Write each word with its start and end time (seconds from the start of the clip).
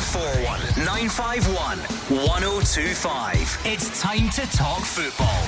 0141 0.00 0.84
951 0.84 1.78
1025. 2.24 3.62
It's 3.64 4.00
time 4.00 4.30
to 4.30 4.46
talk 4.56 4.84
football. 4.84 5.42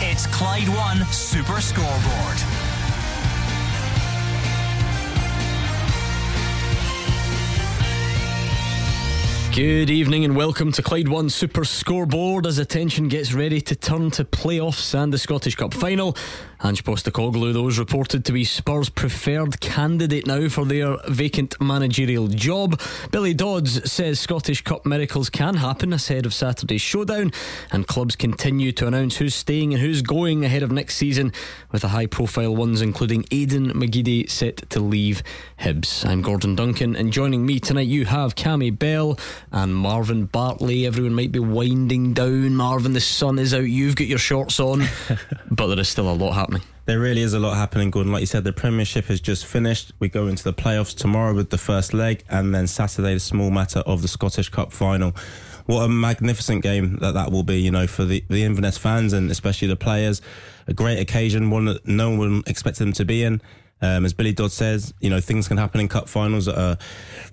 It's 0.00 0.28
Clyde 0.28 0.68
One 0.68 1.04
Super 1.10 1.60
Scoreboard. 1.60 2.38
Good 9.54 9.90
evening 9.90 10.24
and 10.24 10.36
welcome 10.36 10.70
to 10.72 10.82
Clyde 10.82 11.08
One 11.08 11.30
Super 11.30 11.64
Scoreboard 11.64 12.46
as 12.46 12.58
attention 12.58 13.08
gets 13.08 13.32
ready 13.32 13.60
to 13.60 13.74
turn 13.74 14.10
to 14.12 14.24
playoffs 14.24 14.94
and 14.94 15.12
the 15.12 15.18
Scottish 15.18 15.56
Cup 15.56 15.74
final. 15.74 16.16
Ange 16.64 16.82
Postecoglou, 16.82 17.52
those 17.52 17.78
reported 17.78 18.24
to 18.24 18.32
be 18.32 18.42
Spurs' 18.42 18.88
preferred 18.88 19.60
candidate 19.60 20.26
now 20.26 20.48
for 20.48 20.64
their 20.64 20.96
vacant 21.08 21.60
managerial 21.60 22.26
job. 22.26 22.80
Billy 23.10 23.34
Dodds 23.34 23.92
says 23.92 24.18
Scottish 24.18 24.62
Cup 24.62 24.86
miracles 24.86 25.28
can 25.28 25.56
happen 25.56 25.92
ahead 25.92 26.24
of 26.24 26.32
Saturday's 26.32 26.80
showdown, 26.80 27.32
and 27.70 27.86
clubs 27.86 28.16
continue 28.16 28.72
to 28.72 28.86
announce 28.86 29.16
who's 29.16 29.34
staying 29.34 29.74
and 29.74 29.82
who's 29.82 30.00
going 30.00 30.42
ahead 30.42 30.62
of 30.62 30.72
next 30.72 30.96
season, 30.96 31.34
with 31.70 31.82
the 31.82 31.88
high 31.88 32.06
profile 32.06 32.56
ones 32.56 32.80
including 32.80 33.26
Aidan 33.30 33.74
McGeady 33.74 34.30
set 34.30 34.70
to 34.70 34.80
leave 34.80 35.22
Hibs. 35.60 36.06
I'm 36.06 36.22
Gordon 36.22 36.54
Duncan, 36.54 36.96
and 36.96 37.12
joining 37.12 37.44
me 37.44 37.60
tonight 37.60 37.88
you 37.88 38.06
have 38.06 38.36
Cammy 38.36 38.76
Bell 38.76 39.18
and 39.52 39.74
Marvin 39.74 40.24
Bartley. 40.24 40.86
Everyone 40.86 41.12
might 41.12 41.30
be 41.30 41.40
winding 41.40 42.14
down. 42.14 42.54
Marvin, 42.56 42.94
the 42.94 43.02
sun 43.02 43.38
is 43.38 43.52
out, 43.52 43.64
you've 43.64 43.96
got 43.96 44.06
your 44.06 44.16
shorts 44.16 44.58
on, 44.58 44.84
but 45.50 45.66
there 45.66 45.78
is 45.78 45.90
still 45.90 46.10
a 46.10 46.14
lot 46.14 46.32
happening. 46.32 46.53
There 46.86 47.00
really 47.00 47.22
is 47.22 47.32
a 47.32 47.38
lot 47.38 47.56
happening, 47.56 47.90
Gordon. 47.90 48.12
Like 48.12 48.20
you 48.20 48.26
said, 48.26 48.44
the 48.44 48.52
Premiership 48.52 49.06
has 49.06 49.18
just 49.18 49.46
finished. 49.46 49.92
We 50.00 50.10
go 50.10 50.26
into 50.26 50.44
the 50.44 50.52
playoffs 50.52 50.94
tomorrow 50.94 51.32
with 51.32 51.48
the 51.48 51.56
first 51.56 51.94
leg, 51.94 52.24
and 52.28 52.54
then 52.54 52.66
Saturday, 52.66 53.14
the 53.14 53.20
small 53.20 53.50
matter 53.50 53.78
of 53.80 54.02
the 54.02 54.08
Scottish 54.08 54.50
Cup 54.50 54.70
final. 54.70 55.14
What 55.64 55.84
a 55.84 55.88
magnificent 55.88 56.62
game 56.62 56.98
that 56.98 57.14
that 57.14 57.32
will 57.32 57.42
be, 57.42 57.58
you 57.58 57.70
know, 57.70 57.86
for 57.86 58.04
the, 58.04 58.22
the 58.28 58.44
Inverness 58.44 58.76
fans 58.76 59.14
and 59.14 59.30
especially 59.30 59.66
the 59.66 59.76
players. 59.76 60.20
A 60.66 60.74
great 60.74 60.98
occasion, 60.98 61.48
one 61.48 61.64
that 61.64 61.88
no 61.88 62.10
one 62.10 62.42
expected 62.46 62.84
them 62.84 62.92
to 62.92 63.06
be 63.06 63.22
in. 63.22 63.40
Um, 63.80 64.04
as 64.04 64.12
Billy 64.12 64.32
Dodds 64.32 64.52
says, 64.52 64.92
you 65.00 65.08
know, 65.08 65.20
things 65.20 65.48
can 65.48 65.56
happen 65.56 65.80
in 65.80 65.88
cup 65.88 66.06
finals 66.06 66.44
that 66.44 66.58
are 66.58 66.76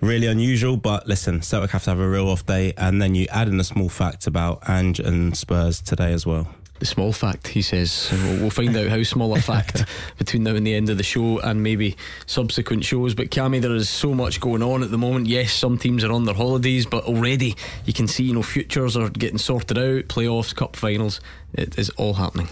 really 0.00 0.28
unusual. 0.28 0.78
But 0.78 1.06
listen, 1.06 1.42
Celtic 1.42 1.70
have 1.72 1.84
to 1.84 1.90
have 1.90 2.00
a 2.00 2.08
real 2.08 2.30
off 2.30 2.46
day. 2.46 2.72
And 2.78 3.02
then 3.02 3.14
you 3.14 3.26
add 3.30 3.48
in 3.48 3.60
a 3.60 3.64
small 3.64 3.90
fact 3.90 4.26
about 4.26 4.66
Ange 4.66 4.98
and 4.98 5.36
Spurs 5.36 5.82
today 5.82 6.14
as 6.14 6.24
well 6.24 6.48
the 6.82 6.86
small 6.86 7.12
fact, 7.12 7.46
he 7.46 7.62
says. 7.62 8.10
We'll, 8.10 8.40
we'll 8.40 8.50
find 8.50 8.76
out 8.76 8.88
how 8.88 9.00
small 9.04 9.36
a 9.36 9.40
fact 9.40 9.84
between 10.18 10.42
now 10.42 10.56
and 10.56 10.66
the 10.66 10.74
end 10.74 10.90
of 10.90 10.96
the 10.96 11.04
show 11.04 11.38
and 11.38 11.62
maybe 11.62 11.96
subsequent 12.26 12.84
shows. 12.84 13.14
But 13.14 13.30
Cammy, 13.30 13.60
there 13.60 13.76
is 13.76 13.88
so 13.88 14.14
much 14.14 14.40
going 14.40 14.64
on 14.64 14.82
at 14.82 14.90
the 14.90 14.98
moment. 14.98 15.28
Yes, 15.28 15.52
some 15.52 15.78
teams 15.78 16.02
are 16.02 16.10
on 16.10 16.24
their 16.24 16.34
holidays, 16.34 16.84
but 16.84 17.04
already 17.04 17.54
you 17.84 17.92
can 17.92 18.08
see, 18.08 18.24
you 18.24 18.34
know, 18.34 18.42
futures 18.42 18.96
are 18.96 19.10
getting 19.10 19.38
sorted 19.38 19.78
out, 19.78 20.08
playoffs, 20.08 20.52
cup 20.52 20.74
finals. 20.74 21.20
It 21.54 21.78
is 21.78 21.90
all 21.90 22.14
happening. 22.14 22.48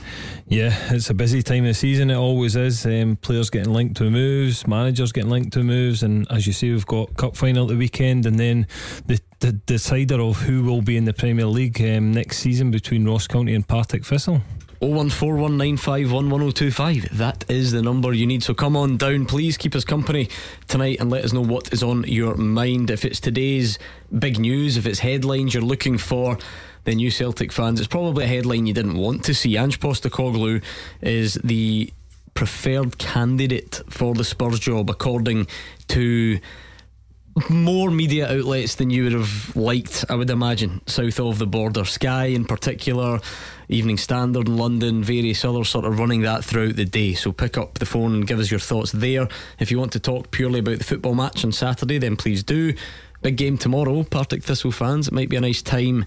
Yeah, 0.46 0.76
it's 0.90 1.08
a 1.08 1.14
busy 1.14 1.42
time 1.42 1.64
of 1.64 1.68
the 1.68 1.74
season. 1.74 2.10
It 2.10 2.16
always 2.16 2.54
is. 2.54 2.84
Um, 2.84 3.16
players 3.16 3.48
getting 3.48 3.72
linked 3.72 3.96
to 3.98 4.10
moves, 4.10 4.66
managers 4.66 5.12
getting 5.12 5.30
linked 5.30 5.54
to 5.54 5.64
moves, 5.64 6.02
and 6.02 6.30
as 6.30 6.46
you 6.46 6.52
see, 6.52 6.70
we've 6.70 6.86
got 6.86 7.16
cup 7.16 7.36
final 7.36 7.64
at 7.64 7.70
the 7.70 7.76
weekend, 7.76 8.26
and 8.26 8.38
then 8.38 8.66
the 9.06 9.20
the 9.40 9.52
decider 9.52 10.20
of 10.20 10.42
who 10.42 10.64
will 10.64 10.82
be 10.82 10.98
in 10.98 11.06
the 11.06 11.14
Premier 11.14 11.46
League 11.46 11.80
um, 11.80 12.12
next 12.12 12.38
season 12.38 12.70
between 12.70 13.06
Ross 13.06 13.26
County 13.26 13.54
and 13.54 13.66
Partick 13.66 14.04
Thistle. 14.04 14.42
01419511025. 14.82 17.10
That 17.10 17.44
is 17.50 17.72
the 17.72 17.82
number 17.82 18.14
you 18.14 18.26
need. 18.26 18.42
So 18.42 18.54
come 18.54 18.74
on 18.76 18.96
down. 18.96 19.26
Please 19.26 19.58
keep 19.58 19.74
us 19.74 19.84
company 19.84 20.30
tonight 20.68 21.00
and 21.00 21.10
let 21.10 21.22
us 21.24 21.34
know 21.34 21.42
what 21.42 21.70
is 21.72 21.82
on 21.82 22.04
your 22.04 22.36
mind. 22.36 22.90
If 22.90 23.04
it's 23.04 23.20
today's 23.20 23.78
big 24.18 24.38
news, 24.38 24.78
if 24.78 24.86
it's 24.86 25.00
headlines 25.00 25.52
you're 25.52 25.62
looking 25.62 25.98
for, 25.98 26.38
then 26.84 26.98
you 26.98 27.10
Celtic 27.10 27.52
fans, 27.52 27.80
it's 27.80 27.88
probably 27.88 28.24
a 28.24 28.28
headline 28.28 28.66
you 28.66 28.74
didn't 28.74 28.96
want 28.96 29.24
to 29.24 29.34
see. 29.34 29.56
Ange 29.56 29.80
Postecoglou 29.80 30.62
is 31.00 31.34
the 31.44 31.92
preferred 32.34 32.98
candidate 32.98 33.82
for 33.88 34.14
the 34.14 34.24
Spurs 34.24 34.58
job, 34.58 34.88
according 34.88 35.46
to 35.88 36.38
more 37.48 37.90
media 37.90 38.30
outlets 38.30 38.74
than 38.74 38.90
you 38.90 39.04
would 39.04 39.12
have 39.12 39.54
liked, 39.54 40.04
I 40.08 40.14
would 40.14 40.30
imagine, 40.30 40.80
south 40.86 41.20
of 41.20 41.38
the 41.38 41.46
border. 41.46 41.84
Sky, 41.84 42.26
in 42.26 42.44
particular, 42.44 43.20
Evening 43.68 43.98
Standard 43.98 44.48
in 44.48 44.56
London, 44.56 45.02
various 45.02 45.44
others 45.44 45.68
sort 45.68 45.84
of 45.84 45.98
running 45.98 46.22
that 46.22 46.44
throughout 46.44 46.76
the 46.76 46.84
day. 46.84 47.14
So 47.14 47.32
pick 47.32 47.56
up 47.56 47.78
the 47.78 47.86
phone 47.86 48.14
and 48.14 48.26
give 48.26 48.40
us 48.40 48.50
your 48.50 48.60
thoughts 48.60 48.92
there. 48.92 49.28
If 49.58 49.70
you 49.70 49.78
want 49.78 49.92
to 49.92 50.00
talk 50.00 50.30
purely 50.30 50.58
about 50.60 50.78
the 50.78 50.84
football 50.84 51.14
match 51.14 51.44
on 51.44 51.52
Saturday, 51.52 51.98
then 51.98 52.16
please 52.16 52.42
do. 52.42 52.74
Big 53.22 53.36
game 53.36 53.58
tomorrow, 53.58 54.02
Partick 54.02 54.42
Thistle 54.42 54.72
fans. 54.72 55.08
It 55.08 55.14
might 55.14 55.28
be 55.28 55.36
a 55.36 55.40
nice 55.40 55.62
time 55.62 56.06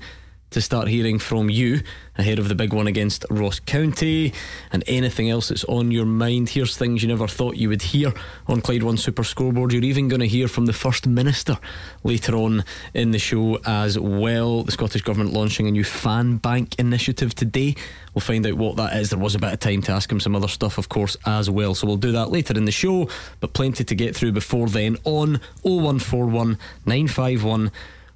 to 0.53 0.61
start 0.61 0.87
hearing 0.87 1.19
from 1.19 1.49
you 1.49 1.81
ahead 2.15 2.37
of 2.37 2.47
the 2.47 2.53
big 2.53 2.73
one 2.73 2.85
against 2.85 3.25
Ross 3.31 3.59
County 3.59 4.33
and 4.71 4.83
anything 4.85 5.29
else 5.29 5.49
that's 5.49 5.63
on 5.65 5.89
your 5.89 6.05
mind. 6.05 6.49
Here's 6.49 6.77
things 6.77 7.01
you 7.01 7.09
never 7.09 7.27
thought 7.27 7.57
you 7.57 7.69
would 7.69 7.81
hear 7.81 8.13
on 8.47 8.61
Clyde 8.61 8.83
One 8.83 8.97
Super 8.97 9.23
Scoreboard. 9.23 9.73
You're 9.73 9.83
even 9.83 10.07
going 10.07 10.19
to 10.19 10.27
hear 10.27 10.47
from 10.47 10.67
the 10.67 10.73
First 10.73 11.07
Minister 11.07 11.57
later 12.03 12.35
on 12.35 12.63
in 12.93 13.11
the 13.11 13.19
show 13.19 13.59
as 13.65 13.97
well. 13.97 14.63
The 14.63 14.71
Scottish 14.71 15.01
Government 15.01 15.33
launching 15.33 15.67
a 15.67 15.71
new 15.71 15.83
fan 15.83 16.37
bank 16.37 16.75
initiative 16.77 17.33
today. 17.33 17.75
We'll 18.13 18.21
find 18.21 18.45
out 18.45 18.53
what 18.53 18.75
that 18.77 18.95
is. 18.95 19.09
There 19.09 19.17
was 19.17 19.33
a 19.33 19.39
bit 19.39 19.53
of 19.53 19.59
time 19.59 19.81
to 19.83 19.91
ask 19.91 20.11
him 20.11 20.19
some 20.19 20.35
other 20.35 20.47
stuff, 20.47 20.77
of 20.77 20.89
course, 20.89 21.17
as 21.25 21.49
well. 21.49 21.73
So 21.73 21.87
we'll 21.87 21.97
do 21.97 22.11
that 22.11 22.29
later 22.29 22.55
in 22.55 22.65
the 22.65 22.71
show, 22.71 23.09
but 23.39 23.53
plenty 23.53 23.83
to 23.83 23.95
get 23.95 24.15
through 24.15 24.33
before 24.33 24.67
then 24.67 24.97
on 25.03 25.41
0141 25.63 26.59
951 26.85 27.71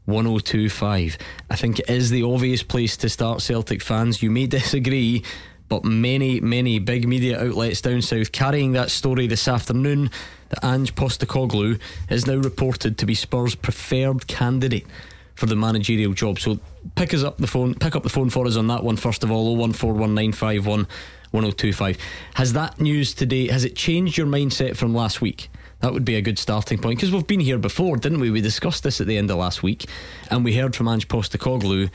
1025. 0.08 1.18
I 1.50 1.56
think 1.58 1.80
it 1.80 1.90
is 1.90 2.10
the 2.10 2.24
obvious 2.24 2.64
place 2.64 2.96
to 2.98 3.10
start 3.10 3.42
Celtic 3.42 3.82
fans. 3.82 4.24
You 4.24 4.32
may 4.32 4.48
disagree, 4.48 5.24
but 5.68 5.84
many, 5.84 6.40
many 6.40 6.80
big 6.80 7.06
media 7.08 7.46
outlets 7.46 7.82
down 7.82 8.02
south 8.02 8.32
carrying 8.32 8.72
that 8.72 8.90
story 8.90 9.28
this 9.28 9.50
afternoon 9.50 10.10
that 10.50 10.64
Ange 10.64 10.96
Postecoglou 10.96 11.78
is 12.10 12.26
now 12.26 12.38
reported 12.38 12.98
to 12.98 13.06
be 13.06 13.16
Spurs' 13.16 13.54
preferred 13.54 14.28
candidate 14.28 14.88
for 15.36 15.46
the 15.46 15.58
managerial 15.58 16.14
job. 16.14 16.40
So 16.40 16.58
pick 16.96 17.14
us 17.14 17.24
up 17.24 17.38
the 17.38 17.48
phone, 17.48 17.76
pick 17.76 17.94
up 17.96 18.04
the 18.04 18.10
phone 18.10 18.30
for 18.30 18.48
us 18.48 18.56
on 18.56 18.68
that 18.68 18.86
one 18.86 18.96
first 18.96 19.26
of 19.26 19.32
all. 19.32 19.58
01419511025. 19.58 21.98
Has 22.36 22.54
that 22.54 22.80
news 22.80 23.14
today 23.14 23.50
has 23.50 23.66
it 23.66 23.76
changed 23.76 24.18
your 24.18 24.28
mindset 24.28 24.78
from 24.78 24.96
last 24.96 25.20
week? 25.20 25.50
That 25.82 25.94
would 25.94 26.06
be 26.06 26.16
a 26.16 26.22
good 26.22 26.40
starting 26.40 26.80
point 26.80 26.98
because 26.98 27.12
we've 27.12 27.28
been 27.28 27.40
here 27.40 27.58
before, 27.58 27.98
didn't 27.98 28.20
we? 28.20 28.32
We 28.32 28.42
discussed 28.42 28.84
this 28.84 29.00
at 29.00 29.08
the 29.08 29.18
end 29.18 29.30
of 29.30 29.38
last 29.38 29.62
week 29.62 29.86
and 30.32 30.44
we 30.44 30.56
heard 30.56 30.76
from 30.76 30.88
Ange 30.88 31.08
Postecoglou. 31.08 31.92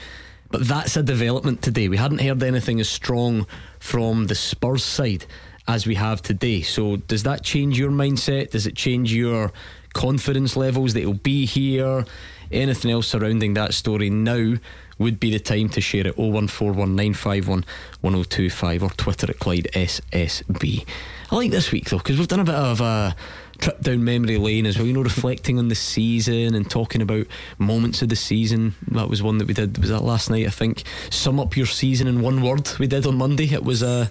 But 0.50 0.68
that's 0.68 0.96
a 0.96 1.02
development 1.02 1.62
today. 1.62 1.88
We 1.88 1.96
hadn't 1.96 2.20
heard 2.20 2.42
anything 2.42 2.78
as 2.78 2.88
strong 2.88 3.46
from 3.80 4.26
the 4.26 4.34
Spurs 4.34 4.84
side 4.84 5.24
as 5.66 5.86
we 5.86 5.94
have 5.94 6.20
today. 6.20 6.60
So, 6.62 6.96
does 6.96 7.22
that 7.22 7.42
change 7.42 7.78
your 7.78 7.90
mindset? 7.90 8.50
Does 8.50 8.66
it 8.66 8.76
change 8.76 9.14
your 9.14 9.50
confidence 9.94 10.56
levels 10.56 10.92
that 10.92 11.00
he'll 11.00 11.14
be 11.14 11.46
here? 11.46 12.04
Anything 12.50 12.90
else 12.90 13.08
surrounding 13.08 13.54
that 13.54 13.72
story 13.72 14.10
now 14.10 14.56
would 14.98 15.18
be 15.18 15.30
the 15.30 15.40
time 15.40 15.70
to 15.70 15.80
share 15.80 16.06
it 16.06 16.16
01419511025 16.16 18.82
or 18.82 18.90
Twitter 18.90 19.30
at 19.30 19.38
Clyde 19.38 19.68
SSB. 19.72 20.86
I 21.30 21.34
like 21.34 21.50
this 21.50 21.72
week 21.72 21.88
though 21.88 21.96
because 21.96 22.18
we've 22.18 22.28
done 22.28 22.40
a 22.40 22.44
bit 22.44 22.54
of 22.54 22.82
a 22.82 23.16
trip 23.62 23.80
down 23.80 24.04
memory 24.04 24.36
lane 24.36 24.66
as 24.66 24.76
well. 24.76 24.86
You 24.86 24.92
know, 24.92 25.02
reflecting 25.02 25.58
on 25.58 25.68
the 25.68 25.74
season 25.74 26.54
and 26.54 26.68
talking 26.68 27.00
about 27.00 27.26
moments 27.58 28.02
of 28.02 28.08
the 28.08 28.16
season. 28.16 28.74
That 28.90 29.08
was 29.08 29.22
one 29.22 29.38
that 29.38 29.46
we 29.46 29.54
did. 29.54 29.78
Was 29.78 29.90
that 29.90 30.02
last 30.02 30.28
night? 30.28 30.46
I 30.46 30.50
think. 30.50 30.82
Sum 31.10 31.40
up 31.40 31.56
your 31.56 31.66
season 31.66 32.06
in 32.06 32.20
one 32.20 32.42
word. 32.42 32.68
We 32.78 32.86
did 32.86 33.06
on 33.06 33.16
Monday. 33.16 33.46
It 33.46 33.64
was 33.64 33.82
a. 33.82 33.88
Uh, 33.88 34.06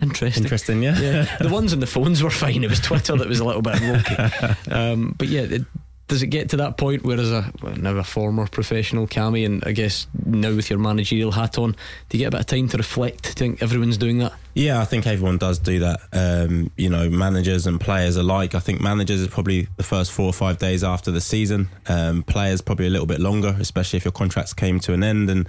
Interesting. 0.00 0.44
Interesting, 0.44 0.82
yeah. 0.84 0.96
yeah. 1.00 1.36
The 1.40 1.48
ones 1.48 1.72
on 1.72 1.80
the 1.80 1.86
phones 1.86 2.22
were 2.22 2.30
fine. 2.30 2.62
It 2.62 2.70
was 2.70 2.78
Twitter 2.78 3.16
that 3.16 3.26
was 3.26 3.40
a 3.40 3.44
little 3.44 3.62
bit 3.62 3.80
ropey. 3.80 4.54
Um, 4.70 5.16
but 5.18 5.26
yeah, 5.26 5.40
it, 5.40 5.62
does 6.08 6.22
it 6.22 6.28
get 6.28 6.48
to 6.50 6.56
that 6.56 6.76
point 6.78 7.04
where, 7.04 7.20
as 7.20 7.30
a 7.30 7.52
well, 7.62 7.76
now 7.76 7.96
a 7.96 8.02
former 8.02 8.46
professional 8.46 9.06
Cammy, 9.06 9.44
and 9.44 9.62
I 9.64 9.72
guess 9.72 10.06
now 10.24 10.54
with 10.54 10.70
your 10.70 10.78
managerial 10.78 11.32
hat 11.32 11.58
on, 11.58 11.76
do 12.08 12.18
you 12.18 12.24
get 12.24 12.28
a 12.28 12.30
bit 12.32 12.40
of 12.40 12.46
time 12.46 12.68
to 12.68 12.78
reflect? 12.78 13.24
Do 13.24 13.32
think 13.32 13.62
everyone's 13.62 13.98
doing 13.98 14.18
that? 14.18 14.32
Yeah, 14.54 14.80
I 14.80 14.86
think 14.86 15.06
everyone 15.06 15.38
does 15.38 15.60
do 15.60 15.78
that. 15.78 16.00
Um, 16.12 16.72
you 16.76 16.90
know, 16.90 17.08
managers 17.08 17.68
and 17.68 17.80
players 17.80 18.16
alike. 18.16 18.56
I 18.56 18.58
think 18.58 18.80
managers 18.80 19.20
is 19.20 19.28
probably 19.28 19.68
the 19.76 19.84
first 19.84 20.10
four 20.10 20.26
or 20.26 20.32
five 20.32 20.58
days 20.58 20.82
after 20.82 21.12
the 21.12 21.20
season. 21.20 21.68
Um, 21.86 22.24
players 22.24 22.60
probably 22.60 22.88
a 22.88 22.90
little 22.90 23.06
bit 23.06 23.20
longer, 23.20 23.54
especially 23.60 23.98
if 23.98 24.04
your 24.04 24.10
contracts 24.10 24.54
came 24.54 24.80
to 24.80 24.94
an 24.94 25.04
end 25.04 25.30
and 25.30 25.46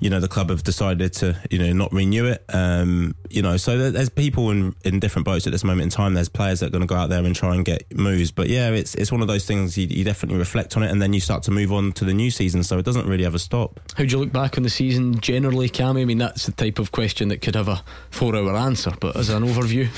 you 0.00 0.10
know 0.10 0.20
the 0.20 0.28
club 0.28 0.50
have 0.50 0.62
decided 0.62 1.14
to 1.14 1.34
you 1.50 1.58
know 1.58 1.72
not 1.72 1.92
renew 1.94 2.26
it. 2.26 2.44
Um, 2.52 3.14
you 3.30 3.40
know, 3.40 3.56
so 3.56 3.90
there's 3.90 4.10
people 4.10 4.50
in, 4.50 4.74
in 4.84 5.00
different 5.00 5.24
boats 5.24 5.46
at 5.46 5.52
this 5.52 5.64
moment 5.64 5.84
in 5.84 5.88
time. 5.88 6.12
There's 6.12 6.28
players 6.28 6.60
that 6.60 6.66
are 6.66 6.70
going 6.70 6.82
to 6.82 6.86
go 6.86 6.96
out 6.96 7.08
there 7.08 7.24
and 7.24 7.34
try 7.34 7.54
and 7.54 7.64
get 7.64 7.96
moves. 7.96 8.32
But 8.32 8.48
yeah, 8.48 8.68
it's 8.70 8.94
it's 8.96 9.10
one 9.10 9.22
of 9.22 9.28
those 9.28 9.46
things 9.46 9.78
you, 9.78 9.86
you 9.96 10.04
definitely 10.04 10.38
reflect 10.38 10.76
on 10.76 10.82
it 10.82 10.90
and 10.90 11.00
then 11.00 11.12
you 11.12 11.20
start 11.20 11.42
to 11.44 11.50
move 11.50 11.72
on 11.72 11.92
to 11.92 12.04
the 12.04 12.14
new 12.14 12.30
season. 12.30 12.62
So 12.62 12.78
it 12.78 12.84
doesn't 12.84 13.06
really 13.06 13.24
ever 13.24 13.38
stop. 13.38 13.80
How 13.96 14.04
do 14.04 14.10
you 14.10 14.18
look 14.18 14.32
back 14.32 14.56
on 14.56 14.62
the 14.62 14.70
season 14.70 15.20
generally, 15.20 15.68
Cammy? 15.68 16.02
I 16.02 16.04
mean, 16.04 16.18
that's 16.18 16.46
the 16.46 16.52
type 16.52 16.78
of 16.78 16.92
question 16.92 17.28
that 17.28 17.42
could 17.42 17.54
have 17.54 17.68
a 17.68 17.82
four-hour 18.10 18.54
answer, 18.56 18.92
but 19.00 19.16
as 19.16 19.28
an 19.28 19.44
overview. 19.44 19.88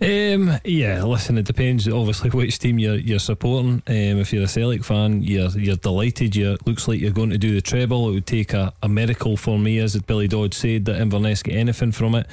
Um, 0.00 0.58
yeah, 0.64 1.02
listen, 1.02 1.38
it 1.38 1.46
depends 1.46 1.88
obviously 1.88 2.30
which 2.30 2.58
team 2.60 2.78
you're 2.78 2.94
you're 2.94 3.18
supporting. 3.18 3.82
Um, 3.88 4.20
if 4.20 4.32
you're 4.32 4.44
a 4.44 4.48
Celtic 4.48 4.84
fan, 4.84 5.24
you're 5.24 5.50
you're 5.50 5.76
delighted. 5.76 6.36
You 6.36 6.56
looks 6.66 6.86
like 6.86 7.00
you're 7.00 7.10
going 7.10 7.30
to 7.30 7.38
do 7.38 7.52
the 7.52 7.60
treble. 7.60 8.08
It 8.08 8.12
would 8.12 8.26
take 8.26 8.52
a, 8.52 8.72
a 8.82 8.88
miracle 8.88 9.36
for 9.36 9.58
me, 9.58 9.78
as 9.78 10.00
Billy 10.02 10.28
Dodds 10.28 10.56
said, 10.56 10.84
that 10.84 11.00
Inverness 11.00 11.42
get 11.42 11.56
anything 11.56 11.90
from 11.90 12.14
it. 12.14 12.28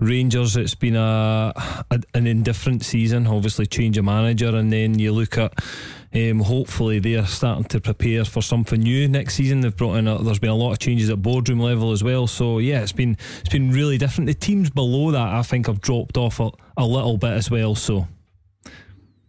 Rangers, 0.00 0.56
it's 0.56 0.74
been 0.74 0.96
a, 0.96 1.52
a 1.90 2.00
an 2.14 2.26
indifferent 2.26 2.84
season. 2.84 3.26
Obviously, 3.26 3.66
change 3.66 3.98
of 3.98 4.04
manager, 4.04 4.48
and 4.48 4.72
then 4.72 4.98
you 4.98 5.12
look 5.12 5.38
at. 5.38 5.62
Um, 6.12 6.40
hopefully 6.40 6.98
they're 6.98 7.24
starting 7.24 7.66
to 7.66 7.80
prepare 7.80 8.24
for 8.24 8.42
something 8.42 8.80
new 8.80 9.06
next 9.06 9.34
season. 9.34 9.60
They've 9.60 9.76
brought 9.76 9.94
in 9.94 10.08
a, 10.08 10.20
there's 10.20 10.40
been 10.40 10.50
a 10.50 10.56
lot 10.56 10.72
of 10.72 10.80
changes 10.80 11.08
at 11.08 11.22
boardroom 11.22 11.60
level 11.60 11.92
as 11.92 12.02
well. 12.02 12.26
So 12.26 12.58
yeah, 12.58 12.82
it's 12.82 12.90
been 12.90 13.16
it's 13.38 13.48
been 13.48 13.70
really 13.70 13.96
different. 13.96 14.26
The 14.26 14.34
teams 14.34 14.70
below 14.70 15.12
that 15.12 15.28
I 15.28 15.42
think 15.42 15.68
have 15.68 15.80
dropped 15.80 16.16
off 16.16 16.40
a, 16.40 16.50
a 16.76 16.84
little 16.84 17.16
bit 17.16 17.30
as 17.30 17.48
well. 17.48 17.76
So 17.76 18.08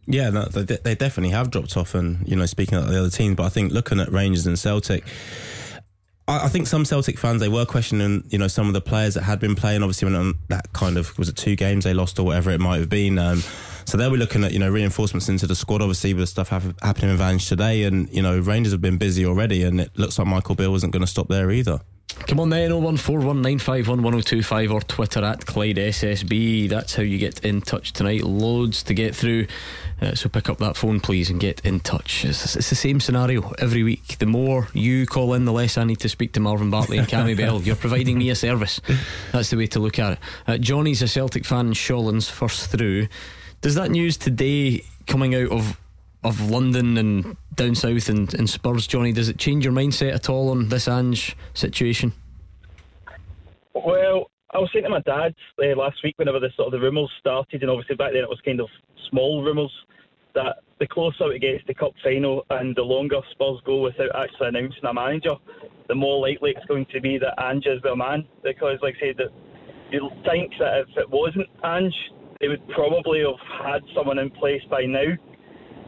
yeah, 0.07 0.31
no, 0.31 0.45
they, 0.45 0.77
they 0.77 0.95
definitely 0.95 1.33
have 1.33 1.51
dropped 1.51 1.77
off. 1.77 1.93
And 1.93 2.27
you 2.27 2.35
know, 2.35 2.47
speaking 2.47 2.79
of 2.79 2.87
the 2.87 2.97
other 2.97 3.11
teams, 3.11 3.35
but 3.35 3.43
I 3.43 3.49
think 3.49 3.71
looking 3.71 3.99
at 3.99 4.11
Rangers 4.11 4.47
and 4.47 4.57
Celtic. 4.57 5.03
I 6.27 6.47
think 6.47 6.67
some 6.67 6.85
Celtic 6.85 7.17
fans 7.17 7.41
they 7.41 7.49
were 7.49 7.65
questioning, 7.65 8.23
you 8.29 8.37
know, 8.37 8.47
some 8.47 8.67
of 8.67 8.73
the 8.73 8.81
players 8.81 9.15
that 9.15 9.23
had 9.23 9.39
been 9.39 9.55
playing. 9.55 9.83
Obviously, 9.83 10.11
when 10.11 10.33
that 10.49 10.71
kind 10.71 10.97
of 10.97 11.17
was 11.17 11.27
it 11.27 11.35
two 11.35 11.55
games 11.55 11.83
they 11.83 11.93
lost 11.93 12.19
or 12.19 12.25
whatever 12.25 12.51
it 12.51 12.59
might 12.59 12.79
have 12.79 12.89
been. 12.89 13.19
Um, 13.19 13.43
so 13.85 13.97
they 13.97 14.07
were 14.07 14.17
looking 14.17 14.43
at 14.43 14.53
you 14.53 14.59
know 14.59 14.69
reinforcements 14.69 15.27
into 15.29 15.47
the 15.47 15.55
squad. 15.55 15.81
Obviously, 15.81 16.13
with 16.13 16.23
the 16.23 16.27
stuff 16.27 16.49
happening 16.49 17.13
in 17.13 17.19
Ange 17.19 17.49
today, 17.49 17.83
and 17.83 18.07
you 18.13 18.21
know 18.21 18.39
Rangers 18.39 18.71
have 18.71 18.81
been 18.81 18.97
busy 18.97 19.25
already, 19.25 19.63
and 19.63 19.81
it 19.81 19.91
looks 19.97 20.17
like 20.19 20.27
Michael 20.27 20.55
Beale 20.55 20.71
wasn't 20.71 20.93
going 20.93 21.01
to 21.01 21.07
stop 21.07 21.27
there 21.27 21.51
either. 21.51 21.81
Come 22.27 22.39
on 22.39 22.49
then, 22.49 22.71
01419511025 22.71 24.71
or 24.71 24.81
Twitter 24.81 25.23
at 25.23 25.45
Clyde 25.45 25.77
SSB. 25.77 26.69
That's 26.69 26.95
how 26.95 27.03
you 27.03 27.17
get 27.17 27.43
in 27.43 27.61
touch 27.61 27.93
tonight. 27.93 28.23
Loads 28.23 28.83
to 28.83 28.93
get 28.93 29.15
through. 29.15 29.47
Uh, 30.01 30.15
so 30.15 30.29
pick 30.29 30.49
up 30.49 30.57
that 30.59 30.77
phone, 30.77 30.99
please, 30.99 31.29
and 31.29 31.39
get 31.39 31.59
in 31.61 31.79
touch. 31.79 32.25
It's, 32.25 32.55
it's, 32.55 32.69
the 32.69 32.75
same 32.75 32.99
scenario 32.99 33.51
every 33.59 33.83
week. 33.83 34.17
The 34.19 34.25
more 34.25 34.67
you 34.73 35.05
call 35.05 35.33
in, 35.33 35.45
the 35.45 35.51
less 35.51 35.77
I 35.77 35.83
need 35.83 35.99
to 35.99 36.09
speak 36.09 36.33
to 36.33 36.39
Marvin 36.39 36.69
Bartley 36.69 36.97
and 36.97 37.07
Cammy 37.07 37.37
Bell. 37.37 37.61
You're 37.61 37.75
providing 37.75 38.17
me 38.17 38.29
a 38.29 38.35
service. 38.35 38.81
That's 39.31 39.49
the 39.49 39.57
way 39.57 39.67
to 39.67 39.79
look 39.79 39.99
at 39.99 40.13
it. 40.13 40.19
Uh, 40.47 40.57
Johnny's 40.57 41.01
a 41.01 41.07
Celtic 41.07 41.45
fan 41.45 41.67
in 41.67 42.21
first 42.21 42.71
through. 42.71 43.07
Does 43.61 43.75
that 43.75 43.91
news 43.91 44.17
today 44.17 44.83
coming 45.05 45.35
out 45.35 45.51
of 45.51 45.77
of 46.23 46.49
London 46.49 46.97
and 46.97 47.37
down 47.55 47.75
south 47.75 48.09
and, 48.09 48.33
and 48.35 48.49
Spurs, 48.49 48.87
Johnny, 48.87 49.11
does 49.11 49.29
it 49.29 49.37
change 49.37 49.65
your 49.65 49.73
mindset 49.73 50.13
at 50.13 50.29
all 50.29 50.49
on 50.49 50.69
this 50.69 50.87
Ange 50.87 51.35
situation? 51.53 52.13
Well, 53.73 54.29
I 54.53 54.59
was 54.59 54.69
saying 54.73 54.83
to 54.83 54.89
my 54.89 55.01
dad 55.01 55.33
uh, 55.59 55.75
last 55.75 55.97
week 56.03 56.15
whenever 56.17 56.39
the 56.39 56.49
sort 56.55 56.67
of 56.67 56.73
the 56.73 56.79
rumours 56.79 57.09
started, 57.19 57.61
and 57.61 57.71
obviously 57.71 57.95
back 57.95 58.11
then 58.13 58.23
it 58.23 58.29
was 58.29 58.41
kind 58.45 58.59
of 58.59 58.67
small 59.09 59.43
rumours, 59.43 59.71
that 60.35 60.57
the 60.79 60.87
closer 60.87 61.31
it 61.31 61.39
gets 61.39 61.63
to 61.65 61.73
cup 61.73 61.91
final 62.03 62.45
and 62.49 62.75
the 62.75 62.81
longer 62.81 63.19
Spurs 63.31 63.59
go 63.65 63.81
without 63.81 64.15
actually 64.15 64.47
announcing 64.47 64.85
a 64.85 64.93
manager, 64.93 65.35
the 65.87 65.95
more 65.95 66.21
likely 66.21 66.51
it's 66.51 66.65
going 66.65 66.85
to 66.93 67.01
be 67.01 67.17
that 67.17 67.41
Ange 67.41 67.65
is 67.65 67.81
the 67.83 67.95
man. 67.95 68.27
Because, 68.43 68.77
like 68.81 68.95
I 68.97 69.07
said, 69.07 69.17
that 69.17 69.31
you 69.91 70.09
think 70.29 70.51
that 70.59 70.79
if 70.79 70.97
it 70.97 71.09
wasn't 71.09 71.47
Ange, 71.63 71.95
they 72.39 72.47
would 72.47 72.67
probably 72.69 73.21
have 73.21 73.39
had 73.63 73.81
someone 73.95 74.19
in 74.19 74.29
place 74.31 74.61
by 74.69 74.85
now. 74.85 75.13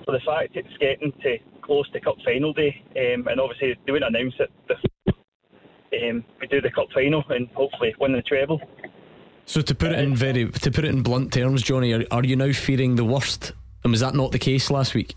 So 0.05 0.11
the 0.11 0.19
fact 0.25 0.55
it's 0.55 0.77
getting 0.79 1.13
to 1.21 1.37
close 1.61 1.89
to 1.91 1.99
cup 1.99 2.15
final 2.25 2.53
day, 2.53 2.83
um, 2.97 3.27
and 3.27 3.39
obviously 3.39 3.75
they 3.85 3.91
wouldn't 3.91 4.15
announce 4.15 4.35
it 4.39 4.51
before 4.67 5.15
um, 6.09 6.23
we 6.41 6.47
do 6.47 6.61
the 6.61 6.71
cup 6.71 6.87
final 6.93 7.23
and 7.29 7.47
hopefully 7.49 7.93
win 7.99 8.13
the 8.13 8.21
treble. 8.21 8.61
So 9.45 9.61
to 9.61 9.75
put 9.75 9.91
it 9.91 9.99
in 9.99 10.15
very 10.15 10.49
to 10.49 10.71
put 10.71 10.85
it 10.85 10.89
in 10.89 11.03
blunt 11.03 11.33
terms, 11.33 11.61
Johnny, 11.61 11.93
are, 11.93 12.05
are 12.11 12.23
you 12.23 12.35
now 12.35 12.51
fearing 12.51 12.95
the 12.95 13.05
worst? 13.05 13.53
And 13.83 13.91
was 13.91 13.99
that 13.99 14.15
not 14.15 14.31
the 14.31 14.39
case 14.39 14.71
last 14.71 14.93
week? 14.93 15.15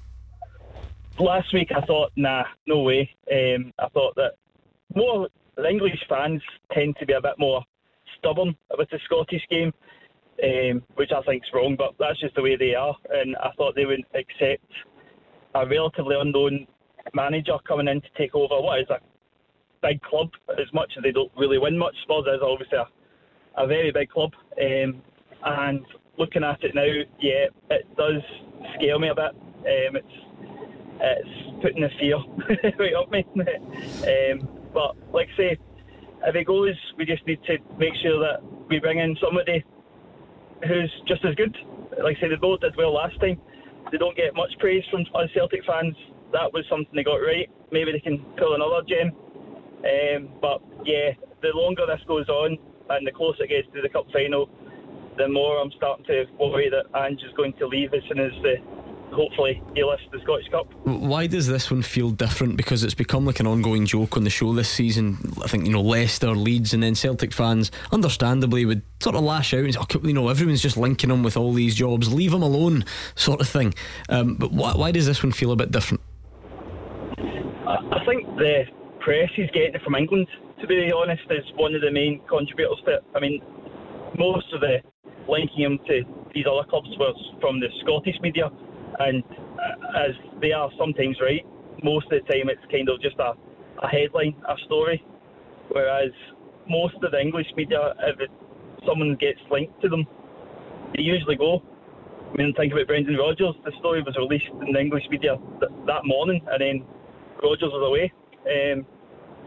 Last 1.19 1.53
week 1.53 1.71
I 1.75 1.81
thought, 1.83 2.12
nah, 2.17 2.44
no 2.67 2.81
way. 2.81 3.11
Um, 3.33 3.73
I 3.79 3.88
thought 3.88 4.15
that 4.17 4.33
more 4.94 5.29
the 5.56 5.69
English 5.69 6.05
fans 6.09 6.43
tend 6.73 6.97
to 6.99 7.06
be 7.06 7.12
a 7.12 7.21
bit 7.21 7.38
more 7.38 7.62
stubborn 8.19 8.56
about 8.71 8.91
the 8.91 8.99
Scottish 9.05 9.43
game 9.49 9.73
um, 10.43 10.83
which 10.94 11.11
I 11.12 11.23
think 11.23 11.43
is 11.44 11.50
wrong, 11.55 11.77
but 11.77 11.94
that's 11.99 12.21
just 12.21 12.35
the 12.35 12.43
way 12.43 12.56
they 12.56 12.75
are. 12.75 12.94
And 13.11 13.37
I 13.37 13.50
thought 13.56 13.75
they 13.75 13.87
wouldn't 13.87 14.06
accept 14.15 14.65
a 15.55 15.67
relatively 15.67 16.17
unknown 16.19 16.67
manager 17.15 17.56
coming 17.67 17.88
in 17.88 18.00
to 18.00 18.09
take 18.19 18.35
over 18.35 18.61
what 18.61 18.81
is 18.81 18.91
a 18.91 19.00
big 19.83 20.00
club, 20.03 20.31
as 20.50 20.73
much 20.73 20.93
as 20.97 21.03
they 21.03 21.12
don't 21.12 21.33
really 21.37 21.59
win 21.59 21.79
much. 21.79 21.94
Spurs 22.03 22.27
is 22.27 22.43
obviously 22.43 22.79
a, 22.79 23.62
a 23.62 23.67
very 23.67 23.91
big 23.93 24.11
club. 24.11 24.33
Um, 24.61 25.03
and 25.44 25.85
looking 26.19 26.44
at 26.44 26.62
it 26.62 26.75
now, 26.75 26.85
yeah, 27.21 27.47
it 27.71 27.97
does 27.97 28.23
scare 28.75 28.99
me 28.99 29.09
a 29.09 29.15
bit. 29.15 29.33
Um, 29.35 29.97
it's 29.97 30.06
it's 30.99 31.62
putting 31.62 31.83
the 31.83 31.91
fear 32.00 32.17
right 32.79 32.94
up 32.94 33.11
me. 33.11 33.25
um, 33.37 34.49
but 34.73 34.97
like 35.12 35.29
I 35.35 35.37
say, 35.37 35.59
if 36.27 36.35
it 36.35 36.47
goes, 36.47 36.75
we 36.97 37.05
just 37.05 37.27
need 37.27 37.43
to 37.44 37.59
make 37.79 37.94
sure 38.03 38.19
that 38.21 38.43
we 38.69 38.79
bring 38.79 38.99
in 38.99 39.17
somebody 39.23 39.65
who's 40.64 40.93
just 41.06 41.25
as 41.25 41.35
good. 41.35 41.56
Like 42.03 42.17
I 42.17 42.20
said, 42.20 42.31
they 42.31 42.37
both 42.37 42.61
did 42.61 42.76
well 42.76 42.94
last 42.94 43.19
time. 43.20 43.41
They 43.93 43.99
don't 43.99 44.17
get 44.17 44.35
much 44.35 44.53
praise 44.58 44.85
from 44.91 45.03
us 45.14 45.31
Celtic 45.35 45.64
fans. 45.67 45.94
That 46.32 46.53
was 46.53 46.64
something 46.69 46.91
they 46.94 47.05
got 47.05 47.23
right. 47.23 47.49
Maybe 47.70 47.93
they 47.93 48.00
can 48.00 48.19
pull 48.38 48.55
another 48.55 48.82
gem. 48.87 49.12
Um, 49.85 50.29
but 50.41 50.62
yeah, 50.85 51.12
the 51.43 51.50
longer 51.55 51.87
this 51.87 52.00
goes 52.08 52.29
on 52.29 52.58
and 52.91 53.06
the 53.06 53.12
closer 53.12 53.44
it 53.44 53.50
gets 53.50 53.69
to 53.75 53.82
the 53.82 53.88
cup 53.88 54.06
final, 54.12 54.49
the 55.17 55.29
more 55.29 55.61
I'm 55.61 55.70
starting 55.76 56.05
to 56.06 56.25
worry 56.38 56.70
that 56.70 56.87
Ange 56.99 57.23
is 57.23 57.32
going 57.37 57.55
to 57.59 57.67
leave 57.67 57.94
as 57.94 58.02
soon 58.09 58.20
as 58.20 58.32
the 58.43 58.56
hopefully 59.12 59.62
he 59.75 59.82
lifts 59.85 60.06
the 60.12 60.20
Scottish 60.20 60.49
Cup. 60.49 60.67
Why 60.85 61.26
does 61.26 61.47
this 61.47 61.70
one 61.70 61.82
feel 61.82 62.11
different? 62.11 62.56
Because 62.56 62.85
it's 62.85 62.94
become 62.94 63.25
like 63.25 63.41
an 63.41 63.47
ongoing 63.47 63.87
joke 63.87 64.17
on 64.17 64.25
the 64.25 64.31
show 64.31 64.53
this 64.53 64.69
season. 64.69 65.32
I 65.43 65.49
think 65.49 65.67
you 65.67 65.73
know 65.73 65.82
Leicester, 65.82 66.35
Leeds, 66.35 66.75
and 66.75 66.82
then 66.82 66.94
Celtic 66.94 67.32
fans, 67.32 67.70
understandably, 67.93 68.64
would 68.64 68.82
sort 69.00 69.17
of 69.17 69.23
lash 69.23 69.55
out 69.55 69.64
and 69.64 69.75
say, 69.75 69.81
oh, 69.81 70.00
you 70.03 70.12
know, 70.12 70.29
everyone's 70.29 70.62
just 70.62 70.76
linking 70.76 71.11
him 71.11 71.23
with 71.23 71.37
all 71.37 71.53
these 71.53 71.75
jobs. 71.75 72.12
Leave 72.12 72.32
him 72.32 72.43
alone, 72.43 72.85
sort 73.14 73.41
of 73.41 73.49
thing. 73.49 73.75
Um, 74.08 74.35
but 74.35 74.53
why, 74.53 74.73
why 74.73 74.93
does 74.93 75.06
this 75.06 75.23
one 75.23 75.32
feel 75.32 75.52
a 75.52 75.56
bit 75.56 75.70
different? 75.70 76.02
I 77.67 78.05
think 78.06 78.26
the 78.37 78.64
press 79.00 79.31
he's 79.35 79.50
getting 79.50 79.75
it 79.75 79.82
from 79.82 79.94
England. 79.94 80.29
To 80.61 80.67
be 80.67 80.91
honest, 80.93 81.23
is 81.31 81.44
one 81.56 81.75
of 81.75 81.82
the 81.82 81.91
main 81.91 82.20
contributors 82.29 82.79
to 82.87 82.94
it. 82.94 83.05
I 83.14 83.20
mean, 83.20 83.43
most 84.19 84.52
of 84.55 84.61
the 84.61 84.79
linking 85.29 85.64
him 85.64 85.79
to 85.87 86.02
these 86.35 86.44
other 86.47 86.67
clubs 86.69 86.88
was 86.99 87.17
from 87.41 87.61
the 87.61 87.69
Scottish 87.82 88.17
media 88.20 88.50
and 88.99 89.23
uh, 89.31 90.07
as 90.07 90.15
they 90.41 90.53
are 90.53 90.71
sometimes 90.79 91.17
right, 91.21 91.45
most 91.83 92.07
of 92.07 92.23
the 92.23 92.33
time 92.33 92.49
it's 92.49 92.65
kind 92.71 92.88
of 92.88 93.00
just 93.00 93.17
a, 93.19 93.33
a 93.83 93.88
headline, 93.88 94.35
a 94.49 94.55
story. 94.67 95.05
Whereas 95.71 96.11
most 96.69 96.95
of 97.03 97.11
the 97.11 97.21
English 97.21 97.47
media, 97.57 97.95
if 98.00 98.21
it, 98.21 98.31
someone 98.87 99.17
gets 99.17 99.41
linked 99.50 99.81
to 99.83 99.88
them, 99.88 100.07
they 100.95 101.03
usually 101.03 101.37
go. 101.37 101.62
I 102.33 102.37
mean, 102.37 102.55
think 102.55 102.73
about 102.73 102.87
Brendan 102.87 103.17
Rodgers. 103.17 103.55
The 103.65 103.73
story 103.79 104.03
was 104.03 104.17
released 104.17 104.50
in 104.67 104.73
the 104.73 104.81
English 104.81 105.05
media 105.11 105.37
th- 105.61 105.73
that 105.87 106.05
morning, 106.05 106.41
and 106.50 106.61
then 106.61 106.87
Rodgers 107.43 107.71
was 107.73 107.85
away. 107.87 108.12
Um, 108.47 108.87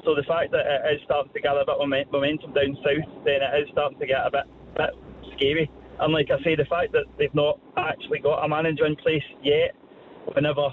so 0.04 0.16
the 0.16 0.24
fact 0.24 0.52
that 0.52 0.66
it 0.66 0.96
is 0.96 1.02
starting 1.06 1.32
to 1.34 1.42
gather 1.42 1.62
a 1.62 1.66
bit 1.66 1.76
of 1.76 2.12
momentum 2.12 2.54
down 2.54 2.76
south, 2.84 3.08
then 3.26 3.44
it 3.44 3.64
is 3.64 3.70
starting 3.72 4.00
to 4.00 4.08
get 4.08 4.26
a 4.26 4.32
bit, 4.32 4.48
bit 4.76 4.92
scary. 5.36 5.72
And 6.00 6.14
like 6.14 6.30
I 6.32 6.42
say, 6.44 6.56
the 6.56 6.66
fact 6.66 6.94
that 6.94 7.06
they've 7.18 7.34
not 7.36 7.60
actually 7.78 8.20
got 8.20 8.44
a 8.44 8.48
manager 8.48 8.86
in 8.86 8.96
place 8.96 9.24
yet, 9.44 9.76
whenever 10.34 10.70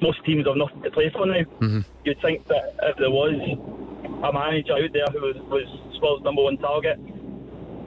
most 0.00 0.24
teams 0.24 0.46
have 0.46 0.56
nothing 0.56 0.82
to 0.82 0.90
play 0.90 1.10
for 1.12 1.26
now, 1.26 1.42
mm-hmm. 1.60 1.80
you'd 2.04 2.20
think 2.22 2.46
that 2.46 2.76
if 2.82 2.96
there 2.98 3.10
was 3.10 3.34
a 4.22 4.32
manager 4.32 4.74
out 4.74 4.92
there 4.92 5.06
who 5.12 5.20
was, 5.20 5.36
was 5.48 5.66
Spurs' 5.96 6.22
number 6.22 6.42
one 6.42 6.56
target, 6.58 6.98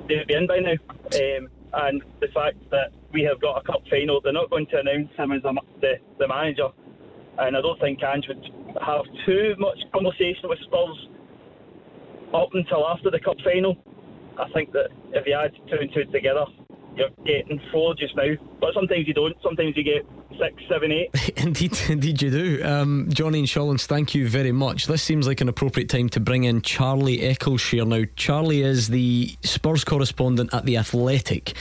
they 0.08 0.18
would 0.18 0.28
be 0.28 0.36
in 0.36 0.48
by 0.48 0.60
now. 0.60 0.75
Um, 1.16 1.48
and 1.74 2.04
the 2.20 2.28
fact 2.34 2.58
that 2.72 2.92
we 3.13 3.24
have 3.24 3.40
got 3.40 3.62
a 3.62 3.63
cup 3.63 3.82
final, 3.90 4.20
they're 4.22 4.34
not 4.34 4.50
going 4.50 4.68
to 4.68 4.80
announce 4.80 5.16
him 5.16 5.32
as 5.32 5.44
a, 5.46 5.54
the, 5.80 5.94
the 6.20 6.28
manager. 6.28 6.68
And 7.38 7.56
I 7.56 7.62
don't 7.62 7.80
think 7.80 8.04
Ange 8.04 8.28
would 8.28 8.44
have 8.86 9.06
too 9.25 9.56
much 9.58 9.80
conversation 9.94 10.50
with 10.50 10.60
Spurs 10.63 11.08
up 12.34 12.50
until 12.54 12.88
after 12.88 13.10
the 13.10 13.20
cup 13.20 13.38
final. 13.44 13.78
I 14.40 14.50
think 14.54 14.72
that 14.74 14.90
if 15.14 15.26
you 15.26 15.34
add 15.34 15.52
two 15.70 15.78
and 15.80 15.94
two 15.94 16.06
together, 16.12 16.46
you're 16.96 17.10
getting 17.26 17.62
four 17.72 17.96
just 17.96 18.16
now. 18.16 18.34
But 18.60 18.74
sometimes 18.74 19.08
you 19.08 19.14
don't. 19.14 19.36
Sometimes 19.42 19.76
you 19.78 19.84
get 19.84 20.06
six, 20.40 20.64
seven, 20.70 20.92
eight. 20.92 21.10
indeed, 21.38 21.78
indeed 21.90 22.22
you 22.22 22.32
do. 22.32 22.64
Um, 22.64 23.08
Johnny 23.12 23.40
and 23.40 23.48
Shawlands, 23.48 23.86
thank 23.86 24.14
you 24.16 24.28
very 24.28 24.52
much. 24.52 24.88
This 24.88 25.04
seems 25.04 25.28
like 25.28 25.42
an 25.42 25.50
appropriate 25.50 25.90
time 25.90 26.10
to 26.10 26.20
bring 26.20 26.44
in 26.44 26.62
Charlie 26.62 27.20
Eccleshare. 27.20 27.88
Now, 27.88 28.06
Charlie 28.16 28.62
is 28.62 28.90
the 28.90 29.36
Spurs 29.44 29.84
correspondent 29.84 30.54
at 30.54 30.66
The 30.66 30.78
Athletic. 30.78 31.54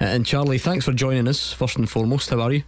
Uh, 0.00 0.04
and 0.04 0.26
Charlie, 0.26 0.58
thanks 0.58 0.84
for 0.84 0.92
joining 0.92 1.28
us, 1.28 1.52
first 1.52 1.76
and 1.76 1.88
foremost. 1.88 2.30
How 2.30 2.40
are 2.40 2.52
you? 2.52 2.62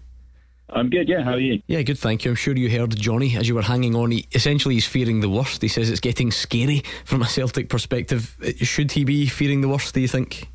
I'm 0.73 0.91
good, 0.91 1.09
yeah. 1.09 1.23
How 1.23 1.33
are 1.33 1.41
you? 1.41 1.63
Yeah, 1.67 1.83
good, 1.83 1.99
thank 1.99 2.25
you. 2.25 2.31
I'm 2.31 2.37
sure 2.37 2.57
you 2.57 2.71
heard 2.71 2.97
Johnny 2.97 3.37
as 3.37 3.49
you 3.49 3.55
were 3.55 3.63
hanging 3.63 3.95
on. 3.95 4.11
He, 4.11 4.27
essentially, 4.33 4.75
he's 4.75 4.87
fearing 4.87 5.21
the 5.21 5.29
worst. 5.29 5.63
He 5.63 5.69
says 5.69 5.91
it's 5.91 6.01
getting 6.01 6.31
scary 6.31 6.83
from 7.05 7.23
a 7.23 7.27
Celtic 7.29 7.69
perspective. 7.69 8.37
Should 8.59 8.93
he 8.93 9.05
be 9.05 9.27
fearing 9.27 9.61
the 9.61 9.69
worst, 9.69 9.95
do 9.95 10.01
you 10.01 10.09
think? 10.09 10.49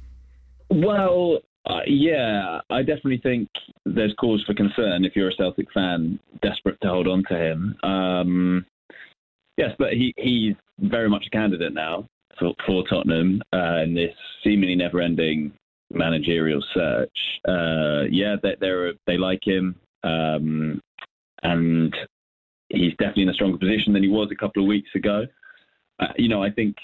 Well, 0.69 1.39
uh, 1.65 1.81
yeah, 1.87 2.61
I 2.69 2.79
definitely 2.81 3.19
think 3.19 3.49
there's 3.85 4.13
cause 4.19 4.43
for 4.45 4.53
concern 4.53 5.05
if 5.05 5.15
you're 5.15 5.29
a 5.29 5.35
Celtic 5.35 5.71
fan 5.73 6.19
desperate 6.41 6.79
to 6.81 6.87
hold 6.87 7.07
on 7.07 7.23
to 7.29 7.37
him. 7.37 7.75
Um, 7.83 8.65
yes, 9.57 9.71
but 9.77 9.93
he, 9.93 10.13
he's 10.17 10.55
very 10.79 11.09
much 11.09 11.25
a 11.27 11.29
candidate 11.29 11.73
now 11.73 12.07
for, 12.39 12.53
for 12.65 12.83
Tottenham 12.87 13.41
uh, 13.53 13.81
in 13.83 13.93
this 13.93 14.13
seemingly 14.43 14.75
never-ending 14.75 15.53
managerial 15.91 16.63
search. 16.73 17.17
Uh, 17.47 18.03
yeah, 18.09 18.35
they, 18.41 18.55
they're, 18.59 18.93
they 19.07 19.17
like 19.17 19.45
him, 19.45 19.75
um, 20.05 20.81
and 21.43 21.95
he's 22.69 22.91
definitely 22.91 23.23
in 23.23 23.29
a 23.29 23.33
stronger 23.33 23.57
position 23.57 23.93
than 23.93 24.03
he 24.03 24.09
was 24.09 24.29
a 24.31 24.35
couple 24.35 24.63
of 24.63 24.67
weeks 24.67 24.89
ago. 24.95 25.25
Uh, 25.99 26.07
you 26.17 26.29
know, 26.29 26.43
I 26.43 26.51
think 26.51 26.75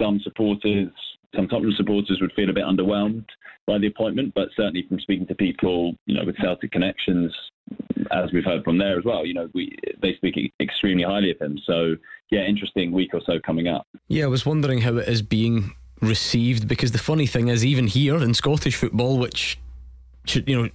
some 0.00 0.20
supporters, 0.20 0.88
some 1.34 1.48
Tottenham 1.48 1.74
supporters 1.76 2.20
would 2.20 2.32
feel 2.32 2.50
a 2.50 2.52
bit 2.52 2.64
underwhelmed 2.64 3.24
by 3.66 3.78
the 3.78 3.86
appointment, 3.86 4.32
but 4.34 4.48
certainly 4.56 4.86
from 4.88 5.00
speaking 5.00 5.26
to 5.26 5.34
people, 5.34 5.94
you 6.06 6.14
know, 6.14 6.24
with 6.24 6.36
Celtic 6.38 6.70
connections, 6.70 7.34
as 8.10 8.32
we've 8.32 8.44
heard 8.44 8.64
from 8.64 8.78
there 8.78 8.98
as 8.98 9.04
well, 9.04 9.26
you 9.26 9.34
know, 9.34 9.48
we 9.54 9.76
they 10.00 10.14
speak 10.16 10.52
extremely 10.60 11.04
highly 11.04 11.30
of 11.30 11.38
him. 11.38 11.58
So, 11.66 11.96
yeah, 12.30 12.44
interesting 12.44 12.92
week 12.92 13.10
or 13.12 13.20
so 13.24 13.38
coming 13.44 13.68
up. 13.68 13.86
Yeah, 14.08 14.24
I 14.24 14.28
was 14.28 14.46
wondering 14.46 14.82
how 14.82 14.96
it 14.96 15.08
is 15.08 15.22
being 15.22 15.74
received 16.00 16.68
because 16.68 16.92
the 16.92 16.98
funny 16.98 17.26
thing 17.26 17.48
is, 17.48 17.64
even 17.64 17.86
here 17.86 18.16
in 18.22 18.34
Scottish 18.34 18.76
football, 18.76 19.18
which 19.18 19.58
you 20.36 20.62
know, 20.62 20.68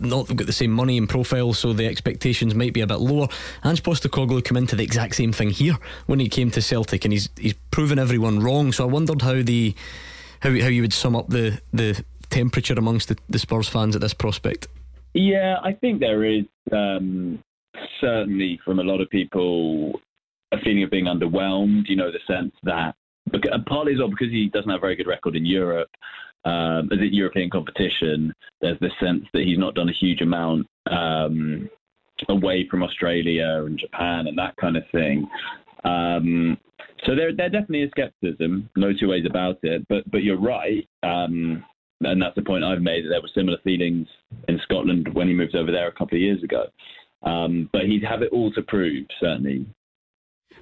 not 0.00 0.34
got 0.34 0.46
the 0.46 0.52
same 0.52 0.70
money 0.70 0.98
and 0.98 1.08
profile, 1.08 1.52
so 1.52 1.72
the 1.72 1.86
expectations 1.86 2.54
might 2.54 2.72
be 2.72 2.80
a 2.80 2.86
bit 2.86 3.00
lower. 3.00 3.28
Ange 3.64 3.82
Postecoglou 3.82 4.44
came 4.44 4.56
into 4.56 4.76
the 4.76 4.82
exact 4.82 5.16
same 5.16 5.32
thing 5.32 5.50
here 5.50 5.76
when 6.06 6.20
he 6.20 6.28
came 6.28 6.50
to 6.50 6.62
Celtic, 6.62 7.04
and 7.04 7.12
he's 7.12 7.28
he's 7.36 7.54
proven 7.70 7.98
everyone 7.98 8.40
wrong. 8.40 8.72
So 8.72 8.84
I 8.84 8.86
wondered 8.86 9.22
how 9.22 9.42
the 9.42 9.74
how 10.40 10.50
how 10.50 10.68
you 10.68 10.82
would 10.82 10.92
sum 10.92 11.16
up 11.16 11.28
the 11.28 11.60
the 11.72 12.04
temperature 12.30 12.74
amongst 12.74 13.08
the, 13.08 13.18
the 13.28 13.38
Spurs 13.38 13.68
fans 13.68 13.94
at 13.94 14.00
this 14.00 14.14
prospect. 14.14 14.66
Yeah, 15.12 15.56
I 15.62 15.72
think 15.72 16.00
there 16.00 16.24
is 16.24 16.44
um, 16.72 17.40
certainly 18.00 18.60
from 18.64 18.78
a 18.78 18.82
lot 18.82 19.00
of 19.00 19.08
people 19.10 20.00
a 20.52 20.58
feeling 20.58 20.82
of 20.82 20.90
being 20.90 21.06
underwhelmed. 21.06 21.88
You 21.88 21.96
know, 21.96 22.10
the 22.10 22.20
sense 22.26 22.52
that 22.64 22.94
partly 23.66 23.94
as 23.94 23.98
well 23.98 24.08
because 24.08 24.30
he 24.30 24.48
doesn't 24.48 24.70
have 24.70 24.78
a 24.78 24.80
very 24.80 24.96
good 24.96 25.06
record 25.06 25.34
in 25.34 25.46
Europe 25.46 25.88
um, 26.44 26.88
as 26.92 26.98
a 26.98 27.14
European 27.14 27.50
competition, 27.50 28.32
there's 28.60 28.78
this 28.80 28.92
sense 29.00 29.24
that 29.32 29.44
he's 29.44 29.58
not 29.58 29.74
done 29.74 29.88
a 29.88 29.92
huge 29.92 30.20
amount 30.20 30.66
um, 30.90 31.68
away 32.28 32.66
from 32.70 32.82
Australia 32.82 33.64
and 33.64 33.78
Japan 33.78 34.26
and 34.26 34.38
that 34.38 34.54
kind 34.56 34.76
of 34.76 34.84
thing. 34.92 35.26
Um, 35.84 36.58
so 37.04 37.14
there, 37.14 37.34
there 37.34 37.50
definitely 37.50 37.82
is 37.82 37.90
skepticism, 37.90 38.68
no 38.76 38.92
two 38.92 39.08
ways 39.08 39.26
about 39.28 39.58
it. 39.62 39.86
But, 39.88 40.10
but 40.10 40.22
you're 40.22 40.40
right, 40.40 40.86
um, 41.02 41.64
and 42.00 42.20
that's 42.20 42.34
the 42.34 42.42
point 42.42 42.64
I've 42.64 42.82
made 42.82 43.04
that 43.04 43.08
there 43.10 43.22
were 43.22 43.28
similar 43.34 43.58
feelings 43.64 44.06
in 44.48 44.60
Scotland 44.64 45.08
when 45.12 45.28
he 45.28 45.34
moved 45.34 45.56
over 45.56 45.72
there 45.72 45.88
a 45.88 45.92
couple 45.92 46.16
of 46.16 46.22
years 46.22 46.42
ago. 46.42 46.66
Um, 47.22 47.70
but 47.72 47.82
he'd 47.82 48.04
have 48.04 48.22
it 48.22 48.32
all 48.32 48.52
to 48.52 48.62
prove, 48.62 49.06
certainly. 49.18 49.66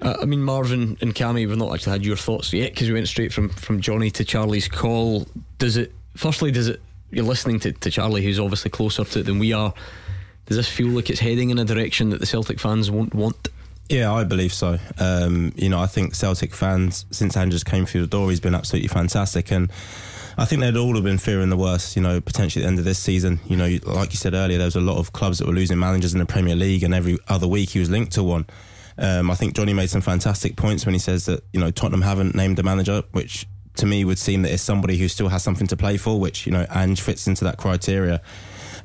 Uh, 0.01 0.17
I 0.21 0.25
mean, 0.25 0.43
Marvin 0.43 0.97
and 1.01 1.15
Cammy, 1.15 1.47
we've 1.47 1.57
not 1.57 1.73
actually 1.73 1.93
had 1.93 2.05
your 2.05 2.17
thoughts 2.17 2.53
yet 2.53 2.73
because 2.73 2.89
we 2.89 2.95
went 2.95 3.09
straight 3.09 3.33
from, 3.33 3.51
from 3.51 3.81
Johnny 3.81 4.11
to 4.13 4.25
Charlie's 4.25 4.69
call. 4.69 5.27
Does 5.59 5.77
it, 5.77 5.93
firstly, 6.17 6.51
does 6.51 6.69
it, 6.69 6.81
you're 7.11 7.25
listening 7.25 7.61
to, 7.61 7.73
to 7.73 7.91
Charlie, 7.91 8.23
who's 8.23 8.41
obviously 8.41 8.71
closer 8.71 9.05
to 9.05 9.21
it 9.21 9.25
than 9.25 9.39
we 9.39 9.53
are. 9.53 9.75
Does 10.47 10.57
this 10.57 10.69
feel 10.69 10.89
like 10.89 11.09
it's 11.09 11.21
heading 11.21 11.51
in 11.51 11.59
a 11.59 11.65
direction 11.65 12.11
that 12.11 12.21
the 12.21 12.27
Celtic 12.27 12.59
fans 12.59 12.91
won't 12.91 13.15
want? 13.15 13.49
Yeah, 13.89 14.13
I 14.13 14.25
believe 14.25 14.53
so. 14.53 14.79
Um, 14.99 15.53
you 15.55 15.69
know, 15.69 15.79
I 15.79 15.87
think 15.87 16.15
Celtic 16.15 16.55
fans, 16.55 17.05
since 17.11 17.37
Andrews 17.37 17.63
came 17.63 17.85
through 17.85 18.01
the 18.01 18.07
door, 18.07 18.31
he's 18.31 18.41
been 18.41 18.55
absolutely 18.55 18.89
fantastic. 18.89 19.53
And 19.53 19.71
I 20.39 20.47
think 20.47 20.63
they'd 20.63 20.77
all 20.77 20.95
have 20.95 21.05
been 21.05 21.19
fearing 21.19 21.51
the 21.51 21.57
worst, 21.57 21.95
you 21.95 22.03
know, 22.03 22.21
potentially 22.21 22.65
at 22.65 22.67
the 22.67 22.71
end 22.71 22.79
of 22.79 22.85
this 22.87 22.99
season. 22.99 23.41
You 23.47 23.57
know, 23.57 23.79
like 23.85 24.13
you 24.13 24.17
said 24.17 24.35
earlier, 24.35 24.57
there 24.57 24.67
was 24.67 24.77
a 24.77 24.81
lot 24.81 24.97
of 24.97 25.13
clubs 25.13 25.39
that 25.39 25.47
were 25.47 25.53
losing 25.53 25.79
managers 25.79 26.15
in 26.15 26.21
the 26.21 26.27
Premier 26.27 26.57
League, 26.57 26.83
and 26.83 26.95
every 26.95 27.19
other 27.29 27.47
week 27.47 27.71
he 27.71 27.79
was 27.79 27.91
linked 27.91 28.13
to 28.13 28.23
one. 28.23 28.47
Um, 28.99 29.31
I 29.31 29.35
think 29.35 29.55
Johnny 29.55 29.73
made 29.73 29.91
some 29.91 30.01
fantastic 30.01 30.57
points 30.57 30.85
when 30.87 30.95
he 30.95 30.99
says 30.99 31.27
that 31.27 31.45
you 31.53 31.61
know 31.61 31.71
Tottenham 31.71 32.03
haven't 32.03 32.35
named 32.35 32.59
a 32.59 32.63
manager, 32.63 33.03
which 33.13 33.47
to 33.77 33.87
me 33.87 34.05
would 34.05 34.19
seem 34.19 34.43
that 34.43 34.53
it's 34.53 34.63
somebody 34.63 34.99
who 34.99 35.09
still 35.09 35.29
has 35.29 35.43
something 35.43 35.67
to 35.69 35.77
play 35.77 35.97
for, 35.97 36.21
which 36.21 36.47
you 36.47 36.53
know 36.53 36.67
Ange 36.71 37.01
fits 37.01 37.27
into 37.27 37.45
that 37.45 37.59
criteria. 37.59 38.21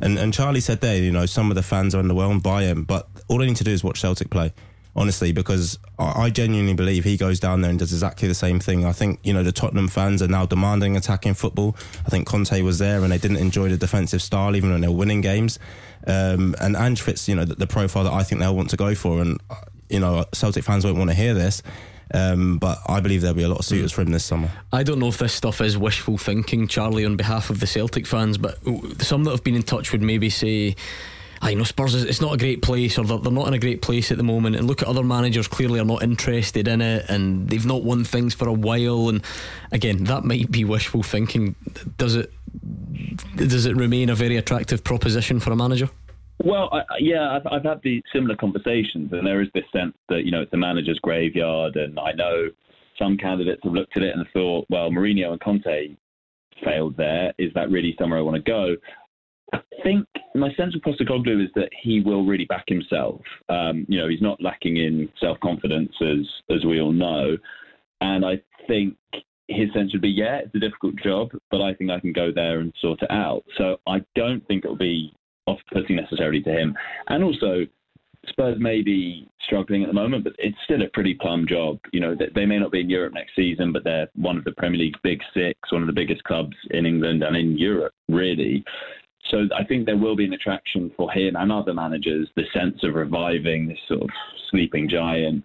And 0.02 0.18
and 0.18 0.34
Charlie 0.34 0.62
said 0.62 0.82
there, 0.82 0.98
you 0.98 1.12
know, 1.12 1.26
some 1.26 1.52
of 1.52 1.56
the 1.56 1.64
fans 1.64 1.96
are 1.96 2.02
underwhelmed 2.02 2.44
by 2.44 2.64
him, 2.64 2.84
but 2.84 3.08
all 3.28 3.40
they 3.40 3.48
need 3.48 3.58
to 3.58 3.64
do 3.64 3.72
is 3.72 3.84
watch 3.84 4.00
Celtic 4.00 4.30
play 4.30 4.54
honestly, 4.98 5.32
because 5.32 5.78
I 6.00 6.32
genuinely 6.32 6.74
believe 6.74 7.04
he 7.04 7.18
goes 7.18 7.40
down 7.40 7.62
there 7.62 7.70
and 7.70 7.78
does 7.78 7.94
exactly 7.94 8.28
the 8.28 8.34
same 8.34 8.60
thing. 8.60 8.84
I 8.84 8.92
think, 8.92 9.20
you 9.24 9.32
know, 9.32 9.44
the 9.44 9.52
Tottenham 9.52 9.88
fans 9.88 10.24
are 10.24 10.28
now 10.28 10.48
demanding 10.48 10.98
attacking 10.98 11.36
football. 11.36 11.78
I 12.06 12.10
think 12.10 12.26
Conte 12.26 12.60
was 12.62 12.80
there 12.80 13.04
and 13.04 13.12
they 13.12 13.20
didn't 13.20 13.38
enjoy 13.38 13.70
the 13.70 13.78
defensive 13.78 14.24
style 14.24 14.56
even 14.56 14.72
when 14.72 14.82
they 14.82 14.88
were 14.88 14.96
winning 14.96 15.22
games. 15.22 15.60
Um, 16.08 16.56
and 16.60 16.76
Ange 16.76 17.02
fits, 17.04 17.30
you 17.30 17.36
know, 17.36 17.46
the, 17.46 17.56
the, 17.56 17.68
profile 17.68 18.06
that 18.06 18.14
I 18.14 18.24
think 18.24 18.42
they'll 18.42 18.56
want 18.56 18.72
to 18.72 18.78
go 18.78 18.96
for. 18.96 19.22
And 19.22 19.40
you 19.90 20.00
know, 20.00 20.26
Celtic 20.34 20.64
fans 20.64 20.86
won't 20.86 20.98
want 20.98 21.10
to 21.10 21.16
hear 21.16 21.34
this. 21.34 21.62
Um, 22.14 22.58
but 22.58 22.80
I 22.88 23.00
believe 23.02 23.22
there'll 23.22 23.36
be 23.36 23.44
a 23.44 23.50
lot 23.50 23.60
of 23.60 23.66
suitors 23.66 23.92
for 23.92 24.02
him 24.02 24.12
this 24.12 24.24
summer. 24.24 24.50
I 24.72 24.84
don't 24.84 25.00
know 25.00 25.08
if 25.08 25.18
this 25.18 25.34
stuff 25.34 25.60
is 25.62 25.78
wishful 25.78 26.18
thinking, 26.18 26.68
Charlie, 26.68 27.06
on 27.06 27.18
behalf 27.18 27.50
of 27.50 27.60
the 27.60 27.68
Celtic 27.68 28.08
fans, 28.08 28.38
but 28.38 28.58
some 29.02 29.24
that 29.26 29.32
have 29.32 29.44
been 29.44 29.56
in 29.56 29.64
touch 29.64 29.92
would 29.92 30.02
maybe 30.02 30.30
say. 30.30 30.76
I 31.40 31.54
know 31.54 31.66
Spurs 31.66 31.94
is 31.94 32.04
it's 32.04 32.20
not 32.20 32.34
a 32.34 32.38
great 32.38 32.64
place 32.64 32.98
or 32.98 33.06
they're, 33.06 33.20
they're, 33.20 33.32
not 33.32 33.48
in 33.48 33.54
a 33.54 33.60
great 33.60 33.84
place 33.84 34.10
at 34.10 34.18
the 34.18 34.24
moment 34.24 34.56
and 34.56 34.66
look 34.66 34.82
at 34.82 34.88
other 34.88 35.04
managers 35.04 35.48
clearly 35.48 35.80
are 35.80 35.86
not 35.86 36.02
interested 36.02 36.68
in 36.68 36.82
it 36.82 37.06
and 37.10 37.48
they've 37.48 37.64
not 37.64 37.84
won 37.84 38.04
things 38.04 38.34
for 38.34 38.48
a 38.48 38.54
while 38.54 39.08
and 39.10 39.24
again 39.72 40.06
that 40.06 40.24
might 40.24 40.50
be 40.50 40.66
wishful 40.66 41.04
thinking 41.04 41.56
does 42.00 42.16
it 42.16 42.34
does 43.36 43.68
it 43.68 43.76
remain 43.76 44.10
a 44.10 44.16
very 44.16 44.36
attractive 44.36 44.84
proposition 44.84 45.40
for 45.40 45.52
a 45.52 45.56
manager 45.56 45.92
well, 46.44 46.70
I, 46.72 46.82
yeah, 47.00 47.32
I've, 47.32 47.48
I've 47.52 47.64
had 47.64 47.82
these 47.84 48.04
similar 48.14 48.36
conversations, 48.36 49.12
and 49.12 49.26
there 49.26 49.42
is 49.42 49.50
this 49.54 49.64
sense 49.76 49.96
that 50.10 50.24
you 50.24 50.32
know 50.32 50.42
it's 50.42 50.54
a 50.54 50.58
manager's 50.58 51.00
graveyard, 51.00 51.76
and 51.76 52.00
I 52.00 52.12
know 52.14 52.50
some 52.98 53.18
candidates 53.18 53.62
have 53.64 53.74
looked 53.74 53.98
at 53.98 54.04
it 54.04 54.16
and 54.16 54.26
thought, 54.34 54.66
well, 54.70 54.90
Mourinho 54.90 55.32
and 55.32 55.42
Conte 55.42 55.96
failed 56.64 56.98
there. 56.98 57.34
Is 57.38 57.52
that 57.54 57.70
really 57.70 57.96
somewhere 58.00 58.20
I 58.20 58.24
want 58.24 58.44
to 58.44 58.52
go? 58.52 58.76
I 59.54 59.60
think 59.84 60.06
my 60.36 60.54
sense 60.56 60.76
of 60.76 60.82
Postecoglou 60.82 61.44
is 61.44 61.50
that 61.56 61.70
he 61.82 62.02
will 62.02 62.26
really 62.26 62.46
back 62.46 62.66
himself. 62.68 63.22
Um, 63.50 63.86
you 63.88 63.98
know, 64.00 64.10
he's 64.10 64.22
not 64.22 64.42
lacking 64.42 64.78
in 64.78 65.10
self 65.20 65.40
confidence, 65.40 65.94
as 66.02 66.56
as 66.56 66.66
we 66.66 66.82
all 66.82 66.92
know, 66.92 67.38
and 68.02 68.26
I 68.26 68.42
think 68.68 68.96
his 69.48 69.72
sense 69.74 69.94
would 69.94 70.02
be, 70.02 70.10
yeah, 70.10 70.40
it's 70.40 70.56
a 70.56 70.60
difficult 70.60 70.96
job, 70.98 71.30
but 71.50 71.62
I 71.62 71.74
think 71.74 71.90
I 71.90 72.00
can 72.00 72.12
go 72.12 72.32
there 72.34 72.60
and 72.60 72.74
sort 72.82 73.02
it 73.02 73.10
out. 73.10 73.44
So 73.58 73.78
I 73.88 74.02
don't 74.14 74.46
think 74.48 74.66
it'll 74.66 74.76
be 74.76 75.14
off-putting 75.48 75.96
necessarily 75.96 76.42
to 76.44 76.52
him. 76.52 76.76
And 77.08 77.24
also, 77.24 77.66
Spurs 78.28 78.58
may 78.60 78.82
be 78.82 79.28
struggling 79.42 79.84
at 79.84 79.88
the 79.88 79.94
moment, 79.94 80.24
but 80.24 80.34
it's 80.38 80.58
still 80.66 80.82
a 80.82 80.90
pretty 80.90 81.14
plum 81.14 81.48
job. 81.48 81.80
You 81.92 82.02
know, 82.02 82.16
they 82.36 82.46
may 82.46 82.60
not 82.60 82.72
be 82.72 82.82
in 82.82 82.90
Europe 82.90 83.14
next 83.14 83.36
season, 83.36 83.72
but 83.72 83.84
they're 83.84 84.10
one 84.16 84.38
of 84.38 84.44
the 84.44 84.52
Premier 84.52 84.80
League's 84.80 85.00
big 85.02 85.22
six, 85.34 85.58
one 85.72 85.82
of 85.82 85.88
the 85.88 85.94
biggest 85.94 86.24
clubs 86.26 86.56
in 86.72 86.86
England 86.86 87.24
and 87.24 87.36
in 87.36 87.58
Europe, 87.58 87.94
really. 88.10 88.64
So 89.30 89.48
I 89.58 89.64
think 89.64 89.86
there 89.86 89.98
will 89.98 90.16
be 90.16 90.26
an 90.26 90.34
attraction 90.34 90.92
for 90.96 91.12
him 91.12 91.36
and 91.36 91.52
other 91.52 91.74
managers, 91.74 92.30
the 92.36 92.44
sense 92.54 92.84
of 92.84 92.96
reviving 92.96 93.68
this 93.68 93.80
sort 93.88 94.02
of 94.02 94.10
sleeping 94.50 94.88
giant. 94.90 95.44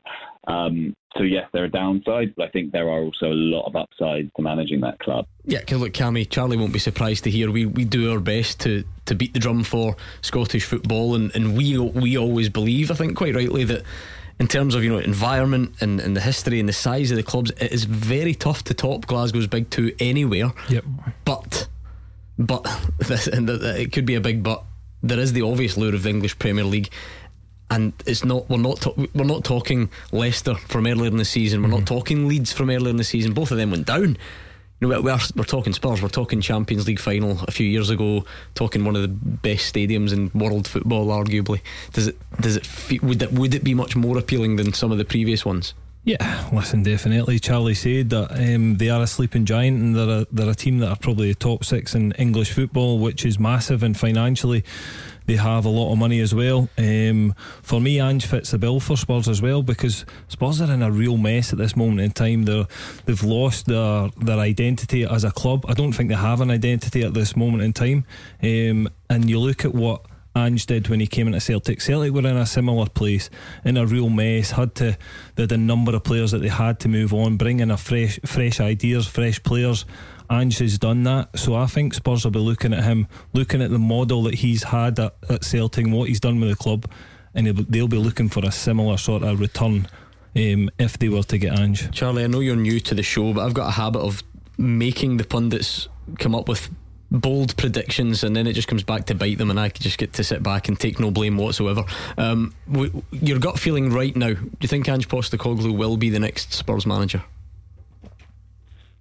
Um, 0.48 0.94
so 1.16 1.24
yes, 1.24 1.48
there 1.52 1.64
are 1.64 1.68
downsides, 1.68 2.34
but 2.36 2.48
I 2.48 2.50
think 2.50 2.72
there 2.72 2.88
are 2.88 3.00
also 3.00 3.26
a 3.26 3.34
lot 3.34 3.66
of 3.66 3.76
upsides 3.76 4.30
to 4.36 4.42
managing 4.42 4.80
that 4.80 4.98
club. 4.98 5.26
Yeah, 5.44 5.60
because 5.60 5.80
look, 5.80 5.92
Cammy, 5.92 6.28
Charlie 6.28 6.56
won't 6.56 6.72
be 6.72 6.78
surprised 6.78 7.24
to 7.24 7.30
hear 7.30 7.50
we, 7.50 7.66
we 7.66 7.84
do 7.84 8.10
our 8.10 8.18
best 8.18 8.60
to, 8.60 8.84
to 9.06 9.14
beat 9.14 9.34
the 9.34 9.38
drum 9.38 9.62
for 9.62 9.96
Scottish 10.22 10.64
football, 10.64 11.14
and, 11.14 11.34
and 11.36 11.56
we 11.56 11.78
we 11.78 12.16
always 12.16 12.48
believe, 12.48 12.90
I 12.90 12.94
think 12.94 13.16
quite 13.16 13.34
rightly, 13.34 13.64
that 13.64 13.82
in 14.40 14.48
terms 14.48 14.74
of 14.74 14.82
you 14.82 14.90
know 14.90 14.98
environment 14.98 15.74
and, 15.80 16.00
and 16.00 16.16
the 16.16 16.20
history 16.20 16.58
and 16.58 16.68
the 16.68 16.72
size 16.72 17.10
of 17.10 17.16
the 17.16 17.22
clubs, 17.22 17.50
it 17.52 17.72
is 17.72 17.84
very 17.84 18.34
tough 18.34 18.64
to 18.64 18.74
top 18.74 19.06
Glasgow's 19.06 19.46
big 19.46 19.70
two 19.70 19.94
anywhere. 20.00 20.52
Yep. 20.70 20.84
But 21.24 21.68
but 22.38 22.66
this, 22.98 23.26
and 23.26 23.48
it 23.48 23.92
could 23.92 24.06
be 24.06 24.14
a 24.14 24.20
big 24.20 24.42
but. 24.42 24.64
There 25.04 25.18
is 25.18 25.32
the 25.32 25.42
obvious 25.42 25.76
lure 25.76 25.96
of 25.96 26.04
the 26.04 26.10
English 26.10 26.38
Premier 26.38 26.62
League 26.62 26.88
and 27.72 27.92
it's 28.06 28.24
not 28.24 28.48
we're 28.48 28.58
not 28.58 28.80
to, 28.82 29.08
we're 29.14 29.24
not 29.24 29.44
talking 29.44 29.90
Leicester 30.12 30.54
from 30.54 30.86
earlier 30.86 31.06
in 31.06 31.16
the 31.16 31.24
season. 31.24 31.62
We're 31.62 31.68
mm-hmm. 31.68 31.78
not 31.78 31.86
talking 31.86 32.28
Leeds 32.28 32.52
from 32.52 32.70
earlier 32.70 32.90
in 32.90 32.96
the 32.96 33.04
season. 33.04 33.32
Both 33.32 33.50
of 33.50 33.56
them 33.56 33.70
went 33.70 33.86
down. 33.86 34.18
You 34.80 34.88
know, 34.88 35.00
we're, 35.00 35.18
we're 35.36 35.44
talking 35.44 35.72
Spurs. 35.72 36.02
We're 36.02 36.08
talking 36.08 36.40
Champions 36.40 36.88
League 36.88 36.98
final 36.98 37.38
a 37.46 37.52
few 37.52 37.66
years 37.66 37.88
ago. 37.88 38.24
Talking 38.54 38.84
one 38.84 38.96
of 38.96 39.02
the 39.02 39.08
best 39.08 39.72
stadiums 39.72 40.12
in 40.12 40.30
world 40.38 40.66
football, 40.66 41.06
arguably. 41.06 41.60
Does 41.92 42.08
it 42.08 42.18
does 42.40 42.56
it 42.56 43.02
would 43.02 43.22
it 43.22 43.32
would 43.32 43.54
it 43.54 43.64
be 43.64 43.74
much 43.74 43.96
more 43.96 44.18
appealing 44.18 44.56
than 44.56 44.72
some 44.72 44.92
of 44.92 44.98
the 44.98 45.04
previous 45.04 45.44
ones? 45.44 45.74
Yeah, 46.04 46.48
listen, 46.52 46.82
definitely. 46.82 47.38
Charlie 47.38 47.74
said 47.74 48.10
that 48.10 48.32
um, 48.32 48.76
they 48.78 48.90
are 48.90 49.02
a 49.02 49.06
sleeping 49.06 49.44
giant 49.44 49.80
and 49.80 49.94
they're 49.94 50.22
a, 50.22 50.26
they're 50.32 50.50
a 50.50 50.54
team 50.54 50.78
that 50.78 50.88
are 50.88 50.96
probably 50.96 51.28
the 51.28 51.36
top 51.36 51.64
six 51.64 51.94
in 51.94 52.10
English 52.12 52.50
football, 52.50 52.98
which 52.98 53.24
is 53.24 53.38
massive 53.38 53.84
and 53.84 53.96
financially 53.96 54.64
they 55.32 55.38
have 55.38 55.64
a 55.64 55.70
lot 55.70 55.90
of 55.90 55.98
money 55.98 56.20
as 56.20 56.34
well. 56.34 56.68
Um, 56.76 57.34
for 57.62 57.80
me, 57.80 57.98
Ange 57.98 58.26
fits 58.26 58.50
the 58.50 58.58
bill 58.58 58.80
for 58.80 58.98
Spurs 58.98 59.28
as 59.28 59.40
well 59.40 59.62
because 59.62 60.04
Spurs 60.28 60.60
are 60.60 60.70
in 60.70 60.82
a 60.82 60.90
real 60.90 61.16
mess 61.16 61.54
at 61.54 61.58
this 61.58 61.74
moment 61.74 62.02
in 62.02 62.10
time. 62.10 62.42
They're 62.42 62.66
they've 63.06 63.22
lost 63.22 63.64
their 63.64 64.10
their 64.20 64.38
identity 64.38 65.04
as 65.04 65.24
a 65.24 65.30
club. 65.30 65.64
I 65.66 65.72
don't 65.72 65.92
think 65.92 66.10
they 66.10 66.16
have 66.16 66.42
an 66.42 66.50
identity 66.50 67.02
at 67.02 67.14
this 67.14 67.34
moment 67.34 67.62
in 67.62 67.72
time. 67.72 68.04
Um, 68.42 68.90
and 69.08 69.30
you 69.30 69.38
look 69.38 69.64
at 69.64 69.74
what 69.74 70.04
Ange 70.36 70.66
did 70.66 70.88
when 70.88 71.00
he 71.00 71.06
came 71.06 71.28
into 71.28 71.40
Celtic. 71.40 71.80
Celtic 71.80 72.12
were 72.12 72.20
in 72.20 72.36
a 72.36 72.44
similar 72.44 72.86
place, 72.86 73.30
in 73.64 73.78
a 73.78 73.86
real 73.86 74.10
mess. 74.10 74.50
Had 74.50 74.74
to 74.76 74.98
a 75.38 75.56
number 75.56 75.96
of 75.96 76.04
players 76.04 76.32
that 76.32 76.42
they 76.42 76.48
had 76.48 76.78
to 76.80 76.90
move 76.90 77.14
on, 77.14 77.38
bring 77.38 77.60
in 77.60 77.70
a 77.70 77.78
fresh 77.78 78.20
fresh 78.26 78.60
ideas, 78.60 79.06
fresh 79.06 79.42
players. 79.42 79.86
Ange 80.32 80.58
has 80.58 80.78
done 80.78 81.02
that, 81.04 81.38
so 81.38 81.54
I 81.54 81.66
think 81.66 81.92
Spurs 81.92 82.24
will 82.24 82.30
be 82.30 82.38
looking 82.38 82.72
at 82.72 82.84
him, 82.84 83.06
looking 83.34 83.60
at 83.60 83.70
the 83.70 83.78
model 83.78 84.22
that 84.22 84.34
he's 84.34 84.62
had 84.62 84.98
at, 84.98 85.14
at 85.28 85.44
Celtic, 85.44 85.86
what 85.86 86.08
he's 86.08 86.20
done 86.20 86.40
with 86.40 86.48
the 86.48 86.56
club, 86.56 86.90
and 87.34 87.46
they'll 87.46 87.88
be 87.88 87.98
looking 87.98 88.28
for 88.30 88.44
a 88.44 88.50
similar 88.50 88.96
sort 88.96 89.22
of 89.22 89.40
return 89.40 89.86
um, 90.34 90.70
if 90.78 90.98
they 90.98 91.10
were 91.10 91.22
to 91.24 91.36
get 91.36 91.58
Ange. 91.58 91.90
Charlie, 91.90 92.24
I 92.24 92.28
know 92.28 92.40
you're 92.40 92.56
new 92.56 92.80
to 92.80 92.94
the 92.94 93.02
show, 93.02 93.34
but 93.34 93.44
I've 93.44 93.54
got 93.54 93.68
a 93.68 93.72
habit 93.72 94.00
of 94.00 94.22
making 94.56 95.18
the 95.18 95.24
pundits 95.24 95.88
come 96.18 96.34
up 96.34 96.48
with 96.48 96.70
bold 97.10 97.54
predictions 97.58 98.24
and 98.24 98.34
then 98.34 98.46
it 98.46 98.54
just 98.54 98.68
comes 98.68 98.82
back 98.82 99.04
to 99.04 99.14
bite 99.14 99.36
them 99.36 99.50
and 99.50 99.60
I 99.60 99.68
just 99.68 99.98
get 99.98 100.14
to 100.14 100.24
sit 100.24 100.42
back 100.42 100.68
and 100.68 100.80
take 100.80 100.98
no 100.98 101.10
blame 101.10 101.36
whatsoever. 101.36 101.84
Um, 102.16 102.54
your 103.10 103.38
gut 103.38 103.58
feeling 103.58 103.92
right 103.92 104.16
now, 104.16 104.32
do 104.32 104.50
you 104.60 104.68
think 104.68 104.88
Ange 104.88 105.08
Postecoglou 105.08 105.76
will 105.76 105.98
be 105.98 106.08
the 106.08 106.18
next 106.18 106.54
Spurs 106.54 106.86
manager? 106.86 107.22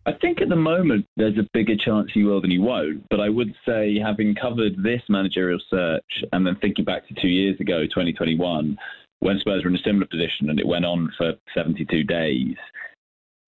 I 0.06 0.14
think 0.14 0.42
at 0.42 0.50
the 0.50 0.56
moment 0.56 1.06
there's 1.16 1.38
a 1.38 1.48
bigger 1.54 1.76
chance 1.76 2.10
he 2.12 2.24
will 2.24 2.42
than 2.42 2.50
he 2.50 2.58
won't. 2.58 3.06
But 3.10 3.20
I 3.20 3.30
would 3.30 3.54
say, 3.66 4.00
having 4.00 4.34
covered 4.34 4.82
this 4.82 5.02
managerial 5.10 5.60
search 5.70 6.24
and 6.34 6.46
then 6.46 6.56
thinking 6.56 6.86
back 6.86 7.08
to 7.08 7.14
two 7.14 7.28
years 7.28 7.60
ago, 7.60 7.84
2021, 7.84 8.78
when 9.20 9.40
Spurs 9.40 9.64
were 9.64 9.70
in 9.70 9.76
a 9.76 9.84
similar 9.84 10.08
position 10.08 10.50
and 10.50 10.60
it 10.60 10.66
went 10.66 10.86
on 10.86 11.12
for 11.18 11.34
72 11.54 12.04
days, 12.04 12.56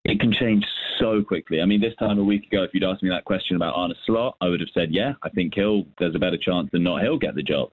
it 0.04 0.20
can 0.20 0.32
change 0.32 0.66
so 0.98 1.22
quickly. 1.22 1.62
I 1.62 1.64
mean, 1.64 1.80
this 1.80 1.94
time 1.98 2.18
a 2.18 2.24
week 2.24 2.46
ago, 2.46 2.64
if 2.64 2.70
you'd 2.74 2.84
asked 2.84 3.02
me 3.02 3.08
that 3.08 3.24
question 3.24 3.56
about 3.56 3.74
Arne 3.74 3.94
Slot, 4.04 4.36
I 4.40 4.48
would 4.48 4.60
have 4.60 4.68
said, 4.74 4.92
yeah, 4.92 5.12
I 5.22 5.30
think 5.30 5.54
he'll. 5.54 5.84
There's 5.98 6.14
a 6.14 6.18
better 6.18 6.36
chance 6.36 6.68
than 6.72 6.82
not 6.82 7.02
he'll 7.02 7.18
get 7.18 7.34
the 7.34 7.42
job. 7.42 7.70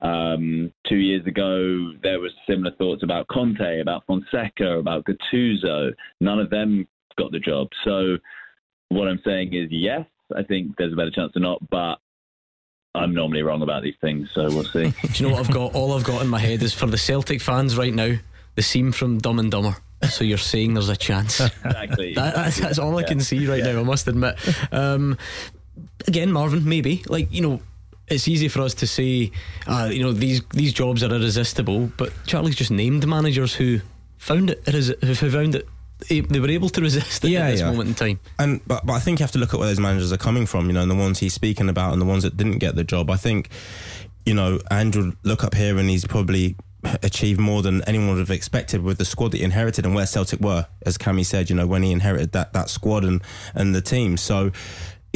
Um, 0.00 0.72
two 0.88 0.96
years 0.96 1.26
ago, 1.26 1.92
there 2.02 2.18
was 2.18 2.32
similar 2.48 2.72
thoughts 2.72 3.02
about 3.02 3.28
Conte, 3.28 3.80
about 3.80 4.04
Fonseca, 4.06 4.78
about 4.78 5.04
Gattuso. 5.04 5.92
None 6.20 6.38
of 6.38 6.50
them 6.50 6.86
got 7.16 7.32
the 7.32 7.38
job. 7.38 7.68
So 7.84 8.18
what 8.88 9.08
I'm 9.08 9.20
saying 9.24 9.54
is, 9.54 9.68
yes, 9.70 10.06
I 10.34 10.42
think 10.42 10.76
there's 10.76 10.92
a 10.92 10.96
better 10.96 11.10
chance 11.10 11.32
than 11.34 11.42
not, 11.42 11.60
but 11.70 11.96
I'm 12.94 13.14
normally 13.14 13.42
wrong 13.42 13.62
about 13.62 13.82
these 13.82 13.94
things, 14.00 14.28
so 14.34 14.44
we'll 14.44 14.64
see. 14.64 14.92
Do 15.02 15.08
you 15.14 15.28
know 15.28 15.34
what 15.34 15.46
I've 15.46 15.54
got? 15.54 15.74
All 15.74 15.92
I've 15.92 16.04
got 16.04 16.22
in 16.22 16.28
my 16.28 16.38
head 16.38 16.62
is 16.62 16.72
for 16.72 16.86
the 16.86 16.98
Celtic 16.98 17.40
fans 17.40 17.76
right 17.76 17.94
now, 17.94 18.16
the 18.54 18.62
scene 18.62 18.92
from 18.92 19.18
Dumb 19.18 19.38
and 19.38 19.50
Dumber. 19.50 19.76
So 20.10 20.24
you're 20.24 20.38
saying 20.38 20.74
there's 20.74 20.88
a 20.88 20.96
chance? 20.96 21.40
Exactly. 21.40 22.14
that, 22.14 22.34
that's, 22.34 22.60
that's, 22.60 22.78
all 22.78 22.96
I 22.98 23.02
can 23.02 23.20
see 23.20 23.46
right 23.46 23.64
yeah. 23.64 23.72
now. 23.72 23.80
I 23.80 23.82
must 23.82 24.06
admit. 24.08 24.36
Um, 24.72 25.16
again, 26.06 26.32
Marvin, 26.32 26.68
maybe 26.68 27.02
like 27.08 27.32
you 27.32 27.42
know. 27.42 27.60
It's 28.08 28.28
easy 28.28 28.46
for 28.46 28.60
us 28.60 28.72
to 28.74 28.86
say, 28.86 29.32
uh, 29.66 29.90
you 29.90 30.00
know, 30.00 30.12
these 30.12 30.40
these 30.50 30.72
jobs 30.72 31.02
are 31.02 31.12
irresistible, 31.12 31.90
but 31.96 32.12
Charlie's 32.24 32.54
just 32.54 32.70
named 32.70 33.04
managers 33.04 33.52
who 33.52 33.80
found 34.16 34.50
it 34.50 34.64
who 34.68 35.28
found 35.28 35.56
it 35.56 35.66
they 36.08 36.40
were 36.40 36.50
able 36.50 36.68
to 36.68 36.80
resist 36.80 37.24
it 37.24 37.30
yeah, 37.30 37.46
at 37.46 37.50
this 37.52 37.60
yeah. 37.60 37.70
moment 37.70 37.88
in 37.88 37.94
time. 37.94 38.20
And 38.38 38.60
but, 38.66 38.84
but 38.84 38.92
I 38.92 38.98
think 38.98 39.18
you 39.18 39.24
have 39.24 39.32
to 39.32 39.38
look 39.38 39.54
at 39.54 39.60
where 39.60 39.68
those 39.68 39.80
managers 39.80 40.12
are 40.12 40.18
coming 40.18 40.46
from, 40.46 40.66
you 40.66 40.72
know, 40.72 40.82
and 40.82 40.90
the 40.90 40.94
ones 40.94 41.18
he's 41.18 41.34
speaking 41.34 41.68
about 41.68 41.92
and 41.92 42.00
the 42.00 42.06
ones 42.06 42.22
that 42.22 42.36
didn't 42.36 42.58
get 42.58 42.76
the 42.76 42.84
job. 42.84 43.10
I 43.10 43.16
think, 43.16 43.48
you 44.24 44.34
know, 44.34 44.60
Andrew 44.70 45.12
look 45.22 45.42
up 45.42 45.54
here 45.54 45.78
and 45.78 45.88
he's 45.88 46.04
probably 46.04 46.56
achieved 47.02 47.40
more 47.40 47.62
than 47.62 47.82
anyone 47.82 48.10
would 48.10 48.18
have 48.18 48.30
expected 48.30 48.82
with 48.82 48.98
the 48.98 49.04
squad 49.04 49.32
that 49.32 49.38
he 49.38 49.44
inherited 49.44 49.84
and 49.84 49.94
where 49.94 50.06
Celtic 50.06 50.40
were, 50.40 50.66
as 50.84 50.96
Cammy 50.98 51.24
said, 51.24 51.50
you 51.50 51.56
know, 51.56 51.66
when 51.66 51.82
he 51.82 51.92
inherited 51.92 52.32
that 52.32 52.52
that 52.52 52.68
squad 52.68 53.04
and 53.04 53.22
and 53.54 53.74
the 53.74 53.80
team. 53.80 54.16
So 54.16 54.52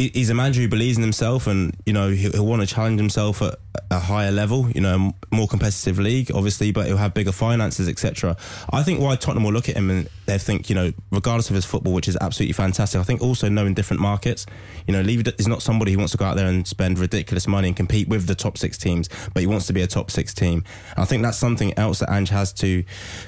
he's 0.08 0.30
a 0.30 0.34
manager 0.34 0.62
who 0.62 0.68
believes 0.68 0.96
in 0.96 1.02
himself 1.02 1.46
and 1.46 1.76
you 1.84 1.92
know 1.92 2.08
he'll, 2.10 2.32
he'll, 2.32 2.46
want 2.46 2.60
to 2.62 2.66
challenge 2.66 2.98
himself 2.98 3.42
at 3.42 3.56
a 3.90 3.98
higher 3.98 4.32
level 4.32 4.68
you 4.70 4.80
know 4.80 5.12
more 5.30 5.46
competitive 5.46 5.98
league 5.98 6.30
obviously 6.34 6.72
but 6.72 6.86
he'll 6.86 6.96
have 6.96 7.14
bigger 7.14 7.32
finances 7.32 7.88
etc 7.88 8.36
i 8.70 8.82
think 8.82 9.00
why 9.00 9.14
tottenham 9.14 9.44
will 9.44 9.52
look 9.52 9.68
at 9.68 9.76
him 9.76 9.90
and 9.90 10.08
they 10.26 10.38
think 10.38 10.68
you 10.68 10.74
know 10.74 10.92
regardless 11.12 11.50
of 11.50 11.54
his 11.54 11.64
football 11.64 11.92
which 11.92 12.08
is 12.08 12.16
absolutely 12.20 12.52
fantastic 12.52 13.00
i 13.00 13.04
think 13.04 13.20
also 13.20 13.48
knowing 13.48 13.74
different 13.74 14.00
markets 14.00 14.46
you 14.86 14.92
know 14.92 15.02
levy 15.02 15.30
is 15.38 15.46
not 15.46 15.62
somebody 15.62 15.92
who 15.92 15.98
wants 15.98 16.12
to 16.12 16.18
go 16.18 16.24
out 16.24 16.36
there 16.36 16.46
and 16.46 16.66
spend 16.66 16.98
ridiculous 16.98 17.46
money 17.46 17.68
and 17.68 17.76
compete 17.76 18.08
with 18.08 18.26
the 18.26 18.34
top 18.34 18.56
six 18.56 18.78
teams 18.78 19.08
but 19.34 19.40
he 19.40 19.46
wants 19.46 19.66
to 19.66 19.72
be 19.72 19.82
a 19.82 19.86
top 19.86 20.10
six 20.10 20.32
team. 20.34 20.64
And 20.90 21.02
i 21.02 21.04
think 21.04 21.22
that's 21.22 21.38
something 21.38 21.76
else 21.78 22.00
that 22.00 22.10
ange 22.10 22.30
has 22.30 22.52
to 22.54 22.84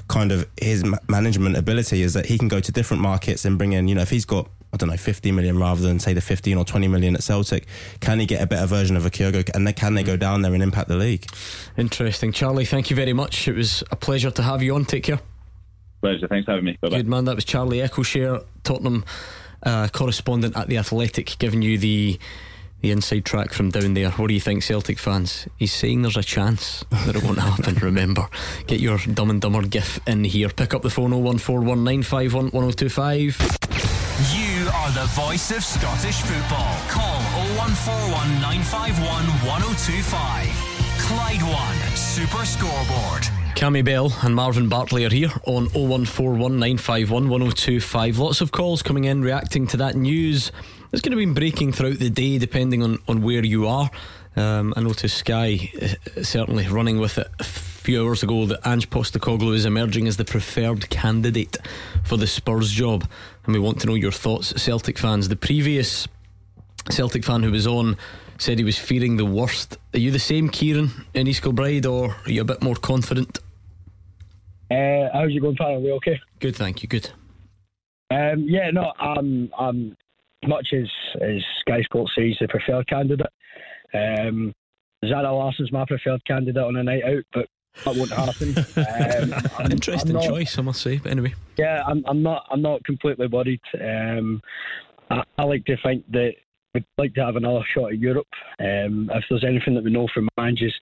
kind 0.08 0.32
of 0.32 0.48
his 0.60 0.84
management 1.08 1.56
ability 1.56 2.02
is 2.02 2.14
that 2.14 2.26
he 2.26 2.38
can 2.38 2.48
go 2.48 2.60
to 2.60 2.72
different 2.72 3.02
markets 3.02 3.44
and 3.44 3.58
bring 3.58 3.72
in 3.72 3.88
you 3.88 3.94
know 3.94 4.02
if 4.02 4.10
he's 4.10 4.24
got 4.24 4.48
I 4.72 4.76
don't 4.78 4.88
know, 4.88 4.96
50 4.96 5.32
million 5.32 5.58
rather 5.58 5.82
than 5.82 5.98
say 5.98 6.14
the 6.14 6.22
15 6.22 6.56
or 6.56 6.64
20 6.64 6.88
million 6.88 7.14
at 7.14 7.22
Celtic. 7.22 7.66
Can 8.00 8.20
he 8.20 8.26
get 8.26 8.40
a 8.42 8.46
better 8.46 8.66
version 8.66 8.96
of 8.96 9.04
a 9.04 9.10
Kyogo 9.10 9.48
and 9.54 9.66
then 9.66 9.74
can 9.74 9.94
they 9.94 10.02
go 10.02 10.16
down 10.16 10.40
there 10.42 10.54
and 10.54 10.62
impact 10.62 10.88
the 10.88 10.96
league? 10.96 11.26
Interesting. 11.76 12.32
Charlie, 12.32 12.64
thank 12.64 12.88
you 12.88 12.96
very 12.96 13.12
much. 13.12 13.46
It 13.48 13.54
was 13.54 13.84
a 13.90 13.96
pleasure 13.96 14.30
to 14.30 14.42
have 14.42 14.62
you 14.62 14.74
on. 14.74 14.86
Take 14.86 15.04
care. 15.04 15.20
Pleasure. 16.00 16.26
Thanks 16.26 16.46
for 16.46 16.52
having 16.52 16.64
me. 16.64 16.78
Bye-bye. 16.80 16.96
Good 16.96 17.08
man. 17.08 17.26
That 17.26 17.34
was 17.36 17.44
Charlie 17.44 17.78
Eccleshare, 17.78 18.42
Tottenham 18.64 19.04
uh, 19.62 19.88
correspondent 19.88 20.56
at 20.56 20.68
The 20.68 20.78
Athletic, 20.78 21.36
giving 21.38 21.62
you 21.62 21.78
the 21.78 22.18
the 22.80 22.90
inside 22.90 23.24
track 23.24 23.52
from 23.52 23.70
down 23.70 23.94
there. 23.94 24.10
What 24.10 24.26
do 24.26 24.34
you 24.34 24.40
think, 24.40 24.64
Celtic 24.64 24.98
fans? 24.98 25.46
He's 25.56 25.72
saying 25.72 26.02
there's 26.02 26.16
a 26.16 26.22
chance 26.22 26.84
that 26.90 27.14
it 27.14 27.22
won't 27.22 27.38
happen. 27.50 27.76
Remember, 27.76 28.26
get 28.66 28.80
your 28.80 28.98
dumb 28.98 29.30
and 29.30 29.40
dumber 29.40 29.62
gif 29.62 30.00
in 30.08 30.24
here. 30.24 30.48
Pick 30.48 30.74
up 30.74 30.82
the 30.82 30.90
phone 30.90 31.12
01419511025. 31.12 34.01
Are 34.74 34.90
the 34.92 35.04
voice 35.12 35.50
of 35.50 35.62
Scottish 35.62 36.22
football. 36.22 36.76
Call 36.88 37.20
0141 37.56 38.40
951 38.40 39.24
1025. 39.44 40.72
Clyde 40.98 41.42
One 41.42 41.96
Super 41.96 42.44
Scoreboard. 42.46 43.22
Cammy 43.54 43.84
Bell 43.84 44.12
and 44.22 44.34
Marvin 44.34 44.68
Bartley 44.68 45.04
are 45.04 45.10
here 45.10 45.30
on 45.44 45.66
0141 45.74 46.52
951 46.58 47.28
1025. 47.28 48.18
Lots 48.18 48.40
of 48.40 48.50
calls 48.50 48.82
coming 48.82 49.04
in 49.04 49.22
reacting 49.22 49.66
to 49.68 49.76
that 49.76 49.94
news. 49.94 50.50
It's 50.90 51.02
going 51.02 51.16
to 51.16 51.26
be 51.26 51.26
breaking 51.26 51.72
throughout 51.72 51.98
the 51.98 52.10
day 52.10 52.38
depending 52.38 52.82
on, 52.82 52.98
on 53.06 53.20
where 53.22 53.44
you 53.44 53.68
are. 53.68 53.90
Um, 54.36 54.72
I 54.74 54.80
noticed 54.80 55.18
Sky 55.18 55.70
uh, 55.80 56.22
certainly 56.22 56.66
running 56.66 56.98
with 56.98 57.18
it 57.18 57.28
a 57.38 57.44
few 57.44 58.02
hours 58.02 58.22
ago 58.22 58.46
that 58.46 58.66
Ange 58.66 58.88
Postecoglou 58.88 59.54
is 59.54 59.64
emerging 59.64 60.06
as 60.06 60.16
the 60.16 60.24
preferred 60.24 60.88
candidate 60.88 61.58
for 62.04 62.16
the 62.16 62.26
Spurs 62.26 62.70
job 62.70 63.04
and 63.44 63.54
we 63.54 63.60
want 63.60 63.80
to 63.80 63.86
know 63.86 63.94
your 63.94 64.12
thoughts, 64.12 64.60
Celtic 64.60 64.98
fans. 64.98 65.28
The 65.28 65.36
previous 65.36 66.08
Celtic 66.90 67.24
fan 67.24 67.42
who 67.42 67.50
was 67.50 67.66
on 67.66 67.96
said 68.38 68.58
he 68.58 68.64
was 68.64 68.78
fearing 68.78 69.16
the 69.16 69.24
worst. 69.24 69.78
Are 69.94 69.98
you 69.98 70.10
the 70.10 70.18
same, 70.18 70.48
Kieran, 70.48 70.90
in 71.14 71.26
East 71.26 71.42
Kilbride, 71.42 71.86
or 71.86 72.16
are 72.24 72.30
you 72.30 72.40
a 72.40 72.44
bit 72.44 72.62
more 72.62 72.74
confident? 72.74 73.38
Uh, 74.70 75.08
how's 75.12 75.32
you 75.32 75.40
going, 75.40 75.56
Are 75.60 75.78
we 75.78 75.92
okay? 75.92 76.18
Good, 76.40 76.56
thank 76.56 76.82
you. 76.82 76.88
Good. 76.88 77.10
Um, 78.10 78.44
yeah, 78.48 78.70
no, 78.70 78.92
I'm, 78.98 79.50
I'm 79.58 79.96
much 80.46 80.68
as 80.72 80.88
as 81.20 81.42
Sky 81.60 81.82
Sports 81.82 82.12
says, 82.16 82.36
the 82.40 82.48
preferred 82.48 82.86
candidate. 82.88 83.26
Um, 83.94 84.52
Zara 85.06 85.32
Larsson's 85.32 85.72
my 85.72 85.84
preferred 85.86 86.24
candidate 86.24 86.62
on 86.62 86.76
a 86.76 86.82
night 86.82 87.04
out, 87.04 87.24
but 87.32 87.46
that 87.84 87.96
won't 87.96 88.10
happen. 88.10 88.54
Um, 88.76 89.50
I'm, 89.58 89.72
Interesting 89.72 90.16
I'm 90.16 90.22
not, 90.22 90.28
choice, 90.28 90.58
I 90.58 90.62
must 90.62 90.82
say. 90.82 90.98
But 90.98 91.12
anyway, 91.12 91.34
yeah, 91.56 91.82
I'm, 91.86 92.04
I'm 92.06 92.22
not. 92.22 92.46
I'm 92.50 92.62
not 92.62 92.84
completely 92.84 93.26
worried. 93.26 93.60
Um, 93.80 94.42
I, 95.10 95.22
I, 95.38 95.44
like 95.44 95.64
to 95.66 95.76
think 95.82 96.10
that 96.12 96.32
we'd 96.74 96.84
like 96.98 97.14
to 97.14 97.24
have 97.24 97.36
another 97.36 97.64
shot 97.74 97.92
at 97.92 97.98
Europe. 97.98 98.28
Um, 98.60 99.10
if 99.12 99.24
there's 99.28 99.44
anything 99.44 99.74
that 99.74 99.84
we 99.84 99.90
know 99.90 100.08
from 100.14 100.28
Manges, 100.36 100.72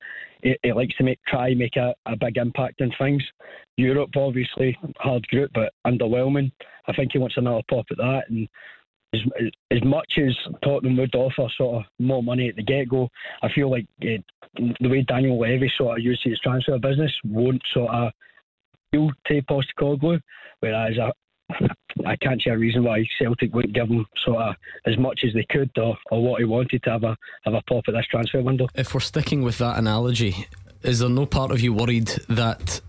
it, 0.43 0.77
likes 0.77 0.97
to 0.97 1.05
make 1.05 1.19
try 1.27 1.55
make 1.55 1.77
a, 1.77 1.95
a 2.07 2.17
big 2.17 2.37
impact 2.37 2.81
in 2.81 2.93
things. 2.99 3.23
Europe, 3.77 4.11
obviously, 4.17 4.77
hard 4.99 5.27
group, 5.29 5.51
but 5.55 5.73
underwhelming. 5.87 6.53
I 6.87 6.93
think 6.93 7.13
he 7.13 7.19
wants 7.19 7.37
another 7.37 7.63
pop 7.69 7.87
at 7.91 7.97
that, 7.99 8.25
and 8.29 8.49
as, 9.13 9.21
as 9.71 9.85
much 9.85 10.19
as 10.19 10.37
Tottenham 10.63 10.97
would 10.97 11.15
offer 11.15 11.49
sort 11.57 11.77
of 11.77 11.83
more 11.99 12.23
money 12.23 12.49
at 12.49 12.57
the 12.57 12.63
get 12.63 12.89
go, 12.89 13.09
I 13.43 13.49
feel 13.53 13.71
like 13.71 13.87
uh, 14.03 14.23
the 14.81 14.89
way 14.89 15.03
Daniel 15.03 15.39
Levy 15.39 15.73
sort 15.77 15.99
of 15.99 16.05
uses 16.05 16.23
his 16.25 16.41
transfer 16.41 16.79
business 16.79 17.13
won't 17.25 17.63
sort 17.73 17.91
of 17.91 18.13
appeal 18.93 19.11
to 19.27 19.43
Postecoglou, 19.43 20.21
whereas 20.61 20.95
I, 20.99 21.13
I 22.07 22.17
can't 22.17 22.41
see 22.43 22.51
a 22.51 22.59
reason 22.59 22.85
why 22.85 23.05
Celtic 23.19 23.53
wouldn't 23.55 23.75
give 23.75 23.89
him 23.89 24.07
sort 24.25 24.43
of 24.43 24.55
as 24.87 24.97
much 24.99 25.21
as 25.25 25.35
they 25.35 25.47
could 25.51 25.71
or, 25.77 25.97
or 26.11 26.23
what 26.23 26.41
he 26.41 26.45
wanted 26.45 26.83
to 26.85 26.91
have 26.91 27.05
a 27.05 27.17
have 27.45 27.55
a 27.55 27.63
pop 27.63 27.85
at 27.89 27.95
this 27.95 28.07
transfer 28.07 28.43
window. 28.43 28.69
If 28.75 28.95
we're 28.95 29.01
sticking 29.01 29.43
with 29.43 29.59
that 29.59 29.79
analogy, 29.79 30.47
is 30.83 31.01
there 31.01 31.09
no 31.09 31.27
part 31.27 31.51
of 31.51 31.61
you 31.61 31.73
worried 31.73 32.09
that 32.29 32.81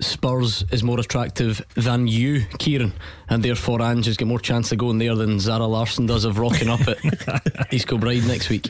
Spurs 0.00 0.64
is 0.70 0.82
more 0.82 1.00
attractive 1.00 1.64
than 1.74 2.06
you, 2.06 2.44
Kieran, 2.58 2.92
and 3.28 3.42
therefore 3.42 3.80
Ange 3.80 4.06
has 4.06 4.16
got 4.16 4.28
more 4.28 4.38
chance 4.38 4.70
of 4.72 4.78
going 4.78 4.98
there 4.98 5.14
than 5.14 5.40
Zara 5.40 5.66
Larsson 5.66 6.06
does 6.06 6.24
of 6.24 6.38
rocking 6.38 6.68
up 6.68 6.80
at 6.86 7.72
East 7.72 7.88
Kilbride 7.88 8.26
next 8.26 8.50
week? 8.50 8.68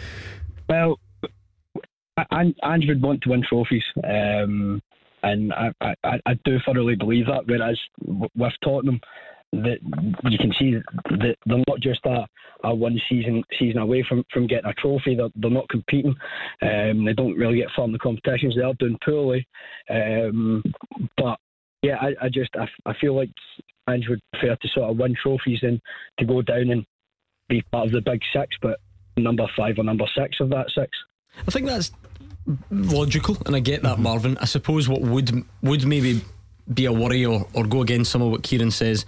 Well, 0.69 0.99
Ange 2.33 2.87
would 2.89 3.03
want 3.03 3.23
to 3.23 3.31
win 3.31 3.43
trophies, 3.49 3.83
um, 4.05 4.81
and 5.23 5.53
I, 5.53 5.73
I, 5.81 6.21
I 6.25 6.35
do 6.45 6.59
thoroughly 6.65 6.95
believe 6.95 7.27
that. 7.27 7.47
Whereas 7.47 7.79
with 8.35 8.53
Tottenham, 8.62 9.01
that 9.62 9.79
you 10.31 10.38
can 10.38 10.53
see 10.59 10.75
that 11.19 11.37
they're 11.47 11.64
not 11.69 11.81
just 11.81 12.01
a, 12.07 12.27
a 12.64 12.75
one 12.75 13.01
season 13.09 13.42
season 13.59 13.81
away 13.81 14.05
from, 14.09 14.25
from 14.33 14.47
getting 14.47 14.71
a 14.71 14.75
trophy. 14.75 15.14
They're, 15.14 15.29
they're 15.37 15.51
not 15.51 15.69
competing. 15.69 16.14
Um, 16.62 17.05
they 17.05 17.12
don't 17.12 17.37
really 17.37 17.59
get 17.59 17.69
far 17.75 17.85
in 17.85 17.92
the 17.92 17.99
competitions. 17.99 18.55
They 18.57 18.62
are 18.62 18.75
doing 18.75 18.99
poorly. 19.05 19.47
Um, 19.90 20.62
but 21.16 21.38
yeah, 21.83 21.97
I, 22.01 22.14
I 22.23 22.29
just 22.29 22.51
I, 22.57 22.66
I 22.85 22.95
feel 23.01 23.14
like 23.14 23.31
Ange 23.88 24.09
would 24.09 24.21
prefer 24.33 24.57
to 24.57 24.69
sort 24.69 24.90
of 24.90 24.97
win 24.97 25.14
trophies 25.21 25.61
than 25.62 25.81
to 26.19 26.25
go 26.25 26.42
down 26.42 26.71
and 26.71 26.85
be 27.49 27.62
part 27.73 27.87
of 27.87 27.92
the 27.92 28.01
big 28.01 28.21
six, 28.33 28.57
but 28.61 28.81
number 29.16 29.47
five 29.57 29.79
or 29.79 29.85
number 29.85 30.07
six 30.16 30.40
of 30.40 30.51
that 30.51 30.71
six. 30.75 30.90
I 31.47 31.51
think 31.51 31.66
that's 31.66 31.92
logical, 32.71 33.37
and 33.47 33.55
I 33.55 33.61
get 33.61 33.83
that, 33.83 33.95
mm-hmm. 33.95 34.03
Marvin. 34.03 34.38
I 34.38 34.47
suppose 34.47 34.88
what 34.88 35.01
would 35.03 35.45
would 35.62 35.87
maybe 35.87 36.23
be 36.73 36.87
a 36.87 36.92
worry 36.92 37.25
or, 37.25 37.47
or 37.55 37.64
go 37.64 37.83
against 37.83 38.11
some 38.11 38.23
of 38.23 38.31
what 38.31 38.42
Kieran 38.42 38.71
says. 38.71 39.05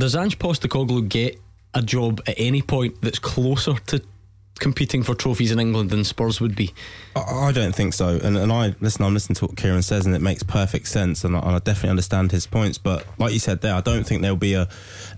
Does 0.00 0.16
Ange 0.16 0.38
Postecoglou 0.38 1.10
get 1.10 1.38
a 1.74 1.82
job 1.82 2.22
at 2.26 2.34
any 2.38 2.62
point 2.62 3.02
that's 3.02 3.18
closer 3.18 3.74
to 3.88 4.02
competing 4.60 5.02
for 5.02 5.14
trophies 5.14 5.50
in 5.50 5.58
England 5.58 5.90
than 5.90 6.04
Spurs 6.04 6.40
would 6.40 6.54
be? 6.54 6.72
I 7.16 7.50
don't 7.50 7.74
think 7.74 7.92
so. 7.94 8.20
And, 8.22 8.36
and 8.36 8.52
I 8.52 8.76
listen. 8.80 9.04
I'm 9.04 9.14
listening 9.14 9.34
to 9.36 9.46
what 9.46 9.56
Kieran 9.56 9.82
says, 9.82 10.06
and 10.06 10.14
it 10.14 10.20
makes 10.20 10.44
perfect 10.44 10.86
sense. 10.86 11.24
And 11.24 11.36
I, 11.36 11.40
and 11.40 11.56
I, 11.56 11.58
definitely 11.58 11.90
understand 11.90 12.30
his 12.30 12.46
points. 12.46 12.78
But 12.78 13.04
like 13.18 13.32
you 13.32 13.40
said 13.40 13.62
there, 13.62 13.74
I 13.74 13.80
don't 13.80 14.06
think 14.06 14.22
there'll 14.22 14.36
be 14.36 14.54
a, 14.54 14.68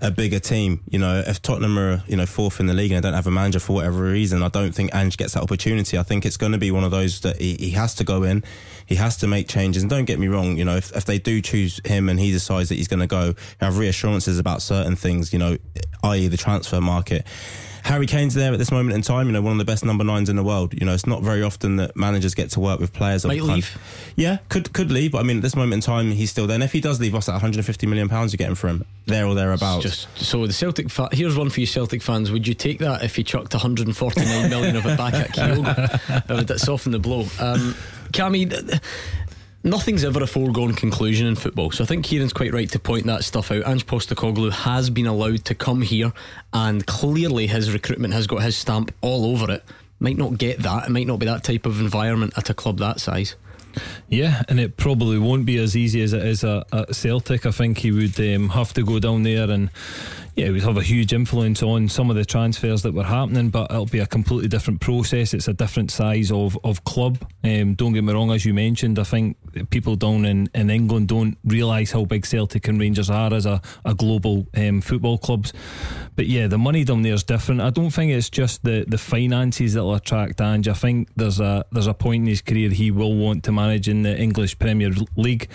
a 0.00 0.10
bigger 0.10 0.38
team. 0.38 0.80
You 0.88 0.98
know, 0.98 1.22
if 1.26 1.42
Tottenham 1.42 1.78
are 1.78 2.02
you 2.06 2.16
know 2.16 2.24
fourth 2.24 2.60
in 2.60 2.66
the 2.66 2.72
league 2.72 2.92
and 2.92 3.04
they 3.04 3.06
don't 3.06 3.14
have 3.14 3.26
a 3.26 3.30
manager 3.30 3.58
for 3.58 3.74
whatever 3.74 4.02
reason, 4.04 4.42
I 4.42 4.48
don't 4.48 4.74
think 4.74 4.94
Ange 4.94 5.18
gets 5.18 5.34
that 5.34 5.42
opportunity. 5.42 5.98
I 5.98 6.02
think 6.02 6.24
it's 6.24 6.38
going 6.38 6.52
to 6.52 6.58
be 6.58 6.70
one 6.70 6.84
of 6.84 6.90
those 6.90 7.20
that 7.20 7.38
he, 7.40 7.56
he 7.56 7.70
has 7.70 7.94
to 7.96 8.04
go 8.04 8.22
in. 8.22 8.42
He 8.86 8.94
has 8.94 9.18
to 9.18 9.26
make 9.26 9.48
changes. 9.48 9.82
And 9.82 9.90
don't 9.90 10.06
get 10.06 10.18
me 10.18 10.28
wrong. 10.28 10.56
You 10.56 10.64
know, 10.64 10.76
if, 10.76 10.94
if 10.96 11.04
they 11.04 11.18
do 11.18 11.42
choose 11.42 11.80
him 11.84 12.08
and 12.08 12.18
he 12.18 12.32
decides 12.32 12.70
that 12.70 12.76
he's 12.76 12.88
going 12.88 13.00
to 13.00 13.06
go, 13.06 13.34
have 13.60 13.78
reassurances 13.78 14.38
about 14.38 14.62
certain 14.62 14.96
things. 14.96 15.32
You 15.32 15.38
know, 15.38 15.58
i.e. 16.04 16.28
the 16.28 16.36
transfer 16.36 16.80
market 16.80 17.26
Harry 17.84 18.06
Kane's 18.06 18.34
there 18.34 18.52
at 18.52 18.58
this 18.58 18.70
moment 18.70 18.94
in 18.94 19.02
time. 19.02 19.26
You 19.26 19.32
know, 19.32 19.42
one 19.42 19.52
of 19.52 19.58
the 19.58 19.64
best 19.64 19.84
number 19.84 20.04
nines 20.04 20.28
in 20.28 20.36
the 20.36 20.42
world. 20.44 20.72
You 20.74 20.86
know, 20.86 20.94
it's 20.94 21.06
not 21.06 21.22
very 21.22 21.42
often 21.42 21.76
that 21.76 21.96
managers 21.96 22.34
get 22.34 22.50
to 22.50 22.60
work 22.60 22.80
with 22.80 22.92
players. 22.92 23.24
Might 23.24 23.42
leave. 23.42 23.76
yeah, 24.16 24.38
could 24.48 24.72
could 24.72 24.90
leave. 24.90 25.12
But 25.12 25.18
I 25.18 25.22
mean, 25.24 25.38
at 25.38 25.42
this 25.42 25.56
moment 25.56 25.74
in 25.74 25.80
time, 25.80 26.12
he's 26.12 26.30
still 26.30 26.46
there. 26.46 26.54
And 26.54 26.62
if 26.62 26.72
he 26.72 26.80
does 26.80 27.00
leave, 27.00 27.12
what's 27.12 27.26
that? 27.26 27.32
150 27.32 27.86
million 27.86 28.08
pounds 28.08 28.32
you're 28.32 28.38
getting 28.38 28.54
for 28.54 28.68
him 28.68 28.84
there 29.06 29.26
or 29.26 29.34
thereabouts. 29.34 29.82
Just 29.82 30.18
so 30.18 30.46
the 30.46 30.52
Celtic. 30.52 30.90
Fa- 30.90 31.08
here's 31.12 31.36
one 31.36 31.50
for 31.50 31.60
you 31.60 31.66
Celtic 31.66 32.02
fans. 32.02 32.30
Would 32.30 32.46
you 32.46 32.54
take 32.54 32.78
that 32.78 33.02
if 33.02 33.16
he 33.16 33.24
chucked 33.24 33.52
149 33.52 34.50
million 34.50 34.76
of 34.76 34.86
it 34.86 34.96
back 34.96 35.14
at 35.14 35.30
Kyogo? 35.30 36.28
would 36.36 36.46
that 36.48 36.60
soften 36.60 36.92
the 36.92 36.98
blow? 36.98 37.22
Um, 37.40 37.74
Cammy 38.12 38.80
nothing's 39.64 40.04
ever 40.04 40.22
a 40.22 40.26
foregone 40.26 40.74
conclusion 40.74 41.26
in 41.26 41.34
football. 41.34 41.70
So 41.70 41.84
I 41.84 41.86
think 41.86 42.04
Kieran's 42.04 42.32
quite 42.32 42.52
right 42.52 42.70
to 42.70 42.78
point 42.78 43.06
that 43.06 43.24
stuff 43.24 43.50
out. 43.50 43.66
Ange 43.66 43.86
Postecoglou 43.86 44.50
has 44.50 44.90
been 44.90 45.06
allowed 45.06 45.44
to 45.46 45.54
come 45.54 45.82
here, 45.82 46.12
and 46.52 46.86
clearly 46.86 47.46
his 47.46 47.72
recruitment 47.72 48.14
has 48.14 48.26
got 48.26 48.42
his 48.42 48.56
stamp 48.56 48.92
all 49.00 49.26
over 49.26 49.50
it. 49.50 49.64
Might 50.00 50.18
not 50.18 50.38
get 50.38 50.60
that. 50.60 50.86
It 50.86 50.90
might 50.90 51.06
not 51.06 51.18
be 51.18 51.26
that 51.26 51.44
type 51.44 51.66
of 51.66 51.80
environment 51.80 52.34
at 52.36 52.50
a 52.50 52.54
club 52.54 52.78
that 52.78 53.00
size. 53.00 53.36
Yeah, 54.08 54.42
and 54.48 54.60
it 54.60 54.76
probably 54.76 55.18
won't 55.18 55.46
be 55.46 55.56
as 55.56 55.76
easy 55.76 56.02
as 56.02 56.12
it 56.12 56.24
is 56.24 56.44
at, 56.44 56.66
at 56.74 56.94
Celtic. 56.94 57.46
I 57.46 57.50
think 57.50 57.78
he 57.78 57.90
would 57.90 58.18
um, 58.20 58.50
have 58.50 58.74
to 58.74 58.82
go 58.82 58.98
down 58.98 59.22
there 59.22 59.50
and 59.50 59.70
yeah, 60.34 60.46
it 60.46 60.52
would 60.52 60.62
have 60.62 60.78
a 60.78 60.82
huge 60.82 61.12
influence 61.12 61.62
on 61.62 61.88
some 61.88 62.08
of 62.08 62.16
the 62.16 62.24
transfers 62.24 62.82
that 62.82 62.94
were 62.94 63.04
happening, 63.04 63.50
but 63.50 63.70
it'll 63.70 63.84
be 63.84 63.98
a 63.98 64.06
completely 64.06 64.48
different 64.48 64.80
process. 64.80 65.34
It's 65.34 65.48
a 65.48 65.52
different 65.52 65.90
size 65.90 66.32
of, 66.32 66.58
of 66.64 66.84
club. 66.84 67.18
Um, 67.44 67.74
don't 67.74 67.92
get 67.92 68.02
me 68.02 68.14
wrong, 68.14 68.30
as 68.30 68.46
you 68.46 68.54
mentioned, 68.54 68.98
I 68.98 69.04
think 69.04 69.36
people 69.68 69.94
down 69.94 70.24
in, 70.24 70.48
in 70.54 70.70
England 70.70 71.08
don't 71.08 71.36
realise 71.44 71.92
how 71.92 72.06
big 72.06 72.24
Celtic 72.24 72.66
and 72.68 72.80
Rangers 72.80 73.10
are 73.10 73.34
as 73.34 73.44
a, 73.44 73.60
a 73.84 73.94
global 73.94 74.46
um, 74.56 74.80
football 74.80 75.18
clubs. 75.18 75.52
But 76.16 76.26
yeah, 76.26 76.46
the 76.46 76.58
money 76.58 76.84
down 76.84 77.02
there 77.02 77.12
is 77.12 77.24
different. 77.24 77.60
I 77.60 77.68
don't 77.68 77.90
think 77.90 78.12
it's 78.12 78.30
just 78.30 78.64
the, 78.64 78.86
the 78.88 78.98
finances 78.98 79.74
that'll 79.74 79.94
attract 79.94 80.40
Ange. 80.40 80.68
I 80.68 80.72
think 80.72 81.08
there's 81.14 81.40
a 81.40 81.64
there's 81.72 81.86
a 81.86 81.94
point 81.94 82.22
in 82.22 82.26
his 82.28 82.40
career 82.40 82.70
he 82.70 82.90
will 82.90 83.14
want 83.14 83.44
to 83.44 83.52
manage 83.52 83.88
in 83.88 84.02
the 84.02 84.16
English 84.16 84.58
Premier 84.58 84.90
League. 85.16 85.48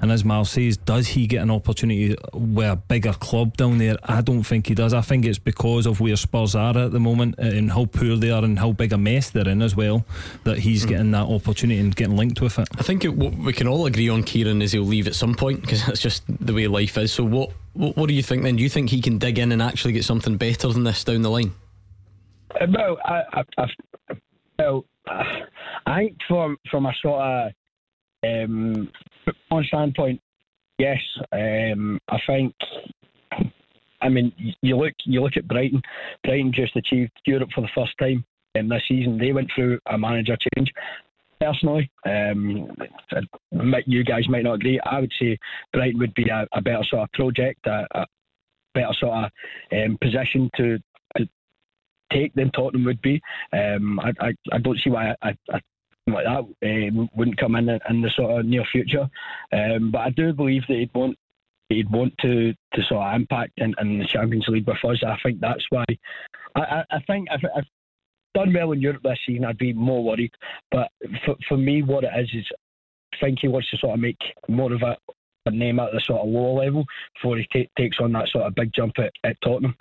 And 0.00 0.12
as 0.12 0.24
Mal 0.24 0.44
says, 0.44 0.76
does 0.76 1.08
he 1.08 1.26
get 1.26 1.42
an 1.42 1.50
opportunity 1.50 2.16
with 2.32 2.70
a 2.70 2.76
bigger 2.76 3.12
club 3.12 3.56
down 3.56 3.78
there? 3.78 3.96
I 4.04 4.20
don't 4.20 4.42
think 4.42 4.66
he 4.66 4.74
does. 4.74 4.92
I 4.92 5.00
think 5.00 5.24
it's 5.24 5.38
because 5.38 5.86
of 5.86 6.00
where 6.00 6.16
Spurs 6.16 6.54
are 6.54 6.76
at 6.76 6.92
the 6.92 7.00
moment 7.00 7.36
and 7.38 7.72
how 7.72 7.86
poor 7.86 8.16
they 8.16 8.30
are 8.30 8.44
and 8.44 8.58
how 8.58 8.72
big 8.72 8.92
a 8.92 8.98
mess 8.98 9.30
they're 9.30 9.48
in 9.48 9.62
as 9.62 9.76
well 9.76 10.04
that 10.44 10.58
he's 10.58 10.84
mm. 10.84 10.90
getting 10.90 11.10
that 11.12 11.26
opportunity 11.26 11.80
and 11.80 11.94
getting 11.94 12.16
linked 12.16 12.40
with 12.40 12.58
it. 12.58 12.68
I 12.78 12.82
think 12.82 13.04
it, 13.04 13.14
what 13.14 13.34
we 13.34 13.52
can 13.52 13.66
all 13.66 13.86
agree 13.86 14.08
on 14.08 14.22
Kieran 14.22 14.62
is 14.62 14.72
he'll 14.72 14.82
leave 14.82 15.06
at 15.06 15.14
some 15.14 15.34
point 15.34 15.60
because 15.60 15.84
that's 15.86 16.00
just 16.00 16.24
the 16.28 16.52
way 16.52 16.66
life 16.66 16.98
is. 16.98 17.12
So 17.12 17.24
what, 17.24 17.50
what, 17.72 17.96
what 17.96 18.08
do 18.08 18.14
you 18.14 18.22
think 18.22 18.42
then? 18.42 18.56
Do 18.56 18.62
you 18.62 18.68
think 18.68 18.90
he 18.90 19.00
can 19.00 19.18
dig 19.18 19.38
in 19.38 19.52
and 19.52 19.62
actually 19.62 19.92
get 19.92 20.04
something 20.04 20.36
better 20.36 20.68
than 20.68 20.84
this 20.84 21.04
down 21.04 21.22
the 21.22 21.30
line? 21.30 21.52
Uh, 22.60 22.66
well, 22.70 22.98
I, 23.04 23.22
I, 23.32 23.42
I, 23.58 24.14
well, 24.58 24.84
I 25.86 25.98
think 25.98 26.18
from 26.28 26.56
from 26.70 26.86
a 26.86 26.92
sort 27.02 27.20
of 27.20 27.52
um, 28.24 28.90
on 29.50 29.64
standpoint, 29.64 30.20
yes. 30.78 30.98
Um, 31.32 31.98
I 32.08 32.18
think. 32.26 32.54
I 34.00 34.10
mean, 34.10 34.32
you 34.60 34.76
look 34.76 34.92
you 35.04 35.22
look 35.22 35.36
at 35.36 35.48
Brighton. 35.48 35.80
Brighton 36.24 36.52
just 36.52 36.76
achieved 36.76 37.12
Europe 37.26 37.48
for 37.54 37.62
the 37.62 37.68
first 37.74 37.92
time 37.98 38.24
in 38.54 38.68
this 38.68 38.82
season. 38.86 39.18
They 39.18 39.32
went 39.32 39.50
through 39.54 39.78
a 39.86 39.96
manager 39.96 40.36
change. 40.54 40.70
Personally, 41.40 41.90
um, 42.06 42.70
you 43.86 44.04
guys 44.04 44.28
might 44.28 44.44
not 44.44 44.54
agree. 44.54 44.80
I 44.80 45.00
would 45.00 45.12
say 45.18 45.38
Brighton 45.72 45.98
would 45.98 46.14
be 46.14 46.28
a, 46.28 46.46
a 46.52 46.62
better 46.62 46.84
sort 46.88 47.02
of 47.02 47.12
project, 47.12 47.66
a, 47.66 47.86
a 47.94 48.06
better 48.74 48.92
sort 48.98 49.24
of 49.24 49.30
um, 49.72 49.98
position 50.00 50.50
to, 50.56 50.78
to 51.16 51.28
take 52.12 52.34
than 52.34 52.50
Tottenham 52.52 52.84
would 52.84 53.02
be. 53.02 53.20
Um, 53.52 54.00
I, 54.00 54.12
I, 54.20 54.34
I, 54.52 54.58
don't 54.58 54.78
see 54.78 54.90
why 54.90 55.14
like 56.06 56.24
that 56.24 56.40
uh, 56.40 57.06
wouldn't 57.14 57.38
come 57.38 57.56
in 57.56 57.68
in 57.68 58.02
the 58.02 58.10
sort 58.10 58.38
of 58.38 58.46
near 58.46 58.64
future. 58.70 59.08
Um, 59.52 59.90
but 59.90 60.00
I 60.00 60.10
do 60.10 60.32
believe 60.32 60.62
that 60.68 60.76
he'd 60.76 60.94
want 60.94 61.16
he'd 61.70 61.90
want 61.90 62.16
to, 62.18 62.52
to 62.74 62.82
sort 62.82 63.06
of 63.06 63.14
impact 63.14 63.52
in, 63.56 63.74
in 63.80 63.98
the 63.98 64.06
Champions 64.06 64.46
League 64.48 64.66
with 64.66 64.84
us. 64.84 65.02
I 65.06 65.16
think 65.22 65.40
that's 65.40 65.64
why. 65.70 65.84
I, 66.56 66.84
I, 66.90 67.00
think 67.06 67.28
if, 67.32 67.40
if 67.42 67.64
done 68.34 68.52
well 68.52 68.72
in 68.72 68.80
Europe 68.80 69.02
this 69.02 69.18
season, 69.26 69.44
I'd 69.44 69.58
be 69.58 69.72
more 69.72 70.04
worried. 70.04 70.32
But 70.70 70.90
for, 71.24 71.36
for 71.48 71.56
me, 71.56 71.82
what 71.82 72.04
it 72.04 72.12
is 72.16 72.28
is 72.34 72.46
I 73.14 73.16
think 73.24 73.38
he 73.40 73.48
wants 73.48 73.70
to 73.70 73.78
sort 73.78 73.94
of 73.94 74.00
make 74.00 74.18
more 74.48 74.72
of 74.72 74.82
a, 74.82 74.96
a 75.46 75.50
name 75.50 75.80
at 75.80 75.92
the 75.92 76.00
sort 76.00 76.20
of 76.20 76.28
lower 76.28 76.64
level 76.64 76.84
before 77.14 77.38
he 77.38 77.46
t- 77.52 77.70
takes 77.78 77.98
on 78.00 78.12
that 78.12 78.28
sort 78.28 78.44
of 78.44 78.54
big 78.54 78.72
jump 78.72 78.98
at, 78.98 79.12
at 79.24 79.40
Tottenham. 79.42 79.74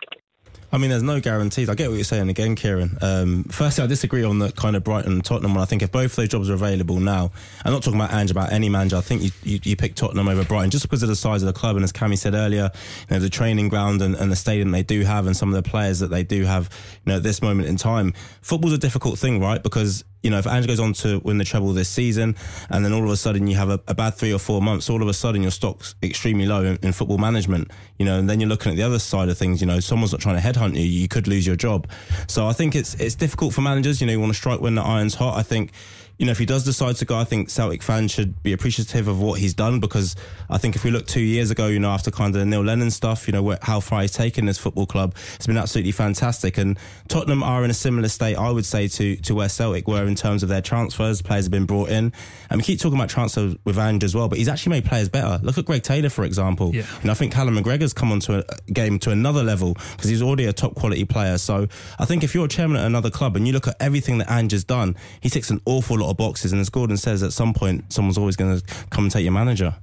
I 0.73 0.79
mean, 0.79 0.89
there's 0.89 1.03
no 1.03 1.21
guarantees. 1.21 1.69
I 1.69 1.75
get 1.75 1.89
what 1.89 1.97
you're 1.97 2.03
saying 2.03 2.29
again, 2.29 2.55
Kieran. 2.55 2.97
Um, 2.99 3.43
firstly, 3.43 3.83
I 3.83 3.87
disagree 3.87 4.23
on 4.23 4.39
the 4.39 4.51
kind 4.53 4.75
of 4.75 4.83
Brighton 4.83 5.11
and 5.11 5.23
Tottenham 5.23 5.53
one. 5.53 5.61
I 5.61 5.65
think 5.65 5.83
if 5.83 5.91
both 5.91 6.05
of 6.05 6.15
those 6.15 6.29
jobs 6.29 6.49
are 6.49 6.55
available 6.55 6.99
now, 6.99 7.31
I'm 7.63 7.71
not 7.71 7.83
talking 7.83 7.99
about 7.99 8.11
Ange, 8.11 8.31
about 8.31 8.51
any 8.51 8.69
manager. 8.69 8.95
I 8.97 9.01
think 9.01 9.21
you, 9.21 9.29
you, 9.43 9.59
you 9.61 9.75
pick 9.75 9.93
Tottenham 9.93 10.27
over 10.27 10.43
Brighton 10.43 10.71
just 10.71 10.89
because 10.89 11.03
of 11.03 11.09
the 11.09 11.15
size 11.15 11.43
of 11.43 11.45
the 11.45 11.53
club. 11.53 11.75
And 11.75 11.83
as 11.83 11.93
Cammy 11.93 12.17
said 12.17 12.33
earlier, 12.33 12.71
you 13.07 13.15
know, 13.15 13.19
the 13.19 13.29
training 13.29 13.69
ground 13.69 14.01
and, 14.01 14.15
and 14.15 14.31
the 14.31 14.35
stadium 14.35 14.71
they 14.71 14.81
do 14.81 15.01
have 15.01 15.27
and 15.27 15.37
some 15.37 15.53
of 15.53 15.63
the 15.63 15.69
players 15.69 15.99
that 15.99 16.09
they 16.09 16.23
do 16.23 16.43
have, 16.45 16.71
you 17.05 17.11
know, 17.11 17.17
at 17.17 17.23
this 17.23 17.43
moment 17.43 17.67
in 17.67 17.77
time. 17.77 18.11
Football's 18.41 18.73
a 18.73 18.79
difficult 18.79 19.19
thing, 19.19 19.39
right? 19.39 19.61
Because 19.61 20.03
you 20.23 20.29
know, 20.29 20.39
if 20.39 20.47
Ange 20.47 20.65
goes 20.65 20.79
on 20.79 20.93
to 20.93 21.19
win 21.19 21.37
the 21.37 21.43
treble 21.43 21.73
this 21.73 21.89
season, 21.89 22.35
and 22.69 22.83
then 22.83 22.93
all 22.93 23.03
of 23.03 23.09
a 23.09 23.17
sudden 23.17 23.45
you 23.45 23.55
have 23.57 23.69
a, 23.69 23.79
a 23.87 23.93
bad 23.93 24.15
three 24.15 24.33
or 24.33 24.39
four 24.39 24.61
months, 24.61 24.89
all 24.89 25.01
of 25.01 25.07
a 25.07 25.13
sudden 25.13 25.41
your 25.41 25.51
stock's 25.51 25.95
extremely 26.01 26.45
low 26.45 26.63
in, 26.63 26.79
in, 26.81 26.93
football 26.93 27.17
management, 27.17 27.69
you 27.99 28.05
know, 28.05 28.17
and 28.17 28.29
then 28.29 28.39
you're 28.39 28.49
looking 28.49 28.71
at 28.71 28.75
the 28.75 28.83
other 28.83 28.99
side 28.99 29.27
of 29.27 29.37
things, 29.37 29.59
you 29.59 29.67
know, 29.67 29.79
someone's 29.79 30.13
not 30.13 30.21
trying 30.21 30.41
to 30.41 30.41
headhunt 30.41 30.75
you, 30.75 30.81
you 30.81 31.07
could 31.07 31.27
lose 31.27 31.45
your 31.45 31.57
job. 31.57 31.87
So 32.27 32.47
I 32.47 32.53
think 32.53 32.73
it's 32.75 32.95
it's 32.95 33.15
difficult 33.15 33.53
for 33.53 33.61
managers, 33.61 33.99
you 33.99 34.07
know, 34.07 34.13
you 34.13 34.19
want 34.19 34.31
to 34.31 34.37
strike 34.37 34.61
when 34.61 34.75
the 34.75 34.81
iron's 34.81 35.15
hot. 35.15 35.37
I 35.37 35.43
think 35.43 35.71
you 36.17 36.25
know, 36.25 36.31
if 36.31 36.39
he 36.39 36.45
does 36.45 36.63
decide 36.63 36.95
to 36.97 37.05
go, 37.05 37.17
I 37.17 37.23
think 37.23 37.49
Celtic 37.49 37.81
fans 37.81 38.11
should 38.11 38.41
be 38.43 38.53
appreciative 38.53 39.07
of 39.07 39.19
what 39.19 39.39
he's 39.39 39.53
done 39.53 39.79
because 39.79 40.15
I 40.49 40.57
think 40.57 40.75
if 40.75 40.83
we 40.83 40.91
look 40.91 41.07
two 41.07 41.21
years 41.21 41.51
ago, 41.51 41.67
you 41.67 41.79
know, 41.79 41.89
after 41.89 42.11
kind 42.11 42.33
of 42.35 42.39
the 42.39 42.45
Neil 42.45 42.63
Lennon 42.63 42.91
stuff, 42.91 43.27
you 43.27 43.33
know, 43.33 43.41
where, 43.41 43.57
how 43.61 43.79
far 43.79 44.01
he's 44.01 44.11
taken 44.11 44.45
this 44.45 44.57
football 44.57 44.85
club, 44.85 45.15
it's 45.35 45.47
been 45.47 45.57
absolutely 45.57 45.91
fantastic. 45.91 46.57
And 46.57 46.77
Tottenham 47.07 47.41
are 47.41 47.63
in 47.63 47.71
a 47.71 47.73
similar 47.73 48.09
state, 48.09 48.35
I 48.35 48.51
would 48.51 48.65
say, 48.65 48.87
to 48.87 49.15
to 49.17 49.35
where 49.35 49.49
Celtic 49.49 49.87
were 49.87 50.05
in 50.05 50.15
terms 50.15 50.43
of 50.43 50.49
their 50.49 50.61
transfers. 50.61 51.21
Players 51.21 51.45
have 51.45 51.51
been 51.51 51.65
brought 51.65 51.89
in, 51.89 52.13
and 52.49 52.59
we 52.59 52.63
keep 52.63 52.79
talking 52.79 52.97
about 52.97 53.09
transfers 53.09 53.55
with 53.65 53.77
Ange 53.77 54.03
as 54.03 54.15
well, 54.15 54.29
but 54.29 54.37
he's 54.37 54.47
actually 54.47 54.71
made 54.71 54.85
players 54.85 55.09
better. 55.09 55.39
Look 55.43 55.57
at 55.57 55.65
Greg 55.65 55.83
Taylor, 55.83 56.09
for 56.09 56.23
example. 56.23 56.73
Yeah. 56.73 56.85
Know, 57.03 57.11
I 57.11 57.15
think 57.15 57.33
Callum 57.33 57.57
McGregor's 57.57 57.93
come 57.93 58.11
onto 58.11 58.33
a 58.33 58.43
game 58.71 58.99
to 58.99 59.11
another 59.11 59.43
level 59.43 59.73
because 59.73 60.09
he's 60.09 60.21
already 60.21 60.45
a 60.45 60.53
top 60.53 60.75
quality 60.75 61.05
player. 61.05 61.37
So 61.37 61.67
I 61.99 62.05
think 62.05 62.23
if 62.23 62.33
you're 62.33 62.45
a 62.45 62.49
chairman 62.49 62.77
at 62.77 62.85
another 62.85 63.09
club 63.09 63.35
and 63.35 63.47
you 63.47 63.53
look 63.53 63.67
at 63.67 63.75
everything 63.79 64.19
that 64.19 64.31
Ange 64.31 64.51
has 64.51 64.63
done, 64.63 64.95
he 65.21 65.29
takes 65.29 65.49
an 65.49 65.59
awful 65.65 66.02
lot 66.03 66.11
of 66.11 66.17
boxes 66.17 66.51
and 66.51 66.61
as 66.61 66.69
Gordon 66.69 66.97
says 66.97 67.23
at 67.23 67.33
some 67.33 67.53
point 67.53 67.91
someone's 67.91 68.17
always 68.17 68.35
going 68.35 68.59
to 68.59 68.65
come 68.89 69.05
and 69.05 69.11
take 69.11 69.23
your 69.23 69.33
manager. 69.33 69.75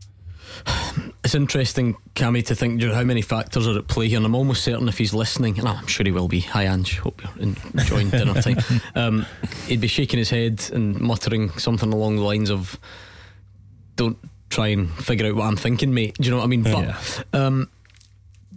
It's 1.22 1.34
interesting, 1.34 1.96
Cammy, 2.14 2.44
to 2.46 2.54
think 2.54 2.82
how 2.82 3.04
many 3.04 3.20
factors 3.20 3.68
are 3.68 3.76
at 3.78 3.86
play 3.88 4.08
here, 4.08 4.16
and 4.16 4.24
I'm 4.26 4.34
almost 4.34 4.64
certain 4.64 4.88
if 4.88 4.96
he's 4.96 5.12
listening, 5.12 5.58
and 5.58 5.68
I'm 5.68 5.86
sure 5.86 6.04
he 6.04 6.10
will 6.12 6.28
be. 6.28 6.40
Hi, 6.40 6.64
Ange. 6.64 6.98
Hope 6.98 7.22
you're 7.22 7.54
enjoying 7.76 8.08
dinner 8.10 8.40
time. 8.40 8.56
Um, 8.94 9.26
he'd 9.66 9.82
be 9.82 9.86
shaking 9.86 10.18
his 10.18 10.30
head 10.30 10.64
and 10.72 10.98
muttering 10.98 11.50
something 11.50 11.92
along 11.92 12.16
the 12.16 12.22
lines 12.22 12.50
of, 12.50 12.80
"Don't 13.96 14.16
try 14.48 14.68
and 14.68 14.90
figure 14.90 15.26
out 15.26 15.34
what 15.36 15.44
I'm 15.46 15.56
thinking, 15.56 15.92
mate." 15.92 16.14
Do 16.16 16.24
you 16.24 16.30
know 16.30 16.38
what 16.38 16.44
I 16.44 16.48
mean? 16.48 16.62
But 16.62 16.72
Yeah. 16.72 16.98
um, 17.34 17.68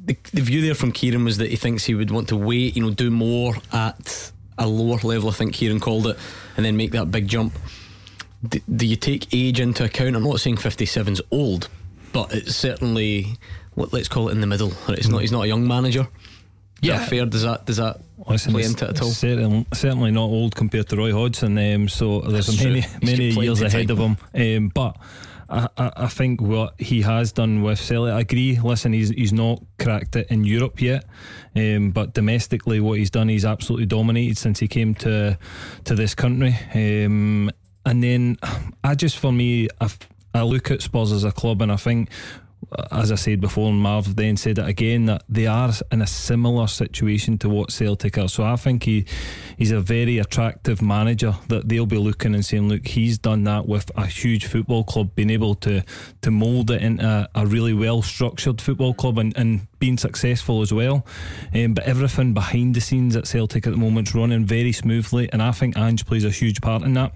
the, 0.05 0.17
the 0.33 0.41
view 0.41 0.61
there 0.61 0.73
from 0.75 0.93
Kieran 0.93 1.25
was 1.25 1.37
that 1.39 1.49
he 1.49 1.57
thinks 1.57 1.83
he 1.83 1.95
would 1.95 2.11
want 2.11 2.29
to 2.29 2.37
wait, 2.37 2.75
you 2.77 2.81
know, 2.83 2.91
do 2.91 3.11
more 3.11 3.55
at 3.73 4.31
a 4.57 4.67
lower 4.67 4.99
level. 5.03 5.29
I 5.29 5.33
think 5.33 5.53
Kieran 5.53 5.79
called 5.79 6.07
it, 6.07 6.17
and 6.57 6.65
then 6.65 6.77
make 6.77 6.91
that 6.91 7.11
big 7.11 7.27
jump. 7.27 7.53
Do, 8.47 8.59
do 8.75 8.85
you 8.85 8.95
take 8.95 9.33
age 9.33 9.59
into 9.59 9.85
account? 9.85 10.15
I'm 10.15 10.23
not 10.23 10.39
saying 10.39 10.57
57's 10.57 11.21
old, 11.31 11.69
but 12.11 12.33
it's 12.33 12.55
certainly 12.55 13.37
what 13.75 13.93
let's 13.93 14.07
call 14.09 14.29
it 14.29 14.33
in 14.33 14.41
the 14.41 14.47
middle. 14.47 14.73
It's 14.89 15.07
not. 15.07 15.21
He's 15.21 15.31
not 15.31 15.43
a 15.45 15.47
young 15.47 15.67
manager. 15.67 16.07
Is 16.81 16.89
Yeah. 16.89 17.05
fair. 17.05 17.25
Does 17.25 17.43
that 17.43 17.65
does 17.65 17.77
that 17.77 18.01
Listen, 18.27 18.51
play 18.51 18.63
into 18.63 18.85
it 18.85 18.89
at 18.91 19.01
all? 19.01 19.09
Certainly, 19.11 19.65
certainly 19.73 20.11
not 20.11 20.23
old 20.25 20.55
compared 20.55 20.89
to 20.89 20.97
Roy 20.97 21.13
Hodgson. 21.13 21.57
Um, 21.57 21.87
so 21.87 22.19
there's 22.21 22.47
That's 22.47 22.61
many 22.63 22.81
true. 22.81 22.91
Many 23.01 23.29
years 23.29 23.61
ahead 23.61 23.87
time. 23.87 23.97
of 23.99 24.17
him. 24.33 24.57
Um, 24.65 24.67
but 24.73 24.97
I, 25.49 25.67
I, 25.77 26.07
think 26.07 26.41
what 26.41 26.79
he 26.79 27.01
has 27.01 27.31
done 27.31 27.61
with 27.61 27.79
Celtic, 27.79 28.13
I 28.13 28.21
agree. 28.21 28.59
Listen, 28.59 28.93
he's 28.93 29.09
he's 29.09 29.33
not 29.33 29.61
cracked 29.79 30.15
it 30.15 30.27
in 30.29 30.43
Europe 30.43 30.81
yet, 30.81 31.05
um, 31.55 31.91
but 31.91 32.13
domestically, 32.13 32.79
what 32.79 32.97
he's 32.97 33.09
done, 33.09 33.29
he's 33.29 33.45
absolutely 33.45 33.85
dominated 33.85 34.37
since 34.37 34.59
he 34.59 34.67
came 34.67 34.95
to 34.95 35.37
to 35.83 35.95
this 35.95 36.15
country. 36.15 36.55
Um, 36.73 37.51
and 37.85 38.03
then, 38.03 38.37
I 38.83 38.95
just 38.95 39.17
for 39.17 39.31
me, 39.31 39.67
I, 39.81 39.89
I 40.33 40.43
look 40.43 40.71
at 40.71 40.81
Spurs 40.81 41.11
as 41.11 41.23
a 41.23 41.31
club, 41.31 41.61
and 41.61 41.71
I 41.71 41.77
think 41.77 42.09
as 42.91 43.11
I 43.11 43.15
said 43.15 43.41
before, 43.41 43.69
and 43.69 43.79
Marv 43.79 44.15
then 44.15 44.37
said 44.37 44.59
it 44.59 44.67
again 44.67 45.05
that 45.05 45.23
they 45.29 45.47
are 45.47 45.71
in 45.91 46.01
a 46.01 46.07
similar 46.07 46.67
situation 46.67 47.37
to 47.39 47.49
what 47.49 47.71
Celtic 47.71 48.17
are. 48.17 48.29
So 48.29 48.43
I 48.43 48.55
think 48.55 48.83
he 48.83 49.05
he's 49.57 49.71
a 49.71 49.79
very 49.79 50.17
attractive 50.19 50.81
manager 50.81 51.35
that 51.47 51.69
they'll 51.69 51.85
be 51.85 51.97
looking 51.97 52.33
and 52.33 52.45
saying, 52.45 52.69
look, 52.69 52.87
he's 52.87 53.17
done 53.17 53.43
that 53.45 53.67
with 53.67 53.91
a 53.95 54.05
huge 54.05 54.45
football 54.45 54.83
club, 54.83 55.15
being 55.15 55.29
able 55.29 55.55
to 55.55 55.83
to 56.21 56.31
mould 56.31 56.71
it 56.71 56.81
into 56.81 57.05
a, 57.05 57.29
a 57.35 57.45
really 57.45 57.73
well 57.73 58.01
structured 58.01 58.61
football 58.61 58.93
club 58.93 59.17
and, 59.17 59.35
and 59.37 59.67
being 59.79 59.97
successful 59.97 60.61
as 60.61 60.73
well. 60.73 61.05
Um, 61.53 61.73
but 61.73 61.83
everything 61.83 62.33
behind 62.33 62.75
the 62.75 62.81
scenes 62.81 63.15
at 63.15 63.27
Celtic 63.27 63.67
at 63.67 63.71
the 63.71 63.77
moment 63.77 64.09
is 64.09 64.15
running 64.15 64.45
very 64.45 64.71
smoothly, 64.71 65.29
and 65.31 65.41
I 65.41 65.51
think 65.51 65.77
Ange 65.77 66.05
plays 66.05 66.25
a 66.25 66.29
huge 66.29 66.61
part 66.61 66.83
in 66.83 66.93
that. 66.93 67.13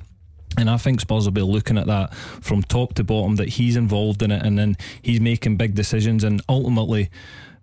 And 0.57 0.69
I 0.69 0.77
think 0.77 0.99
Spurs 0.99 1.25
will 1.25 1.31
be 1.31 1.41
looking 1.41 1.77
at 1.77 1.85
that 1.87 2.13
from 2.15 2.63
top 2.63 2.95
to 2.95 3.03
bottom, 3.03 3.35
that 3.35 3.49
he's 3.49 3.75
involved 3.75 4.23
in 4.23 4.31
it 4.31 4.43
and 4.43 4.57
then 4.57 4.75
he's 5.01 5.21
making 5.21 5.57
big 5.57 5.75
decisions. 5.75 6.23
And 6.23 6.41
ultimately, 6.49 7.09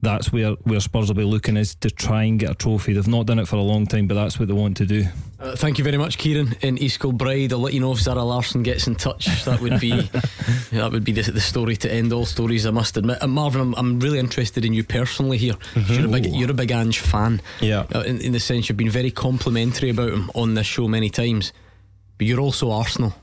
that's 0.04 0.30
where, 0.32 0.52
where 0.62 0.78
Spurs 0.80 1.08
will 1.08 1.16
be 1.16 1.24
looking 1.24 1.56
is 1.56 1.74
to 1.76 1.90
try 1.90 2.24
and 2.24 2.38
get 2.38 2.50
a 2.50 2.54
trophy. 2.54 2.92
They've 2.92 3.08
not 3.08 3.26
done 3.26 3.38
it 3.38 3.48
for 3.48 3.56
a 3.56 3.62
long 3.62 3.86
time, 3.86 4.06
but 4.06 4.14
that's 4.14 4.38
what 4.38 4.48
they 4.48 4.54
want 4.54 4.76
to 4.76 4.86
do. 4.86 5.06
Uh, 5.40 5.56
thank 5.56 5.78
you 5.78 5.84
very 5.84 5.96
much, 5.96 6.18
Kieran. 6.18 6.54
In 6.60 6.78
East 6.78 7.00
Kilbride, 7.00 7.52
I'll 7.52 7.58
let 7.58 7.74
you 7.74 7.80
know 7.80 7.92
if 7.92 7.98
Zara 7.98 8.22
Larsson 8.22 8.62
gets 8.62 8.86
in 8.86 8.94
touch. 8.94 9.44
That 9.44 9.60
would 9.60 9.80
be 9.80 9.90
that 10.72 10.90
would 10.92 11.04
be 11.04 11.12
the, 11.12 11.22
the 11.32 11.40
story 11.40 11.76
to 11.76 11.92
end 11.92 12.12
all 12.12 12.26
stories. 12.26 12.66
I 12.66 12.70
must 12.70 12.96
admit, 12.96 13.18
and 13.20 13.32
Marvin, 13.32 13.60
I'm, 13.60 13.74
I'm 13.74 14.00
really 14.00 14.18
interested 14.18 14.64
in 14.64 14.72
you 14.72 14.84
personally 14.84 15.38
here. 15.38 15.54
You're 15.74 16.06
a 16.06 16.08
big 16.08 16.26
you're 16.26 16.50
a 16.50 16.54
big 16.54 16.70
Ange 16.70 17.00
fan. 17.00 17.42
Yeah. 17.60 17.86
Uh, 17.94 18.00
in, 18.00 18.20
in 18.20 18.32
the 18.32 18.40
sense 18.40 18.68
you've 18.68 18.78
been 18.78 18.90
very 18.90 19.10
complimentary 19.10 19.90
about 19.90 20.12
him 20.12 20.30
on 20.34 20.54
this 20.54 20.66
show 20.66 20.88
many 20.88 21.10
times, 21.10 21.52
but 22.18 22.26
you're 22.26 22.40
also 22.40 22.70
Arsenal. 22.70 23.14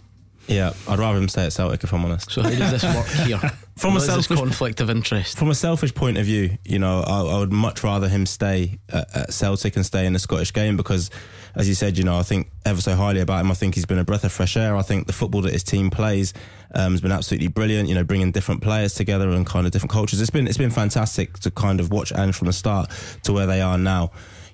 Yeah, 0.47 0.73
I'd 0.87 0.99
rather 0.99 1.17
him 1.19 1.29
stay 1.29 1.45
at 1.45 1.53
Celtic 1.53 1.83
if 1.83 1.93
I'm 1.93 2.03
honest. 2.03 2.31
So 2.31 2.41
how 2.41 2.49
does 2.49 2.71
this 2.81 2.83
work 2.83 3.07
here? 3.27 3.37
From 3.77 3.91
a 3.91 3.93
What 3.93 4.01
is 4.01 4.07
this 4.07 4.25
selfish- 4.27 4.37
conflict 4.37 4.81
of 4.81 4.89
interest. 4.89 5.37
From 5.37 5.49
a 5.49 5.55
selfish 5.55 5.93
point 5.93 6.17
of 6.17 6.25
view, 6.25 6.57
you 6.65 6.77
know, 6.77 7.01
I, 7.01 7.21
I 7.21 7.39
would 7.39 7.53
much 7.53 7.83
rather 7.83 8.09
him 8.09 8.25
stay 8.25 8.79
at, 8.89 9.15
at 9.15 9.33
Celtic 9.33 9.75
and 9.75 9.85
stay 9.85 10.05
in 10.05 10.13
the 10.13 10.19
Scottish 10.19 10.51
game 10.51 10.75
because, 10.77 11.09
as 11.55 11.69
you 11.69 11.73
said, 11.75 11.97
you 11.97 12.03
know, 12.03 12.17
I 12.17 12.23
think 12.23 12.51
ever 12.65 12.81
so 12.81 12.95
highly 12.95 13.21
about 13.21 13.41
him. 13.45 13.51
I 13.51 13.53
think 13.53 13.75
he's 13.75 13.85
been 13.85 13.97
a 13.99 14.03
breath 14.03 14.23
of 14.23 14.31
fresh 14.31 14.57
air. 14.57 14.75
I 14.75 14.81
think 14.81 15.07
the 15.07 15.13
football 15.13 15.41
that 15.43 15.53
his 15.53 15.63
team 15.63 15.89
plays 15.89 16.33
um, 16.75 16.91
has 16.93 17.01
been 17.01 17.11
absolutely 17.13 17.47
brilliant. 17.47 17.87
You 17.87 17.95
know, 17.95 18.03
bringing 18.03 18.31
different 18.31 18.61
players 18.61 18.93
together 18.93 19.29
and 19.29 19.45
kind 19.45 19.65
of 19.65 19.71
different 19.71 19.91
cultures. 19.91 20.19
It's 20.19 20.29
been 20.31 20.47
it's 20.47 20.57
been 20.57 20.69
fantastic 20.71 21.39
to 21.39 21.51
kind 21.51 21.79
of 21.79 21.91
watch 21.91 22.11
Ange 22.13 22.35
from 22.35 22.47
the 22.47 22.53
start 22.53 22.89
to 23.23 23.31
where 23.31 23.45
they 23.45 23.61
are 23.61 23.77
now. 23.77 24.11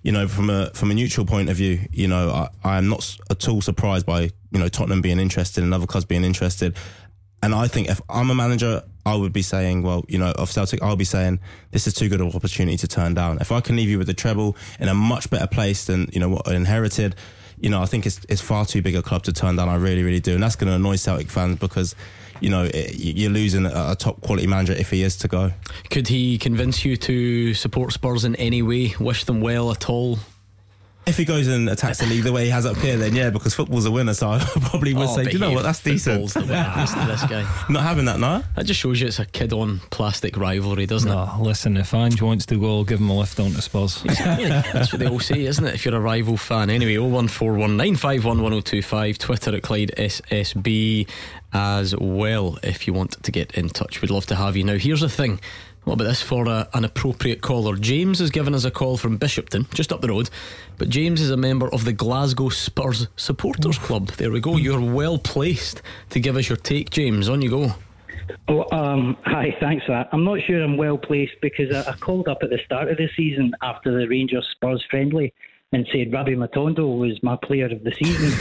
You 0.07 0.13
know, 0.13 0.25
from 0.25 0.49
a 0.49 0.69
from 0.69 0.89
a 0.89 0.93
neutral 0.93 1.25
point 1.25 1.49
of 1.49 1.57
view, 1.57 1.81
you 1.91 2.07
know, 2.07 2.29
I, 2.29 2.47
I 2.63 2.77
am 2.77 2.87
not 2.87 3.17
at 3.29 3.45
all 3.49 3.59
surprised 3.59 4.05
by 4.05 4.31
you 4.51 4.57
know 4.57 4.69
Tottenham 4.69 5.01
being 5.01 5.19
interested 5.19 5.65
and 5.65 5.73
other 5.73 5.85
clubs 5.85 6.05
being 6.05 6.23
interested. 6.23 6.77
And 7.43 7.53
I 7.53 7.67
think 7.67 7.89
if 7.89 7.99
I'm 8.07 8.29
a 8.29 8.33
manager, 8.33 8.83
I 9.05 9.15
would 9.15 9.33
be 9.33 9.41
saying, 9.41 9.83
well, 9.83 10.05
you 10.07 10.17
know, 10.17 10.31
of 10.31 10.49
Celtic, 10.49 10.81
I'll 10.81 10.95
be 10.95 11.03
saying 11.03 11.41
this 11.71 11.87
is 11.87 11.93
too 11.93 12.07
good 12.07 12.21
of 12.21 12.27
an 12.27 12.35
opportunity 12.37 12.77
to 12.77 12.87
turn 12.87 13.15
down. 13.15 13.39
If 13.41 13.51
I 13.51 13.59
can 13.59 13.75
leave 13.75 13.89
you 13.89 13.97
with 13.97 14.07
the 14.07 14.13
treble 14.13 14.55
in 14.79 14.87
a 14.87 14.93
much 14.93 15.29
better 15.29 15.45
place 15.45 15.83
than 15.83 16.07
you 16.13 16.21
know 16.21 16.29
what 16.29 16.47
I 16.47 16.55
inherited, 16.55 17.17
you 17.59 17.69
know, 17.69 17.81
I 17.81 17.85
think 17.85 18.05
it's 18.05 18.21
it's 18.29 18.39
far 18.39 18.65
too 18.65 18.81
big 18.81 18.95
a 18.95 19.01
club 19.01 19.23
to 19.23 19.33
turn 19.33 19.57
down. 19.57 19.67
I 19.67 19.75
really, 19.75 20.03
really 20.03 20.21
do, 20.21 20.35
and 20.35 20.41
that's 20.41 20.55
going 20.55 20.69
to 20.69 20.75
annoy 20.75 20.95
Celtic 20.95 21.29
fans 21.29 21.59
because. 21.59 21.95
You 22.41 22.49
know, 22.49 22.69
eh, 22.73 22.91
you're 22.93 23.31
losing 23.31 23.65
a, 23.65 23.91
a 23.91 23.95
top 23.95 24.21
quality 24.21 24.47
manager 24.47 24.73
if 24.73 24.89
he 24.89 25.03
is 25.03 25.17
to 25.17 25.27
go. 25.27 25.51
Could 25.89 26.07
he 26.07 26.37
convince 26.37 26.85
you 26.85 26.97
to 26.97 27.53
support 27.53 27.93
Spurs 27.93 28.25
in 28.25 28.35
any 28.35 28.61
way? 28.61 28.95
Wish 28.99 29.25
them 29.25 29.41
well 29.41 29.71
at 29.71 29.89
all? 29.89 30.19
If 31.07 31.15
he 31.15 31.23
goes 31.23 31.47
and 31.47 31.69
attacks 31.69 31.99
the 31.99 32.05
league 32.05 32.25
the 32.25 32.33
way 32.33 32.43
he 32.43 32.49
has 32.49 32.65
up 32.65 32.75
here, 32.75 32.97
then 32.97 33.15
yeah, 33.15 33.29
because 33.29 33.55
football's 33.55 33.85
a 33.85 33.91
winner. 33.91 34.13
So 34.13 34.29
I 34.31 34.39
probably 34.39 34.93
would 34.93 35.07
oh, 35.07 35.15
say, 35.15 35.23
do 35.23 35.31
you 35.31 35.39
know 35.39 35.51
what, 35.51 35.63
that's 35.63 35.81
decent. 35.81 36.33
The 36.33 36.41
winner. 36.41 36.85
This 37.07 37.23
guy. 37.23 37.49
Not 37.69 37.83
having 37.83 38.03
that, 38.05 38.19
no. 38.19 38.43
That 38.57 38.65
just 38.65 38.81
shows 38.81 38.99
you 38.99 39.07
it's 39.07 39.19
a 39.19 39.25
kid 39.25 39.53
on 39.53 39.79
plastic 39.89 40.35
rivalry, 40.35 40.85
doesn't 40.85 41.09
it? 41.09 41.15
No, 41.15 41.37
listen, 41.39 41.77
if 41.77 41.93
Ange 41.93 42.21
wants 42.21 42.45
to 42.47 42.59
go, 42.59 42.79
I'll 42.79 42.83
give 42.83 42.99
him 42.99 43.09
a 43.09 43.17
lift 43.17 43.39
on 43.39 43.51
to 43.51 43.61
Spurs. 43.61 44.03
Exactly. 44.17 44.49
That's 44.49 44.91
what 44.91 44.99
they 44.99 45.07
all 45.07 45.21
say, 45.21 45.45
isn't 45.45 45.65
it? 45.65 45.75
If 45.75 45.85
you're 45.85 45.95
a 45.95 46.01
rival 46.01 46.35
fan. 46.35 46.69
Anyway, 46.69 46.95
01419511025, 46.95 49.17
Twitter 49.17 49.55
at 49.55 49.63
Clyde 49.63 49.93
SSB 49.97 51.07
as 51.53 51.95
well 51.95 52.57
if 52.63 52.87
you 52.87 52.93
want 52.93 53.23
to 53.23 53.31
get 53.31 53.51
in 53.53 53.69
touch. 53.69 54.01
We'd 54.01 54.11
love 54.11 54.25
to 54.27 54.35
have 54.35 54.55
you. 54.55 54.63
Now, 54.63 54.77
here's 54.77 55.01
the 55.01 55.09
thing. 55.09 55.39
What 55.83 55.93
about 55.93 56.03
this 56.05 56.21
for 56.21 56.45
a, 56.47 56.67
an 56.73 56.83
appropriate 56.83 57.41
caller? 57.41 57.77
James 57.77 58.19
has 58.19 58.29
given 58.29 58.53
us 58.53 58.65
a 58.65 58.71
call 58.71 58.97
from 58.97 59.17
Bishopton, 59.17 59.73
just 59.73 59.93
up 59.93 60.01
the 60.01 60.09
road. 60.09 60.29
But 60.77 60.89
James 60.89 61.21
is 61.21 61.29
a 61.29 61.37
member 61.37 61.73
of 61.73 61.85
the 61.85 61.93
Glasgow 61.93 62.49
Spurs 62.49 63.07
Supporters 63.15 63.77
Club. 63.77 64.09
There 64.09 64.29
we 64.29 64.41
go. 64.41 64.57
You're 64.57 64.81
well 64.81 65.17
placed 65.17 65.81
to 66.09 66.19
give 66.19 66.35
us 66.35 66.49
your 66.49 66.57
take, 66.57 66.89
James. 66.89 67.29
On 67.29 67.41
you 67.41 67.49
go. 67.49 67.75
Oh, 68.49 68.65
um, 68.77 69.15
hi, 69.23 69.55
thanks 69.61 69.85
for 69.85 69.93
that. 69.93 70.09
I'm 70.11 70.25
not 70.25 70.39
sure 70.45 70.61
I'm 70.61 70.75
well 70.75 70.97
placed 70.97 71.39
because 71.41 71.73
I, 71.73 71.89
I 71.89 71.95
called 71.95 72.27
up 72.27 72.39
at 72.41 72.49
the 72.49 72.59
start 72.65 72.89
of 72.89 72.97
the 72.97 73.07
season 73.15 73.53
after 73.61 73.97
the 73.97 74.07
Rangers 74.07 74.45
Spurs 74.51 74.83
friendly 74.89 75.33
and 75.73 75.87
said 75.91 76.13
Rabbi 76.13 76.31
Matondo 76.31 76.97
was 76.97 77.21
my 77.21 77.35
player 77.35 77.65
of 77.65 77.83
the 77.83 77.91
season. 77.91 78.31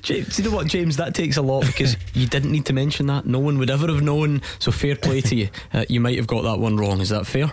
James, 0.02 0.38
you 0.38 0.44
know 0.48 0.56
what, 0.56 0.66
James? 0.66 0.96
That 0.96 1.14
takes 1.14 1.36
a 1.36 1.42
lot 1.42 1.66
because 1.66 1.96
you 2.14 2.26
didn't 2.26 2.52
need 2.52 2.66
to 2.66 2.72
mention 2.72 3.06
that. 3.06 3.26
No 3.26 3.38
one 3.38 3.58
would 3.58 3.70
ever 3.70 3.86
have 3.88 4.02
known. 4.02 4.40
So 4.58 4.72
fair 4.72 4.96
play 4.96 5.20
to 5.22 5.34
you. 5.34 5.48
Uh, 5.72 5.84
you 5.88 6.00
might 6.00 6.16
have 6.16 6.26
got 6.26 6.42
that 6.42 6.58
one 6.58 6.76
wrong. 6.76 7.00
Is 7.00 7.10
that 7.10 7.26
fair? 7.26 7.52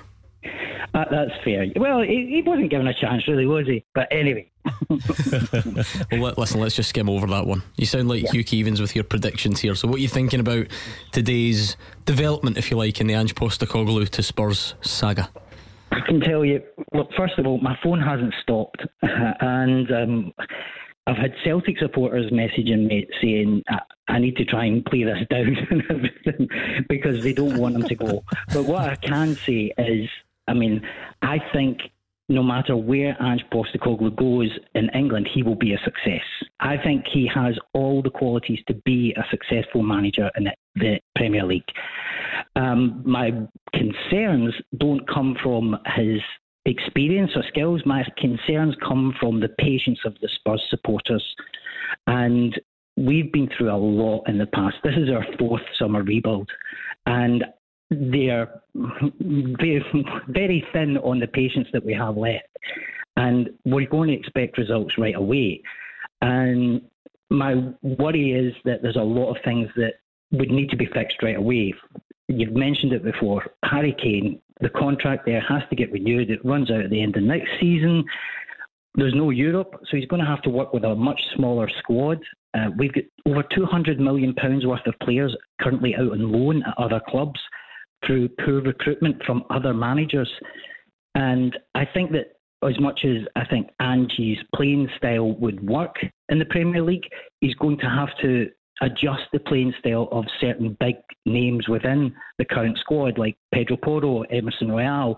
Uh, 0.93 1.06
that's 1.12 1.32
fair. 1.43 1.67
Well, 1.75 2.01
he, 2.01 2.27
he 2.27 2.41
wasn't 2.43 2.71
given 2.71 2.88
a 2.88 2.93
chance, 2.93 3.27
really, 3.27 3.45
was 3.45 3.67
he? 3.67 3.84
But 3.93 4.08
anyway, 4.12 4.49
Well, 6.12 6.34
listen, 6.38 6.60
let's 6.60 6.75
just 6.75 6.89
skim 6.89 7.10
over 7.10 7.27
that 7.27 7.45
one. 7.45 7.63
You 7.75 7.86
sound 7.86 8.08
like 8.08 8.30
Hugh 8.32 8.43
Keevins 8.43 8.80
with 8.80 8.95
your 8.95 9.03
predictions 9.03 9.60
here. 9.60 9.75
So, 9.75 9.88
what 9.88 9.97
are 9.97 10.01
you 10.01 10.08
thinking 10.08 10.39
about 10.39 10.67
today's 11.12 11.75
development, 12.06 12.58
if 12.58 12.71
you 12.71 12.77
like, 12.77 12.99
in 13.01 13.08
the 13.08 13.13
Ange 13.13 13.36
Postecoglou 13.36 14.08
to 14.10 14.23
Spurs 14.23 14.75
saga? 14.82 15.30
I 15.98 16.06
can 16.06 16.20
tell 16.20 16.46
you. 16.46 16.62
Well, 16.92 17.08
first 17.18 17.38
of 17.38 17.48
all, 17.48 17.58
my 17.60 17.78
phone 17.84 18.00
hasn't 18.00 18.34
stopped, 18.42 18.82
and 19.02 19.92
um, 19.92 20.34
I've 21.08 21.18
had 21.18 21.34
Celtic 21.44 21.80
supporters 21.80 22.32
messaging 22.32 22.88
me 22.88 23.08
saying 23.22 23.64
I, 24.08 24.20
need 24.20 24.36
to 24.38 24.46
try 24.46 24.66
and 24.66 24.86
play 24.86 25.04
this 25.04 25.20
down 25.30 25.56
because 26.90 27.24
they 27.24 27.34
don't 27.34 27.58
want 27.58 27.76
him 27.76 27.84
to 27.84 27.96
go. 27.96 28.24
But 28.54 28.66
what 28.66 28.90
I 28.90 28.96
can 28.96 29.36
say 29.36 29.74
is, 29.78 30.10
I 30.48 30.54
mean, 30.54 30.82
I 31.22 31.40
think 31.54 31.80
no 32.30 32.44
matter 32.44 32.76
where 32.76 33.16
Ange 33.22 33.46
Postecoglou 33.52 34.16
goes 34.16 34.52
in 34.76 34.90
England, 34.94 35.30
he 35.34 35.44
will 35.44 35.56
be 35.56 35.74
a 35.74 35.80
success. 35.80 36.26
I 36.60 36.76
think 36.78 37.06
he 37.08 37.30
has 37.34 37.58
all 37.74 38.02
the 38.02 38.10
qualities 38.10 38.60
to 38.68 38.74
be 38.74 39.16
a 39.16 39.24
successful 39.32 39.82
manager 39.82 40.30
in 40.36 40.50
the 40.76 41.00
Premier 41.16 41.46
League. 41.46 41.64
Um, 42.58 43.04
my 43.06 43.32
concerns 43.74 44.54
don't 44.78 45.08
come 45.08 45.38
from 45.41 45.78
his 45.96 46.20
experience 46.65 47.32
or 47.36 47.43
skills. 47.48 47.82
My 47.86 48.04
concerns 48.17 48.76
come 48.86 49.13
from 49.20 49.39
the 49.39 49.50
patience 49.60 50.00
of 50.06 50.15
the 50.22 50.28
Spurs 50.28 50.65
supporters. 50.70 51.24
And 52.08 52.60
we've 52.98 53.32
been 53.32 53.50
through 53.56 53.72
a 53.72 53.78
lot 53.78 54.24
in 54.28 54.39
the 54.39 54.48
past. 54.48 54.78
This 54.84 54.96
is 54.98 55.10
our 55.10 55.26
fourth 55.38 55.62
summer 55.78 56.04
rebuild. 56.04 56.50
And 57.06 57.46
they're 57.89 58.62
very, 58.76 59.86
very 60.28 60.65
thin 60.74 60.98
on 60.98 61.20
the 61.20 61.28
patience 61.28 61.67
that 61.74 61.86
we 61.86 61.93
have 61.93 62.17
left. 62.17 62.48
And 63.15 63.50
we're 63.65 63.88
going 63.88 64.10
to 64.10 64.15
expect 64.15 64.58
results 64.58 64.98
right 64.98 65.15
away. 65.15 65.62
And 66.22 66.82
my 67.30 67.72
worry 67.82 68.32
is 68.32 68.54
that 68.65 68.82
there's 68.82 68.96
a 68.96 69.02
lot 69.02 69.36
of 69.36 69.38
things 69.46 69.70
that 69.76 69.93
would 70.32 70.50
need 70.50 70.70
to 70.72 70.76
be 70.76 70.88
fixed 70.88 71.22
right 71.22 71.38
away. 71.38 71.74
You've 72.28 72.56
mentioned 72.56 72.94
it 72.94 73.04
before. 73.04 73.46
Harry 73.63 73.96
Kane, 74.02 74.42
the 74.62 74.70
contract 74.70 75.26
there 75.26 75.42
has 75.42 75.62
to 75.70 75.76
get 75.76 75.92
renewed. 75.92 76.30
It 76.30 76.44
runs 76.44 76.72
out 76.72 76.82
at 76.82 76.90
the 76.90 77.02
end 77.02 77.16
of 77.16 77.24
next 77.24 77.50
season. 77.60 78.04
There's 78.96 79.13
no 79.13 79.30
Europe, 79.30 79.76
so 79.90 79.98
he's 79.98 80.08
going 80.08 80.22
to 80.22 80.28
have 80.28 80.42
to 80.42 80.50
work 80.50 80.74
with 80.74 80.84
a 80.84 80.96
much 80.96 81.22
smaller 81.36 81.70
squad. 81.80 82.20
Uh, 82.54 82.70
we've 82.78 82.94
got 82.94 83.04
over 83.28 83.44
200 83.44 84.00
million 84.00 84.34
pounds 84.34 84.66
worth 84.66 84.86
of 84.88 84.96
players 85.04 85.36
currently 85.62 85.96
out 85.96 86.12
on 86.12 86.32
loan 86.32 86.63
at 86.63 86.74
other 86.78 87.00
clubs 87.08 87.40
through 88.06 88.30
poor 88.44 88.62
recruitment 88.62 89.24
from 89.24 89.44
other 89.50 89.74
managers. 89.74 90.30
And 91.13 91.58
I 91.76 91.86
think 91.86 92.12
that 92.12 92.38
as 92.68 92.80
much 92.80 93.06
as 93.06 93.24
I 93.36 93.46
think 93.46 93.70
Angie's 93.80 94.40
playing 94.56 94.90
style 94.98 95.34
would 95.34 95.68
work 95.68 95.96
in 96.30 96.40
the 96.40 96.46
Premier 96.46 96.82
League, 96.82 97.08
he's 97.42 97.54
going 97.56 97.78
to 97.80 97.90
have 97.90 98.10
to 98.22 98.50
adjust 98.82 99.24
the 99.34 99.40
playing 99.40 99.74
style 99.80 100.08
of 100.12 100.26
certain 100.40 100.78
big 100.80 100.96
names 101.26 101.68
within 101.68 102.13
the 102.38 102.46
current 102.46 102.78
squad, 102.78 103.18
like 103.18 103.38
Pedro 103.54 103.78
Porro, 103.78 104.22
Emerson 104.24 104.72
Royal, 104.72 105.18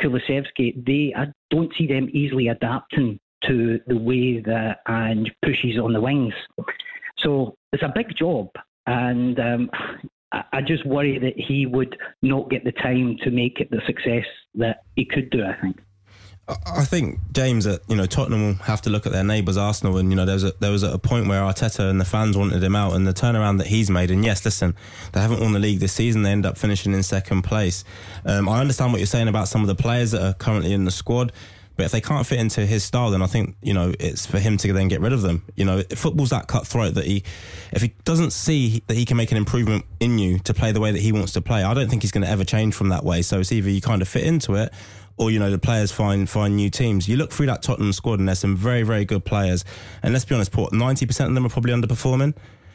Kulusevski. 0.00 0.84
They, 0.84 1.14
I 1.16 1.26
don't 1.50 1.72
see 1.76 1.86
them 1.86 2.08
easily 2.12 2.48
adapting 2.48 3.18
to 3.44 3.80
the 3.86 3.96
way 3.96 4.40
that 4.40 4.80
and 4.86 5.30
pushes 5.44 5.78
on 5.78 5.92
the 5.92 6.00
wings. 6.00 6.34
So 7.18 7.56
it's 7.72 7.82
a 7.82 7.92
big 7.94 8.16
job, 8.16 8.48
and 8.86 9.38
um, 9.40 9.70
I 10.32 10.60
just 10.62 10.86
worry 10.86 11.18
that 11.18 11.34
he 11.36 11.66
would 11.66 11.96
not 12.22 12.50
get 12.50 12.64
the 12.64 12.72
time 12.72 13.16
to 13.22 13.30
make 13.30 13.60
it 13.60 13.70
the 13.70 13.80
success 13.86 14.24
that 14.54 14.82
he 14.96 15.04
could 15.04 15.30
do. 15.30 15.44
I 15.44 15.60
think. 15.60 15.80
I 16.66 16.84
think 16.84 17.18
James 17.32 17.66
you 17.66 17.96
know 17.96 18.06
Tottenham 18.06 18.42
will 18.42 18.54
have 18.64 18.82
to 18.82 18.90
look 18.90 19.06
at 19.06 19.12
their 19.12 19.24
neighbours 19.24 19.56
Arsenal, 19.56 19.98
and 19.98 20.10
you 20.10 20.16
know 20.16 20.24
there 20.24 20.34
was 20.34 20.44
a, 20.44 20.52
there 20.60 20.72
was 20.72 20.82
a 20.82 20.98
point 20.98 21.28
where 21.28 21.40
Arteta 21.42 21.90
and 21.90 22.00
the 22.00 22.04
fans 22.04 22.36
wanted 22.36 22.62
him 22.62 22.76
out, 22.76 22.94
and 22.94 23.06
the 23.06 23.12
turnaround 23.12 23.58
that 23.58 23.66
he's 23.66 23.90
made. 23.90 24.10
And 24.10 24.24
yes, 24.24 24.44
listen, 24.44 24.74
they 25.12 25.20
haven't 25.20 25.40
won 25.40 25.52
the 25.52 25.58
league 25.58 25.80
this 25.80 25.92
season; 25.92 26.22
they 26.22 26.30
end 26.30 26.46
up 26.46 26.58
finishing 26.58 26.94
in 26.94 27.02
second 27.02 27.42
place. 27.42 27.84
Um, 28.24 28.48
I 28.48 28.60
understand 28.60 28.92
what 28.92 28.98
you're 28.98 29.06
saying 29.06 29.28
about 29.28 29.48
some 29.48 29.60
of 29.62 29.68
the 29.68 29.74
players 29.74 30.10
that 30.12 30.22
are 30.22 30.34
currently 30.34 30.72
in 30.72 30.84
the 30.84 30.90
squad. 30.90 31.32
But 31.80 31.86
if 31.86 31.92
they 31.92 32.02
can't 32.02 32.26
fit 32.26 32.38
into 32.38 32.66
his 32.66 32.84
style, 32.84 33.10
then 33.10 33.22
I 33.22 33.26
think 33.26 33.56
you 33.62 33.72
know 33.72 33.94
it's 33.98 34.26
for 34.26 34.38
him 34.38 34.58
to 34.58 34.72
then 34.74 34.88
get 34.88 35.00
rid 35.00 35.14
of 35.14 35.22
them. 35.22 35.44
You 35.56 35.64
know, 35.64 35.82
football's 35.94 36.28
that 36.28 36.46
cutthroat 36.46 36.92
that 36.92 37.06
he, 37.06 37.24
if 37.72 37.80
he 37.80 37.94
doesn't 38.04 38.32
see 38.32 38.82
that 38.86 38.98
he 38.98 39.06
can 39.06 39.16
make 39.16 39.30
an 39.30 39.38
improvement 39.38 39.86
in 39.98 40.18
you 40.18 40.38
to 40.40 40.52
play 40.52 40.72
the 40.72 40.80
way 40.80 40.92
that 40.92 41.00
he 41.00 41.10
wants 41.10 41.32
to 41.32 41.40
play, 41.40 41.62
I 41.62 41.72
don't 41.72 41.88
think 41.88 42.02
he's 42.02 42.12
going 42.12 42.24
to 42.24 42.30
ever 42.30 42.44
change 42.44 42.74
from 42.74 42.90
that 42.90 43.02
way. 43.02 43.22
So 43.22 43.40
it's 43.40 43.50
either 43.50 43.70
you 43.70 43.80
kind 43.80 44.02
of 44.02 44.08
fit 44.08 44.24
into 44.24 44.56
it, 44.56 44.74
or 45.20 45.30
you 45.30 45.38
know 45.38 45.50
the 45.50 45.58
players 45.58 45.92
find 45.92 46.28
find 46.28 46.56
new 46.56 46.70
teams. 46.70 47.06
You 47.06 47.16
look 47.16 47.30
through 47.30 47.46
that 47.46 47.62
Tottenham 47.62 47.92
squad, 47.92 48.18
and 48.18 48.26
there's 48.26 48.38
some 48.38 48.56
very 48.56 48.82
very 48.82 49.04
good 49.04 49.24
players. 49.24 49.64
And 50.02 50.14
let's 50.14 50.24
be 50.24 50.34
honest, 50.34 50.50
Port, 50.50 50.72
ninety 50.72 51.06
percent 51.06 51.28
of 51.28 51.34
them 51.34 51.44
are 51.44 51.50
probably 51.50 51.74
underperforming 51.74 52.34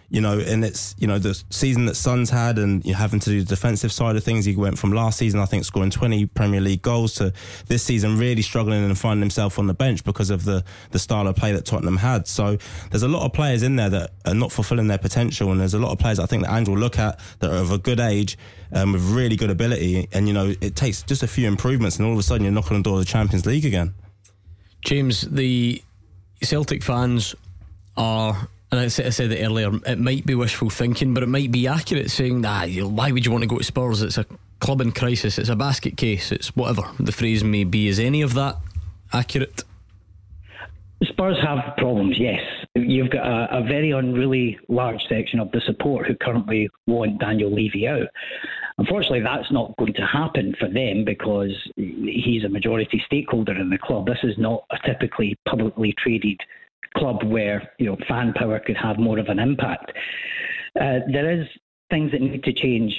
you 0.09 0.21
know, 0.21 0.39
and 0.39 0.63
it's 0.63 0.95
you 0.97 1.07
know 1.07 1.17
the 1.17 1.41
season 1.49 1.85
that 1.85 1.95
Son's 1.95 2.29
had, 2.29 2.57
and 2.57 2.85
you're 2.85 2.97
having 2.97 3.19
to 3.21 3.29
do 3.29 3.41
the 3.41 3.47
defensive 3.47 3.91
side 3.91 4.15
of 4.15 4.23
things. 4.23 4.45
He 4.45 4.55
went 4.55 4.77
from 4.77 4.91
last 4.91 5.17
season, 5.17 5.39
I 5.39 5.45
think, 5.45 5.65
scoring 5.65 5.89
20 5.89 6.27
Premier 6.27 6.61
League 6.61 6.81
goals 6.81 7.15
to 7.15 7.33
this 7.67 7.83
season 7.83 8.17
really 8.17 8.41
struggling 8.41 8.83
and 8.83 8.97
finding 8.97 9.21
himself 9.21 9.57
on 9.57 9.67
the 9.67 9.73
bench 9.73 10.03
because 10.03 10.29
of 10.29 10.45
the 10.45 10.63
the 10.91 10.99
style 10.99 11.27
of 11.27 11.35
play 11.35 11.51
that 11.51 11.65
Tottenham 11.65 11.97
had. 11.97 12.27
So 12.27 12.57
there's 12.91 13.03
a 13.03 13.07
lot 13.07 13.25
of 13.25 13.33
players 13.33 13.63
in 13.63 13.75
there 13.75 13.89
that 13.89 14.11
are 14.25 14.35
not 14.35 14.51
fulfilling 14.51 14.87
their 14.87 14.97
potential, 14.97 15.51
and 15.51 15.59
there's 15.59 15.73
a 15.73 15.79
lot 15.79 15.91
of 15.91 15.99
players 15.99 16.19
I 16.19 16.25
think 16.25 16.43
that 16.43 16.53
Ange 16.53 16.69
will 16.69 16.77
look 16.77 16.99
at 16.99 17.19
that 17.39 17.51
are 17.51 17.57
of 17.57 17.71
a 17.71 17.77
good 17.77 17.99
age 17.99 18.37
um, 18.71 18.93
with 18.93 19.01
really 19.03 19.35
good 19.35 19.49
ability, 19.49 20.07
and 20.11 20.27
you 20.27 20.33
know 20.33 20.53
it 20.61 20.75
takes 20.75 21.01
just 21.03 21.23
a 21.23 21.27
few 21.27 21.47
improvements, 21.47 21.97
and 21.97 22.05
all 22.05 22.13
of 22.13 22.19
a 22.19 22.23
sudden 22.23 22.43
you're 22.43 22.53
knocking 22.53 22.75
on 22.75 22.83
the 22.83 22.89
door 22.89 22.99
of 22.99 23.05
the 23.05 23.11
Champions 23.11 23.45
League 23.45 23.65
again. 23.65 23.95
James, 24.81 25.21
the 25.21 25.81
Celtic 26.41 26.83
fans 26.83 27.33
are 27.97 28.49
and 28.75 28.85
I 28.85 28.87
said 28.87 29.31
it 29.31 29.43
earlier, 29.43 29.71
it 29.85 29.99
might 29.99 30.25
be 30.25 30.35
wishful 30.35 30.69
thinking, 30.69 31.13
but 31.13 31.23
it 31.23 31.29
might 31.29 31.51
be 31.51 31.67
accurate 31.67 32.11
saying, 32.11 32.41
nah, 32.41 32.67
why 32.67 33.11
would 33.11 33.25
you 33.25 33.31
want 33.31 33.43
to 33.43 33.47
go 33.47 33.57
to 33.57 33.63
Spurs? 33.63 34.01
It's 34.01 34.17
a 34.17 34.25
club 34.59 34.81
in 34.81 34.91
crisis, 34.91 35.37
it's 35.37 35.49
a 35.49 35.55
basket 35.55 35.97
case, 35.97 36.31
it's 36.31 36.55
whatever 36.55 36.83
the 36.99 37.11
phrase 37.11 37.43
may 37.43 37.63
be. 37.63 37.87
Is 37.87 37.99
any 37.99 38.21
of 38.21 38.33
that 38.33 38.57
accurate? 39.13 39.63
Spurs 41.03 41.37
have 41.41 41.75
problems, 41.77 42.17
yes. 42.19 42.41
You've 42.73 43.09
got 43.09 43.25
a, 43.25 43.59
a, 43.59 43.63
very 43.63 43.91
unruly 43.91 44.57
large 44.69 45.01
section 45.07 45.39
of 45.39 45.51
the 45.51 45.61
support 45.61 46.07
who 46.07 46.15
currently 46.15 46.69
want 46.87 47.19
Daniel 47.19 47.53
Levy 47.53 47.87
out. 47.87 48.07
Unfortunately, 48.77 49.21
that's 49.21 49.51
not 49.51 49.75
going 49.77 49.93
to 49.93 50.05
happen 50.05 50.55
for 50.59 50.67
them 50.67 51.05
because 51.05 51.51
he's 51.75 52.43
a 52.43 52.49
majority 52.49 53.01
stakeholder 53.05 53.53
in 53.53 53.69
the 53.69 53.77
club. 53.77 54.05
This 54.05 54.19
is 54.23 54.37
not 54.37 54.65
a 54.71 54.77
typically 54.85 55.37
publicly 55.47 55.93
traded 55.97 56.39
club 56.95 57.23
where 57.23 57.71
you 57.77 57.85
know 57.85 57.97
fan 58.07 58.33
power 58.33 58.59
could 58.59 58.77
have 58.77 58.97
more 58.97 59.19
of 59.19 59.27
an 59.27 59.39
impact. 59.39 59.91
Uh, 60.79 60.99
there 61.11 61.31
is 61.31 61.47
things 61.89 62.11
that 62.11 62.21
need 62.21 62.43
to 62.43 62.53
change 62.53 62.93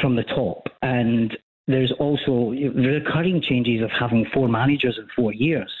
from 0.00 0.16
the 0.16 0.24
top, 0.24 0.66
and 0.82 1.36
there's 1.66 1.92
also 1.98 2.52
the 2.52 3.00
recurring 3.02 3.42
changes 3.42 3.82
of 3.82 3.90
having 3.98 4.26
four 4.32 4.48
managers 4.48 4.98
in 4.98 5.06
four 5.14 5.32
years. 5.32 5.72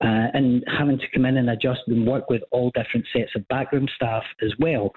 Uh, 0.00 0.26
and 0.34 0.64
having 0.76 0.98
to 0.98 1.06
come 1.14 1.24
in 1.24 1.36
and 1.36 1.48
adjust 1.48 1.80
and 1.86 2.04
work 2.04 2.28
with 2.28 2.42
all 2.50 2.70
different 2.74 3.06
sets 3.12 3.30
of 3.36 3.46
backroom 3.46 3.86
staff 3.94 4.24
as 4.42 4.52
well. 4.58 4.90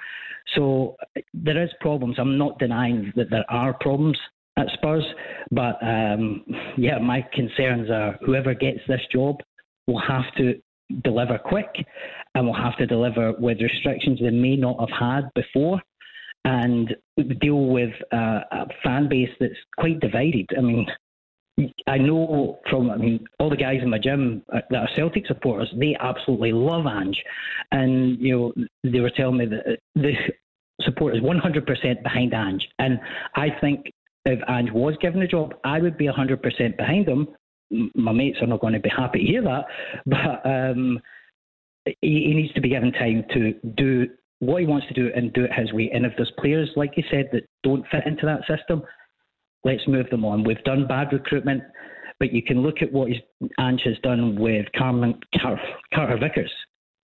So 0.56 0.98
there 1.36 1.64
is 1.64 1.70
problems. 1.80 2.16
I'm 2.18 2.38
not 2.38 2.58
denying 2.58 3.14
that 3.16 3.30
there 3.30 3.46
are 3.48 3.74
problems 3.76 4.18
at 4.58 4.68
Spurs, 4.74 5.06
but 5.52 5.78
um, 5.84 6.44
yeah, 6.78 6.98
my 6.98 7.26
concerns 7.32 7.90
are 7.92 8.18
whoever 8.26 8.54
gets 8.56 8.80
this 8.88 9.02
job 9.12 9.38
will 9.86 10.00
have 10.00 10.26
to 10.38 10.60
deliver 11.04 11.38
quick 11.38 11.86
and 12.36 12.46
will 12.46 12.54
have 12.54 12.78
to 12.78 12.86
deliver 12.86 13.34
with 13.34 13.62
restrictions 13.62 14.20
they 14.20 14.30
may 14.30 14.56
not 14.56 14.80
have 14.80 15.00
had 15.00 15.34
before. 15.34 15.82
And 16.46 16.96
deal 17.42 17.66
with 17.66 17.94
a, 18.14 18.18
a 18.52 18.68
fan 18.84 19.10
base 19.10 19.30
that's 19.40 19.54
quite 19.78 20.00
divided. 20.00 20.48
I 20.58 20.62
mean, 20.62 20.88
I 21.88 21.98
know 21.98 22.60
from 22.70 22.90
I 22.92 22.98
mean 22.98 23.26
all 23.40 23.50
the 23.50 23.58
guys 23.58 23.80
in 23.82 23.90
my 23.90 23.98
gym 23.98 24.44
uh, 24.54 24.60
that 24.70 24.78
are 24.78 24.90
Celtic 24.96 25.26
supporters, 25.26 25.74
they 25.76 25.96
absolutely 26.00 26.54
love 26.54 26.86
Ange, 26.86 27.22
and 27.72 28.18
you 28.20 28.38
know 28.38 28.66
they 28.84 29.00
were 29.00 29.10
telling 29.10 29.38
me 29.38 29.46
that 29.48 29.68
uh, 29.68 29.76
the 29.96 30.14
support 30.82 31.16
is 31.16 31.24
100% 31.24 32.04
behind 32.04 32.34
Ange, 32.34 32.68
and 32.78 33.00
I 33.36 33.50
think 33.60 33.92
if 34.26 34.40
Ange 34.48 34.72
was 34.72 34.96
given 35.02 35.20
the 35.20 35.28
job, 35.28 35.56
I 35.64 35.80
would 35.80 35.98
be 35.98 36.06
100% 36.06 36.78
behind 36.78 37.08
him 37.08 37.28
my 37.96 38.12
mates 38.12 38.38
are 38.42 38.48
not 38.48 38.62
going 38.62 38.74
to 38.74 38.80
be 38.80 38.90
happy 38.90 39.20
to 39.20 39.26
hear 39.26 39.42
that, 39.44 39.66
but 40.06 40.50
um, 40.50 41.00
he, 41.86 41.96
he, 42.02 42.34
needs 42.34 42.54
to 42.54 42.62
be 42.62 42.70
given 42.70 42.92
time 42.92 43.24
to 43.34 43.54
do 43.76 44.08
what 44.40 44.62
he 44.62 44.68
wants 44.68 44.88
to 44.88 44.94
do 44.94 45.10
and 45.16 45.34
do 45.34 45.44
it 45.44 45.54
his 45.54 45.74
way. 45.74 45.90
And 45.94 46.06
if 46.06 46.14
there's 46.16 46.32
players, 46.40 46.70
like 46.76 46.92
you 46.96 47.04
said, 47.10 47.30
that 47.32 47.44
don't 47.64 47.86
fit 47.92 48.06
into 48.06 48.26
that 48.26 48.42
system, 48.48 48.84
let's 49.64 49.88
move 49.88 50.10
them 50.10 50.26
on. 50.26 50.44
We've 50.44 50.64
done 50.64 50.88
bad 50.88 51.12
recruitment, 51.12 51.64
but 52.20 52.32
you 52.32 52.44
can 52.44 52.62
look 52.62 52.82
at 52.82 52.92
what 52.92 53.10
Ange 53.60 53.82
has 53.86 53.98
done 54.04 54.40
with 54.40 54.66
Cameron, 54.74 55.20
Car, 55.42 55.60
Carter 55.94 56.18
Vickers. 56.18 56.52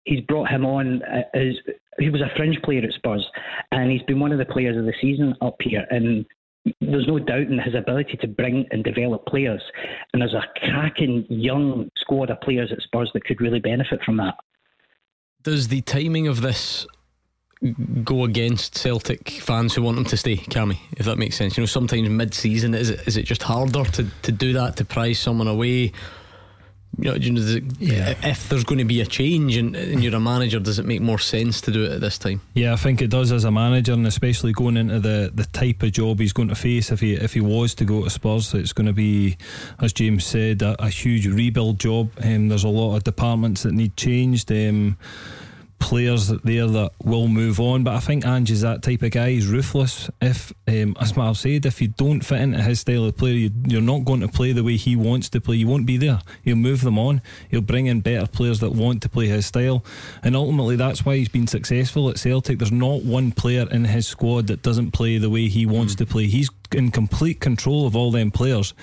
He's 0.04 0.20
brought 0.22 0.48
him 0.48 0.64
on 0.64 1.02
as 1.34 1.54
he 1.98 2.08
was 2.08 2.22
a 2.22 2.34
fringe 2.36 2.58
player 2.62 2.82
at 2.82 2.92
Spurs, 2.94 3.26
and 3.72 3.90
he's 3.90 4.02
been 4.02 4.18
one 4.18 4.32
of 4.32 4.38
the 4.38 4.46
players 4.46 4.76
of 4.76 4.84
the 4.84 4.94
season 5.00 5.34
up 5.42 5.56
here. 5.60 5.86
And 5.90 6.24
there's 6.80 7.06
no 7.06 7.18
doubt 7.18 7.42
in 7.42 7.58
his 7.58 7.74
ability 7.74 8.16
to 8.18 8.28
bring 8.28 8.66
and 8.70 8.84
develop 8.84 9.26
players. 9.26 9.62
And 10.12 10.22
there's 10.22 10.34
a 10.34 10.44
cracking 10.68 11.26
young 11.28 11.90
squad 11.96 12.30
of 12.30 12.40
players 12.40 12.70
at 12.72 12.82
Spurs 12.82 13.10
that 13.14 13.24
could 13.24 13.40
really 13.40 13.60
benefit 13.60 14.02
from 14.04 14.16
that. 14.18 14.34
Does 15.42 15.68
the 15.68 15.80
timing 15.80 16.28
of 16.28 16.42
this 16.42 16.86
go 18.04 18.24
against 18.24 18.74
Celtic 18.74 19.28
fans 19.28 19.74
who 19.74 19.82
want 19.82 19.96
them 19.96 20.04
to 20.06 20.16
stay, 20.16 20.36
Cammy, 20.36 20.78
if 20.96 21.06
that 21.06 21.16
makes 21.16 21.36
sense? 21.36 21.56
You 21.56 21.62
know, 21.62 21.66
sometimes 21.66 22.08
mid 22.08 22.34
season, 22.34 22.74
is 22.74 22.90
it, 22.90 23.06
is 23.06 23.16
it 23.16 23.24
just 23.24 23.42
harder 23.42 23.84
to, 23.84 24.06
to 24.22 24.32
do 24.32 24.52
that, 24.52 24.76
to 24.76 24.84
prize 24.84 25.18
someone 25.18 25.48
away? 25.48 25.92
You 26.98 27.12
know, 27.12 27.60
yeah. 27.78 28.14
if 28.22 28.48
there's 28.48 28.64
going 28.64 28.78
to 28.78 28.84
be 28.84 29.00
a 29.00 29.06
change 29.06 29.56
and, 29.56 29.76
and, 29.76 30.02
you're 30.02 30.14
a 30.14 30.20
manager, 30.20 30.58
does 30.58 30.78
it 30.78 30.84
make 30.84 31.00
more 31.00 31.18
sense 31.18 31.60
to 31.62 31.70
do 31.70 31.84
it 31.84 31.92
at 31.92 32.00
this 32.00 32.18
time? 32.18 32.40
Yeah, 32.54 32.72
I 32.72 32.76
think 32.76 33.00
it 33.00 33.08
does 33.08 33.32
as 33.32 33.44
a 33.44 33.50
manager, 33.50 33.92
and 33.92 34.06
especially 34.06 34.52
going 34.52 34.76
into 34.76 34.98
the, 34.98 35.30
the 35.32 35.44
type 35.46 35.82
of 35.82 35.92
job 35.92 36.18
he's 36.18 36.32
going 36.32 36.48
to 36.48 36.54
face 36.54 36.90
if 36.90 37.00
he 37.00 37.14
if 37.14 37.32
he 37.32 37.40
was 37.40 37.74
to 37.76 37.84
go 37.84 38.04
to 38.04 38.10
Spurs. 38.10 38.52
It's 38.54 38.72
going 38.72 38.88
to 38.88 38.92
be, 38.92 39.36
as 39.78 39.92
James 39.92 40.24
said, 40.26 40.62
a, 40.62 40.82
a 40.82 40.88
huge 40.88 41.26
rebuild 41.26 41.78
job. 41.78 42.10
Um, 42.22 42.48
there's 42.48 42.64
a 42.64 42.68
lot 42.68 42.96
of 42.96 43.04
departments 43.04 43.62
that 43.62 43.72
need 43.72 43.96
changed. 43.96 44.50
Um, 44.50 44.98
players 45.80 46.28
there 46.28 46.66
that 46.66 46.92
will 47.02 47.26
move 47.26 47.58
on. 47.58 47.82
But 47.82 47.94
I 47.94 48.00
think 48.00 48.24
Ange 48.24 48.50
is 48.52 48.60
that 48.60 48.82
type 48.82 49.02
of 49.02 49.10
guy. 49.10 49.30
He's 49.30 49.48
ruthless. 49.48 50.08
If, 50.20 50.52
um, 50.68 50.96
as 51.00 51.18
I've 51.18 51.36
said, 51.36 51.66
if 51.66 51.82
you 51.82 51.88
don't 51.88 52.20
fit 52.20 52.40
into 52.40 52.62
his 52.62 52.80
style 52.80 53.06
of 53.06 53.16
play, 53.16 53.50
you, 53.66 53.78
are 53.78 53.82
not 53.82 54.04
going 54.04 54.20
to 54.20 54.28
play 54.28 54.52
the 54.52 54.62
way 54.62 54.76
he 54.76 54.94
wants 54.94 55.28
to 55.30 55.40
play. 55.40 55.56
You 55.56 55.66
won't 55.66 55.86
be 55.86 55.96
there. 55.96 56.20
He'll 56.42 56.54
move 56.54 56.82
them 56.82 56.98
on. 56.98 57.22
He'll 57.50 57.60
bring 57.60 57.86
in 57.86 58.00
better 58.00 58.26
players 58.26 58.60
that 58.60 58.70
want 58.70 59.02
to 59.02 59.08
play 59.08 59.26
his 59.26 59.46
style. 59.46 59.84
And 60.22 60.36
ultimately, 60.36 60.76
that's 60.76 61.04
why 61.04 61.16
he's 61.16 61.28
been 61.28 61.46
successful 61.46 62.08
at 62.08 62.18
Celtic. 62.18 62.58
There's 62.58 62.70
not 62.70 63.02
one 63.02 63.32
player 63.32 63.66
in 63.70 63.86
his 63.86 64.06
squad 64.06 64.46
that 64.46 64.62
doesn't 64.62 64.92
play 64.92 65.18
the 65.18 65.30
way 65.30 65.48
he 65.48 65.66
wants 65.66 65.94
mm. 65.94 65.98
to 65.98 66.06
play. 66.06 66.26
He's 66.26 66.50
in 66.72 66.90
complete 66.90 67.40
control 67.40 67.86
of 67.86 67.96
all 67.96 68.10
them 68.10 68.30
players. 68.30 68.74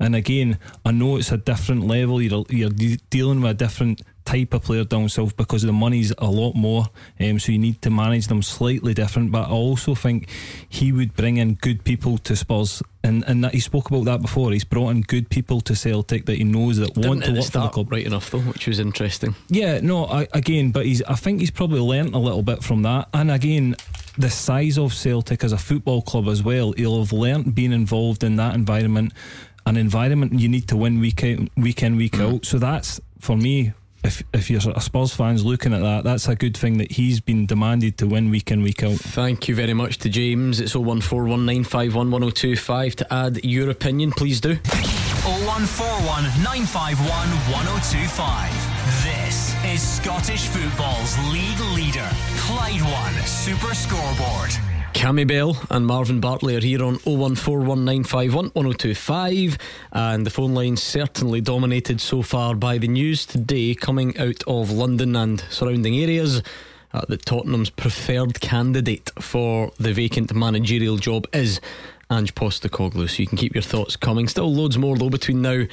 And 0.00 0.14
again, 0.14 0.58
I 0.84 0.92
know 0.92 1.16
it's 1.16 1.32
a 1.32 1.36
different 1.36 1.86
level. 1.86 2.22
You're, 2.22 2.44
you're 2.48 2.98
dealing 3.10 3.40
with 3.40 3.50
a 3.50 3.54
different 3.54 4.02
type 4.28 4.52
of 4.52 4.62
player 4.62 4.84
down 4.84 5.08
south 5.08 5.36
because 5.36 5.62
the 5.62 5.72
money's 5.72 6.12
a 6.18 6.26
lot 6.26 6.54
more. 6.54 6.86
Um, 7.18 7.38
so 7.38 7.52
you 7.52 7.58
need 7.58 7.80
to 7.82 7.90
manage 7.90 8.26
them 8.26 8.42
slightly 8.42 8.92
different. 8.92 9.32
But 9.32 9.48
I 9.48 9.52
also 9.52 9.94
think 9.94 10.28
he 10.68 10.92
would 10.92 11.14
bring 11.14 11.38
in 11.38 11.54
good 11.54 11.82
people 11.84 12.18
to 12.18 12.36
Spurs. 12.36 12.82
And, 13.04 13.24
and 13.26 13.42
that 13.44 13.54
he 13.54 13.60
spoke 13.60 13.88
about 13.90 14.04
that 14.04 14.20
before. 14.20 14.52
He's 14.52 14.64
brought 14.64 14.90
in 14.90 15.00
good 15.00 15.30
people 15.30 15.60
to 15.62 15.74
Celtic 15.74 16.26
that 16.26 16.36
he 16.36 16.44
knows 16.44 16.76
that 16.76 16.92
Didn't 16.94 17.08
want 17.08 17.24
to 17.24 17.32
work 17.32 17.44
for 17.44 17.60
the 17.60 17.68
club. 17.68 17.90
right 17.92 18.04
enough 18.04 18.30
though, 18.30 18.40
which 18.40 18.66
was 18.66 18.80
interesting. 18.80 19.34
Yeah, 19.48 19.80
no, 19.80 20.04
I, 20.06 20.26
again, 20.34 20.72
but 20.72 20.84
he's. 20.84 21.02
I 21.04 21.14
think 21.14 21.40
he's 21.40 21.50
probably 21.52 21.80
learnt 21.80 22.14
a 22.14 22.18
little 22.18 22.42
bit 22.42 22.62
from 22.62 22.82
that, 22.82 23.08
and 23.14 23.30
again, 23.30 23.76
the 24.18 24.28
size 24.28 24.76
of 24.78 24.92
Celtic 24.92 25.42
as 25.44 25.52
a 25.52 25.58
football 25.58 26.02
club 26.02 26.28
as 26.28 26.42
well. 26.42 26.72
He'll 26.76 26.98
have 26.98 27.12
learnt 27.12 27.54
being 27.54 27.72
involved 27.72 28.24
in 28.24 28.36
that 28.36 28.54
environment, 28.54 29.12
an 29.64 29.76
environment 29.76 30.38
you 30.38 30.48
need 30.48 30.66
to 30.68 30.76
win 30.76 30.98
week 31.00 31.22
out, 31.24 31.48
week 31.56 31.82
in, 31.82 31.96
week 31.96 32.18
out. 32.18 32.44
So 32.44 32.58
that's 32.58 33.00
for 33.20 33.36
me. 33.36 33.72
If 34.04 34.22
if 34.32 34.48
you're 34.50 34.60
a 34.74 34.80
Spurs 34.80 35.12
fans 35.14 35.44
looking 35.44 35.72
at 35.74 35.80
that, 35.80 36.04
that's 36.04 36.28
a 36.28 36.36
good 36.36 36.56
thing 36.56 36.78
that 36.78 36.92
he's 36.92 37.20
been 37.20 37.44
demanded 37.46 37.98
to 37.98 38.06
win 38.06 38.30
week 38.30 38.50
in, 38.50 38.62
week 38.62 38.82
out. 38.82 38.96
Thank 38.96 39.46
you 39.48 39.54
very 39.54 39.74
much 39.74 39.98
to 39.98 40.08
James. 40.08 40.60
It's 40.60 40.72
01419511025 40.74 42.94
to 42.96 43.12
add 43.12 43.44
your 43.44 43.68
opinion, 43.70 44.12
please 44.12 44.40
do. 44.40 44.56
0141 45.24 46.24
951 46.42 47.28
1025. 47.52 48.50
This 49.04 49.54
is 49.64 49.82
Scottish 49.82 50.46
football's 50.46 51.18
league 51.32 51.60
leader, 51.74 52.08
Clyde 52.38 52.80
One 52.82 53.14
Super 53.26 53.74
Scoreboard. 53.74 54.52
Cammy 54.94 55.26
Bell 55.26 55.56
and 55.70 55.86
Marvin 55.86 56.20
Bartley 56.20 56.56
are 56.56 56.60
here 56.60 56.84
on 56.84 56.96
01419511025 56.98 59.58
and 59.92 60.26
the 60.26 60.30
phone 60.30 60.54
line 60.54 60.76
certainly 60.76 61.40
dominated 61.40 62.00
so 62.00 62.22
far 62.22 62.54
by 62.54 62.78
the 62.78 62.88
news 62.88 63.26
today 63.26 63.74
coming 63.74 64.16
out 64.18 64.42
of 64.46 64.70
London 64.70 65.14
and 65.14 65.40
surrounding 65.50 65.96
areas 65.96 66.42
uh, 66.92 67.02
that 67.08 67.24
Tottenham's 67.24 67.70
preferred 67.70 68.40
candidate 68.40 69.10
for 69.20 69.70
the 69.78 69.92
vacant 69.92 70.34
managerial 70.34 70.96
job 70.96 71.26
is 71.32 71.60
Ange 72.10 72.34
Postecoglou. 72.34 73.08
So 73.08 73.22
you 73.22 73.26
can 73.26 73.38
keep 73.38 73.54
your 73.54 73.62
thoughts 73.62 73.96
coming. 73.96 74.28
Still 74.28 74.52
loads 74.52 74.78
more 74.78 74.96
though 74.96 75.10
between 75.10 75.42
now 75.42 75.64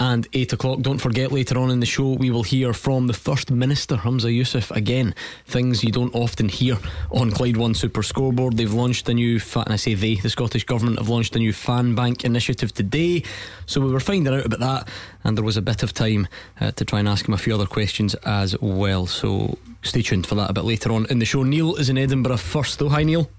and 0.00 0.26
8 0.32 0.54
o'clock. 0.54 0.80
Don't 0.80 0.98
forget 0.98 1.30
later 1.30 1.58
on 1.58 1.70
in 1.70 1.78
the 1.78 1.86
show, 1.86 2.14
we 2.14 2.30
will 2.30 2.42
hear 2.42 2.72
from 2.72 3.06
the 3.06 3.12
First 3.12 3.50
Minister, 3.50 3.96
Humza 3.96 4.34
Yousaf. 4.34 4.74
Again, 4.74 5.14
things 5.44 5.84
you 5.84 5.92
don't 5.92 6.14
often 6.14 6.48
hear 6.48 6.78
on 7.10 7.30
Clyde 7.30 7.58
One 7.58 7.74
Super 7.74 8.02
Scoreboard. 8.02 8.56
They've 8.56 8.72
launched 8.72 9.08
a 9.10 9.14
new, 9.14 9.38
fa- 9.38 9.60
and 9.60 9.74
I 9.74 9.76
say 9.76 9.92
they, 9.94 10.14
the 10.14 10.30
Scottish 10.30 10.64
Government 10.64 10.98
have 10.98 11.10
launched 11.10 11.36
a 11.36 11.38
new 11.38 11.52
fan 11.52 11.94
bank 11.94 12.24
initiative 12.24 12.72
today. 12.72 13.22
So 13.66 13.82
we 13.82 13.92
were 13.92 14.00
finding 14.00 14.32
out 14.32 14.46
about 14.46 14.60
that, 14.60 14.88
and 15.22 15.36
there 15.36 15.44
was 15.44 15.58
a 15.58 15.62
bit 15.62 15.82
of 15.82 15.92
time 15.92 16.26
uh, 16.60 16.72
to 16.72 16.84
try 16.84 16.98
and 16.98 17.08
ask 17.08 17.28
him 17.28 17.34
a 17.34 17.38
few 17.38 17.54
other 17.54 17.66
questions 17.66 18.14
as 18.24 18.58
well. 18.60 19.04
So 19.04 19.58
stay 19.82 20.00
tuned 20.00 20.26
for 20.26 20.34
that 20.36 20.48
a 20.48 20.54
bit 20.54 20.64
later 20.64 20.92
on 20.92 21.06
in 21.10 21.18
the 21.18 21.26
show. 21.26 21.42
Neil 21.42 21.76
is 21.76 21.90
in 21.90 21.98
Edinburgh 21.98 22.38
first, 22.38 22.78
though. 22.78 22.88
Hi, 22.88 23.02
Neil. 23.02 23.30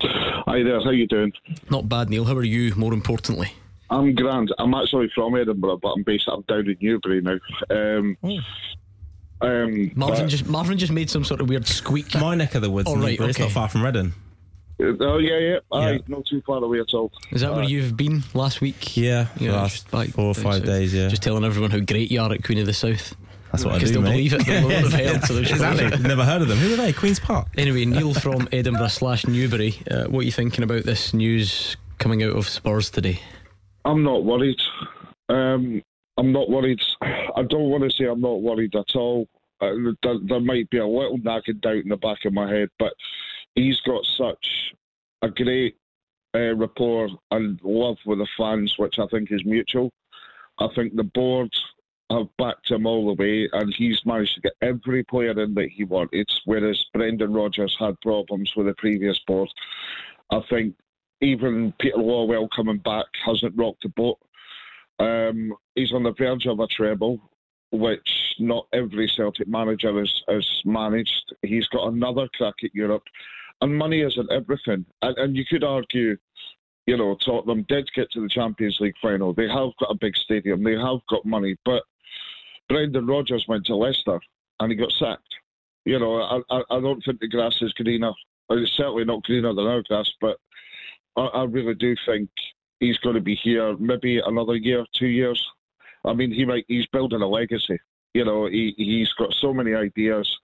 Hi 0.00 0.62
there, 0.62 0.80
how 0.80 0.90
you 0.90 1.08
doing? 1.08 1.32
Not 1.68 1.88
bad, 1.88 2.10
Neil. 2.10 2.24
How 2.24 2.36
are 2.36 2.44
you, 2.44 2.72
more 2.76 2.92
importantly? 2.92 3.54
I'm 3.90 4.14
grand. 4.14 4.52
I'm 4.58 4.74
actually 4.74 5.10
from 5.14 5.36
Edinburgh, 5.36 5.78
but 5.82 5.90
I'm 5.92 6.02
based 6.02 6.28
I'm 6.28 6.42
down 6.42 6.68
in 6.68 6.76
Newbury 6.80 7.20
now. 7.20 7.38
Um, 7.70 8.16
um, 9.40 9.92
Marvin 9.94 10.24
but- 10.24 10.28
just 10.28 10.46
Marvin 10.46 10.78
just 10.78 10.92
made 10.92 11.10
some 11.10 11.24
sort 11.24 11.40
of 11.40 11.48
weird 11.48 11.66
squeak. 11.66 12.14
My 12.14 12.34
neck 12.34 12.54
of 12.54 12.62
the 12.62 12.70
woods, 12.70 12.88
Oh, 12.90 12.94
right, 12.96 13.10
Newbury, 13.10 13.30
it's 13.30 13.38
not 13.38 13.50
far 13.52 13.68
from 13.68 13.84
Reading. 13.84 14.12
oh 14.80 15.18
yeah, 15.18 15.38
yeah, 15.38 15.58
aye, 15.72 15.92
Yeah. 15.92 15.98
not 16.08 16.26
too 16.26 16.42
far 16.46 16.62
away 16.62 16.80
at 16.80 16.92
all. 16.94 17.12
Is 17.30 17.42
that 17.42 17.54
where 17.54 17.64
you've 17.64 17.96
been 17.96 18.22
last 18.34 18.60
week? 18.60 18.96
Yeah, 18.96 19.26
the 19.36 19.50
last 19.50 19.72
just 19.72 19.90
back 19.90 20.08
four 20.08 20.26
or 20.26 20.34
five 20.34 20.54
south. 20.56 20.64
days, 20.64 20.94
yeah. 20.94 21.08
Just 21.08 21.22
telling 21.22 21.44
everyone 21.44 21.70
how 21.70 21.80
great 21.80 22.10
you 22.10 22.20
are 22.20 22.32
at 22.32 22.42
Queen 22.44 22.58
of 22.58 22.66
the 22.66 22.72
South. 22.74 23.14
That's 23.52 23.64
what 23.64 23.74
I 23.74 23.76
Because 23.78 23.90
do, 23.90 23.94
they'll 23.94 24.02
mate. 24.10 24.10
believe 24.30 24.32
it. 24.34 24.46
They 24.46 24.62
will 24.62 24.70
have 24.70 24.92
heard, 24.92 25.24
so 25.24 25.36
exactly. 25.36 25.98
Never 26.02 26.24
heard 26.24 26.42
of 26.42 26.48
them. 26.48 26.58
Who 26.58 26.74
are 26.74 26.76
they? 26.76 26.92
Queen's 26.92 27.20
Park. 27.20 27.46
Anyway, 27.56 27.84
Neil 27.84 28.12
from 28.12 28.48
Edinburgh 28.52 28.88
slash 28.88 29.26
Newbury. 29.26 29.76
Uh, 29.90 30.04
what 30.06 30.20
are 30.20 30.24
you 30.24 30.32
thinking 30.32 30.64
about 30.64 30.82
this 30.84 31.14
news 31.14 31.76
coming 31.98 32.22
out 32.22 32.34
of 32.36 32.48
Spurs 32.48 32.90
today? 32.90 33.20
I'm 33.86 34.02
not 34.02 34.24
worried. 34.24 34.60
Um, 35.28 35.80
I'm 36.18 36.32
not 36.32 36.50
worried. 36.50 36.80
I 37.02 37.42
don't 37.48 37.70
want 37.70 37.84
to 37.84 37.90
say 37.90 38.04
I'm 38.04 38.20
not 38.20 38.42
worried 38.42 38.74
at 38.74 38.96
all. 38.96 39.28
Uh, 39.60 39.70
there, 40.02 40.16
there 40.24 40.40
might 40.40 40.68
be 40.70 40.78
a 40.78 40.86
little 40.86 41.18
nagging 41.18 41.60
doubt 41.60 41.76
in 41.76 41.88
the 41.88 41.96
back 41.96 42.24
of 42.24 42.32
my 42.32 42.50
head, 42.50 42.68
but 42.80 42.92
he's 43.54 43.80
got 43.82 44.04
such 44.04 44.74
a 45.22 45.30
great 45.30 45.76
uh, 46.34 46.54
rapport 46.56 47.08
and 47.30 47.60
love 47.62 47.96
with 48.04 48.18
the 48.18 48.26
fans, 48.36 48.74
which 48.76 48.98
I 48.98 49.06
think 49.06 49.30
is 49.30 49.44
mutual. 49.44 49.92
I 50.58 50.66
think 50.74 50.96
the 50.96 51.04
board 51.04 51.54
have 52.10 52.26
backed 52.38 52.70
him 52.70 52.86
all 52.86 53.06
the 53.06 53.22
way, 53.22 53.48
and 53.52 53.72
he's 53.72 54.04
managed 54.04 54.34
to 54.34 54.40
get 54.40 54.54
every 54.62 55.04
player 55.04 55.40
in 55.40 55.54
that 55.54 55.68
he 55.70 55.84
wanted, 55.84 56.28
whereas 56.44 56.84
Brendan 56.92 57.32
Rodgers 57.32 57.76
had 57.78 58.00
problems 58.00 58.52
with 58.56 58.66
the 58.66 58.74
previous 58.74 59.18
board. 59.26 59.48
I 60.30 60.40
think 60.50 60.74
even 61.20 61.72
Peter 61.78 61.96
Lawwell 61.96 62.48
coming 62.54 62.78
back 62.78 63.06
hasn't 63.24 63.56
rocked 63.56 63.82
the 63.82 63.88
boat. 63.90 64.18
Um, 64.98 65.54
he's 65.74 65.92
on 65.92 66.02
the 66.02 66.12
verge 66.12 66.46
of 66.46 66.60
a 66.60 66.66
treble, 66.66 67.20
which 67.70 68.34
not 68.38 68.66
every 68.72 69.08
Celtic 69.08 69.48
manager 69.48 69.98
has, 69.98 70.22
has 70.28 70.46
managed. 70.64 71.34
He's 71.42 71.68
got 71.68 71.92
another 71.92 72.28
crack 72.34 72.54
at 72.64 72.74
Europe, 72.74 73.04
and 73.60 73.76
money 73.76 74.00
isn't 74.00 74.30
everything. 74.30 74.84
And, 75.02 75.18
and 75.18 75.36
you 75.36 75.44
could 75.44 75.64
argue, 75.64 76.16
you 76.86 76.96
know, 76.96 77.16
Tottenham 77.16 77.64
did 77.68 77.90
get 77.94 78.10
to 78.12 78.20
the 78.20 78.28
Champions 78.28 78.78
League 78.80 78.94
final. 79.02 79.32
They 79.32 79.48
have 79.48 79.70
got 79.80 79.90
a 79.90 79.98
big 80.00 80.16
stadium. 80.16 80.62
They 80.62 80.76
have 80.76 81.00
got 81.08 81.24
money, 81.24 81.56
but 81.64 81.82
Brendan 82.68 83.06
Rodgers 83.06 83.46
went 83.48 83.66
to 83.66 83.76
Leicester 83.76 84.20
and 84.60 84.70
he 84.70 84.76
got 84.76 84.92
sacked. 84.92 85.34
You 85.84 85.98
know, 85.98 86.20
I, 86.20 86.40
I, 86.50 86.62
I 86.70 86.80
don't 86.80 87.02
think 87.04 87.20
the 87.20 87.28
grass 87.28 87.56
is 87.62 87.72
greener. 87.72 88.12
It's 88.50 88.72
certainly 88.72 89.04
not 89.04 89.22
greener 89.24 89.54
than 89.54 89.66
our 89.66 89.82
grass, 89.82 90.10
but 90.20 90.38
I, 91.16 91.22
I 91.22 91.44
really 91.44 91.74
do 91.74 91.94
think 92.06 92.28
he's 92.80 92.98
going 92.98 93.14
to 93.14 93.20
be 93.20 93.34
here 93.34 93.76
maybe 93.78 94.20
another 94.24 94.56
year, 94.56 94.84
two 94.92 95.06
years. 95.06 95.44
I 96.04 96.12
mean, 96.12 96.30
he 96.32 96.44
might. 96.44 96.64
He's 96.68 96.86
building 96.86 97.22
a 97.22 97.26
legacy. 97.26 97.78
You 98.14 98.24
know, 98.24 98.46
he 98.46 98.74
he's 98.76 99.12
got 99.14 99.34
so 99.34 99.52
many 99.52 99.74
ideas. 99.74 100.38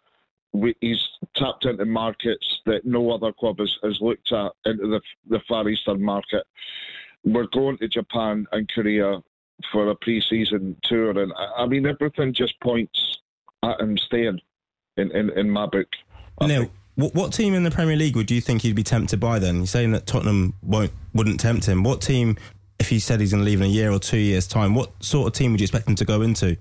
We, 0.53 0.75
he's 0.81 1.03
tapped 1.35 1.65
into 1.65 1.87
markets 1.87 2.61
that 2.67 2.85
no 2.85 3.11
other 3.11 3.33
club 3.33 3.59
has, 3.59 3.75
has 3.83 4.01
looked 4.01 4.33
at 4.33 4.53
into 4.67 4.89
the 4.89 5.01
the 5.29 5.41
Far 5.49 5.69
Eastern 5.69 6.03
market. 6.03 6.45
We're 7.25 7.47
going 7.47 7.79
to 7.79 7.89
Japan 7.89 8.47
and 8.53 8.69
Korea 8.69 9.23
for 9.71 9.89
a 9.89 9.95
pre-season 9.95 10.77
tour, 10.83 11.17
and 11.19 11.33
I, 11.37 11.63
I 11.63 11.67
mean 11.67 11.87
everything 11.87 12.35
just 12.35 12.59
points 12.61 13.19
at 13.63 13.81
him 13.81 13.97
staying 13.97 14.41
in 14.97 15.13
in, 15.13 15.31
in 15.31 15.49
my 15.49 15.67
book. 15.67 15.89
Think. 16.63 16.73
What, 16.95 17.15
what 17.15 17.33
team 17.33 17.55
in 17.55 17.63
the 17.63 17.71
Premier 17.71 17.97
League 17.97 18.17
would 18.17 18.31
you 18.31 18.41
think 18.41 18.63
he'd 18.63 18.77
be 18.77 18.83
tempted 18.83 19.19
by 19.19 19.39
then? 19.39 19.57
You're 19.57 19.67
saying 19.67 19.93
that 19.93 20.07
Tottenham 20.07 20.55
won't 20.63 20.93
wouldn't 21.15 21.41
tempt 21.41 21.67
him. 21.67 21.83
What 21.83 22.01
team, 22.01 22.37
if 22.79 22.89
he 22.89 22.99
said 22.99 23.21
he's 23.21 23.33
going 23.33 23.45
to 23.45 23.49
leave 23.49 23.61
in 23.61 23.67
a 23.67 23.71
year 23.71 23.91
or 23.91 23.99
two 23.99 24.19
years' 24.19 24.47
time, 24.47 24.75
what 24.75 24.91
sort 25.03 25.27
of 25.27 25.33
team 25.33 25.53
would 25.53 25.61
you 25.61 25.65
expect 25.65 25.89
him 25.89 25.95
to 25.97 26.05
go 26.05 26.23
into? 26.23 26.57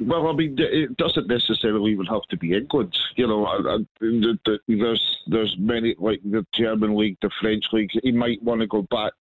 Well, 0.00 0.26
I 0.26 0.32
mean, 0.32 0.56
it 0.58 0.96
doesn't 0.96 1.28
necessarily 1.28 1.92
even 1.92 2.06
have 2.06 2.22
to 2.30 2.36
be 2.36 2.52
England. 2.52 2.96
You 3.14 3.28
know, 3.28 3.46
I, 3.46 3.56
I, 3.56 3.78
the, 4.00 4.38
the, 4.44 4.58
there's 4.66 5.18
there's 5.26 5.56
many 5.58 5.94
like 5.98 6.20
the 6.24 6.44
German 6.52 6.96
league, 6.96 7.16
the 7.22 7.30
French 7.40 7.66
league. 7.72 7.90
He 8.02 8.10
might 8.10 8.42
want 8.42 8.60
to 8.60 8.66
go 8.66 8.82
back 8.82 9.12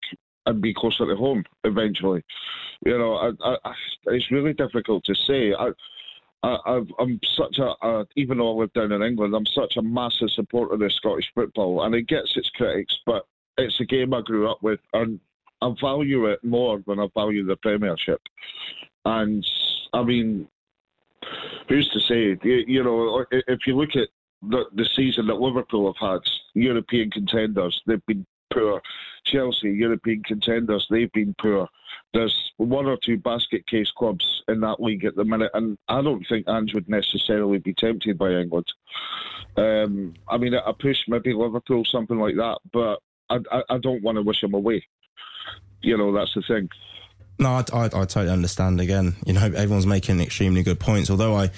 and 0.45 0.61
be 0.61 0.73
closer 0.73 1.05
to 1.05 1.15
home 1.15 1.43
eventually. 1.63 2.23
You 2.85 2.97
know, 2.97 3.33
I, 3.41 3.73
it's 4.07 4.31
really 4.31 4.53
difficult 4.53 5.03
to 5.05 5.15
say. 5.15 5.53
I, 6.43 6.81
I'm 6.99 7.19
such 7.37 7.57
a, 7.59 7.73
a, 7.85 8.05
even 8.17 8.37
though 8.37 8.57
I 8.57 8.61
live 8.61 8.73
down 8.73 8.91
in 8.91 9.01
England, 9.01 9.33
I'm 9.33 9.45
such 9.45 9.77
a 9.77 9.81
massive 9.81 10.29
supporter 10.31 10.83
of 10.83 10.91
Scottish 10.91 11.31
football, 11.33 11.83
and 11.83 11.95
it 11.95 12.07
gets 12.07 12.35
its 12.35 12.49
critics, 12.49 12.93
but 13.05 13.25
it's 13.57 13.79
a 13.79 13.85
game 13.85 14.13
I 14.13 14.21
grew 14.21 14.49
up 14.51 14.61
with, 14.61 14.79
and 14.93 15.19
I 15.61 15.73
value 15.79 16.25
it 16.25 16.43
more 16.43 16.83
than 16.85 16.99
I 16.99 17.07
value 17.13 17.45
the 17.45 17.55
Premiership. 17.55 18.21
And 19.05 19.45
I 19.93 20.03
mean, 20.03 20.47
who's 21.69 21.89
to 21.89 21.99
say? 22.01 22.37
You, 22.43 22.63
you 22.67 22.83
know, 22.83 23.25
if 23.31 23.65
you 23.65 23.77
look 23.77 23.95
at 23.95 24.09
the, 24.41 24.65
the 24.75 24.85
season 24.95 25.27
that 25.27 25.35
Liverpool 25.35 25.93
have 25.93 26.11
had, 26.11 26.19
European 26.53 27.09
contenders, 27.09 27.81
they've 27.87 28.05
been 28.05 28.25
poor. 28.53 28.81
Chelsea, 29.25 29.69
European 29.69 30.21
contenders, 30.23 30.85
they've 30.89 31.11
been 31.13 31.33
poor. 31.39 31.69
There's 32.13 32.51
one 32.57 32.85
or 32.85 32.97
two 32.97 33.17
basket 33.17 33.65
case 33.65 33.91
clubs 33.91 34.43
in 34.47 34.59
that 34.61 34.81
league 34.81 35.05
at 35.05 35.15
the 35.15 35.25
minute, 35.25 35.51
and 35.53 35.77
I 35.87 36.01
don't 36.01 36.25
think 36.27 36.47
Ange 36.47 36.73
would 36.73 36.87
necessarily 36.87 37.57
be 37.57 37.73
tempted 37.73 38.17
by 38.17 38.31
England. 38.31 38.67
Um, 39.57 40.13
I 40.29 40.37
mean, 40.37 40.53
a 40.53 40.73
push 40.73 40.99
maybe 41.07 41.33
Liverpool, 41.33 41.83
something 41.85 42.19
like 42.19 42.35
that, 42.35 42.59
but 42.71 42.99
I, 43.29 43.39
I, 43.51 43.63
I 43.71 43.77
don't 43.79 44.03
want 44.03 44.17
to 44.17 44.21
wish 44.21 44.43
him 44.43 44.53
away. 44.53 44.85
You 45.81 45.97
know, 45.97 46.13
that's 46.13 46.33
the 46.33 46.43
thing. 46.43 46.69
No, 47.39 47.49
I, 47.49 47.63
I, 47.73 47.85
I 47.85 47.89
totally 47.89 48.29
understand. 48.29 48.79
Again, 48.79 49.15
you 49.25 49.33
know, 49.33 49.41
everyone's 49.41 49.87
making 49.87 50.19
extremely 50.19 50.63
good 50.63 50.79
points. 50.79 51.09
Although 51.09 51.35
I, 51.35 51.49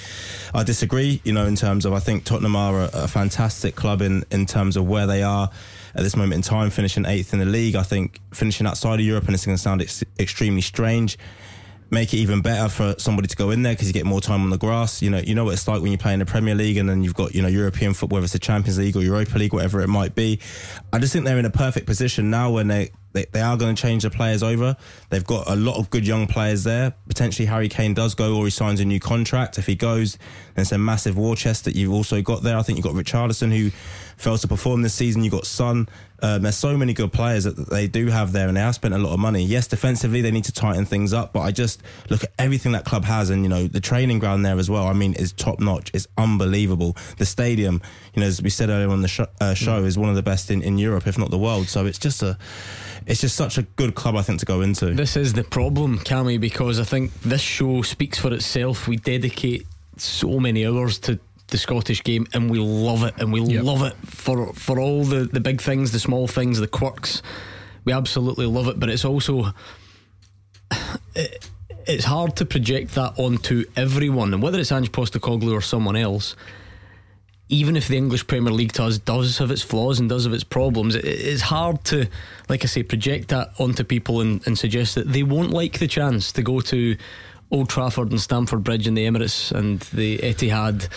I 0.53 0.63
disagree. 0.63 1.21
You 1.23 1.33
know, 1.33 1.45
in 1.45 1.55
terms 1.55 1.85
of 1.85 1.93
I 1.93 1.99
think 1.99 2.23
Tottenham 2.23 2.55
are 2.55 2.83
a, 2.83 2.89
a 2.93 3.07
fantastic 3.07 3.75
club 3.75 4.01
in 4.01 4.23
in 4.31 4.45
terms 4.45 4.77
of 4.77 4.87
where 4.87 5.05
they 5.05 5.21
are 5.21 5.49
at 5.93 6.03
this 6.03 6.15
moment 6.15 6.35
in 6.35 6.41
time, 6.41 6.69
finishing 6.69 7.05
eighth 7.05 7.33
in 7.33 7.39
the 7.39 7.45
league. 7.45 7.75
I 7.75 7.83
think 7.83 8.19
finishing 8.33 8.67
outside 8.67 8.99
of 8.99 9.05
Europe, 9.05 9.25
and 9.25 9.33
it's 9.33 9.45
going 9.45 9.57
to 9.57 9.61
sound 9.61 9.81
ex- 9.81 10.03
extremely 10.17 10.61
strange, 10.61 11.17
make 11.91 12.13
it 12.13 12.17
even 12.17 12.41
better 12.41 12.69
for 12.69 12.95
somebody 12.97 13.27
to 13.27 13.35
go 13.35 13.51
in 13.51 13.61
there 13.61 13.73
because 13.73 13.87
you 13.87 13.93
get 13.93 14.05
more 14.05 14.21
time 14.21 14.41
on 14.41 14.49
the 14.49 14.57
grass. 14.57 15.01
You 15.01 15.09
know, 15.09 15.19
you 15.19 15.35
know 15.35 15.45
what 15.45 15.53
it's 15.53 15.67
like 15.67 15.81
when 15.81 15.91
you 15.91 15.97
play 15.97 16.13
in 16.13 16.19
the 16.19 16.25
Premier 16.25 16.55
League 16.55 16.77
and 16.77 16.89
then 16.89 17.03
you've 17.03 17.15
got 17.15 17.35
you 17.35 17.41
know 17.41 17.47
European 17.49 17.93
football, 17.93 18.17
whether 18.17 18.25
it's 18.25 18.33
the 18.33 18.39
Champions 18.39 18.77
League 18.77 18.95
or 18.95 19.01
Europa 19.01 19.37
League, 19.37 19.53
whatever 19.53 19.81
it 19.81 19.87
might 19.87 20.15
be. 20.15 20.39
I 20.93 20.99
just 20.99 21.11
think 21.13 21.25
they're 21.25 21.37
in 21.39 21.45
a 21.45 21.49
perfect 21.49 21.85
position 21.85 22.29
now 22.29 22.51
when 22.51 22.67
they 22.69 22.91
they, 23.15 23.25
they 23.31 23.41
are 23.41 23.55
going 23.57 23.73
to 23.73 23.81
change 23.81 24.03
the 24.03 24.09
players 24.09 24.43
over. 24.43 24.75
They've 25.09 25.25
got 25.25 25.49
a 25.49 25.55
lot 25.55 25.77
of 25.77 25.89
good 25.89 26.05
young 26.05 26.27
players 26.27 26.65
there. 26.65 26.93
Potentially 27.07 27.45
Harry 27.45 27.69
Kane 27.69 27.93
does 27.93 28.13
go 28.13 28.35
or 28.35 28.43
he 28.43 28.51
signs 28.51 28.81
a 28.81 28.85
new 28.85 28.99
contract. 28.99 29.57
If 29.57 29.65
he 29.65 29.75
goes, 29.75 30.17
then 30.53 30.63
it's 30.63 30.73
a 30.73 30.77
massive 30.77 31.17
war 31.17 31.35
chest 31.35 31.63
that 31.65 31.75
you've 31.75 31.93
also 31.93 32.21
got 32.21 32.43
there. 32.43 32.57
I 32.57 32.61
think 32.61 32.77
you've 32.77 32.83
got 32.83 32.93
Richarlison 32.93 33.55
who 33.55 33.71
fails 34.17 34.41
to 34.41 34.47
perform 34.47 34.81
this 34.81 34.93
season. 34.93 35.23
You've 35.23 35.33
got 35.33 35.45
Son. 35.45 35.87
Um, 36.21 36.41
there's 36.41 36.57
so 36.57 36.77
many 36.77 36.93
good 36.93 37.11
players 37.11 37.43
that 37.43 37.69
they 37.69 37.87
do 37.87 38.07
have 38.07 38.31
there, 38.31 38.47
and 38.47 38.55
they 38.55 38.61
have 38.61 38.75
spent 38.75 38.93
a 38.93 38.97
lot 38.97 39.13
of 39.13 39.19
money. 39.19 39.43
Yes, 39.43 39.67
defensively 39.67 40.21
they 40.21 40.31
need 40.31 40.45
to 40.45 40.51
tighten 40.51 40.85
things 40.85 41.13
up, 41.13 41.33
but 41.33 41.41
I 41.41 41.51
just 41.51 41.83
look 42.09 42.23
at 42.23 42.31
everything 42.39 42.71
that 42.71 42.85
club 42.85 43.03
has, 43.03 43.29
and 43.29 43.43
you 43.43 43.49
know 43.49 43.67
the 43.67 43.81
training 43.81 44.19
ground 44.19 44.45
there 44.45 44.57
as 44.57 44.69
well. 44.69 44.87
I 44.87 44.93
mean, 44.93 45.13
is 45.13 45.33
top 45.33 45.59
notch. 45.59 45.91
It's 45.93 46.07
unbelievable. 46.17 46.95
The 47.17 47.25
stadium, 47.25 47.81
you 48.13 48.21
know, 48.21 48.27
as 48.27 48.41
we 48.41 48.49
said 48.49 48.69
earlier 48.69 48.89
on 48.89 49.01
the 49.01 49.07
sh- 49.09 49.19
uh, 49.41 49.53
show, 49.53 49.83
is 49.83 49.97
one 49.97 50.09
of 50.09 50.15
the 50.15 50.23
best 50.23 50.49
in, 50.49 50.61
in 50.61 50.77
Europe, 50.77 51.05
if 51.05 51.17
not 51.17 51.31
the 51.31 51.37
world. 51.37 51.67
So 51.67 51.85
it's 51.85 51.99
just 51.99 52.23
a 52.23 52.37
it's 53.07 53.21
just 53.21 53.35
such 53.35 53.57
a 53.57 53.63
good 53.63 53.95
club, 53.95 54.15
I 54.15 54.21
think, 54.21 54.39
to 54.39 54.45
go 54.45 54.61
into. 54.61 54.93
This 54.93 55.15
is 55.15 55.33
the 55.33 55.43
problem, 55.43 55.99
Cammy, 55.99 56.39
because 56.39 56.79
I 56.79 56.83
think 56.83 57.13
this 57.21 57.41
show 57.41 57.81
speaks 57.81 58.17
for 58.17 58.33
itself. 58.33 58.87
We 58.87 58.97
dedicate 58.97 59.65
so 59.97 60.39
many 60.39 60.65
hours 60.65 60.99
to 60.99 61.19
the 61.47 61.57
Scottish 61.57 62.03
game 62.03 62.25
and 62.33 62.49
we 62.49 62.59
love 62.59 63.03
it 63.03 63.13
and 63.19 63.31
we 63.31 63.41
yep. 63.41 63.63
love 63.63 63.83
it 63.83 63.93
for 64.05 64.51
for 64.53 64.79
all 64.79 65.03
the, 65.03 65.25
the 65.25 65.39
big 65.39 65.61
things, 65.61 65.91
the 65.91 65.99
small 65.99 66.27
things, 66.27 66.59
the 66.59 66.67
quirks. 66.67 67.21
We 67.83 67.93
absolutely 67.93 68.47
love 68.47 68.67
it, 68.67 68.79
but 68.79 68.89
it's 68.89 69.05
also 69.05 69.53
it, 71.15 71.49
it's 71.85 72.05
hard 72.05 72.35
to 72.37 72.45
project 72.45 72.95
that 72.95 73.19
onto 73.19 73.65
everyone 73.75 74.33
and 74.33 74.41
whether 74.41 74.59
it's 74.59 74.71
Ange 74.71 74.91
Postecoglou 74.91 75.53
or 75.53 75.61
someone 75.61 75.95
else 75.95 76.35
even 77.49 77.75
if 77.75 77.87
the 77.87 77.97
English 77.97 78.25
Premier 78.27 78.51
League 78.51 78.73
does 78.73 78.99
does 78.99 79.37
have 79.37 79.51
its 79.51 79.61
flaws 79.61 79.99
and 79.99 80.09
does 80.09 80.25
have 80.25 80.33
its 80.33 80.43
problems, 80.43 80.95
it, 80.95 81.05
it's 81.05 81.41
hard 81.41 81.83
to, 81.85 82.07
like 82.49 82.63
I 82.63 82.67
say, 82.67 82.83
project 82.83 83.29
that 83.29 83.51
onto 83.59 83.83
people 83.83 84.21
and, 84.21 84.45
and 84.47 84.57
suggest 84.57 84.95
that 84.95 85.11
they 85.11 85.23
won't 85.23 85.51
like 85.51 85.79
the 85.79 85.87
chance 85.87 86.31
to 86.33 86.41
go 86.41 86.59
to 86.61 86.97
Old 87.51 87.69
Trafford 87.69 88.11
and 88.11 88.19
Stamford 88.19 88.63
Bridge 88.63 88.87
and 88.87 88.97
the 88.97 89.05
Emirates 89.05 89.51
and 89.51 89.79
the 89.93 90.17
Etihad 90.19 90.87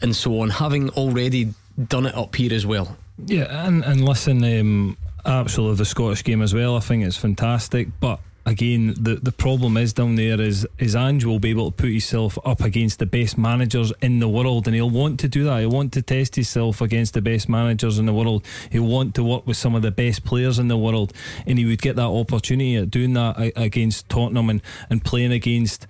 and 0.00 0.14
so 0.14 0.40
on, 0.40 0.50
having 0.50 0.90
already 0.90 1.54
done 1.88 2.06
it 2.06 2.14
up 2.14 2.34
here 2.36 2.52
as 2.52 2.64
well. 2.64 2.96
Yeah, 3.26 3.66
and 3.66 3.84
and 3.84 4.04
listen, 4.04 4.44
um, 4.44 4.96
absolutely 5.24 5.76
the 5.76 5.84
Scottish 5.84 6.22
game 6.24 6.42
as 6.42 6.54
well. 6.54 6.76
I 6.76 6.80
think 6.80 7.04
it's 7.04 7.16
fantastic, 7.16 7.88
but 8.00 8.20
again, 8.46 8.94
the, 8.98 9.16
the 9.16 9.32
problem 9.32 9.76
is 9.76 9.92
down 9.92 10.16
there 10.16 10.40
is 10.40 10.66
is 10.78 10.94
Ange 10.94 11.24
will 11.24 11.38
be 11.38 11.50
able 11.50 11.70
to 11.70 11.76
put 11.76 11.90
himself 11.90 12.38
up 12.44 12.60
against 12.60 12.98
the 12.98 13.06
best 13.06 13.38
managers 13.38 13.92
in 14.02 14.18
the 14.18 14.28
world, 14.28 14.66
and 14.66 14.74
he'll 14.74 14.90
want 14.90 15.20
to 15.20 15.28
do 15.28 15.44
that. 15.44 15.60
He'll 15.60 15.70
want 15.70 15.92
to 15.94 16.02
test 16.02 16.36
himself 16.36 16.80
against 16.80 17.14
the 17.14 17.22
best 17.22 17.48
managers 17.48 17.98
in 17.98 18.06
the 18.06 18.12
world. 18.12 18.44
He'll 18.70 18.86
want 18.86 19.14
to 19.16 19.24
work 19.24 19.46
with 19.46 19.56
some 19.56 19.74
of 19.74 19.82
the 19.82 19.90
best 19.90 20.24
players 20.24 20.58
in 20.58 20.68
the 20.68 20.76
world, 20.76 21.12
and 21.46 21.58
he 21.58 21.64
would 21.64 21.82
get 21.82 21.96
that 21.96 22.02
opportunity 22.02 22.76
at 22.76 22.90
doing 22.90 23.14
that 23.14 23.52
against 23.56 24.08
Tottenham 24.08 24.50
and, 24.50 24.62
and 24.90 25.04
playing 25.04 25.32
against 25.32 25.86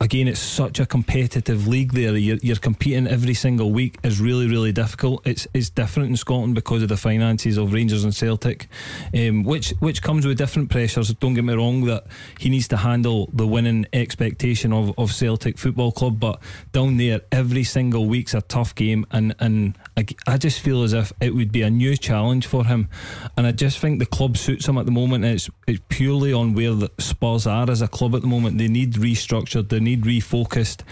again, 0.00 0.28
it's 0.28 0.40
such 0.40 0.80
a 0.80 0.86
competitive 0.86 1.66
league 1.66 1.92
there. 1.92 2.16
You're, 2.16 2.38
you're, 2.42 2.56
competing 2.56 3.06
every 3.06 3.34
single 3.34 3.70
week 3.70 3.98
is 4.02 4.20
really, 4.20 4.48
really 4.48 4.72
difficult. 4.72 5.26
It's 5.26 5.46
it's 5.54 5.70
different 5.70 6.10
in 6.10 6.16
Scotland 6.16 6.54
because 6.54 6.82
of 6.82 6.88
the 6.88 6.96
finances 6.96 7.56
of 7.58 7.72
Rangers 7.72 8.04
and 8.04 8.14
Celtic, 8.14 8.68
um, 9.14 9.44
which 9.44 9.70
which 9.78 10.02
comes 10.02 10.26
with 10.26 10.38
different 10.38 10.70
pressures. 10.70 11.12
Don't 11.14 11.34
get 11.34 11.44
me 11.44 11.54
wrong 11.54 11.84
that 11.84 12.06
he 12.38 12.48
needs 12.48 12.68
to 12.68 12.76
handle 12.76 13.30
the 13.32 13.46
winning 13.46 13.86
expectation 13.92 14.72
of, 14.72 14.92
of 14.98 15.12
Celtic 15.12 15.58
Football 15.58 15.92
Club, 15.92 16.18
but 16.18 16.40
down 16.72 16.96
there 16.96 17.20
every 17.30 17.64
single 17.64 18.06
week's 18.06 18.34
a 18.34 18.42
tough 18.42 18.74
game, 18.74 19.06
and 19.10 19.34
and 19.38 19.78
I, 19.96 20.06
I 20.26 20.36
just 20.36 20.60
feel 20.60 20.82
as 20.82 20.92
if 20.92 21.12
it 21.20 21.34
would 21.34 21.50
be 21.50 21.62
a 21.62 21.70
new 21.70 21.96
challenge 21.96 22.46
for 22.46 22.66
him, 22.66 22.88
and 23.36 23.46
I 23.46 23.52
just 23.52 23.78
think 23.78 23.98
the 23.98 24.06
club 24.06 24.36
suits 24.36 24.68
him 24.68 24.76
at 24.76 24.84
the 24.84 24.92
moment. 24.92 25.24
It's 25.24 25.48
it's 25.66 25.80
purely 25.88 26.32
on 26.32 26.54
where 26.54 26.74
the 26.74 26.90
Spurs 26.98 27.46
are 27.46 27.70
as 27.70 27.80
a 27.80 27.88
club 27.88 28.14
at 28.14 28.20
the 28.20 28.26
moment. 28.26 28.58
They 28.58 28.68
need 28.68 28.94
restructured, 28.94 29.70
they 29.70 29.80
need 29.80 30.02
refocused. 30.02 30.82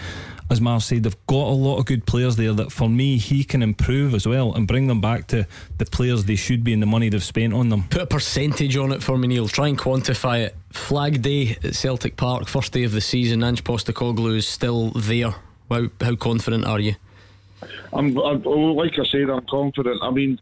As 0.49 0.61
Marv 0.61 0.83
said, 0.83 1.03
they've 1.03 1.27
got 1.27 1.47
a 1.47 1.57
lot 1.57 1.79
of 1.79 1.85
good 1.85 2.05
players 2.05 2.35
there 2.35 2.53
that 2.53 2.71
for 2.71 2.87
me 2.87 3.17
he 3.17 3.43
can 3.43 3.63
improve 3.63 4.13
as 4.13 4.27
well 4.27 4.53
and 4.53 4.67
bring 4.67 4.85
them 4.85 5.01
back 5.01 5.25
to 5.27 5.47
the 5.79 5.85
players 5.85 6.25
they 6.25 6.35
should 6.35 6.63
be 6.63 6.71
and 6.71 6.81
the 6.83 6.87
money 6.87 7.09
they've 7.09 7.23
spent 7.23 7.51
on 7.51 7.69
them. 7.69 7.85
Put 7.89 8.03
a 8.03 8.07
percentage 8.07 8.77
on 8.77 8.91
it 8.91 9.01
for 9.01 9.17
me, 9.17 9.27
Neil. 9.27 9.47
Try 9.47 9.69
and 9.69 9.77
quantify 9.77 10.45
it. 10.45 10.55
Flag 10.71 11.23
day 11.23 11.57
at 11.63 11.73
Celtic 11.73 12.15
Park, 12.15 12.47
first 12.47 12.73
day 12.73 12.83
of 12.83 12.91
the 12.91 13.01
season. 13.01 13.43
Ange 13.43 13.63
Postecoglou 13.63 14.35
is 14.37 14.47
still 14.47 14.91
there. 14.91 15.33
How, 15.71 15.87
how 15.99 16.15
confident 16.15 16.65
are 16.65 16.79
you? 16.79 16.95
I'm, 17.93 18.17
I'm 18.17 18.43
like 18.43 18.99
I 18.99 19.05
said, 19.05 19.29
I'm 19.29 19.45
confident. 19.49 19.99
I 20.01 20.11
mean, 20.11 20.39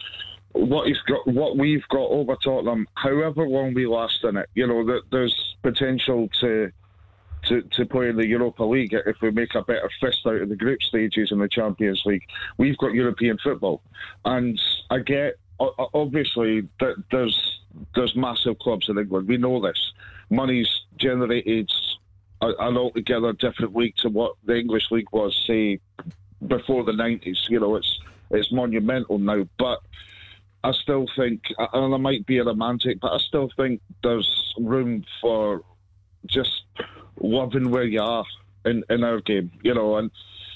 what 0.54 0.88
he's 0.88 1.00
got, 1.02 1.28
what 1.28 1.58
we've 1.58 1.88
got 1.90 2.10
over 2.10 2.36
Tottenham, 2.44 2.88
however 2.96 3.48
long 3.48 3.74
we 3.74 3.86
last 3.88 4.24
in 4.24 4.38
it, 4.38 4.50
you 4.54 4.68
know, 4.68 4.86
that 4.86 5.02
there's 5.12 5.56
potential 5.62 6.30
to 6.42 6.72
to, 7.48 7.62
to 7.62 7.86
play 7.86 8.08
in 8.08 8.16
the 8.16 8.26
Europa 8.26 8.64
League 8.64 8.94
if 8.94 9.18
we 9.22 9.30
make 9.30 9.54
a 9.54 9.62
better 9.64 9.90
fist 10.00 10.22
out 10.26 10.42
of 10.42 10.48
the 10.48 10.56
group 10.56 10.82
stages 10.82 11.32
in 11.32 11.40
the 11.40 11.50
Champions 11.50 12.02
League. 12.06 12.24
We've 12.58 12.78
got 12.78 12.94
European 12.94 13.38
football, 13.44 13.82
and 14.24 14.60
I 14.90 15.00
get 15.00 15.36
obviously 15.60 16.68
that 16.80 16.96
there's 17.12 17.60
there's 17.96 18.16
massive 18.16 18.60
clubs 18.60 18.88
in 18.90 18.98
England. 18.98 19.28
We 19.28 19.38
know 19.38 19.62
this. 19.62 19.94
Money's 20.30 20.70
generated 20.98 21.72
an 22.42 22.78
altogether 22.78 23.34
different 23.34 23.76
league 23.76 23.96
to 23.98 24.10
what 24.10 24.36
the 24.46 24.58
English 24.58 24.92
league 24.92 25.12
was, 25.12 25.36
say, 25.48 25.80
before 26.48 26.84
the 26.84 26.94
nineties. 26.94 27.46
You 27.50 27.60
know, 27.60 27.76
it's 27.76 28.00
it's 28.32 28.52
monumental 28.52 29.18
now, 29.20 29.48
but. 29.58 29.80
I 30.66 30.72
still 30.72 31.08
think, 31.18 31.42
and 31.58 31.94
I 31.94 31.98
might 31.98 32.26
be 32.26 32.38
a 32.38 32.46
romantic, 32.46 33.02
but 33.02 33.12
I 33.12 33.18
still 33.18 33.50
think 33.58 33.82
there's 34.02 34.54
room 34.58 35.04
for 35.20 35.62
just 36.26 36.64
loving 37.20 37.70
where 37.70 37.84
you 37.84 38.02
are 38.02 38.24
in, 38.64 38.82
in 38.90 39.04
our 39.04 39.20
game, 39.20 39.52
you 39.62 39.74
know, 39.74 39.98
and 39.98 40.10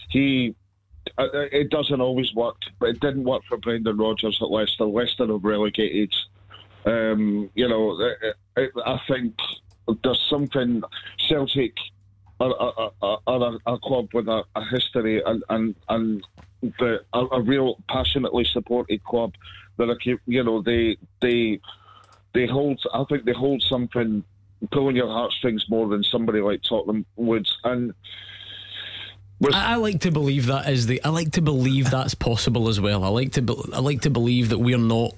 he. 0.09 0.55
Uh, 1.17 1.27
it 1.33 1.69
doesn't 1.69 1.99
always 1.99 2.33
work, 2.33 2.55
but 2.79 2.89
it 2.89 2.99
didn't 3.01 3.25
work 3.25 3.41
for 3.49 3.57
Brendan 3.57 3.97
Rodgers 3.97 4.39
at 4.41 4.49
Leicester. 4.49 4.85
Leicester 4.85 5.27
have 5.27 5.43
relegated. 5.43 6.13
Um, 6.85 7.49
you 7.53 7.67
know, 7.67 7.99
I 8.85 9.01
think 9.07 9.35
there's 10.03 10.25
something 10.29 10.83
Celtic 11.17 11.75
are, 12.39 12.53
are, 12.53 12.91
are, 13.01 13.19
are 13.27 13.59
a, 13.65 13.79
club 13.79 14.09
with 14.13 14.27
a, 14.27 14.43
a, 14.55 14.65
history 14.65 15.21
and 15.25 15.43
and 15.49 15.75
and 15.89 16.23
the, 16.61 17.01
a, 17.13 17.19
a, 17.19 17.41
real 17.41 17.77
passionately 17.89 18.45
supported 18.45 19.03
club 19.03 19.33
that 19.77 19.89
are, 19.89 19.97
you 20.25 20.43
know 20.43 20.61
they 20.61 20.97
they 21.21 21.59
they 22.33 22.45
hold. 22.45 22.81
I 22.93 23.03
think 23.09 23.25
they 23.25 23.33
hold 23.33 23.63
something 23.63 24.23
pulling 24.71 24.95
your 24.95 25.07
heartstrings 25.07 25.65
more 25.69 25.88
than 25.88 26.03
somebody 26.03 26.39
like 26.39 26.61
Tottenham 26.63 27.05
would. 27.15 27.47
And 27.63 27.93
I, 29.53 29.73
I 29.73 29.75
like 29.75 30.01
to 30.01 30.11
believe 30.11 30.47
that 30.47 30.69
is 30.69 30.88
the. 30.88 31.03
I 31.03 31.09
like 31.09 31.31
to 31.33 31.41
believe 31.41 31.91
that's 31.91 32.15
possible 32.15 32.69
as 32.69 32.79
well. 32.79 33.03
I 33.03 33.09
like 33.09 33.33
to. 33.33 33.41
Be, 33.41 33.55
I 33.73 33.79
like 33.79 34.01
to 34.01 34.09
believe 34.09 34.49
that 34.49 34.59
we're 34.59 34.77
not 34.77 35.13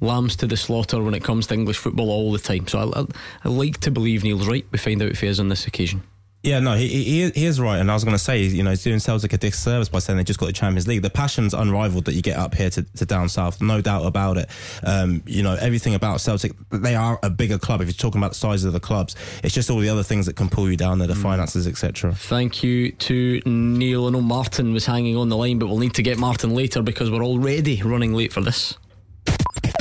lambs 0.00 0.36
to 0.36 0.46
the 0.46 0.56
slaughter 0.56 1.02
when 1.02 1.14
it 1.14 1.24
comes 1.24 1.46
to 1.46 1.54
English 1.54 1.78
football 1.78 2.10
all 2.10 2.32
the 2.32 2.38
time. 2.38 2.68
So 2.68 2.78
I, 2.78 3.00
I, 3.00 3.06
I 3.44 3.48
like 3.48 3.80
to 3.80 3.90
believe 3.90 4.24
Neil's 4.24 4.46
right. 4.46 4.66
We 4.70 4.78
find 4.78 5.02
out 5.02 5.10
if 5.10 5.20
he 5.20 5.28
is 5.28 5.40
on 5.40 5.48
this 5.48 5.66
occasion. 5.66 6.02
Yeah, 6.44 6.60
no, 6.60 6.74
he, 6.74 6.88
he, 6.88 7.30
he 7.30 7.46
is 7.46 7.58
right. 7.58 7.78
And 7.78 7.90
I 7.90 7.94
was 7.94 8.04
going 8.04 8.14
to 8.14 8.22
say, 8.22 8.42
you 8.42 8.62
know, 8.62 8.68
he's 8.68 8.82
doing 8.82 8.98
Celtic 8.98 9.32
a 9.32 9.38
disservice 9.38 9.88
by 9.88 9.98
saying 9.98 10.18
they 10.18 10.24
just 10.24 10.38
got 10.38 10.44
the 10.44 10.52
Champions 10.52 10.86
League. 10.86 11.00
The 11.00 11.08
passion's 11.08 11.54
unrivaled 11.54 12.04
that 12.04 12.12
you 12.12 12.20
get 12.20 12.36
up 12.36 12.54
here 12.54 12.68
to, 12.68 12.82
to 12.82 13.06
down 13.06 13.30
south, 13.30 13.62
no 13.62 13.80
doubt 13.80 14.04
about 14.04 14.36
it. 14.36 14.50
Um, 14.82 15.22
you 15.24 15.42
know, 15.42 15.54
everything 15.54 15.94
about 15.94 16.20
Celtic, 16.20 16.52
they 16.68 16.94
are 16.96 17.18
a 17.22 17.30
bigger 17.30 17.58
club. 17.58 17.80
If 17.80 17.86
you're 17.86 17.94
talking 17.94 18.20
about 18.20 18.32
the 18.32 18.38
size 18.38 18.64
of 18.64 18.74
the 18.74 18.80
clubs, 18.80 19.16
it's 19.42 19.54
just 19.54 19.70
all 19.70 19.78
the 19.78 19.88
other 19.88 20.02
things 20.02 20.26
that 20.26 20.36
can 20.36 20.50
pull 20.50 20.70
you 20.70 20.76
down 20.76 20.98
there, 20.98 21.08
the 21.08 21.14
mm. 21.14 21.22
finances, 21.22 21.66
etc. 21.66 22.14
Thank 22.14 22.62
you 22.62 22.92
to 22.92 23.40
Neil. 23.46 24.06
I 24.06 24.10
know 24.10 24.20
Martin 24.20 24.74
was 24.74 24.84
hanging 24.84 25.16
on 25.16 25.30
the 25.30 25.38
line, 25.38 25.58
but 25.58 25.68
we'll 25.68 25.78
need 25.78 25.94
to 25.94 26.02
get 26.02 26.18
Martin 26.18 26.50
later 26.54 26.82
because 26.82 27.10
we're 27.10 27.24
already 27.24 27.80
running 27.82 28.12
late 28.12 28.34
for 28.34 28.42
this. 28.42 28.76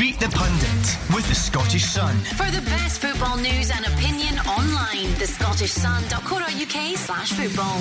Beat 0.04 0.20
the 0.20 0.28
Pundit 0.28 1.16
with 1.16 1.26
the 1.30 1.34
Scottish 1.34 1.86
Sun. 1.86 2.14
For 2.36 2.52
the 2.52 2.60
best 2.64 3.00
football 3.00 3.38
news 3.38 3.72
and 3.72 3.86
opinion 3.86 4.38
online, 4.40 5.08
thescottishsun.co.uk 5.16 6.98
slash 6.98 7.32
football. 7.32 7.80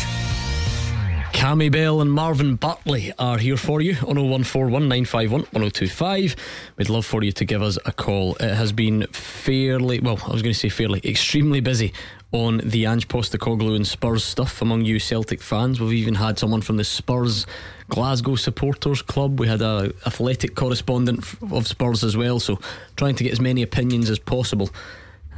Cammy 1.32 1.72
Bell 1.72 2.02
and 2.02 2.12
Marvin 2.12 2.58
Bartley 2.58 3.14
are 3.18 3.38
here 3.38 3.56
for 3.56 3.80
you 3.80 3.94
on 4.06 4.18
0141 4.18 4.90
951 4.90 5.40
1025. 5.40 6.36
We'd 6.76 6.90
love 6.90 7.06
for 7.06 7.24
you 7.24 7.32
to 7.32 7.46
give 7.46 7.62
us 7.62 7.78
a 7.86 7.94
call. 7.94 8.36
It 8.36 8.54
has 8.54 8.74
been 8.74 9.08
fairly, 9.14 10.02
well, 10.02 10.20
I 10.28 10.34
was 10.34 10.42
going 10.42 10.52
to 10.52 10.60
say 10.60 10.68
fairly, 10.68 11.00
extremely 11.06 11.62
busy 11.62 11.94
on 12.34 12.58
the 12.58 12.88
Ange 12.88 13.08
Postecoglou 13.08 13.74
and 13.74 13.88
Spurs 13.88 14.26
stuff 14.26 14.62
among 14.62 14.84
you 14.84 15.00
Celtic 15.00 15.42
fans. 15.42 15.80
We've 15.80 15.94
even 15.94 16.16
had 16.16 16.38
someone 16.38 16.60
from 16.60 16.76
the 16.76 16.84
Spurs 16.84 17.48
Glasgow 17.88 18.36
Supporters 18.36 19.02
Club. 19.02 19.40
We 19.40 19.48
had 19.48 19.62
a 19.62 19.94
athletic 20.06 20.56
correspondent 20.56 21.24
of 21.54 21.68
Spurs 21.68 22.04
as 22.04 22.18
well, 22.18 22.42
so 22.42 22.60
trying 22.98 23.16
to 23.16 23.24
get 23.24 23.32
as 23.32 23.40
many 23.40 23.62
opinions 23.62 24.10
as 24.10 24.20
possible. 24.20 24.70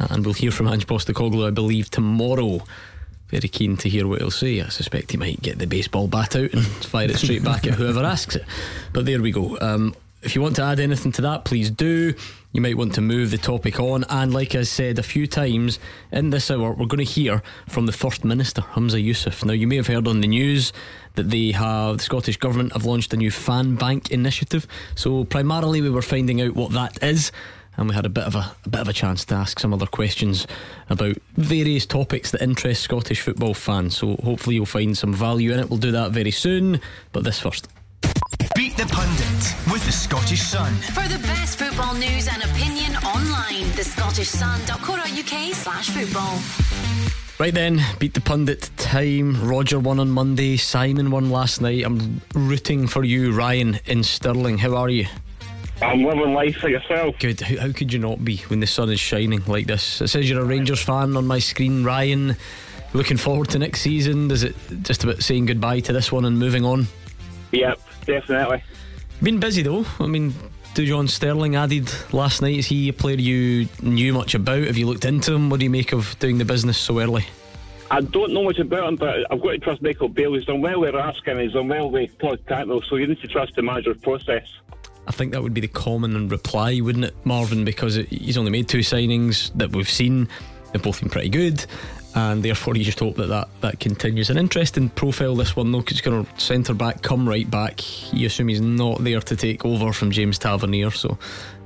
And 0.09 0.25
we'll 0.25 0.33
hear 0.33 0.51
from 0.51 0.67
Ange 0.67 0.87
Postecoglou, 0.87 1.47
I 1.47 1.51
believe, 1.51 1.89
tomorrow. 1.89 2.61
Very 3.29 3.47
keen 3.47 3.77
to 3.77 3.89
hear 3.89 4.07
what 4.07 4.19
he'll 4.19 4.31
say. 4.31 4.61
I 4.61 4.69
suspect 4.69 5.11
he 5.11 5.17
might 5.17 5.41
get 5.41 5.57
the 5.57 5.67
baseball 5.67 6.07
bat 6.07 6.35
out 6.35 6.51
and 6.53 6.65
fire 6.65 7.09
it 7.09 7.17
straight 7.17 7.43
back 7.43 7.65
at 7.65 7.75
whoever 7.75 8.03
asks 8.03 8.35
it. 8.35 8.43
But 8.91 9.05
there 9.05 9.21
we 9.21 9.31
go. 9.31 9.57
Um, 9.61 9.95
if 10.21 10.35
you 10.35 10.41
want 10.41 10.55
to 10.57 10.63
add 10.63 10.79
anything 10.79 11.11
to 11.13 11.21
that, 11.23 11.45
please 11.45 11.71
do. 11.71 12.13
You 12.51 12.61
might 12.61 12.77
want 12.77 12.93
to 12.95 13.01
move 13.01 13.31
the 13.31 13.37
topic 13.37 13.79
on. 13.79 14.03
And 14.09 14.33
like 14.33 14.53
I 14.53 14.63
said 14.63 14.99
a 14.99 15.03
few 15.03 15.25
times 15.25 15.79
in 16.11 16.29
this 16.29 16.51
hour, 16.51 16.73
we're 16.73 16.85
going 16.85 17.05
to 17.05 17.11
hear 17.11 17.41
from 17.67 17.85
the 17.85 17.91
First 17.91 18.25
Minister, 18.25 18.61
Humza 18.61 19.03
Yousaf. 19.03 19.43
Now, 19.45 19.53
you 19.53 19.65
may 19.65 19.77
have 19.77 19.87
heard 19.87 20.07
on 20.07 20.21
the 20.21 20.27
news 20.27 20.73
that 21.15 21.29
they 21.29 21.51
have, 21.51 21.97
the 21.97 22.03
Scottish 22.03 22.37
Government 22.37 22.73
have 22.73 22.85
launched 22.85 23.13
a 23.13 23.17
new 23.17 23.31
fan 23.31 23.75
bank 23.75 24.11
initiative. 24.11 24.67
So, 24.95 25.23
primarily, 25.23 25.81
we 25.81 25.89
were 25.89 26.01
finding 26.01 26.41
out 26.41 26.53
what 26.55 26.71
that 26.73 27.01
is 27.01 27.31
and 27.77 27.89
we 27.89 27.95
had 27.95 28.05
a 28.05 28.09
bit 28.09 28.25
of 28.25 28.35
a, 28.35 28.51
a, 28.65 28.69
bit 28.69 28.81
of 28.81 28.87
a 28.87 28.93
chance 28.93 29.25
to 29.25 29.35
ask 29.35 29.59
some 29.59 29.73
other 29.73 29.85
questions 29.85 30.47
about 30.89 31.15
various 31.35 31.85
topics 31.85 32.31
that 32.31 32.41
interest 32.41 32.81
Scottish 32.81 33.21
football 33.21 33.53
fans. 33.53 33.97
So 33.97 34.15
hopefully 34.23 34.55
you'll 34.55 34.65
find 34.65 34.97
some 34.97 35.13
value 35.13 35.51
in 35.53 35.59
it. 35.59 35.69
We'll 35.69 35.79
do 35.79 35.91
that 35.91 36.11
very 36.11 36.31
soon, 36.31 36.81
but 37.11 37.23
this 37.23 37.39
first. 37.39 37.67
Beat 38.55 38.75
the 38.75 38.85
pundit 38.85 39.71
with 39.71 39.85
the 39.85 39.91
Scottish 39.91 40.41
Sun. 40.41 40.73
For 40.73 41.07
the 41.07 41.19
best 41.19 41.57
football 41.57 41.93
news 41.93 42.27
and 42.27 42.43
opinion 42.43 42.95
online, 42.97 43.71
the 43.75 43.83
Scottish 43.83 44.29
Sun.co.uk 44.29 45.53
slash 45.53 45.89
football. 45.89 46.39
Right 47.39 47.53
then, 47.53 47.81
beat 47.97 48.13
the 48.13 48.21
pundit 48.21 48.69
time. 48.77 49.47
Roger 49.47 49.79
won 49.79 49.99
on 49.99 50.11
Monday. 50.11 50.57
Simon 50.57 51.09
won 51.09 51.31
last 51.31 51.61
night. 51.61 51.83
I'm 51.83 52.21
rooting 52.35 52.85
for 52.85 53.03
you, 53.03 53.31
Ryan 53.31 53.79
in 53.85 54.03
Stirling. 54.03 54.59
How 54.59 54.75
are 54.75 54.89
you? 54.89 55.07
I'm 55.81 56.03
living 56.03 56.33
life 56.33 56.57
for 56.57 56.69
yourself. 56.69 57.17
Good. 57.19 57.41
How, 57.41 57.67
how, 57.67 57.71
could 57.71 57.91
you 57.91 57.99
not 57.99 58.23
be 58.23 58.37
when 58.47 58.59
the 58.59 58.67
sun 58.67 58.89
is 58.89 58.99
shining 58.99 59.43
like 59.45 59.67
this? 59.67 60.01
It 60.01 60.09
says 60.09 60.29
you're 60.29 60.41
a 60.41 60.45
Rangers 60.45 60.81
fan 60.81 61.17
on 61.17 61.25
my 61.25 61.39
screen, 61.39 61.83
Ryan. 61.83 62.35
Looking 62.93 63.17
forward 63.17 63.49
to 63.49 63.59
next 63.59 63.81
season. 63.81 64.29
Is 64.29 64.43
it 64.43 64.55
just 64.83 65.03
about 65.03 65.23
saying 65.23 65.47
goodbye 65.47 65.79
to 65.81 65.93
this 65.93 66.11
one 66.11 66.25
and 66.25 66.37
moving 66.37 66.65
on? 66.65 66.87
Yep, 67.51 67.79
definitely. 68.05 68.63
Been 69.23 69.39
busy 69.39 69.61
though. 69.63 69.85
I 69.99 70.07
mean, 70.07 70.33
Dujon 70.73 71.09
Sterling 71.09 71.55
added 71.55 71.91
last 72.13 72.41
night. 72.41 72.57
Is 72.57 72.67
he 72.67 72.89
a 72.89 72.93
player 72.93 73.17
you 73.17 73.67
knew 73.81 74.13
much 74.13 74.35
about? 74.35 74.63
Have 74.63 74.77
you 74.77 74.87
looked 74.87 75.05
into 75.05 75.33
him? 75.33 75.49
What 75.49 75.59
do 75.59 75.63
you 75.63 75.69
make 75.69 75.93
of 75.93 76.17
doing 76.19 76.37
the 76.37 76.45
business 76.45 76.77
so 76.77 76.99
early? 76.99 77.25
I 77.89 78.01
don't 78.01 78.33
know 78.33 78.43
much 78.43 78.57
about 78.57 78.87
him, 78.87 78.95
but 78.95 79.31
I've 79.31 79.41
got 79.41 79.51
to 79.51 79.57
trust 79.57 79.81
Michael 79.81 80.07
Beale. 80.07 80.33
He's 80.33 80.45
done 80.45 80.61
well 80.61 80.79
with 80.79 80.93
Raskin, 80.93 81.43
he's 81.43 81.51
done 81.51 81.67
well 81.67 81.89
with 81.89 82.17
Todd 82.19 82.39
Cantwell, 82.47 82.81
so 82.89 82.95
you 82.95 83.07
need 83.07 83.19
to 83.19 83.27
trust 83.27 83.55
the 83.55 83.63
manager's 83.63 83.97
process. 83.97 84.47
I 85.07 85.11
think 85.11 85.31
that 85.33 85.41
would 85.41 85.53
be 85.53 85.61
the 85.61 85.67
common 85.67 86.29
reply, 86.29 86.79
wouldn't 86.79 87.05
it, 87.05 87.15
Marvin? 87.25 87.65
Because 87.65 87.97
it, 87.97 88.07
he's 88.07 88.37
only 88.37 88.51
made 88.51 88.67
two 88.67 88.79
signings 88.79 89.51
that 89.55 89.71
we've 89.71 89.89
seen. 89.89 90.27
They've 90.71 90.81
both 90.81 91.01
been 91.01 91.09
pretty 91.09 91.29
good 91.29 91.65
and 92.15 92.43
therefore 92.43 92.75
you 92.75 92.83
just 92.83 92.99
hope 92.99 93.15
that 93.15 93.27
that, 93.27 93.47
that 93.61 93.79
continues. 93.79 94.29
An 94.29 94.37
interesting 94.37 94.89
profile 94.89 95.35
this 95.35 95.55
one 95.55 95.71
though, 95.71 95.79
because 95.79 95.97
he's 95.97 96.01
going 96.01 96.25
to 96.25 96.39
centre 96.39 96.73
back, 96.73 97.01
come 97.01 97.27
right 97.27 97.49
back. 97.49 97.81
You 98.13 98.27
assume 98.27 98.49
he's 98.49 98.61
not 98.61 99.03
there 99.03 99.21
to 99.21 99.35
take 99.35 99.65
over 99.65 99.93
from 99.93 100.11
James 100.11 100.37
Tavernier, 100.37 100.91
so 100.91 101.17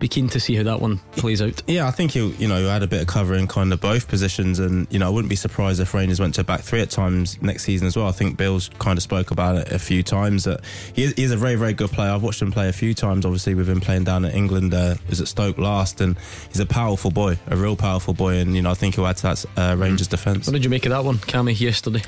be 0.06 0.10
keen 0.10 0.30
to 0.30 0.40
see 0.40 0.54
how 0.54 0.62
that 0.62 0.80
one 0.80 1.00
plays 1.14 1.42
out. 1.42 1.64
Yeah, 1.66 1.88
I 1.88 1.92
think 1.92 2.12
he'll 2.12 2.32
you 2.34 2.48
know 2.48 2.70
add 2.70 2.84
a 2.84 2.88
bit 2.88 3.02
of 3.02 3.08
cover 3.08 3.34
in 3.34 3.48
kind 3.48 3.74
of 3.74 3.82
both 3.82 4.08
positions, 4.08 4.60
and 4.60 4.86
you 4.92 5.00
know 5.00 5.08
I 5.08 5.10
wouldn't 5.10 5.30
be 5.30 5.36
surprised 5.36 5.80
if 5.80 5.96
Rangers 5.96 6.20
went 6.20 6.36
to 6.36 6.44
back 6.44 6.62
three 6.62 6.82
at 6.82 6.92
times 6.92 7.42
next 7.42 7.64
season 7.64 7.88
as 7.88 7.98
well. 7.98 8.08
I 8.08 8.12
think 8.12 8.38
Beale's 8.38 8.70
kind 8.78 9.00
of 9.00 9.04
spoke 9.04 9.32
about 9.32 9.56
it 9.56 9.72
a 9.72 9.80
few 9.80 10.04
times 10.04 10.44
that 10.44 10.62
he 10.94 11.04
is, 11.04 11.14
he 11.14 11.24
is 11.24 11.32
a 11.32 11.38
very 11.38 11.56
very 11.56 11.74
good 11.74 11.90
player. 11.90 12.12
I've 12.12 12.22
watched 12.22 12.42
him 12.42 12.52
play 12.52 12.70
a 12.70 12.74
few 12.74 12.94
times. 12.94 13.26
Obviously, 13.26 13.56
we've 13.56 13.66
been 13.66 13.82
playing 13.82 14.04
down 14.04 14.26
in 14.26 14.32
England. 14.32 14.76
Uh, 14.76 14.96
was 15.10 15.22
at 15.22 15.28
Stoke 15.28 15.58
last, 15.58 16.02
and 16.02 16.18
he's 16.50 16.60
a 16.60 16.68
powerful 16.68 17.10
boy, 17.10 17.40
a 17.48 17.58
real 17.58 17.76
powerful 17.76 18.14
boy, 18.14 18.36
and 18.36 18.56
you 18.56 18.62
know 18.62 18.70
I 18.70 18.76
think 18.76 18.96
he'll 18.96 19.08
add 19.08 19.18
to 19.18 19.24
that 19.24 19.46
uh, 19.58 19.76
Rangers 19.76 20.08
mm. 20.08 20.12
defence. 20.12 20.46
What 20.46 20.54
did 20.54 20.64
you 20.64 20.70
make 20.70 20.86
of 20.86 20.92
that 20.92 21.04
one, 21.04 21.18
Cammy, 21.18 21.60
yesterday? 21.60 22.04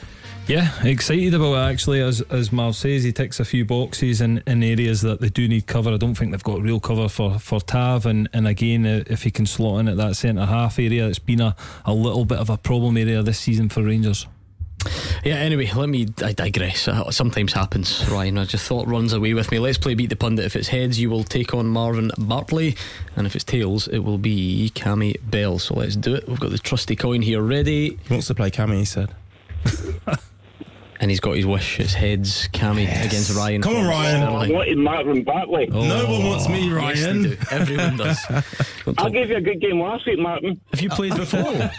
Yeah, 0.47 0.71
excited 0.81 1.33
about 1.33 1.55
it 1.55 1.73
actually. 1.73 1.99
As 1.99 2.21
as 2.21 2.53
Marv 2.53 2.73
says, 2.73 3.03
he 3.03 3.11
ticks 3.11 3.41
a 3.41 3.45
few 3.45 3.65
boxes 3.65 4.21
in, 4.21 4.41
in 4.47 4.63
areas 4.63 5.01
that 5.01 5.19
they 5.19 5.27
do 5.27 5.45
need 5.45 5.67
cover. 5.67 5.91
I 5.91 5.97
don't 5.97 6.15
think 6.15 6.31
they've 6.31 6.41
got 6.41 6.61
real 6.61 6.79
cover 6.79 7.09
for, 7.09 7.37
for 7.37 7.59
Tav, 7.59 8.05
and, 8.05 8.29
and 8.31 8.47
again, 8.47 8.85
uh, 8.85 9.03
if 9.07 9.23
he 9.23 9.31
can 9.31 9.45
slot 9.45 9.81
in 9.81 9.89
at 9.89 9.97
that 9.97 10.15
centre 10.15 10.45
half 10.45 10.79
area, 10.79 11.05
it's 11.05 11.19
been 11.19 11.41
a, 11.41 11.53
a 11.85 11.93
little 11.93 12.23
bit 12.23 12.37
of 12.37 12.49
a 12.49 12.57
problem 12.57 12.95
area 12.95 13.21
this 13.21 13.39
season 13.39 13.67
for 13.67 13.83
Rangers. 13.83 14.25
Yeah, 15.25 15.35
anyway, 15.35 15.69
let 15.75 15.89
me. 15.89 16.07
I 16.23 16.31
digress. 16.31 16.87
It 16.87 17.13
sometimes 17.13 17.51
happens, 17.51 18.07
Ryan. 18.09 18.37
I 18.37 18.45
just 18.45 18.65
thought 18.65 18.87
runs 18.87 19.11
away 19.11 19.33
with 19.33 19.51
me. 19.51 19.59
Let's 19.59 19.77
play 19.77 19.95
Beat 19.95 20.11
the 20.11 20.15
Pundit. 20.15 20.45
If 20.45 20.55
it's 20.55 20.69
heads, 20.69 20.97
you 20.97 21.09
will 21.09 21.25
take 21.25 21.53
on 21.53 21.67
Marvin 21.67 22.09
Bartley, 22.17 22.77
and 23.17 23.27
if 23.27 23.35
it's 23.35 23.43
tails, 23.43 23.89
it 23.89 23.99
will 23.99 24.17
be 24.17 24.71
Cammy 24.75 25.17
Bell. 25.29 25.59
So 25.59 25.73
let's 25.73 25.97
do 25.97 26.15
it. 26.15 26.25
We've 26.25 26.39
got 26.39 26.51
the 26.51 26.57
trusty 26.57 26.95
coin 26.95 27.21
here 27.21 27.41
ready. 27.41 27.99
He 28.07 28.13
wants 28.13 28.27
to 28.27 28.35
play 28.35 28.49
Cammy, 28.49 28.77
he 28.77 28.85
said. 28.85 29.13
and 30.99 31.11
he's 31.11 31.19
got 31.19 31.35
his 31.35 31.45
wish. 31.45 31.79
It's 31.79 31.93
heads, 31.93 32.47
Cammy 32.49 32.83
yes. 32.83 33.05
against 33.05 33.35
Ryan. 33.35 33.61
Come 33.61 33.75
on, 33.75 33.87
Ryan. 33.87 34.23
I 34.23 34.49
wanted 34.49 34.77
Marvin 34.77 35.23
Bartley. 35.23 35.69
Oh, 35.71 35.85
no 35.85 36.05
one 36.09 36.23
wants 36.25 36.49
me, 36.49 36.69
Ryan. 36.71 37.23
Yes, 37.23 37.51
Everyone 37.51 37.97
does. 37.97 38.19
I 38.97 39.09
gave 39.09 39.29
you 39.29 39.37
a 39.37 39.41
good 39.41 39.61
game 39.61 39.79
last 39.79 40.05
week, 40.05 40.19
Martin. 40.19 40.59
Have 40.71 40.81
you 40.81 40.89
played 40.89 41.15
before? 41.15 41.41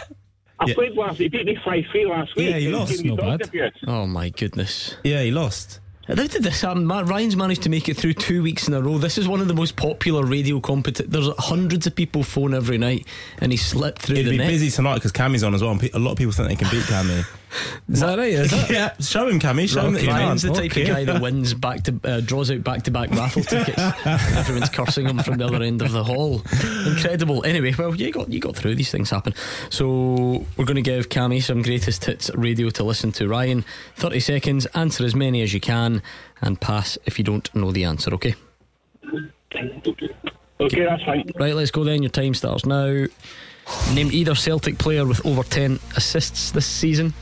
I 0.61 0.65
yeah. 0.67 0.73
played 0.73 0.93
last 0.93 1.19
week. 1.19 1.31
He 1.31 1.37
beat 1.37 1.45
me 1.45 1.57
5 1.63 1.83
3 1.91 2.05
last 2.05 2.35
week. 2.35 2.49
Yeah, 2.49 2.57
he 2.57 2.67
lost. 2.67 3.03
No 3.03 3.15
bad. 3.15 3.49
Oh, 3.87 4.05
my 4.05 4.29
goodness. 4.29 4.95
Yeah, 5.03 5.21
he 5.23 5.31
lost. 5.31 5.79
How 6.09 6.15
did 6.15 6.31
this 6.31 6.63
um, 6.63 6.89
happen? 6.89 7.07
Ryan's 7.07 7.35
managed 7.35 7.61
to 7.63 7.69
make 7.69 7.87
it 7.87 7.95
through 7.95 8.13
two 8.13 8.41
weeks 8.41 8.67
in 8.67 8.73
a 8.73 8.81
row. 8.81 8.97
This 8.97 9.19
is 9.19 9.27
one 9.27 9.41
of 9.41 9.47
the 9.47 9.53
most 9.53 9.75
popular 9.75 10.25
radio 10.25 10.59
competitions. 10.59 11.13
There's 11.13 11.29
hundreds 11.37 11.85
of 11.85 11.93
people 11.93 12.23
phone 12.23 12.55
every 12.55 12.79
night, 12.79 13.05
and 13.37 13.51
he 13.51 13.57
slipped 13.57 14.01
through 14.01 14.15
It'd 14.15 14.25
the 14.25 14.31
be 14.31 14.37
net. 14.39 14.47
busy 14.47 14.71
tonight 14.71 14.95
because 14.95 15.11
Cammy's 15.11 15.43
on 15.43 15.53
as 15.53 15.61
well. 15.61 15.77
A 15.93 15.99
lot 15.99 16.13
of 16.13 16.17
people 16.17 16.33
think 16.33 16.49
they 16.49 16.55
can 16.55 16.69
beat 16.71 16.85
Cammy. 16.85 17.25
Is 17.87 18.01
that 18.01 18.17
right? 18.17 18.33
Is 18.33 18.51
that? 18.51 18.69
yeah, 18.69 18.93
show 18.99 19.27
him, 19.27 19.39
Cammy. 19.39 19.67
Show 19.67 19.87
him 19.87 19.93
that 19.93 20.03
you 20.03 20.09
Ryan's 20.09 20.43
the 20.43 20.53
type 20.53 20.71
okay. 20.71 20.83
of 20.83 20.87
guy 20.87 21.03
that 21.05 21.21
wins 21.21 21.53
back 21.53 21.83
to 21.83 21.99
uh, 22.03 22.19
draws 22.21 22.51
out 22.51 22.63
back 22.63 22.83
to 22.83 22.91
back 22.91 23.09
raffle 23.11 23.43
tickets. 23.43 23.77
Everyone's 24.05 24.69
cursing 24.69 25.07
him 25.07 25.19
from 25.19 25.37
the 25.37 25.45
other 25.45 25.63
end 25.63 25.81
of 25.81 25.91
the 25.91 26.03
hall. 26.03 26.41
Incredible. 26.85 27.43
Anyway, 27.45 27.73
well, 27.77 27.95
you 27.95 28.11
got 28.11 28.29
you 28.31 28.39
got 28.39 28.55
through. 28.55 28.75
These 28.75 28.91
things 28.91 29.09
happen. 29.09 29.33
So 29.69 30.45
we're 30.57 30.65
going 30.65 30.75
to 30.75 30.81
give 30.81 31.09
Cammy 31.09 31.41
some 31.41 31.61
greatest 31.61 32.05
hits 32.05 32.29
radio 32.35 32.69
to 32.71 32.83
listen 32.83 33.11
to. 33.13 33.27
Ryan, 33.27 33.65
thirty 33.95 34.19
seconds. 34.19 34.65
Answer 34.67 35.03
as 35.05 35.15
many 35.15 35.41
as 35.41 35.53
you 35.53 35.59
can, 35.59 36.01
and 36.41 36.59
pass 36.61 36.97
if 37.05 37.17
you 37.17 37.25
don't 37.25 37.53
know 37.55 37.71
the 37.71 37.83
answer. 37.83 38.13
Okay. 38.13 38.35
Okay, 40.61 40.83
that's 40.83 41.03
fine. 41.03 41.23
Right, 41.39 41.55
let's 41.55 41.71
go 41.71 41.83
then. 41.83 42.03
Your 42.03 42.11
time 42.11 42.33
starts 42.33 42.65
now. 42.65 43.05
Name 43.93 44.11
either 44.11 44.35
Celtic 44.35 44.77
player 44.77 45.05
with 45.05 45.25
over 45.25 45.43
10 45.43 45.79
assists 45.95 46.51
this 46.51 46.65
season. 46.65 47.13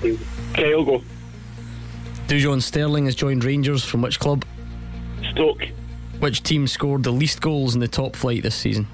Kyogo. 0.00 1.02
Dujon 2.26 2.62
Sterling 2.62 3.06
has 3.06 3.14
joined 3.14 3.44
Rangers 3.44 3.84
from 3.84 4.02
which 4.02 4.18
club? 4.20 4.44
Stoke. 5.32 5.62
Which 6.20 6.42
team 6.42 6.66
scored 6.66 7.02
the 7.02 7.10
least 7.10 7.40
goals 7.40 7.74
in 7.74 7.80
the 7.80 7.88
top 7.88 8.14
flight 8.14 8.42
this 8.42 8.54
season? 8.54 8.86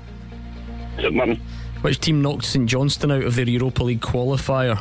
St 0.97 1.15
Mirren. 1.15 1.41
Which 1.83 2.01
team 2.01 2.23
knocked 2.23 2.45
St 2.45 2.67
Johnstone 2.69 3.13
out 3.13 3.25
of 3.25 3.35
their 3.37 3.49
Europa 3.49 3.83
League 3.85 4.01
qualifier 4.01 4.79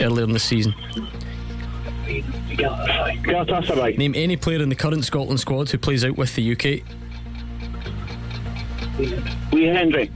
earlier 0.00 0.24
in 0.24 0.32
the 0.32 0.38
season? 0.38 0.74
Galatasaray. 3.24 3.96
Name 3.96 4.14
any 4.16 4.36
player 4.36 4.60
in 4.62 4.68
the 4.68 4.74
current 4.74 5.04
Scotland 5.04 5.38
squad 5.40 5.70
who 5.70 5.78
plays 5.78 6.04
out 6.04 6.16
with 6.16 6.34
the 6.34 6.52
UK. 6.52 6.64
Lee 9.52 9.66
Hendrie. 9.66 10.10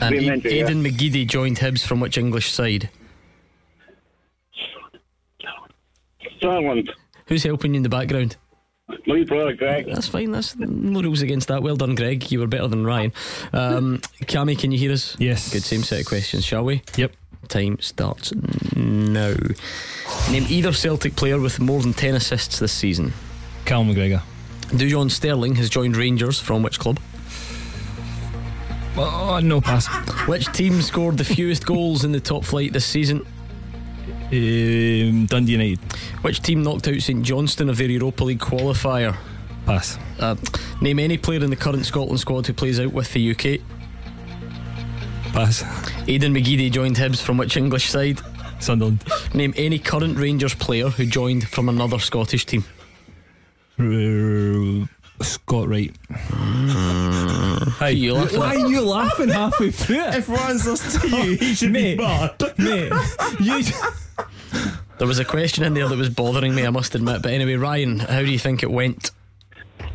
And 0.00 0.14
A- 0.14 0.22
Hendry, 0.22 0.56
yeah. 0.56 0.64
Aidan 0.64 0.82
McGeady 0.82 1.26
joined 1.26 1.58
Hibs 1.58 1.84
from 1.86 2.00
which 2.00 2.16
English 2.18 2.50
side? 2.50 2.88
Sunderland. 6.42 6.92
Who's 7.26 7.44
helping 7.44 7.74
you 7.74 7.78
in 7.78 7.82
the 7.82 7.88
background? 7.88 8.36
My 9.06 9.22
brother 9.24 9.54
Greg. 9.54 9.86
That's 9.86 10.08
fine. 10.08 10.32
That's 10.32 10.56
no 10.56 11.00
rules 11.00 11.22
against 11.22 11.48
that. 11.48 11.62
Well 11.62 11.76
done, 11.76 11.94
Greg. 11.94 12.30
You 12.30 12.40
were 12.40 12.46
better 12.46 12.68
than 12.68 12.84
Ryan. 12.84 13.12
Um, 13.52 13.98
Cammy, 14.24 14.58
can 14.58 14.70
you 14.72 14.78
hear 14.78 14.92
us? 14.92 15.16
Yes. 15.18 15.52
Good. 15.52 15.62
Same 15.62 15.82
set 15.82 16.00
of 16.00 16.06
questions, 16.06 16.44
shall 16.44 16.64
we? 16.64 16.82
Yep. 16.96 17.12
Time 17.48 17.78
starts 17.80 18.32
now. 18.76 19.34
Name 20.30 20.46
either 20.48 20.72
Celtic 20.72 21.16
player 21.16 21.40
with 21.40 21.58
more 21.58 21.80
than 21.80 21.92
ten 21.92 22.14
assists 22.14 22.58
this 22.58 22.72
season. 22.72 23.12
Cal 23.64 23.84
McGregor. 23.84 24.22
Dujon 24.68 25.10
Sterling 25.10 25.56
has 25.56 25.68
joined 25.68 25.96
Rangers 25.96 26.38
from 26.40 26.62
which 26.62 26.78
club? 26.78 27.00
Oh, 28.96 29.40
no 29.42 29.60
pass. 29.60 29.86
Which 30.28 30.46
team 30.52 30.82
scored 30.82 31.18
the 31.18 31.24
fewest 31.24 31.66
goals 31.66 32.04
in 32.04 32.12
the 32.12 32.20
top 32.20 32.44
flight 32.44 32.72
this 32.72 32.84
season? 32.86 33.26
Um, 34.32 35.26
Dundee 35.26 35.52
United. 35.52 35.78
Which 36.22 36.40
team 36.40 36.62
knocked 36.62 36.88
out 36.88 37.00
St 37.00 37.22
Johnstone 37.22 37.68
of 37.68 37.76
their 37.76 37.90
Europa 37.90 38.24
League 38.24 38.38
qualifier? 38.38 39.14
Pass. 39.66 39.98
Uh, 40.18 40.36
name 40.80 40.98
any 40.98 41.18
player 41.18 41.44
in 41.44 41.50
the 41.50 41.56
current 41.56 41.84
Scotland 41.84 42.18
squad 42.18 42.46
who 42.46 42.54
plays 42.54 42.80
out 42.80 42.94
with 42.94 43.12
the 43.12 43.30
UK. 43.30 43.60
Pass. 45.34 45.62
Aidan 46.08 46.34
McGeady 46.34 46.70
joined 46.72 46.96
Hibs 46.96 47.20
from 47.20 47.36
which 47.36 47.58
English 47.58 47.90
side? 47.90 48.20
Sunderland. 48.58 49.04
Name 49.34 49.52
any 49.56 49.78
current 49.78 50.16
Rangers 50.16 50.54
player 50.54 50.88
who 50.88 51.04
joined 51.04 51.46
from 51.48 51.68
another 51.68 51.98
Scottish 51.98 52.46
team. 52.46 52.64
Scott 55.22 55.68
Wright. 55.68 55.94
Hey, 57.78 57.92
you 57.92 58.14
laughing 58.14 58.38
Why 58.38 58.56
are 58.56 58.68
you 58.68 58.80
laughing 58.82 59.28
halfway 59.28 59.70
through 59.70 60.00
it? 60.00 60.14
If 60.14 60.28
Ryan's 60.28 60.66
lost 60.66 61.00
to 61.00 61.08
you, 61.08 61.36
he 61.36 61.54
should 61.54 61.72
Mate. 61.72 61.96
be 61.96 62.04
barred. 62.04 62.58
Mate, 62.58 62.92
you. 63.40 63.62
There 64.98 65.08
was 65.08 65.18
a 65.18 65.24
question 65.24 65.64
in 65.64 65.74
there 65.74 65.88
that 65.88 65.98
was 65.98 66.10
bothering 66.10 66.54
me, 66.54 66.64
I 66.64 66.70
must 66.70 66.94
admit. 66.94 67.22
But 67.22 67.32
anyway, 67.32 67.54
Ryan, 67.54 67.98
how 67.98 68.20
do 68.20 68.30
you 68.30 68.38
think 68.38 68.62
it 68.62 68.70
went? 68.70 69.10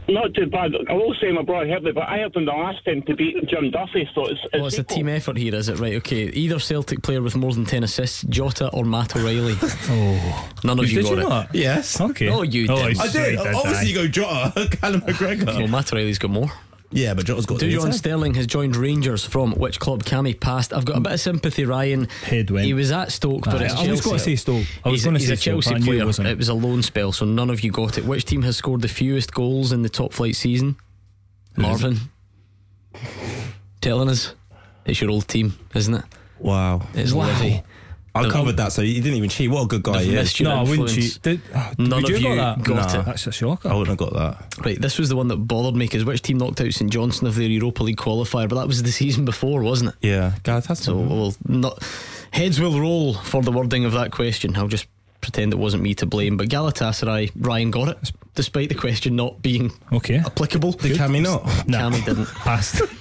Not 0.10 0.34
too 0.34 0.45
bad. 0.45 0.72
I 0.89 0.93
will 0.93 1.14
say 1.20 1.32
my 1.32 1.41
brother 1.41 1.68
Headley, 1.68 1.91
but 1.91 2.08
I 2.08 2.18
had 2.20 2.32
them 2.34 2.45
the 2.45 2.51
last 2.51 2.84
time 2.86 3.01
to 3.03 3.16
beat 3.16 3.36
Jim 3.47 3.72
Duffy, 3.72 4.08
so 4.16 4.26
it's, 4.26 4.39
it's, 4.45 4.53
Well, 4.53 4.68
it's 4.68 4.78
a 4.78 4.84
team 4.84 5.10
effort 5.10 5.36
here, 5.38 5.53
is 5.53 5.68
it? 5.68 5.80
Right, 5.80 5.95
okay. 5.95 6.24
Either 6.30 6.60
Celtic 6.60 7.01
player 7.03 7.22
with 7.22 7.36
more 7.36 7.53
than 7.53 7.66
10 7.66 7.84
assists, 7.84 8.24
Jota 8.24 8.70
or 8.70 8.86
Matt 8.86 9.16
O'Riley. 9.16 9.55
Oh. 9.89 10.49
None 10.64 10.80
of 10.80 10.89
you 10.89 11.01
Did 11.01 11.03
got 11.05 11.12
you 11.12 11.18
it. 11.20 11.30
not? 11.30 11.55
Yes. 11.55 11.99
Okay. 12.01 12.30
Oh, 12.30 12.41
you 12.41 12.68
Oh, 12.70 12.88
did. 12.88 12.97
I 12.99 13.08
did. 13.08 13.38
Obviously, 13.39 13.89
you 13.89 13.95
go 13.95 14.08
Jota, 14.08 14.68
Callum 14.82 15.01
McGregor. 15.01 15.45
Well, 15.45 15.68
Matt 15.68 15.91
O'Riley's 15.93 16.20
got 16.20 16.32
more. 16.32 16.51
Yeah, 16.89 17.13
but 17.13 17.25
Jota's 17.25 17.45
got 17.45 17.59
the 17.59 17.69
Dujon 17.71 17.85
lead. 17.85 17.95
Sterling 17.95 18.33
has 18.35 18.47
joined 18.47 18.75
Rangers 18.75 19.25
from 19.25 19.51
which 19.53 19.79
club? 19.79 20.03
Cammy 20.05 20.39
passed. 20.39 20.71
I've 20.71 20.85
got 20.85 20.97
a 20.97 21.01
bit 21.01 21.11
of 21.13 21.19
sympathy, 21.19 21.65
Ryan. 21.65 22.07
Head 22.23 22.49
went. 22.49 22.65
He 22.65 22.73
was 22.73 22.91
at 22.91 23.11
Stoke, 23.11 23.43
but 23.43 23.61
Aye, 23.61 23.65
it's 23.65 23.75
I 23.75 23.91
was 23.91 24.01
going 24.01 24.17
to 24.17 24.23
say 24.23 24.35
Stoke. 24.38 24.65
I 24.85 24.89
was 24.89 25.01
he's 25.01 25.03
going 25.03 25.17
to 25.17 25.19
say 25.19 25.33
a 25.33 25.38
Chelsea 25.38 25.71
but 25.71 25.75
I 25.75 25.79
knew 25.79 25.85
player. 25.85 26.03
it 26.03 26.05
wasn't. 26.05 26.27
It 26.29 26.38
was 26.38 26.47
a 26.47 26.53
loan 26.53 26.81
spell, 26.81 27.11
so 27.11 27.25
none 27.25 27.49
of 27.49 27.61
you 27.61 27.71
got 27.71 27.97
it. 27.97 28.05
Which 28.05 28.23
team 28.23 28.41
has 28.43 28.55
scored 28.55 28.81
the 28.81 28.88
fewest 28.88 29.33
goals 29.33 29.73
in 29.73 29.81
the 29.81 29.89
top 29.89 30.13
flight 30.13 30.35
season? 30.35 30.77
Marvin. 31.57 31.97
Telling 33.81 34.09
us. 34.09 34.33
It's 34.85 35.01
your 35.01 35.11
old 35.11 35.27
team, 35.27 35.57
isn't 35.75 35.93
it? 35.93 36.05
Wow. 36.39 36.88
It's 36.93 37.11
Livy. 37.11 37.63
I 38.26 38.30
covered 38.30 38.57
that, 38.57 38.72
so 38.72 38.82
you 38.82 38.95
didn't 39.01 39.18
even 39.18 39.30
cheat. 39.30 39.49
What 39.49 39.63
a 39.63 39.68
good 39.68 39.84
guy 39.84 39.93
They've 39.99 40.01
he 40.07 40.15
is. 40.15 40.24
missed 40.24 40.41
No, 40.41 40.51
I 40.55 40.63
wouldn't 40.63 40.89
cheat. 40.89 41.20
Did, 41.22 41.41
oh, 41.55 41.72
None 41.78 41.89
would 42.03 42.11
of 42.11 42.22
you 42.22 42.30
you 42.30 42.36
got 42.36 42.57
that? 42.57 42.65
got 42.65 42.93
Nah. 42.93 42.99
it. 43.01 43.05
That's 43.05 43.28
a 43.28 43.32
shocker. 43.32 43.70
I 43.70 43.74
wouldn't 43.76 43.99
have 43.99 44.11
got 44.11 44.13
that. 44.13 44.65
Right, 44.65 44.80
this 44.82 44.97
was 44.97 45.09
the 45.09 45.15
one 45.15 45.28
that 45.30 45.38
bothered 45.38 45.76
me 45.76 45.86
because 45.86 46.05
which 46.05 46.22
team 46.22 46.38
knocked 46.38 46.61
out 46.61 46.72
St 46.74 46.91
Johnstone 46.91 47.28
of 47.30 47.36
their 47.36 47.47
Europa 47.47 47.84
League 47.84 47.97
qualifier? 47.97 48.47
But 48.49 48.55
that 48.55 48.68
was 48.68 48.82
the 48.84 48.91
season 48.91 49.26
before, 49.26 49.61
wasn't 49.63 49.91
it? 50.01 50.07
Yeah, 50.07 50.34
Galatasaray. 50.43 50.78
So 50.78 50.95
we'll 50.97 51.36
not 51.47 51.82
heads 52.32 52.59
will 52.59 52.80
roll 52.80 53.13
for 53.13 53.41
the 53.41 53.51
wording 53.51 53.86
of 53.86 53.93
that 53.93 54.11
question. 54.11 54.55
I'll 54.57 54.68
just 54.68 54.88
pretend 55.22 55.53
it 55.53 55.57
wasn't 55.59 55.84
me 55.84 55.93
to 55.95 56.05
blame. 56.05 56.38
But 56.38 56.49
Galatasaray, 56.49 57.32
Ryan 57.36 57.72
got 57.72 57.89
it, 57.89 58.11
despite 58.36 58.70
the 58.70 58.76
question 58.76 59.15
not 59.15 59.41
being 59.41 59.72
Okay. 59.91 60.18
applicable. 60.18 60.74
Did 60.74 60.97
Cammy 60.97 61.22
not? 61.22 61.43
Nah. 61.68 61.89
Cammy 61.89 62.05
didn't. 62.05 62.26
Passed. 62.36 62.82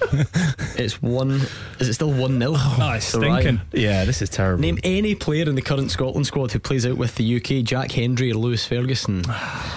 It's 0.78 1.00
one. 1.00 1.40
Is 1.80 1.88
it 1.88 1.94
still 1.94 2.12
one 2.12 2.38
0 2.38 2.52
Oh, 2.54 2.92
it's 2.94 3.06
stinking. 3.06 3.60
Yeah, 3.72 4.04
this 4.04 4.20
is 4.20 4.28
terrible. 4.28 4.60
Name 4.60 4.78
any 4.84 5.14
player 5.14 5.48
in 5.48 5.54
the 5.54 5.62
current 5.62 5.90
Scotland 5.90 6.26
squad 6.26 6.52
who 6.52 6.58
plays 6.58 6.84
out 6.86 6.98
with 6.98 7.14
the 7.14 7.36
UK, 7.36 7.64
Jack 7.64 7.90
Hendry 7.92 8.30
or 8.30 8.34
Lewis 8.34 8.64
Ferguson. 8.66 9.22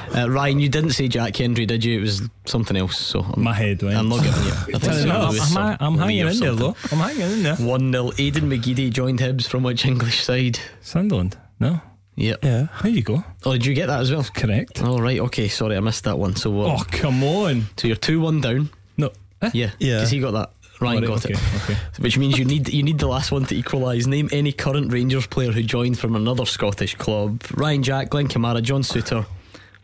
Uh, 0.10 0.28
Ryan, 0.28 0.60
you 0.60 0.70
didn't 0.70 0.90
say 0.92 1.08
Jack 1.08 1.36
Hendry, 1.38 1.68
did 1.68 1.86
you? 1.86 2.00
It 2.00 2.02
was 2.02 2.24
something 2.46 2.76
else. 2.76 2.98
So 2.98 3.20
I'm, 3.22 3.44
My 3.44 3.54
head 3.54 3.84
went. 3.84 3.96
I'm 3.96 4.10
not 4.10 4.24
giving 4.24 4.44
you. 4.44 4.50
I 4.52 4.56
think 4.64 4.82
Turn 4.84 4.94
it's 4.96 5.04
it 5.04 5.10
up. 5.10 5.30
Lewis 5.32 5.56
I'm, 5.56 5.78
I'm 5.80 5.98
hanging 6.00 6.24
or 6.26 6.30
in 6.30 6.40
there, 6.40 6.56
though. 6.56 6.76
I'm 6.92 6.98
hanging 6.98 7.32
in 7.32 7.44
there. 7.44 7.56
1 7.56 7.92
0. 7.92 8.12
Aidan 8.18 8.50
McGeady 8.50 8.92
joined 8.92 9.20
Hibs 9.20 9.48
from 9.48 9.62
which 9.62 9.86
English 9.86 10.24
side? 10.24 10.60
Sunderland. 10.82 11.38
No. 11.60 11.80
Yep. 12.20 12.44
Yeah. 12.44 12.68
There 12.82 12.92
you 12.92 13.02
go. 13.02 13.24
Oh, 13.46 13.54
did 13.54 13.66
you 13.66 13.74
get 13.74 13.88
that 13.88 14.02
as 14.02 14.12
well? 14.12 14.24
Correct. 14.36 14.82
Oh, 14.84 15.00
right. 15.00 15.20
Okay. 15.20 15.48
Sorry, 15.48 15.78
I 15.78 15.80
missed 15.80 16.04
that 16.04 16.18
one. 16.20 16.36
So, 16.36 16.60
uh, 16.62 16.76
Oh, 16.78 16.84
come 16.92 17.24
on. 17.24 17.68
so 17.78 17.88
you're 17.88 17.96
2 17.96 18.20
1 18.20 18.42
down. 18.42 18.70
No. 18.98 19.12
Eh? 19.42 19.50
Yeah. 19.54 19.72
Yeah. 19.80 19.96
Because 19.98 20.12
he 20.12 20.20
got 20.20 20.32
that. 20.32 20.52
Ryan 20.82 21.04
Alright, 21.06 21.24
got 21.24 21.26
okay, 21.26 21.34
it. 21.34 21.64
okay. 21.64 21.78
Which 22.00 22.18
means 22.18 22.38
you 22.38 22.46
need 22.46 22.70
you 22.70 22.84
need 22.84 23.00
the 23.00 23.08
last 23.08 23.32
one 23.34 23.44
to 23.46 23.56
equalise. 23.56 24.08
Name 24.08 24.30
any 24.32 24.54
current 24.54 24.94
Rangers 24.94 25.28
player 25.28 25.52
who 25.52 25.62
joined 25.62 26.00
from 26.00 26.16
another 26.16 26.46
Scottish 26.46 26.96
club. 26.96 27.44
Ryan 27.54 27.84
Jack, 27.84 28.10
Glenn 28.12 28.30
Kamara, 28.30 28.62
John 28.64 28.82
Souttar, 28.82 29.26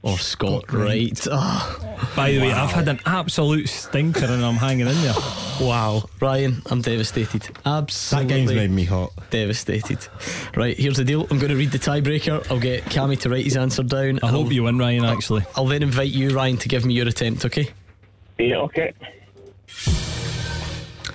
or 0.06 0.18
Scott 0.20 0.72
Wright. 0.72 1.28
Ah, 1.32 2.12
By 2.16 2.32
the 2.32 2.40
way, 2.40 2.52
I've 2.54 2.72
had 2.72 2.88
an 2.88 3.00
absolute 3.06 3.68
stinker 3.68 4.26
and 4.26 4.46
I'm 4.46 4.54
hanging 4.56 4.88
in 4.88 5.02
there. 5.02 5.14
wow. 5.60 6.04
Ryan, 6.22 6.62
I'm 6.68 6.82
devastated. 6.82 7.42
That 7.42 7.66
Absolutely. 7.66 8.28
game's 8.36 8.54
made 8.54 8.70
me 8.72 8.86
hot. 8.86 9.12
devastated. 9.32 10.08
Right, 10.56 10.78
here's 10.78 10.98
the 10.98 11.04
deal. 11.04 11.22
I'm 11.32 11.40
going 11.40 11.50
to 11.50 11.56
read 11.58 11.72
the 11.72 11.80
tiebreaker. 11.80 12.50
I'll 12.52 12.60
get 12.60 12.84
Cammy 12.86 13.20
to 13.22 13.30
write 13.30 13.46
his 13.46 13.58
answer 13.58 13.84
down. 13.84 14.20
I 14.24 14.28
hope 14.28 14.46
I'll- 14.48 14.54
you 14.54 14.64
win, 14.64 14.78
Ryan, 14.78 15.06
actually. 15.06 15.44
I'll 15.56 15.66
then 15.66 15.84
invite 15.84 16.12
you, 16.12 16.30
Ryan, 16.36 16.58
to 16.58 16.68
give 16.70 16.86
me 16.86 16.94
your 16.94 17.08
attempt, 17.08 17.44
okay? 17.46 17.70
Yeah, 18.38 18.58
okay. 18.58 18.94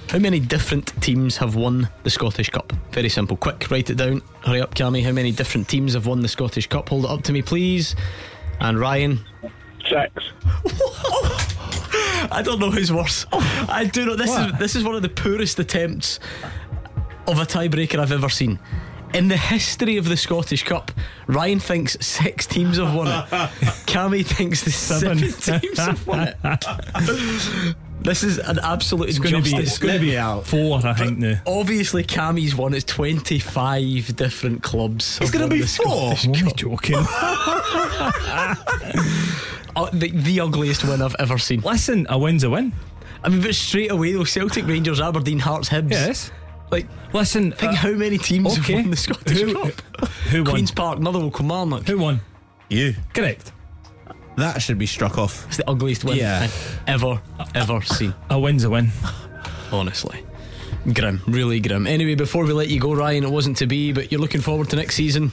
How 0.09 0.19
many 0.19 0.41
different 0.41 0.93
teams 1.01 1.37
have 1.37 1.55
won 1.55 1.89
the 2.03 2.11
Scottish 2.11 2.51
Cup? 2.51 2.73
Very 2.91 3.09
simple. 3.09 3.37
Quick, 3.37 3.71
write 3.71 3.91
it 3.91 3.95
down. 3.95 4.23
Hurry 4.45 4.61
up, 4.61 4.75
Cammy. 4.75 5.05
How 5.05 5.13
many 5.13 5.31
different 5.31 5.69
teams 5.69 5.95
have 5.95 6.07
won 6.07 6.21
the 6.21 6.27
Scottish 6.27 6.67
Cup? 6.67 6.89
Hold 6.89 7.05
it 7.05 7.11
up 7.13 7.23
to 7.23 7.33
me, 7.33 7.43
please. 7.43 7.95
And 8.61 8.79
Ryan. 8.79 9.21
Six. 9.89 10.13
I 12.33 12.43
don't 12.45 12.61
know 12.61 12.71
who's 12.71 12.93
worse. 12.93 13.27
I 13.33 13.89
do 13.93 14.07
not. 14.07 14.19
This 14.19 14.37
is 14.37 14.53
this 14.59 14.77
is 14.77 14.85
one 14.85 14.95
of 14.95 15.03
the 15.03 15.09
poorest 15.09 15.59
attempts 15.59 16.21
of 17.27 17.39
a 17.39 17.45
tiebreaker 17.45 17.99
I've 17.99 18.13
ever 18.13 18.29
seen. 18.29 18.59
In 19.15 19.27
the 19.27 19.37
history 19.37 19.97
of 19.97 20.09
the 20.09 20.17
Scottish 20.17 20.63
Cup, 20.63 20.93
Ryan 21.27 21.59
thinks 21.59 21.97
six 22.01 22.47
teams 22.47 22.77
have 22.77 22.95
won 22.95 23.09
it. 23.09 23.13
Cammy 23.87 24.25
thinks 24.25 24.63
the 24.63 24.71
seven, 24.71 25.19
teams 25.19 25.79
have 25.79 26.07
won 26.07 26.29
it. 26.29 27.77
this 28.11 28.25
is 28.25 28.39
an 28.39 28.59
absolute 28.59 29.09
It's 29.09 29.21
going 29.21 29.37
to 29.37 29.41
be, 29.41 29.51
injustice. 29.55 29.69
it's 29.69 29.79
going 29.79 30.01
to 30.01 30.01
be 30.01 30.45
four, 30.45 30.81
I 30.85 30.95
think, 30.95 31.19
now. 31.19 31.41
Obviously, 31.47 32.03
Cammy's 32.03 32.57
won. 32.57 32.75
It's 32.75 32.85
25 32.85 34.17
different 34.17 34.65
clubs. 34.65 35.21
It's 35.21 35.31
going 35.31 35.49
to 35.49 35.55
be 35.55 35.63
four. 35.63 36.15
I'm 36.21 36.29
only 36.31 36.53
joking. 36.55 36.97
Uh, 39.77 39.89
the, 39.93 40.11
the 40.11 40.41
ugliest 40.41 40.83
win 40.83 41.01
I've 41.01 41.15
ever 41.21 41.39
seen. 41.39 41.61
Listen, 41.61 42.05
a 42.11 42.19
win's 42.19 42.43
a 42.43 42.51
win. 42.51 42.73
I 43.23 43.29
mean, 43.29 43.41
but 43.41 43.55
straight 43.55 43.93
away, 43.93 44.13
though, 44.13 44.25
Celtic, 44.25 44.67
Rangers, 44.67 45.01
Aberdeen, 45.01 45.39
Hearts, 45.39 45.69
Hibs. 45.69 45.93
Yes. 45.93 46.33
Like, 46.73 46.89
Listen, 47.15 47.53
think 47.53 47.75
uh, 47.75 47.77
how 47.77 47.93
many 47.93 48.19
teams 48.19 48.59
okay. 48.59 48.73
have 48.73 48.83
won 48.83 48.91
the 48.91 48.97
Scottish 48.97 49.41
Who- 49.41 49.55
Cup? 49.55 50.09
who 50.29 50.43
won? 50.43 50.53
Queen's 50.55 50.73
Park, 50.73 50.99
Motherwell, 50.99 51.31
Kilmarnock. 51.31 51.87
Who 51.87 51.99
won? 51.99 52.21
You. 52.69 52.97
Correct. 53.15 53.53
That 54.41 54.63
should 54.63 54.79
be 54.79 54.87
struck 54.87 55.19
off. 55.19 55.47
It's 55.49 55.59
the 55.59 55.69
ugliest 55.69 56.03
win 56.05 56.17
Yeah. 56.17 56.41
I've 56.45 56.81
ever, 56.87 57.21
ever 57.55 57.83
seen. 57.83 58.15
A 58.31 58.39
win's 58.39 58.65
a 58.65 58.71
win. 58.71 58.91
Honestly. 59.71 60.25
Grim, 60.95 61.21
really 61.27 61.61
grim. 61.61 61.87
Anyway, 61.87 62.15
before 62.15 62.47
we 62.47 62.53
let 62.55 62.69
you 62.69 62.81
go, 62.81 62.95
Ryan, 62.95 63.25
it 63.25 63.31
wasn't 63.31 63.59
to 63.59 63.67
be, 63.67 63.93
but 63.93 64.11
you're 64.11 64.21
looking 64.21 64.41
forward 64.41 64.71
to 64.71 64.77
next 64.77 64.95
season. 64.95 65.31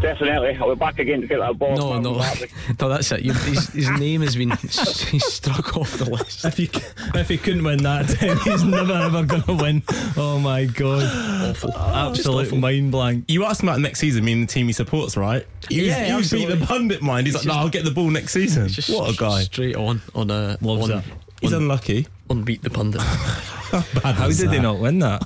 Definitely. 0.00 0.56
I'll 0.56 0.74
be 0.74 0.78
back 0.78 0.98
again 0.98 1.20
to 1.20 1.26
get 1.26 1.40
that 1.40 1.58
ball. 1.58 1.76
No, 1.76 1.98
no, 1.98 2.12
no, 2.80 2.88
that's 2.88 3.12
it. 3.12 3.20
You, 3.20 3.32
his, 3.34 3.68
his 3.68 3.90
name 3.90 4.22
has 4.22 4.34
been 4.34 4.50
he's 4.50 5.24
struck 5.24 5.76
off 5.76 5.92
the 5.98 6.08
list. 6.08 6.44
If 6.44 6.56
he 6.56 6.70
if 7.18 7.28
he 7.28 7.36
couldn't 7.36 7.64
win 7.64 7.82
that, 7.82 8.06
then 8.20 8.38
he's 8.38 8.64
never 8.64 8.94
ever 8.94 9.24
going 9.24 9.42
to 9.42 9.54
win. 9.54 9.82
Oh 10.16 10.38
my 10.38 10.64
god! 10.64 11.50
Awful. 11.50 11.72
Oh, 11.74 12.10
Absolute 12.10 12.52
mind 12.56 12.92
blank. 12.92 13.24
You 13.28 13.44
asked 13.44 13.62
him 13.62 13.68
about 13.68 13.80
next 13.80 13.98
season, 14.00 14.24
meaning 14.24 14.46
the 14.46 14.52
team 14.52 14.66
he 14.66 14.72
supports, 14.72 15.16
right? 15.16 15.46
You, 15.68 15.82
Yeah, 15.82 16.16
you 16.16 16.28
beat 16.28 16.46
the 16.48 16.64
pundit 16.64 17.02
mind. 17.02 17.26
He's 17.26 17.36
like, 17.36 17.46
no, 17.46 17.54
I'll 17.54 17.68
get 17.68 17.84
the 17.84 17.90
ball 17.90 18.08
next 18.10 18.32
season. 18.32 18.68
Just 18.68 18.88
what 18.90 19.14
a 19.14 19.16
guy. 19.16 19.42
Straight 19.42 19.76
on 19.76 20.00
on 20.14 20.30
a 20.30 20.56
Loves 20.60 20.90
on, 20.90 20.98
it. 20.98 21.04
He's 21.40 21.52
on, 21.52 21.62
unlucky. 21.62 22.06
on 22.28 22.42
beat 22.42 22.62
the 22.62 22.70
pundit. 22.70 23.00
How 24.02 24.28
did 24.28 24.50
they 24.50 24.60
not 24.60 24.78
win 24.78 24.98
that? 25.00 25.22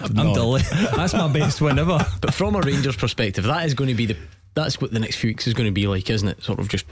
I'm 0.00 0.32
delighted. 0.32 0.68
That's 0.96 1.14
my 1.14 1.32
best 1.32 1.60
win 1.60 1.78
ever. 1.78 1.98
But 2.20 2.34
from 2.34 2.54
a 2.54 2.60
Rangers 2.60 2.96
perspective, 2.96 3.44
that 3.44 3.66
is 3.66 3.74
going 3.74 3.88
to 3.88 3.94
be 3.94 4.06
the 4.06 4.16
that's 4.54 4.80
what 4.80 4.92
the 4.92 4.98
next 4.98 5.16
few 5.16 5.30
weeks 5.30 5.46
is 5.46 5.54
going 5.54 5.68
to 5.68 5.72
be 5.72 5.86
like, 5.86 6.10
isn't 6.10 6.28
it? 6.28 6.42
Sort 6.42 6.58
of 6.58 6.68
just 6.68 6.84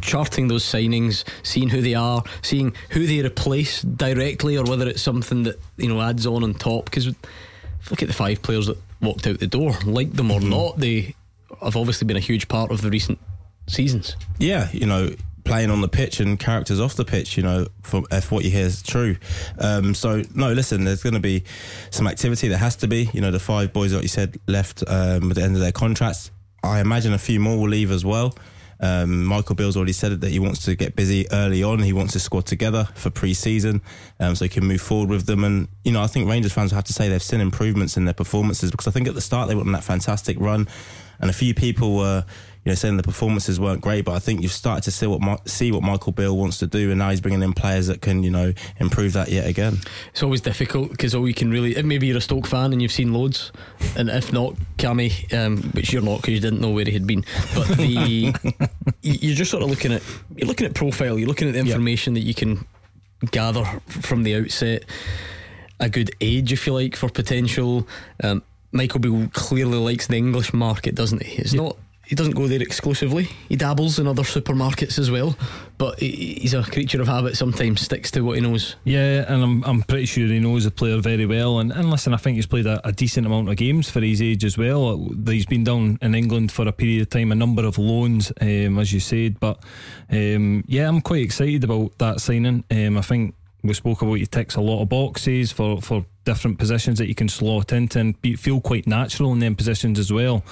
charting 0.00 0.48
those 0.48 0.64
signings, 0.64 1.24
seeing 1.42 1.68
who 1.68 1.80
they 1.80 1.94
are, 1.94 2.22
seeing 2.42 2.74
who 2.90 3.06
they 3.06 3.22
replace 3.22 3.82
directly, 3.82 4.56
or 4.56 4.64
whether 4.64 4.88
it's 4.88 5.02
something 5.02 5.44
that 5.44 5.60
you 5.76 5.88
know 5.88 6.00
adds 6.00 6.26
on 6.26 6.42
on 6.42 6.54
top. 6.54 6.86
Because 6.86 7.06
look 7.06 8.02
at 8.02 8.08
the 8.08 8.14
five 8.14 8.42
players 8.42 8.66
that 8.66 8.78
walked 9.00 9.26
out 9.26 9.38
the 9.38 9.46
door, 9.46 9.72
like 9.84 10.12
them 10.12 10.30
or 10.30 10.40
mm-hmm. 10.40 10.50
not, 10.50 10.78
they 10.78 11.14
have 11.62 11.76
obviously 11.76 12.06
been 12.06 12.16
a 12.16 12.20
huge 12.20 12.48
part 12.48 12.70
of 12.70 12.82
the 12.82 12.90
recent 12.90 13.18
seasons. 13.66 14.16
yeah, 14.38 14.68
you 14.72 14.86
know, 14.86 15.10
playing 15.46 15.70
on 15.70 15.80
the 15.80 15.88
pitch 15.88 16.20
and 16.20 16.38
characters 16.38 16.80
off 16.80 16.94
the 16.94 17.04
pitch, 17.04 17.36
you 17.36 17.42
know, 17.42 17.66
if 18.10 18.30
what 18.30 18.44
you 18.44 18.50
hear 18.50 18.66
is 18.66 18.82
true. 18.82 19.16
Um, 19.58 19.94
so 19.94 20.22
no, 20.34 20.52
listen, 20.52 20.84
there's 20.84 21.02
going 21.02 21.14
to 21.14 21.20
be 21.20 21.44
some 21.90 22.06
activity. 22.06 22.48
There 22.48 22.58
has 22.58 22.76
to 22.76 22.88
be. 22.88 23.08
You 23.14 23.20
know, 23.20 23.30
the 23.30 23.38
five 23.38 23.72
boys, 23.72 23.94
like 23.94 24.02
you 24.02 24.08
said, 24.08 24.38
left 24.46 24.82
um, 24.86 25.30
at 25.30 25.36
the 25.36 25.42
end 25.42 25.54
of 25.54 25.62
their 25.62 25.72
contracts. 25.72 26.30
I 26.62 26.80
imagine 26.80 27.12
a 27.12 27.18
few 27.18 27.40
more 27.40 27.58
will 27.58 27.68
leave 27.68 27.90
as 27.90 28.04
well. 28.04 28.36
Um, 28.78 29.24
Michael 29.24 29.54
Beale's 29.54 29.76
already 29.76 29.92
said 29.92 30.20
that 30.20 30.30
he 30.30 30.38
wants 30.38 30.64
to 30.66 30.74
get 30.74 30.96
busy 30.96 31.26
early 31.32 31.62
on. 31.62 31.78
He 31.78 31.92
wants 31.92 32.12
to 32.12 32.20
squad 32.20 32.44
together 32.44 32.88
for 32.94 33.08
pre-season, 33.08 33.80
um, 34.20 34.34
so 34.34 34.44
he 34.44 34.48
can 34.50 34.66
move 34.66 34.82
forward 34.82 35.08
with 35.08 35.26
them. 35.26 35.44
And 35.44 35.68
you 35.84 35.92
know, 35.92 36.02
I 36.02 36.06
think 36.06 36.28
Rangers 36.28 36.52
fans 36.52 36.72
have 36.72 36.84
to 36.84 36.92
say 36.92 37.08
they've 37.08 37.22
seen 37.22 37.40
improvements 37.40 37.96
in 37.96 38.04
their 38.04 38.14
performances 38.14 38.70
because 38.70 38.86
I 38.86 38.90
think 38.90 39.08
at 39.08 39.14
the 39.14 39.20
start 39.20 39.48
they 39.48 39.54
went 39.54 39.66
on 39.68 39.72
that 39.72 39.84
fantastic 39.84 40.38
run, 40.38 40.68
and 41.20 41.30
a 41.30 41.32
few 41.32 41.54
people 41.54 41.96
were 41.96 42.26
you 42.66 42.72
know, 42.72 42.74
saying 42.74 42.96
the 42.96 43.02
performances 43.04 43.60
weren't 43.60 43.80
great, 43.80 44.04
but 44.04 44.14
I 44.14 44.18
think 44.18 44.42
you've 44.42 44.50
started 44.50 44.82
to 44.82 44.90
see 44.90 45.06
what 45.06 45.48
see 45.48 45.70
what 45.70 45.84
Michael 45.84 46.10
Beale 46.10 46.36
wants 46.36 46.58
to 46.58 46.66
do, 46.66 46.90
and 46.90 46.98
now 46.98 47.10
he's 47.10 47.20
bringing 47.20 47.40
in 47.40 47.52
players 47.52 47.86
that 47.86 48.00
can, 48.02 48.24
you 48.24 48.30
know, 48.30 48.52
improve 48.80 49.12
that 49.12 49.28
yet 49.28 49.46
again. 49.46 49.78
It's 50.10 50.24
always 50.24 50.40
difficult 50.40 50.90
because 50.90 51.14
all 51.14 51.28
you 51.28 51.34
can 51.34 51.48
really, 51.48 51.76
if 51.76 51.84
maybe 51.84 52.08
you're 52.08 52.16
a 52.16 52.20
Stoke 52.20 52.48
fan 52.48 52.72
and 52.72 52.82
you've 52.82 52.90
seen 52.90 53.12
loads, 53.12 53.52
and 53.96 54.10
if 54.10 54.32
not, 54.32 54.56
Cammy, 54.78 55.32
um, 55.32 55.62
which 55.74 55.92
you're 55.92 56.02
not 56.02 56.16
because 56.16 56.34
you 56.34 56.40
didn't 56.40 56.60
know 56.60 56.70
where 56.70 56.84
he 56.84 56.90
had 56.90 57.06
been, 57.06 57.24
but 57.54 57.68
the 57.76 58.34
you're 59.02 59.36
just 59.36 59.52
sort 59.52 59.62
of 59.62 59.70
looking 59.70 59.92
at 59.92 60.02
you're 60.34 60.48
looking 60.48 60.66
at 60.66 60.74
profile, 60.74 61.20
you're 61.20 61.28
looking 61.28 61.46
at 61.46 61.54
the 61.54 61.60
information 61.60 62.16
yep. 62.16 62.24
that 62.24 62.26
you 62.26 62.34
can 62.34 62.66
gather 63.30 63.64
from 63.86 64.24
the 64.24 64.34
outset, 64.34 64.84
a 65.78 65.88
good 65.88 66.10
age, 66.20 66.52
if 66.52 66.66
you 66.66 66.72
like, 66.72 66.96
for 66.96 67.08
potential. 67.10 67.86
Um, 68.24 68.42
Michael 68.72 68.98
Beale 68.98 69.28
clearly 69.32 69.78
likes 69.78 70.08
the 70.08 70.16
English 70.16 70.52
market, 70.52 70.96
doesn't 70.96 71.22
he? 71.22 71.36
It's 71.36 71.54
yep. 71.54 71.62
not 71.62 71.76
he 72.06 72.14
doesn't 72.14 72.34
go 72.34 72.46
there 72.46 72.62
exclusively. 72.62 73.24
He 73.48 73.56
dabbles 73.56 73.98
in 73.98 74.06
other 74.06 74.22
supermarkets 74.22 74.98
as 74.98 75.10
well, 75.10 75.36
but 75.76 75.98
he's 75.98 76.54
a 76.54 76.62
creature 76.62 77.00
of 77.00 77.08
habit. 77.08 77.36
Sometimes 77.36 77.80
sticks 77.80 78.12
to 78.12 78.20
what 78.20 78.36
he 78.36 78.40
knows. 78.40 78.76
Yeah, 78.84 79.24
and 79.26 79.42
I'm 79.42 79.64
I'm 79.64 79.82
pretty 79.82 80.06
sure 80.06 80.26
he 80.26 80.38
knows 80.38 80.64
the 80.64 80.70
player 80.70 81.00
very 81.00 81.26
well. 81.26 81.58
And, 81.58 81.72
and 81.72 81.90
listen, 81.90 82.14
I 82.14 82.18
think 82.18 82.36
he's 82.36 82.46
played 82.46 82.66
a, 82.66 82.86
a 82.86 82.92
decent 82.92 83.26
amount 83.26 83.48
of 83.48 83.56
games 83.56 83.90
for 83.90 84.00
his 84.00 84.22
age 84.22 84.44
as 84.44 84.56
well. 84.56 85.08
He's 85.26 85.46
been 85.46 85.64
down 85.64 85.98
in 86.00 86.14
England 86.14 86.52
for 86.52 86.68
a 86.68 86.72
period 86.72 87.02
of 87.02 87.10
time, 87.10 87.32
a 87.32 87.34
number 87.34 87.64
of 87.64 87.76
loans, 87.76 88.32
um, 88.40 88.78
as 88.78 88.92
you 88.92 89.00
said. 89.00 89.40
But 89.40 89.58
um, 90.08 90.62
yeah, 90.68 90.88
I'm 90.88 91.00
quite 91.00 91.22
excited 91.22 91.64
about 91.64 91.98
that 91.98 92.20
signing. 92.20 92.62
Um, 92.70 92.98
I 92.98 93.02
think 93.02 93.34
we 93.66 93.74
spoke 93.74 94.02
about 94.02 94.14
he 94.14 94.26
ticks 94.26 94.56
a 94.56 94.60
lot 94.60 94.82
of 94.82 94.88
boxes 94.88 95.52
for 95.52 95.80
for 95.80 96.04
different 96.24 96.58
positions 96.58 96.98
that 96.98 97.08
you 97.08 97.14
can 97.14 97.28
slot 97.28 97.72
into 97.72 98.00
and 98.00 98.20
be, 98.20 98.34
feel 98.34 98.60
quite 98.60 98.86
natural 98.86 99.32
in 99.32 99.38
them 99.38 99.54
positions 99.54 99.98
as 99.98 100.12
well. 100.12 100.44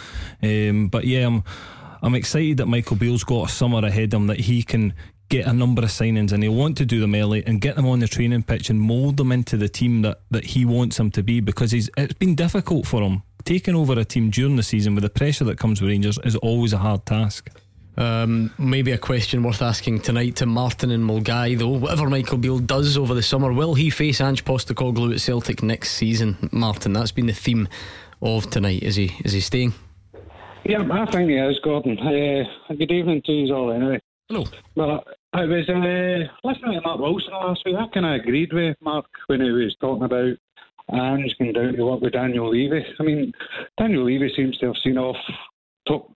Um, 0.43 0.89
but 0.89 1.05
yeah, 1.05 1.27
I'm 1.27 1.45
I'm 2.03 2.15
excited 2.15 2.59
that 2.59 2.67
Michael 2.67 2.97
Beale's 2.97 3.25
got 3.25 3.49
a 3.49 3.53
summer 3.53 3.79
ahead 3.79 4.13
of 4.13 4.21
him 4.21 4.27
that 4.29 4.41
he 4.41 4.63
can 4.63 4.95
get 5.29 5.47
a 5.47 5.53
number 5.53 5.83
of 5.83 5.89
signings 5.89 6.33
and 6.33 6.43
he'll 6.43 6.55
want 6.55 6.77
to 6.77 6.85
do 6.85 7.01
them 7.01 7.15
early 7.15 7.45
and 7.47 7.61
get 7.61 7.77
them 7.77 7.87
on 7.87 7.99
the 7.99 8.07
training 8.07 8.43
pitch 8.43 8.69
and 8.69 8.81
mould 8.81 9.17
them 9.17 9.33
into 9.33 9.57
the 9.57 9.69
team 9.69 10.03
that, 10.03 10.21
that 10.31 10.45
he 10.45 10.65
wants 10.65 10.99
them 10.99 11.11
to 11.11 11.23
be 11.23 11.41
because 11.41 11.71
he's 11.71 11.89
it's 11.97 12.13
been 12.15 12.35
difficult 12.35 12.87
for 12.87 13.03
him. 13.03 13.23
Taking 13.45 13.75
over 13.75 13.99
a 13.99 14.05
team 14.05 14.31
during 14.31 14.57
the 14.57 14.63
season 14.63 14.95
with 14.95 15.03
the 15.03 15.11
pressure 15.11 15.45
that 15.45 15.59
comes 15.59 15.81
with 15.81 15.91
Rangers 15.91 16.19
is 16.25 16.37
always 16.37 16.73
a 16.73 16.79
hard 16.79 17.05
task. 17.05 17.51
Um, 17.97 18.53
maybe 18.59 18.91
a 18.91 18.99
question 18.99 19.43
worth 19.43 19.63
asking 19.63 20.01
tonight 20.01 20.37
to 20.37 20.47
Martin 20.47 20.91
and 20.91 21.09
Milngavie, 21.09 21.59
though. 21.59 21.69
Whatever 21.69 22.09
Michael 22.09 22.39
Beale 22.39 22.59
does 22.59 22.99
over 22.99 23.15
the 23.15 23.23
summer, 23.23 23.53
will 23.53 23.75
he 23.75 23.91
face 23.91 24.21
Ange 24.21 24.45
Postecoglou 24.45 25.13
at 25.13 25.21
Celtic 25.21 25.63
next 25.63 25.93
season? 25.93 26.49
Martin, 26.51 26.93
that's 26.93 27.13
been 27.13 27.27
the 27.27 27.33
theme 27.33 27.69
of 28.21 28.51
tonight. 28.51 28.83
Is 28.83 28.97
he? 28.97 29.13
Is 29.25 29.33
he 29.33 29.41
staying? 29.41 29.75
Yeah, 30.65 30.83
I 30.91 31.11
think 31.11 31.31
he 31.31 31.37
is, 31.37 31.61
Gordon. 31.63 31.99
Uh, 31.99 32.75
good 32.75 32.91
evening 32.91 33.23
to 33.27 33.33
you 33.33 33.55
all, 33.55 33.71
anyway. 33.71 34.01
Hello. 34.29 34.47
Well, 34.75 35.05
I 35.35 35.45
was 35.45 35.69
uh, 35.69 36.49
listening 36.49 36.73
to 36.73 36.81
Mark 36.81 36.99
Wilson 36.99 37.33
last 37.33 37.63
week. 37.67 37.77
I 37.77 37.87
kind 37.93 38.07
of 38.07 38.21
agreed 38.23 38.53
with 38.53 38.77
Mark 38.81 39.05
when 39.27 39.43
he 39.43 39.51
was 39.51 39.77
talking 39.81 40.05
about 40.05 40.37
Ange 40.91 41.37
going 41.39 41.53
down 41.53 41.75
to 41.75 41.85
work 41.85 42.01
with 42.01 42.15
Daniel 42.15 42.51
Levy. 42.51 42.85
I 42.99 43.03
mean, 43.03 43.33
Daniel 43.79 44.05
Levy 44.05 44.33
seems 44.35 44.57
to 44.59 44.67
have 44.67 44.77
seen 44.83 44.97
off 44.97 45.17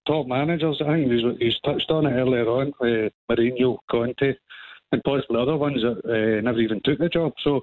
top 0.09 0.27
managers. 0.27 0.81
I 0.81 0.87
think 0.95 1.13
he's, 1.13 1.25
he's 1.39 1.61
touched 1.65 1.91
on 1.91 2.07
it 2.07 2.19
earlier 2.23 2.49
on 2.49 2.73
with 2.81 3.13
Mourinho, 3.31 3.79
Conte, 3.91 4.35
and 4.91 5.03
possibly 5.05 5.41
other 5.41 5.57
ones 5.57 5.81
that 5.83 5.99
uh, 6.05 6.41
never 6.41 6.61
even 6.61 6.81
took 6.85 6.99
the 6.99 7.09
job. 7.09 7.33
So 7.45 7.61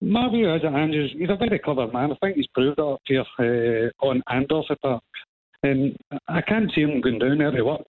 my 0.00 0.28
view 0.28 0.54
is 0.54 0.62
that 0.62 0.74
Andrews, 0.74 1.12
he's 1.18 1.30
a 1.30 1.36
very 1.36 1.58
clever 1.58 1.88
man. 1.88 2.12
I 2.12 2.16
think 2.20 2.36
he's 2.36 2.54
proved 2.54 2.76
that 2.76 2.84
up 2.84 3.00
here 3.06 3.24
uh, 3.38 4.06
on 4.06 4.22
and 4.28 4.52
off 4.52 4.66
the 4.68 4.76
park. 4.76 5.02
And 5.62 5.96
I 6.28 6.42
can't 6.42 6.70
see 6.74 6.82
him 6.82 7.00
going 7.00 7.18
down 7.18 7.38
there 7.38 7.50
to 7.50 7.62
work 7.62 7.86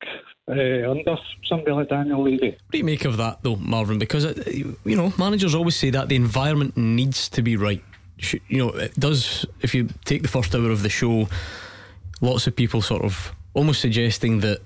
uh, 0.48 0.92
under 0.92 1.18
somebody 1.44 1.74
like 1.74 1.90
Daniel 1.90 2.24
Levy. 2.24 2.52
What 2.52 2.72
do 2.72 2.78
you 2.78 2.86
make 2.86 3.04
of 3.04 3.18
that, 3.18 3.44
though, 3.44 3.58
Marvin? 3.58 4.00
Because, 4.00 4.24
it, 4.24 4.66
you 4.86 4.96
know, 4.96 5.12
managers 5.18 5.54
always 5.54 5.76
say 5.76 5.90
that 5.90 6.08
the 6.08 6.16
environment 6.16 6.78
needs 6.78 7.28
to 7.30 7.42
be 7.42 7.58
right. 7.58 7.84
You 8.48 8.58
know, 8.60 8.70
it 8.70 8.94
does, 8.98 9.46
if 9.60 9.76
you 9.76 9.90
take 10.06 10.22
the 10.22 10.30
first 10.30 10.56
hour 10.56 10.72
of 10.72 10.84
the 10.84 10.90
show, 10.90 11.28
lots 12.22 12.48
of 12.48 12.56
people 12.56 12.82
sort 12.82 13.04
of 13.04 13.36
almost 13.56 13.82
suggesting 13.82 14.42
that 14.42 14.60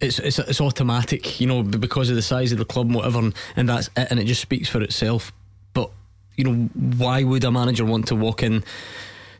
it's 0.00 0.18
it's 0.18 0.38
it's 0.40 0.60
automatic, 0.60 1.40
you 1.40 1.46
know, 1.46 1.62
because 1.62 2.10
of 2.10 2.16
the 2.16 2.22
size 2.22 2.50
of 2.50 2.58
the 2.58 2.64
club 2.64 2.86
and 2.86 2.96
whatever, 2.96 3.20
and, 3.20 3.34
and 3.54 3.68
that's 3.68 3.88
it, 3.96 4.08
and 4.10 4.18
it 4.18 4.24
just 4.24 4.40
speaks 4.40 4.68
for 4.68 4.82
itself. 4.82 5.32
But 5.72 5.90
you 6.36 6.44
know, 6.44 6.68
why 6.96 7.22
would 7.22 7.44
a 7.44 7.52
manager 7.52 7.84
want 7.84 8.08
to 8.08 8.16
walk 8.16 8.42
in 8.42 8.64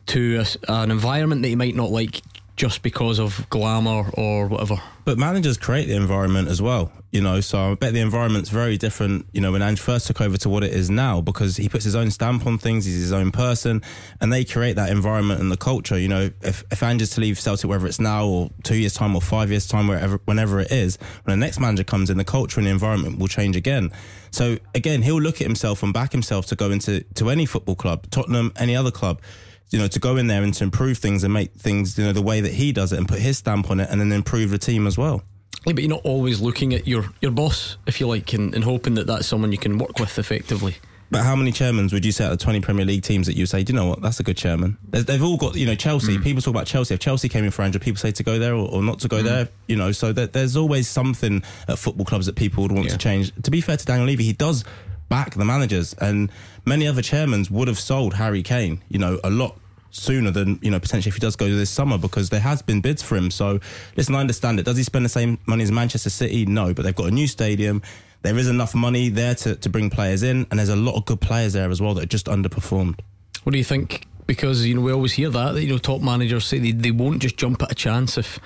to 0.07 0.43
a, 0.67 0.71
an 0.71 0.91
environment 0.91 1.41
that 1.41 1.49
he 1.49 1.55
might 1.55 1.75
not 1.75 1.91
like 1.91 2.21
just 2.55 2.81
because 2.83 3.19
of 3.19 3.47
glamour 3.49 4.09
or 4.13 4.47
whatever. 4.47 4.81
But 5.03 5.17
managers 5.17 5.57
create 5.57 5.85
the 5.85 5.95
environment 5.95 6.47
as 6.47 6.61
well, 6.61 6.91
you 7.11 7.21
know. 7.21 7.41
So 7.41 7.71
I 7.71 7.75
bet 7.75 7.93
the 7.93 7.99
environment's 7.99 8.49
very 8.49 8.77
different, 8.77 9.27
you 9.33 9.41
know, 9.41 9.51
when 9.51 9.61
Ange 9.61 9.79
first 9.79 10.07
took 10.07 10.21
over 10.21 10.37
to 10.37 10.49
what 10.49 10.63
it 10.63 10.73
is 10.73 10.89
now 10.89 11.21
because 11.21 11.57
he 11.57 11.69
puts 11.69 11.83
his 11.83 11.95
own 11.95 12.09
stamp 12.11 12.47
on 12.47 12.57
things. 12.57 12.85
He's 12.85 12.95
his 12.95 13.11
own 13.11 13.31
person, 13.31 13.81
and 14.21 14.31
they 14.31 14.45
create 14.45 14.77
that 14.77 14.89
environment 14.89 15.41
and 15.41 15.51
the 15.51 15.57
culture. 15.57 15.99
You 15.99 16.07
know, 16.07 16.31
if 16.41 16.63
if 16.71 16.81
Ange 16.81 17.01
is 17.01 17.11
to 17.11 17.21
leave 17.21 17.39
Celtic, 17.39 17.69
whether 17.69 17.85
it's 17.85 17.99
now 17.99 18.25
or 18.25 18.49
two 18.63 18.77
years 18.77 18.93
time 18.93 19.15
or 19.15 19.21
five 19.21 19.51
years 19.51 19.67
time, 19.67 19.87
wherever 19.87 20.19
whenever 20.25 20.59
it 20.59 20.71
is, 20.71 20.97
when 21.23 21.39
the 21.39 21.45
next 21.45 21.59
manager 21.59 21.83
comes 21.83 22.09
in, 22.09 22.17
the 22.17 22.25
culture 22.25 22.59
and 22.59 22.67
the 22.67 22.71
environment 22.71 23.19
will 23.19 23.27
change 23.27 23.55
again. 23.55 23.91
So 24.31 24.57
again, 24.73 25.01
he'll 25.01 25.21
look 25.21 25.35
at 25.35 25.47
himself 25.47 25.83
and 25.83 25.93
back 25.93 26.13
himself 26.13 26.45
to 26.47 26.55
go 26.55 26.71
into 26.71 27.01
to 27.15 27.29
any 27.29 27.45
football 27.45 27.75
club, 27.75 28.09
Tottenham, 28.09 28.53
any 28.55 28.75
other 28.75 28.91
club 28.91 29.21
you 29.69 29.79
know, 29.79 29.87
to 29.87 29.99
go 29.99 30.17
in 30.17 30.27
there 30.27 30.43
and 30.43 30.53
to 30.53 30.63
improve 30.63 30.97
things 30.97 31.23
and 31.23 31.33
make 31.33 31.53
things, 31.53 31.97
you 31.97 32.05
know, 32.05 32.13
the 32.13 32.21
way 32.21 32.41
that 32.41 32.53
he 32.53 32.71
does 32.71 32.93
it 32.93 32.97
and 32.97 33.07
put 33.07 33.19
his 33.19 33.37
stamp 33.37 33.69
on 33.69 33.79
it 33.79 33.89
and 33.89 33.99
then 33.99 34.11
improve 34.11 34.51
the 34.51 34.57
team 34.57 34.87
as 34.87 34.97
well. 34.97 35.23
Yeah, 35.65 35.73
but 35.73 35.83
you're 35.83 35.89
not 35.89 36.05
always 36.05 36.41
looking 36.41 36.73
at 36.73 36.87
your, 36.87 37.05
your 37.21 37.31
boss, 37.31 37.77
if 37.87 37.99
you 37.99 38.07
like, 38.07 38.33
and, 38.33 38.53
and 38.53 38.63
hoping 38.63 38.93
that 38.95 39.07
that's 39.07 39.27
someone 39.27 39.51
you 39.51 39.57
can 39.57 39.77
work 39.77 39.99
with 39.99 40.19
effectively. 40.19 40.75
But 41.11 41.23
how 41.23 41.35
many 41.35 41.51
chairmen 41.51 41.87
would 41.91 42.03
you 42.03 42.11
say 42.11 42.25
out 42.25 42.33
of 42.33 42.39
20 42.39 42.61
Premier 42.61 42.85
League 42.85 43.03
teams 43.03 43.27
that 43.27 43.35
you 43.35 43.45
say, 43.45 43.63
do 43.63 43.73
you 43.73 43.79
know 43.79 43.85
what, 43.85 44.01
that's 44.01 44.19
a 44.19 44.23
good 44.23 44.37
chairman? 44.37 44.77
They've 44.89 45.23
all 45.23 45.37
got, 45.37 45.55
you 45.55 45.65
know, 45.65 45.75
Chelsea. 45.75 46.17
Mm. 46.17 46.23
People 46.23 46.41
talk 46.41 46.53
about 46.53 46.65
Chelsea. 46.65 46.93
If 46.95 46.99
Chelsea 46.99 47.29
came 47.29 47.45
in 47.45 47.51
for 47.51 47.61
Andrew, 47.61 47.79
people 47.79 47.99
say 47.99 48.11
to 48.11 48.23
go 48.23 48.39
there 48.39 48.55
or, 48.55 48.67
or 48.67 48.81
not 48.81 48.99
to 48.99 49.07
go 49.07 49.21
mm. 49.21 49.23
there, 49.23 49.49
you 49.67 49.75
know, 49.75 49.91
so 49.91 50.11
that 50.13 50.33
there's 50.33 50.57
always 50.57 50.87
something 50.87 51.43
at 51.67 51.77
football 51.77 52.05
clubs 52.05 52.25
that 52.25 52.35
people 52.35 52.63
would 52.63 52.71
want 52.71 52.87
yeah. 52.87 52.93
to 52.93 52.97
change. 52.97 53.31
To 53.43 53.51
be 53.51 53.61
fair 53.61 53.77
to 53.77 53.85
Daniel 53.85 54.07
Levy, 54.07 54.23
he 54.23 54.33
does 54.33 54.63
back 55.09 55.35
the 55.35 55.45
managers, 55.45 55.93
and 55.95 56.31
many 56.65 56.87
other 56.87 57.01
chairmen 57.01 57.45
would 57.49 57.67
have 57.67 57.79
sold 57.79 58.15
Harry 58.15 58.43
Kane, 58.43 58.81
you 58.89 58.99
know, 58.99 59.19
a 59.23 59.29
lot 59.29 59.59
sooner 59.95 60.29
than 60.29 60.59
you 60.61 60.69
know 60.69 60.79
potentially 60.79 61.09
if 61.09 61.15
he 61.15 61.21
does 61.21 61.37
go 61.37 61.47
this 61.49 61.69
summer 61.69 61.97
because 61.97 62.29
there 62.29 62.41
has 62.41 62.61
been 62.61 62.81
bids 62.81 63.01
for 63.01 63.15
him. 63.15 63.31
So 63.31 63.59
listen, 63.95 64.13
I 64.15 64.19
understand 64.19 64.59
it. 64.59 64.63
Does 64.63 64.77
he 64.77 64.83
spend 64.83 65.05
the 65.05 65.09
same 65.09 65.39
money 65.45 65.63
as 65.63 65.71
Manchester 65.71 66.09
City? 66.09 66.45
No, 66.45 66.73
but 66.73 66.83
they've 66.83 66.95
got 66.95 67.07
a 67.07 67.11
new 67.11 67.27
stadium. 67.27 67.81
There 68.21 68.37
is 68.37 68.49
enough 68.49 68.73
money 68.73 69.09
there 69.09 69.35
to, 69.35 69.55
to 69.55 69.69
bring 69.69 69.89
players 69.89 70.23
in, 70.23 70.47
and 70.49 70.59
there's 70.59 70.69
a 70.69 70.75
lot 70.75 70.95
of 70.95 71.05
good 71.05 71.21
players 71.21 71.53
there 71.53 71.69
as 71.69 71.81
well 71.81 71.93
that 71.93 72.03
are 72.03 72.07
just 72.07 72.25
underperformed. 72.25 72.99
What 73.43 73.51
do 73.51 73.57
you 73.57 73.63
think? 73.63 74.07
Because 74.25 74.65
you 74.65 74.73
know 74.73 74.81
we 74.81 74.91
always 74.91 75.13
hear 75.13 75.29
that, 75.29 75.53
that 75.53 75.63
you 75.63 75.69
know 75.69 75.77
top 75.77 76.01
managers 76.01 76.45
say 76.45 76.59
they, 76.59 76.71
they 76.71 76.91
won't 76.91 77.21
just 77.21 77.37
jump 77.37 77.61
at 77.63 77.71
a 77.71 77.75
chance 77.75 78.17
if 78.17 78.39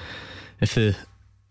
if 0.61 0.75
the 0.75 0.95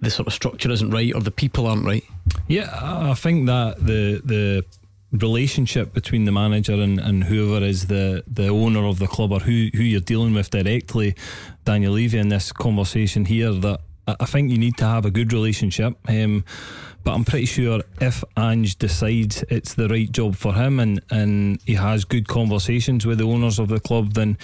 the 0.00 0.10
sort 0.10 0.28
of 0.28 0.32
structure 0.32 0.70
isn't 0.70 0.90
right 0.90 1.12
or 1.14 1.20
the 1.20 1.30
people 1.30 1.66
aren't 1.66 1.84
right. 1.84 2.04
Yeah, 2.46 2.68
I 2.72 3.14
think 3.14 3.46
that 3.46 3.84
the 3.84 4.20
the 4.24 4.64
relationship 5.12 5.92
between 5.94 6.24
the 6.24 6.32
manager 6.32 6.74
and, 6.74 6.98
and 6.98 7.24
whoever 7.24 7.64
is 7.64 7.86
the, 7.86 8.22
the 8.26 8.48
owner 8.48 8.84
of 8.84 8.98
the 8.98 9.06
club 9.06 9.32
or 9.32 9.40
who, 9.40 9.68
who 9.74 9.82
you're 9.82 10.00
dealing 10.00 10.34
with 10.34 10.50
directly, 10.50 11.14
Daniel 11.64 11.94
Levy, 11.94 12.18
in 12.18 12.28
this 12.28 12.52
conversation 12.52 13.24
here, 13.24 13.52
that 13.52 13.80
I 14.06 14.24
think 14.24 14.50
you 14.50 14.58
need 14.58 14.76
to 14.78 14.86
have 14.86 15.04
a 15.04 15.10
good 15.10 15.32
relationship. 15.32 15.96
Um, 16.08 16.44
but 17.04 17.14
I'm 17.14 17.24
pretty 17.24 17.46
sure 17.46 17.80
if 18.00 18.24
Ange 18.36 18.76
decides 18.76 19.42
it's 19.48 19.74
the 19.74 19.88
right 19.88 20.10
job 20.10 20.36
for 20.36 20.54
him 20.54 20.80
and, 20.80 21.00
and 21.10 21.60
he 21.64 21.74
has 21.74 22.04
good 22.04 22.28
conversations 22.28 23.06
with 23.06 23.18
the 23.18 23.26
owners 23.26 23.58
of 23.58 23.68
the 23.68 23.80
club, 23.80 24.14
then 24.14 24.36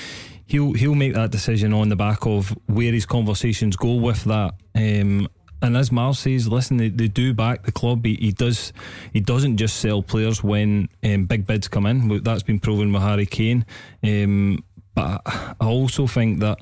he'll 0.46 0.72
he'll 0.72 0.94
make 0.94 1.14
that 1.14 1.30
decision 1.30 1.72
on 1.72 1.88
the 1.88 1.96
back 1.96 2.26
of 2.26 2.56
where 2.66 2.92
his 2.92 3.06
conversations 3.06 3.76
go 3.76 3.94
with 3.94 4.24
that. 4.24 4.54
Um, 4.74 5.28
and 5.62 5.76
as 5.76 5.90
Mal 5.90 6.14
says, 6.14 6.48
listen, 6.48 6.76
they, 6.76 6.88
they 6.88 7.08
do 7.08 7.32
back 7.32 7.62
the 7.64 7.72
club. 7.72 8.04
He, 8.04 8.14
he, 8.16 8.32
does. 8.32 8.72
He 9.12 9.20
doesn't 9.20 9.56
just 9.56 9.76
sell 9.78 10.02
players 10.02 10.42
when 10.42 10.88
um, 11.02 11.24
big 11.24 11.46
bids 11.46 11.68
come 11.68 11.86
in. 11.86 12.22
That's 12.22 12.42
been 12.42 12.60
proven 12.60 12.92
with 12.92 13.02
Harry 13.02 13.26
Kane. 13.26 13.64
Um, 14.02 14.64
but 14.94 15.22
I 15.26 15.54
also 15.66 16.06
think 16.06 16.40
that 16.40 16.60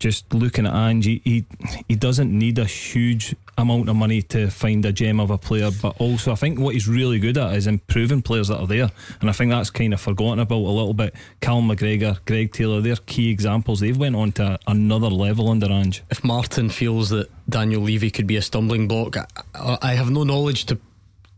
just 0.00 0.32
looking 0.32 0.66
at 0.66 0.74
Ange, 0.74 1.04
he, 1.04 1.44
he, 1.86 1.94
doesn't 1.94 2.36
need 2.36 2.58
a 2.58 2.64
huge 2.64 3.36
amount 3.58 3.90
of 3.90 3.94
money 3.94 4.22
to 4.22 4.48
find 4.48 4.84
a 4.86 4.92
gem 4.92 5.20
of 5.20 5.30
a 5.30 5.36
player, 5.36 5.70
but 5.82 5.94
also 6.00 6.32
I 6.32 6.34
think 6.36 6.58
what 6.58 6.72
he's 6.72 6.88
really 6.88 7.18
good 7.18 7.36
at 7.36 7.54
is 7.54 7.66
improving 7.66 8.22
players 8.22 8.48
that 8.48 8.58
are 8.58 8.66
there, 8.66 8.90
and 9.20 9.28
I 9.28 9.32
think 9.34 9.52
that's 9.52 9.68
kind 9.68 9.92
of 9.92 10.00
forgotten 10.00 10.38
about 10.38 10.56
a 10.56 10.72
little 10.72 10.94
bit. 10.94 11.14
Cal 11.42 11.60
McGregor, 11.60 12.18
Greg 12.24 12.52
Taylor, 12.52 12.80
they're 12.80 12.96
key 12.96 13.30
examples. 13.30 13.80
They've 13.80 13.96
went 13.96 14.16
on 14.16 14.32
to 14.32 14.58
another 14.66 15.10
level 15.10 15.50
under 15.50 15.70
Ange. 15.70 16.02
If 16.10 16.24
Martin 16.24 16.70
feels 16.70 17.10
that 17.10 17.30
Daniel 17.48 17.82
Levy 17.82 18.10
could 18.10 18.26
be 18.26 18.36
a 18.36 18.42
stumbling 18.42 18.88
block, 18.88 19.16
I, 19.54 19.78
I 19.82 19.94
have 19.94 20.10
no 20.10 20.24
knowledge 20.24 20.64
to, 20.66 20.78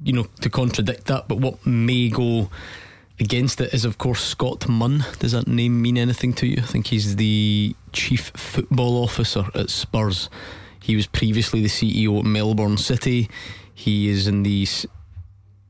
you 0.05 0.13
know, 0.13 0.27
to 0.41 0.49
contradict 0.49 1.07
that. 1.07 1.27
But 1.27 1.39
what 1.39 1.67
may 1.67 2.09
go 2.09 2.49
against 3.21 3.61
it 3.61 3.73
is, 3.75 3.85
of 3.85 3.99
course, 3.99 4.23
Scott 4.25 4.69
Munn. 4.69 5.05
Does 5.19 5.33
that 5.33 5.47
name 5.47 5.81
mean 5.81 5.97
anything 5.99 6.33
to 6.35 6.47
you? 6.47 6.59
I 6.59 6.67
think 6.67 6.89
he's 6.89 7.17
the 7.17 7.75
chief 7.93 8.33
football 8.35 9.03
officer 9.03 9.47
at 9.55 9.71
Spurs. 9.71 10.29
He 10.81 10.97
was 10.97 11.07
previously 11.07 11.61
the 11.63 11.69
CEO 11.69 12.19
at 12.19 12.25
Melbourne 12.25 12.77
City. 12.77 13.29
He 13.75 14.09
is 14.09 14.27
in 14.27 14.43
the 14.43 14.67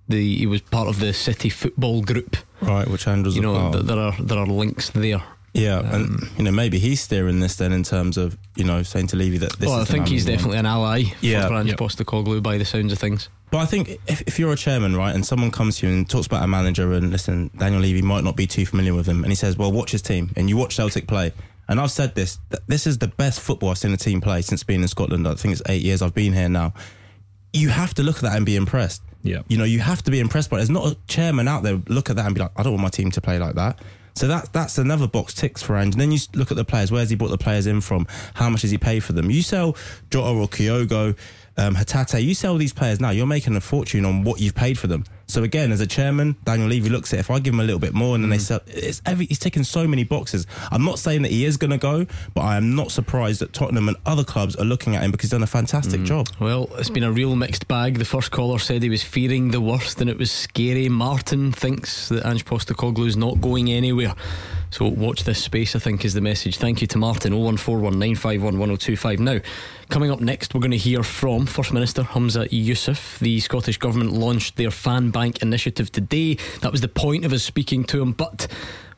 the 0.08 0.36
he 0.38 0.46
was 0.46 0.60
part 0.60 0.88
of 0.88 0.98
the 1.00 1.12
City 1.12 1.48
Football 1.48 2.02
Group. 2.02 2.36
Right, 2.60 2.88
which 2.88 3.06
Andrew's 3.06 3.36
you 3.36 3.42
know 3.42 3.72
th- 3.72 3.84
there 3.84 3.98
are 3.98 4.14
there 4.20 4.38
are 4.38 4.46
links 4.46 4.90
there. 4.90 5.22
Yeah, 5.54 5.78
Um, 5.80 5.86
and 5.92 6.30
you 6.38 6.44
know 6.44 6.50
maybe 6.50 6.78
he's 6.78 7.00
steering 7.02 7.40
this 7.40 7.56
then 7.56 7.72
in 7.72 7.82
terms 7.82 8.16
of 8.16 8.38
you 8.56 8.64
know 8.64 8.82
saying 8.82 9.08
to 9.08 9.16
Levy 9.16 9.36
that 9.38 9.58
this. 9.58 9.68
well, 9.68 9.78
I 9.78 9.82
is 9.82 9.88
the 9.88 9.92
think 9.92 10.08
he's 10.08 10.24
we 10.24 10.30
want. 10.30 10.38
definitely 10.38 10.58
an 10.60 10.66
ally 10.66 11.02
Yeah. 11.20 11.46
for 11.46 11.54
Ange 11.54 11.68
Yep. 11.70 11.78
Postecoglou 11.78 12.42
by 12.42 12.56
the 12.56 12.64
sounds 12.64 12.90
of 12.92 12.98
things. 12.98 13.28
But 13.50 13.58
I 13.58 13.66
think 13.66 13.98
if, 14.06 14.22
if 14.22 14.38
you're 14.38 14.52
a 14.52 14.56
chairman, 14.56 14.96
right, 14.96 15.14
and 15.14 15.26
someone 15.26 15.50
comes 15.50 15.76
to 15.78 15.86
you 15.86 15.92
and 15.92 16.08
talks 16.08 16.26
about 16.26 16.42
a 16.42 16.46
manager, 16.46 16.94
and 16.94 17.10
listen, 17.10 17.50
Daniel 17.58 17.82
Levy 17.82 18.00
might 18.00 18.24
not 18.24 18.34
be 18.34 18.46
too 18.46 18.64
familiar 18.64 18.94
with 18.94 19.04
him, 19.06 19.24
and 19.24 19.30
he 19.30 19.34
says, 19.34 19.58
"Well, 19.58 19.70
watch 19.70 19.90
his 19.92 20.00
team," 20.00 20.30
and 20.36 20.48
you 20.48 20.56
watch 20.56 20.74
Celtic 20.74 21.06
play, 21.06 21.32
and 21.68 21.78
I've 21.78 21.90
said 21.90 22.14
this, 22.14 22.38
th- 22.50 22.62
this 22.66 22.86
is 22.86 22.96
the 22.96 23.08
best 23.08 23.38
football 23.40 23.68
I've 23.68 23.76
seen 23.78 23.92
a 23.92 23.98
team 23.98 24.22
play 24.22 24.40
since 24.40 24.62
being 24.62 24.80
in 24.80 24.88
Scotland. 24.88 25.28
I 25.28 25.34
think 25.34 25.52
it's 25.52 25.62
eight 25.68 25.82
years 25.82 26.00
I've 26.00 26.14
been 26.14 26.32
here 26.32 26.48
now. 26.48 26.72
You 27.52 27.68
have 27.68 27.92
to 27.94 28.02
look 28.02 28.16
at 28.16 28.22
that 28.22 28.36
and 28.38 28.46
be 28.46 28.56
impressed. 28.56 29.02
Yeah. 29.22 29.42
You 29.48 29.58
know, 29.58 29.64
you 29.64 29.80
have 29.80 30.02
to 30.04 30.10
be 30.10 30.18
impressed 30.18 30.48
by 30.48 30.56
it. 30.56 30.60
There's 30.60 30.70
not 30.70 30.86
a 30.90 30.96
chairman 31.06 31.46
out 31.46 31.62
there 31.62 31.78
look 31.88 32.08
at 32.08 32.16
that 32.16 32.24
and 32.24 32.34
be 32.34 32.40
like, 32.40 32.52
I 32.56 32.62
don't 32.62 32.72
want 32.72 32.82
my 32.84 32.88
team 32.88 33.10
to 33.10 33.20
play 33.20 33.38
like 33.38 33.54
that. 33.56 33.78
So 34.14 34.28
that 34.28 34.52
that's 34.52 34.78
another 34.78 35.08
box 35.08 35.34
ticks 35.34 35.62
for 35.62 35.76
Ange. 35.76 35.94
And 35.94 36.00
then 36.00 36.12
you 36.12 36.18
look 36.34 36.50
at 36.50 36.56
the 36.56 36.64
players. 36.64 36.92
Where's 36.92 37.10
he 37.10 37.16
brought 37.16 37.30
the 37.30 37.38
players 37.38 37.66
in 37.66 37.80
from? 37.80 38.06
How 38.34 38.50
much 38.50 38.62
does 38.62 38.70
he 38.70 38.78
pay 38.78 39.00
for 39.00 39.12
them? 39.12 39.30
You 39.30 39.42
sell 39.42 39.76
Jota 40.10 40.38
or 40.38 40.48
Kyogo, 40.48 41.16
um, 41.56 41.74
Hatate. 41.74 42.22
You 42.22 42.34
sell 42.34 42.56
these 42.56 42.72
players 42.72 43.00
now. 43.00 43.10
You're 43.10 43.26
making 43.26 43.56
a 43.56 43.60
fortune 43.60 44.04
on 44.04 44.24
what 44.24 44.40
you've 44.40 44.54
paid 44.54 44.78
for 44.78 44.86
them. 44.86 45.04
So 45.32 45.42
again, 45.42 45.72
as 45.72 45.80
a 45.80 45.86
chairman, 45.86 46.36
Daniel 46.44 46.68
Levy 46.68 46.90
looks 46.90 47.14
at 47.14 47.18
if 47.18 47.30
I 47.30 47.38
give 47.38 47.54
him 47.54 47.60
a 47.60 47.64
little 47.64 47.78
bit 47.78 47.94
more 47.94 48.14
and 48.14 48.22
then 48.22 48.28
they 48.28 48.36
mm. 48.36 48.40
sell. 48.40 48.60
It's 48.66 49.00
every, 49.06 49.24
he's 49.24 49.38
ticking 49.38 49.64
so 49.64 49.88
many 49.88 50.04
boxes. 50.04 50.46
I'm 50.70 50.84
not 50.84 50.98
saying 50.98 51.22
that 51.22 51.30
he 51.30 51.46
is 51.46 51.56
going 51.56 51.70
to 51.70 51.78
go, 51.78 52.06
but 52.34 52.42
I 52.42 52.58
am 52.58 52.76
not 52.76 52.90
surprised 52.90 53.40
that 53.40 53.54
Tottenham 53.54 53.88
and 53.88 53.96
other 54.04 54.24
clubs 54.24 54.56
are 54.56 54.64
looking 54.66 54.94
at 54.94 55.02
him 55.02 55.10
because 55.10 55.30
he's 55.30 55.30
done 55.30 55.42
a 55.42 55.46
fantastic 55.46 56.02
mm. 56.02 56.04
job. 56.04 56.28
Well, 56.38 56.68
it's 56.76 56.90
been 56.90 57.02
a 57.02 57.10
real 57.10 57.34
mixed 57.34 57.66
bag. 57.66 57.98
The 57.98 58.04
first 58.04 58.30
caller 58.30 58.58
said 58.58 58.82
he 58.82 58.90
was 58.90 59.02
fearing 59.02 59.52
the 59.52 59.60
worst 59.62 60.02
and 60.02 60.10
it 60.10 60.18
was 60.18 60.30
scary. 60.30 60.90
Martin 60.90 61.50
thinks 61.50 62.10
that 62.10 62.26
Ange 62.26 62.44
is 62.98 63.16
not 63.16 63.40
going 63.40 63.70
anywhere. 63.70 64.14
So 64.72 64.86
watch 64.86 65.24
this 65.24 65.44
space, 65.44 65.76
I 65.76 65.78
think, 65.80 66.02
is 66.02 66.14
the 66.14 66.22
message. 66.22 66.56
Thank 66.56 66.80
you 66.80 66.86
to 66.88 66.98
Martin, 66.98 67.34
0141 67.34 67.92
951 67.92 68.58
1025. 68.58 69.20
Now, 69.20 69.38
coming 69.90 70.10
up 70.10 70.22
next, 70.22 70.54
we're 70.54 70.62
going 70.62 70.70
to 70.70 70.78
hear 70.78 71.02
from 71.02 71.44
First 71.44 71.74
Minister 71.74 72.02
Humza 72.02 72.48
Yousaf. 72.48 73.18
The 73.18 73.38
Scottish 73.40 73.76
Government 73.76 74.14
launched 74.14 74.56
their 74.56 74.70
Fan 74.70 75.10
Bank 75.10 75.42
initiative 75.42 75.92
today. 75.92 76.38
That 76.62 76.72
was 76.72 76.80
the 76.80 76.88
point 76.88 77.26
of 77.26 77.34
us 77.34 77.42
speaking 77.42 77.84
to 77.84 78.00
him, 78.00 78.12
but 78.12 78.46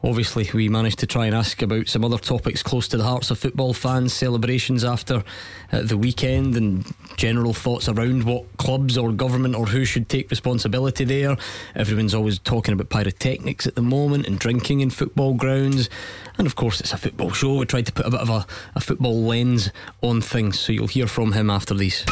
Obviously, 0.04 0.46
we 0.52 0.68
managed 0.68 0.98
to 0.98 1.06
try 1.06 1.24
and 1.24 1.34
ask 1.34 1.62
about 1.62 1.88
some 1.88 2.04
other 2.04 2.18
topics 2.18 2.62
close 2.62 2.86
to 2.88 2.98
the 2.98 3.04
hearts 3.04 3.30
of 3.30 3.38
football 3.38 3.72
fans, 3.72 4.12
celebrations 4.12 4.84
after 4.84 5.24
uh, 5.72 5.80
the 5.80 5.96
weekend, 5.96 6.58
and 6.58 6.84
general 7.16 7.54
thoughts 7.54 7.88
around 7.88 8.24
what 8.24 8.44
clubs 8.58 8.98
or 8.98 9.12
government 9.12 9.54
or 9.54 9.64
who 9.64 9.86
should 9.86 10.10
take 10.10 10.30
responsibility 10.30 11.04
there. 11.04 11.38
Everyone's 11.74 12.12
always 12.12 12.38
talking 12.38 12.74
about 12.74 12.90
pyrotechnics 12.90 13.66
at 13.66 13.76
the 13.76 13.82
moment 13.82 14.26
and 14.26 14.38
drinking 14.38 14.80
in 14.80 14.90
football 14.90 15.32
grounds. 15.32 15.88
And 16.36 16.46
of 16.46 16.54
course, 16.54 16.82
it's 16.82 16.92
a 16.92 16.98
football 16.98 17.30
show. 17.30 17.54
We 17.54 17.64
tried 17.64 17.86
to 17.86 17.92
put 17.92 18.04
a 18.04 18.10
bit 18.10 18.20
of 18.20 18.28
a, 18.28 18.46
a 18.74 18.80
football 18.80 19.22
lens 19.22 19.70
on 20.02 20.20
things, 20.20 20.60
so 20.60 20.74
you'll 20.74 20.86
hear 20.86 21.06
from 21.06 21.32
him 21.32 21.48
after 21.48 21.72
these. 21.72 22.04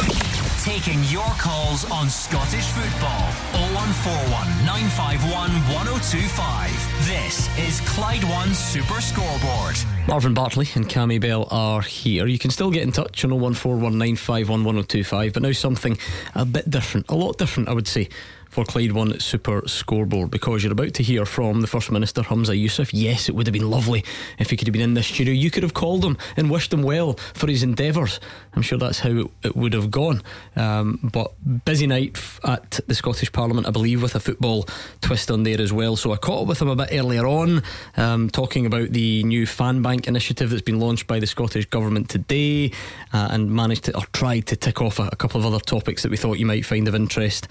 Taking 0.64 1.04
your 1.10 1.28
calls 1.36 1.84
on 1.90 2.08
Scottish 2.08 2.68
football. 2.68 3.28
0141 3.52 4.64
951 4.64 5.50
1025. 5.74 6.91
This 7.32 7.48
is 7.58 7.80
Clyde 7.88 8.24
One 8.24 8.52
Super 8.52 9.00
Scoreboard. 9.00 9.76
Marvin 10.06 10.34
Bartley 10.34 10.68
and 10.74 10.86
Cammy 10.86 11.18
Bell 11.18 11.48
are 11.50 11.80
here. 11.80 12.26
You 12.26 12.38
can 12.38 12.50
still 12.50 12.70
get 12.70 12.82
in 12.82 12.92
touch 12.92 13.24
on 13.24 13.30
01419511025, 13.30 15.32
but 15.32 15.42
now 15.42 15.52
something 15.52 15.96
a 16.34 16.44
bit 16.44 16.68
different, 16.68 17.08
a 17.08 17.14
lot 17.14 17.38
different, 17.38 17.70
I 17.70 17.72
would 17.72 17.88
say, 17.88 18.10
for 18.50 18.66
Clyde 18.66 18.92
One 18.92 19.18
Super 19.18 19.66
Scoreboard 19.66 20.30
because 20.30 20.62
you're 20.62 20.74
about 20.74 20.92
to 20.92 21.02
hear 21.02 21.24
from 21.24 21.62
the 21.62 21.66
First 21.66 21.90
Minister 21.90 22.20
Humza 22.20 22.54
Yousaf. 22.54 22.90
Yes, 22.92 23.30
it 23.30 23.34
would 23.34 23.46
have 23.46 23.54
been 23.54 23.70
lovely 23.70 24.04
if 24.38 24.50
he 24.50 24.56
could 24.58 24.68
have 24.68 24.74
been 24.74 24.82
in 24.82 24.92
this 24.92 25.06
studio. 25.06 25.32
You 25.32 25.50
could 25.50 25.62
have 25.62 25.72
called 25.72 26.04
him 26.04 26.18
and 26.36 26.50
wished 26.50 26.70
him 26.70 26.82
well 26.82 27.14
for 27.32 27.46
his 27.46 27.62
endeavours. 27.62 28.20
I'm 28.54 28.62
sure 28.62 28.78
that's 28.78 29.00
how 29.00 29.10
it, 29.10 29.30
it 29.42 29.56
would 29.56 29.72
have 29.72 29.90
gone. 29.90 30.22
Um, 30.56 30.98
but 31.02 31.32
busy 31.64 31.86
night 31.86 32.18
at 32.44 32.80
the 32.86 32.94
Scottish 32.94 33.32
Parliament, 33.32 33.66
I 33.66 33.70
believe, 33.70 34.02
with 34.02 34.14
a 34.14 34.20
football 34.20 34.66
twist 35.00 35.30
on 35.30 35.42
there 35.42 35.60
as 35.60 35.72
well. 35.72 35.96
So 35.96 36.12
I 36.12 36.16
caught 36.16 36.42
up 36.42 36.48
with 36.48 36.60
him 36.60 36.68
a 36.68 36.76
bit 36.76 36.90
earlier 36.92 37.26
on, 37.26 37.62
um, 37.96 38.28
talking 38.30 38.66
about 38.66 38.90
the 38.90 39.24
new 39.24 39.46
fan 39.46 39.82
bank 39.82 40.06
initiative 40.06 40.50
that's 40.50 40.62
been 40.62 40.80
launched 40.80 41.06
by 41.06 41.18
the 41.18 41.26
Scottish 41.26 41.66
Government 41.66 42.08
today, 42.08 42.72
uh, 43.12 43.28
and 43.30 43.50
managed 43.50 43.84
to 43.84 43.96
or 43.96 44.04
tried 44.12 44.46
to 44.46 44.56
tick 44.56 44.82
off 44.82 44.98
a, 44.98 45.08
a 45.12 45.16
couple 45.16 45.40
of 45.40 45.46
other 45.46 45.60
topics 45.60 46.02
that 46.02 46.10
we 46.10 46.16
thought 46.16 46.38
you 46.38 46.46
might 46.46 46.66
find 46.66 46.88
of 46.88 46.94
interest 46.94 47.48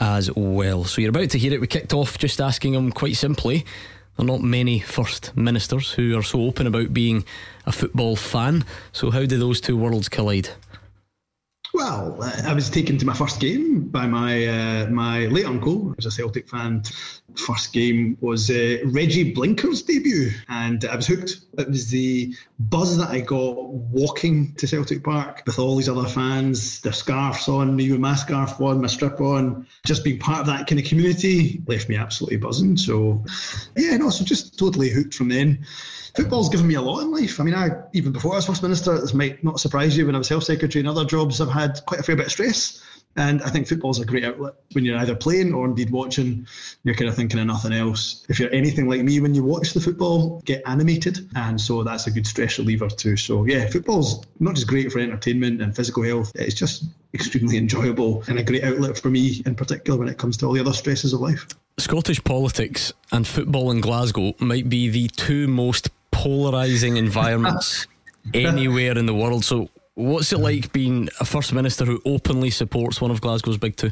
as 0.00 0.30
well. 0.34 0.84
So 0.84 1.00
you're 1.00 1.10
about 1.10 1.30
to 1.30 1.38
hear 1.38 1.52
it. 1.52 1.60
We 1.60 1.66
kicked 1.66 1.94
off 1.94 2.18
just 2.18 2.40
asking 2.40 2.74
him 2.74 2.92
quite 2.92 3.16
simply. 3.16 3.64
There 4.16 4.24
are 4.24 4.26
not 4.26 4.42
many 4.42 4.78
first 4.78 5.36
ministers 5.36 5.92
who 5.92 6.16
are 6.18 6.22
so 6.22 6.42
open 6.42 6.66
about 6.66 6.92
being 6.92 7.24
a 7.66 7.72
football 7.72 8.14
fan. 8.16 8.64
So 8.92 9.10
how 9.10 9.24
do 9.24 9.38
those 9.38 9.60
two 9.60 9.76
worlds 9.76 10.08
collide? 10.08 10.50
Well, 11.74 12.22
uh, 12.22 12.42
I 12.44 12.52
was 12.52 12.68
taken 12.68 12.98
to 12.98 13.06
my 13.06 13.14
first 13.14 13.40
game 13.40 13.88
by 13.88 14.06
my 14.06 14.46
uh, 14.46 14.86
my 14.90 15.26
late 15.26 15.46
uncle, 15.46 15.78
who 15.78 15.94
was 15.96 16.04
a 16.04 16.10
Celtic 16.10 16.46
fan. 16.46 16.82
First 17.34 17.72
game 17.72 18.18
was 18.20 18.50
uh, 18.50 18.76
Regi 18.84 19.32
Blinker's 19.32 19.80
debut, 19.82 20.32
and 20.50 20.84
I 20.84 20.96
was 20.96 21.06
hooked. 21.06 21.40
It 21.56 21.68
was 21.68 21.88
the 21.88 22.34
buzz 22.58 22.98
that 22.98 23.08
I 23.08 23.20
got 23.20 23.56
walking 23.72 24.54
to 24.56 24.66
Celtic 24.66 25.02
Park 25.02 25.44
with 25.46 25.58
all 25.58 25.76
these 25.76 25.88
other 25.88 26.06
fans, 26.06 26.82
their 26.82 26.92
scarves 26.92 27.48
on, 27.48 27.74
me 27.74 27.90
with 27.90 28.00
my 28.00 28.16
scarf 28.16 28.60
on, 28.60 28.82
my 28.82 28.88
strip 28.88 29.18
on. 29.22 29.66
Just 29.86 30.04
being 30.04 30.18
part 30.18 30.40
of 30.40 30.46
that 30.48 30.66
kind 30.66 30.78
of 30.78 30.86
community 30.86 31.62
left 31.66 31.88
me 31.88 31.96
absolutely 31.96 32.36
buzzing. 32.36 32.76
So, 32.76 33.24
yeah, 33.76 33.96
no, 33.96 34.10
so 34.10 34.26
just 34.26 34.58
totally 34.58 34.90
hooked 34.90 35.14
from 35.14 35.30
then 35.30 35.64
football's 36.14 36.48
given 36.48 36.66
me 36.66 36.74
a 36.74 36.82
lot 36.82 37.00
in 37.00 37.10
life. 37.10 37.40
I 37.40 37.44
mean, 37.44 37.54
I 37.54 37.70
even 37.92 38.12
before 38.12 38.32
I 38.32 38.36
was 38.36 38.46
first 38.46 38.62
minister, 38.62 38.98
this 38.98 39.14
might 39.14 39.42
not 39.42 39.60
surprise 39.60 39.96
you. 39.96 40.06
When 40.06 40.14
I 40.14 40.18
was 40.18 40.28
health 40.28 40.44
secretary 40.44 40.80
and 40.80 40.88
other 40.88 41.04
jobs, 41.04 41.40
I've 41.40 41.50
had 41.50 41.80
quite 41.86 42.00
a 42.00 42.02
fair 42.02 42.16
bit 42.16 42.26
of 42.26 42.32
stress. 42.32 42.82
And 43.16 43.42
I 43.42 43.50
think 43.50 43.68
football's 43.68 44.00
a 44.00 44.06
great 44.06 44.24
outlet 44.24 44.54
when 44.72 44.86
you're 44.86 44.96
either 44.96 45.14
playing 45.14 45.52
or 45.52 45.66
indeed 45.66 45.90
watching. 45.90 46.46
You're 46.82 46.94
kind 46.94 47.10
of 47.10 47.14
thinking 47.14 47.38
of 47.40 47.46
nothing 47.46 47.72
else. 47.72 48.24
If 48.30 48.40
you're 48.40 48.52
anything 48.54 48.88
like 48.88 49.02
me, 49.02 49.20
when 49.20 49.34
you 49.34 49.44
watch 49.44 49.74
the 49.74 49.80
football, 49.80 50.40
get 50.46 50.62
animated, 50.64 51.28
and 51.36 51.60
so 51.60 51.84
that's 51.84 52.06
a 52.06 52.10
good 52.10 52.26
stress 52.26 52.58
reliever 52.58 52.88
too. 52.88 53.16
So 53.16 53.44
yeah, 53.44 53.66
football's 53.68 54.24
not 54.40 54.54
just 54.54 54.66
great 54.66 54.90
for 54.90 54.98
entertainment 54.98 55.60
and 55.60 55.76
physical 55.76 56.02
health. 56.02 56.32
It's 56.34 56.54
just 56.54 56.84
extremely 57.12 57.56
enjoyable 57.58 58.24
and 58.28 58.38
a 58.38 58.42
great 58.42 58.64
outlet 58.64 58.98
for 58.98 59.10
me 59.10 59.42
in 59.44 59.54
particular 59.54 59.98
when 59.98 60.08
it 60.08 60.16
comes 60.16 60.38
to 60.38 60.46
all 60.46 60.54
the 60.54 60.60
other 60.60 60.72
stresses 60.72 61.12
of 61.12 61.20
life. 61.20 61.46
Scottish 61.78 62.22
politics 62.24 62.92
and 63.10 63.26
football 63.26 63.70
in 63.70 63.80
Glasgow 63.80 64.34
might 64.38 64.68
be 64.68 64.88
the 64.88 65.08
two 65.08 65.48
most 65.48 65.90
polarising 66.12 66.96
environments 66.96 67.86
anywhere 68.34 68.96
in 68.96 69.06
the 69.06 69.14
world. 69.14 69.44
So, 69.44 69.68
what's 69.94 70.32
it 70.32 70.38
like 70.38 70.72
being 70.72 71.08
a 71.20 71.24
First 71.24 71.52
Minister 71.52 71.84
who 71.84 72.00
openly 72.04 72.50
supports 72.50 73.00
one 73.00 73.10
of 73.10 73.20
Glasgow's 73.20 73.58
big 73.58 73.76
two? 73.76 73.90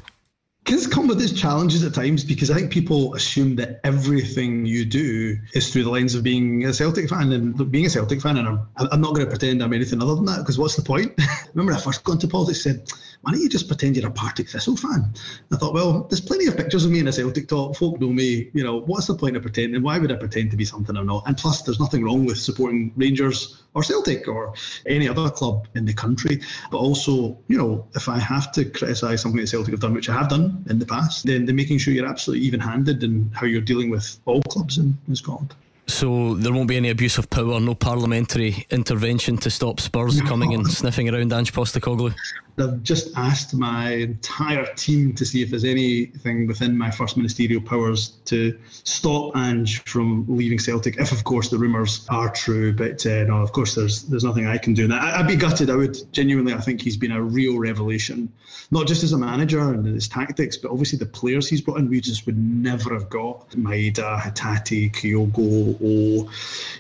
It's 0.67 0.87
come 0.87 1.09
with 1.09 1.21
its 1.21 1.33
challenges 1.33 1.83
at 1.85 1.95
times 1.95 2.23
because 2.23 2.51
I 2.51 2.55
think 2.55 2.71
people 2.71 3.15
assume 3.15 3.57
that 3.57 3.81
everything 3.83 4.67
you 4.67 4.85
do 4.85 5.37
is 5.55 5.73
through 5.73 5.85
the 5.85 5.91
lens 5.91 6.15
of 6.15 6.23
being 6.23 6.67
a 6.67 6.73
Celtic 6.73 7.09
fan 7.09 7.33
and 7.33 7.59
look, 7.59 7.71
being 7.71 7.87
a 7.87 7.91
Celtic 7.91 8.21
fan. 8.21 8.37
And 8.37 8.47
I'm, 8.47 8.69
I'm 8.77 9.01
not 9.01 9.15
going 9.15 9.27
to 9.27 9.31
pretend 9.31 9.63
I'm 9.63 9.73
anything 9.73 10.03
other 10.03 10.15
than 10.15 10.27
that 10.27 10.39
because 10.39 10.59
what's 10.59 10.77
the 10.77 10.83
point? 10.83 11.19
Remember, 11.55 11.73
I 11.73 11.81
first 11.81 12.05
got 12.05 12.15
into 12.15 12.29
politics, 12.29 12.63
said, 12.63 12.87
why 13.23 13.33
don't 13.33 13.43
you 13.43 13.49
just 13.51 13.69
pretend 13.69 13.97
you're 13.97 14.09
a 14.09 14.11
Partick 14.11 14.49
Thistle 14.49 14.77
fan? 14.77 15.13
I 15.53 15.57
thought, 15.57 15.75
well, 15.75 16.05
there's 16.05 16.23
plenty 16.23 16.47
of 16.47 16.57
pictures 16.57 16.87
of 16.87 16.91
me 16.91 17.01
in 17.01 17.09
a 17.09 17.13
Celtic 17.13 17.49
top. 17.49 17.77
Folk 17.77 18.01
know 18.01 18.09
me. 18.09 18.51
You 18.55 18.65
know, 18.65 18.81
what's 18.81 19.09
the 19.09 19.15
point 19.15 19.37
of 19.37 19.43
pretending? 19.43 19.83
Why 19.83 19.99
would 19.99 20.11
I 20.11 20.17
pretend 20.17 20.51
to 20.53 20.57
be 20.57 20.65
something 20.65 20.97
I'm 20.97 21.07
not? 21.07 21.25
And 21.27 21.37
plus, 21.37 21.63
there's 21.63 21.79
nothing 21.79 22.03
wrong 22.03 22.25
with 22.25 22.39
supporting 22.39 22.93
Rangers 22.97 23.63
or 23.75 23.83
Celtic 23.83 24.27
or 24.27 24.55
any 24.87 25.07
other 25.07 25.29
club 25.29 25.69
in 25.75 25.85
the 25.85 25.93
country. 25.93 26.41
But 26.71 26.79
also, 26.79 27.39
you 27.49 27.59
know, 27.59 27.87
if 27.95 28.09
I 28.09 28.19
have 28.19 28.53
to 28.53 28.65
criticise 28.65 29.21
something 29.21 29.41
that 29.41 29.49
Celtic 29.49 29.73
have 29.73 29.81
done, 29.81 29.93
which 29.93 30.09
I 30.09 30.15
have 30.15 30.31
done 30.31 30.65
in 30.71 30.79
the 30.79 30.87
past, 30.87 31.27
then, 31.27 31.45
then 31.45 31.57
making 31.57 31.79
sure 31.79 31.93
you're 31.93 32.09
absolutely 32.09 32.47
even 32.47 32.61
handed 32.61 33.05
in 33.05 33.31
how 33.35 33.47
you're 33.47 33.61
dealing 33.61 33.91
with 33.91 34.19
all 34.25 34.43
clubs 34.45 34.79
in, 34.79 34.97
in 35.09 35.15
Scotland. 35.15 35.55
So 35.91 36.35
there 36.35 36.53
won't 36.53 36.69
be 36.69 36.77
any 36.77 36.91
abuse 36.91 37.19
of 37.19 37.29
power, 37.31 37.59
no 37.59 37.75
parliamentary 37.75 38.65
intervention 38.71 39.37
to 39.39 39.51
stop 39.51 39.81
Spurs 39.81 40.21
coming 40.23 40.55
and 40.55 40.65
sniffing 40.71 41.13
around 41.13 41.33
Ange 41.33 41.53
Postecoglou. 41.53 42.15
I've 42.63 42.83
just 42.83 43.17
asked 43.17 43.55
my 43.55 43.91
entire 43.91 44.67
team 44.75 45.15
to 45.15 45.25
see 45.25 45.43
if 45.43 45.51
there's 45.51 45.65
anything 45.65 46.47
within 46.47 46.77
my 46.77 46.91
first 46.91 47.17
ministerial 47.17 47.61
powers 47.61 48.19
to 48.27 48.59
stop 48.69 49.37
Ange 49.37 49.83
from 49.85 50.25
leaving 50.29 50.59
Celtic, 50.59 50.99
if 50.99 51.13
of 51.13 51.25
course 51.25 51.49
the 51.49 51.59
rumours 51.59 52.07
are 52.11 52.31
true. 52.31 52.73
But 52.73 53.05
uh, 53.07 53.25
no, 53.25 53.37
of 53.43 53.53
course 53.53 53.75
there's 53.75 54.05
there's 54.05 54.25
nothing 54.25 54.47
I 54.47 54.59
can 54.59 54.75
do. 54.75 54.85
And 54.85 54.95
I, 54.95 55.19
would 55.19 55.29
be 55.29 55.37
gutted. 55.37 55.71
I 55.71 55.77
would 55.77 55.99
genuinely. 56.13 56.53
I 56.53 56.61
think 56.61 56.83
he's 56.83 56.97
been 56.97 57.13
a 57.13 57.23
real 57.23 57.59
revelation, 57.59 58.33
not 58.71 58.87
just 58.87 59.03
as 59.03 59.13
a 59.13 59.19
manager 59.19 59.73
and 59.73 59.87
his 59.87 60.09
tactics, 60.09 60.57
but 60.57 60.71
obviously 60.71 60.99
the 60.99 61.07
players 61.07 61.49
he's 61.49 61.61
brought 61.61 61.79
in. 61.79 61.89
We 61.89 62.01
just 62.01 62.27
would 62.27 62.39
never 62.39 62.93
have 62.95 63.09
got 63.09 63.51
Maeda, 63.51 64.21
Hatate, 64.21 64.93
Kyogo, 64.93 65.77
O 65.83 66.31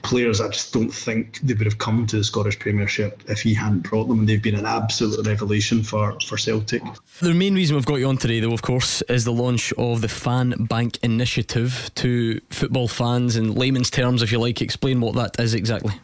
players. 0.02 0.40
I 0.40 0.48
just 0.48 0.72
don't 0.72 0.92
think 0.92 1.40
they 1.40 1.54
would 1.54 1.66
have 1.66 1.78
come 1.78 2.06
to 2.08 2.16
the 2.16 2.24
Scottish 2.24 2.58
Premiership 2.58 3.22
if 3.28 3.40
he 3.40 3.54
hadn't 3.54 3.80
brought 3.80 4.08
them. 4.08 4.20
And 4.20 4.28
they've 4.28 4.42
been 4.42 4.54
an 4.56 4.66
absolute 4.66 5.26
revelation 5.26 5.69
for, 5.78 6.18
for 6.26 6.36
Celtic. 6.36 6.82
The 7.20 7.34
main 7.34 7.54
reason 7.54 7.76
we've 7.76 7.86
got 7.86 7.96
you 7.96 8.08
on 8.08 8.16
today, 8.16 8.40
though, 8.40 8.52
of 8.52 8.62
course, 8.62 9.02
is 9.02 9.24
the 9.24 9.32
launch 9.32 9.72
of 9.74 10.00
the 10.00 10.08
Fan 10.08 10.50
Bank 10.68 10.98
Initiative 11.02 11.90
to 11.96 12.40
football 12.50 12.88
fans 12.88 13.36
in 13.36 13.54
layman's 13.54 13.90
terms, 13.90 14.22
if 14.22 14.32
you 14.32 14.38
like. 14.38 14.60
Explain 14.60 15.00
what 15.00 15.14
that 15.14 15.38
is 15.38 15.54
exactly. 15.54 15.94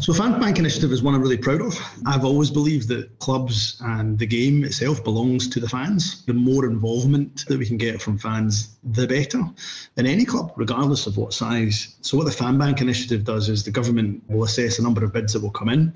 So, 0.00 0.12
Fan 0.12 0.38
Bank 0.38 0.60
Initiative 0.60 0.92
is 0.92 1.02
one 1.02 1.16
I'm 1.16 1.20
really 1.20 1.36
proud 1.36 1.60
of. 1.60 1.76
I've 2.06 2.24
always 2.24 2.52
believed 2.52 2.86
that 2.86 3.18
clubs 3.18 3.82
and 3.84 4.16
the 4.16 4.26
game 4.26 4.62
itself 4.62 5.02
belongs 5.02 5.48
to 5.48 5.58
the 5.58 5.68
fans. 5.68 6.24
The 6.24 6.34
more 6.34 6.66
involvement 6.66 7.44
that 7.48 7.58
we 7.58 7.66
can 7.66 7.78
get 7.78 8.00
from 8.00 8.16
fans, 8.16 8.76
the 8.84 9.08
better. 9.08 9.42
In 9.96 10.06
any 10.06 10.24
club, 10.24 10.52
regardless 10.54 11.08
of 11.08 11.16
what 11.16 11.34
size. 11.34 11.96
So, 12.02 12.16
what 12.16 12.26
the 12.26 12.32
Fan 12.32 12.58
Bank 12.58 12.80
Initiative 12.80 13.24
does 13.24 13.48
is 13.48 13.64
the 13.64 13.72
government 13.72 14.22
will 14.28 14.44
assess 14.44 14.78
a 14.78 14.82
number 14.84 15.02
of 15.02 15.12
bids 15.12 15.32
that 15.32 15.42
will 15.42 15.50
come 15.50 15.68
in 15.68 15.92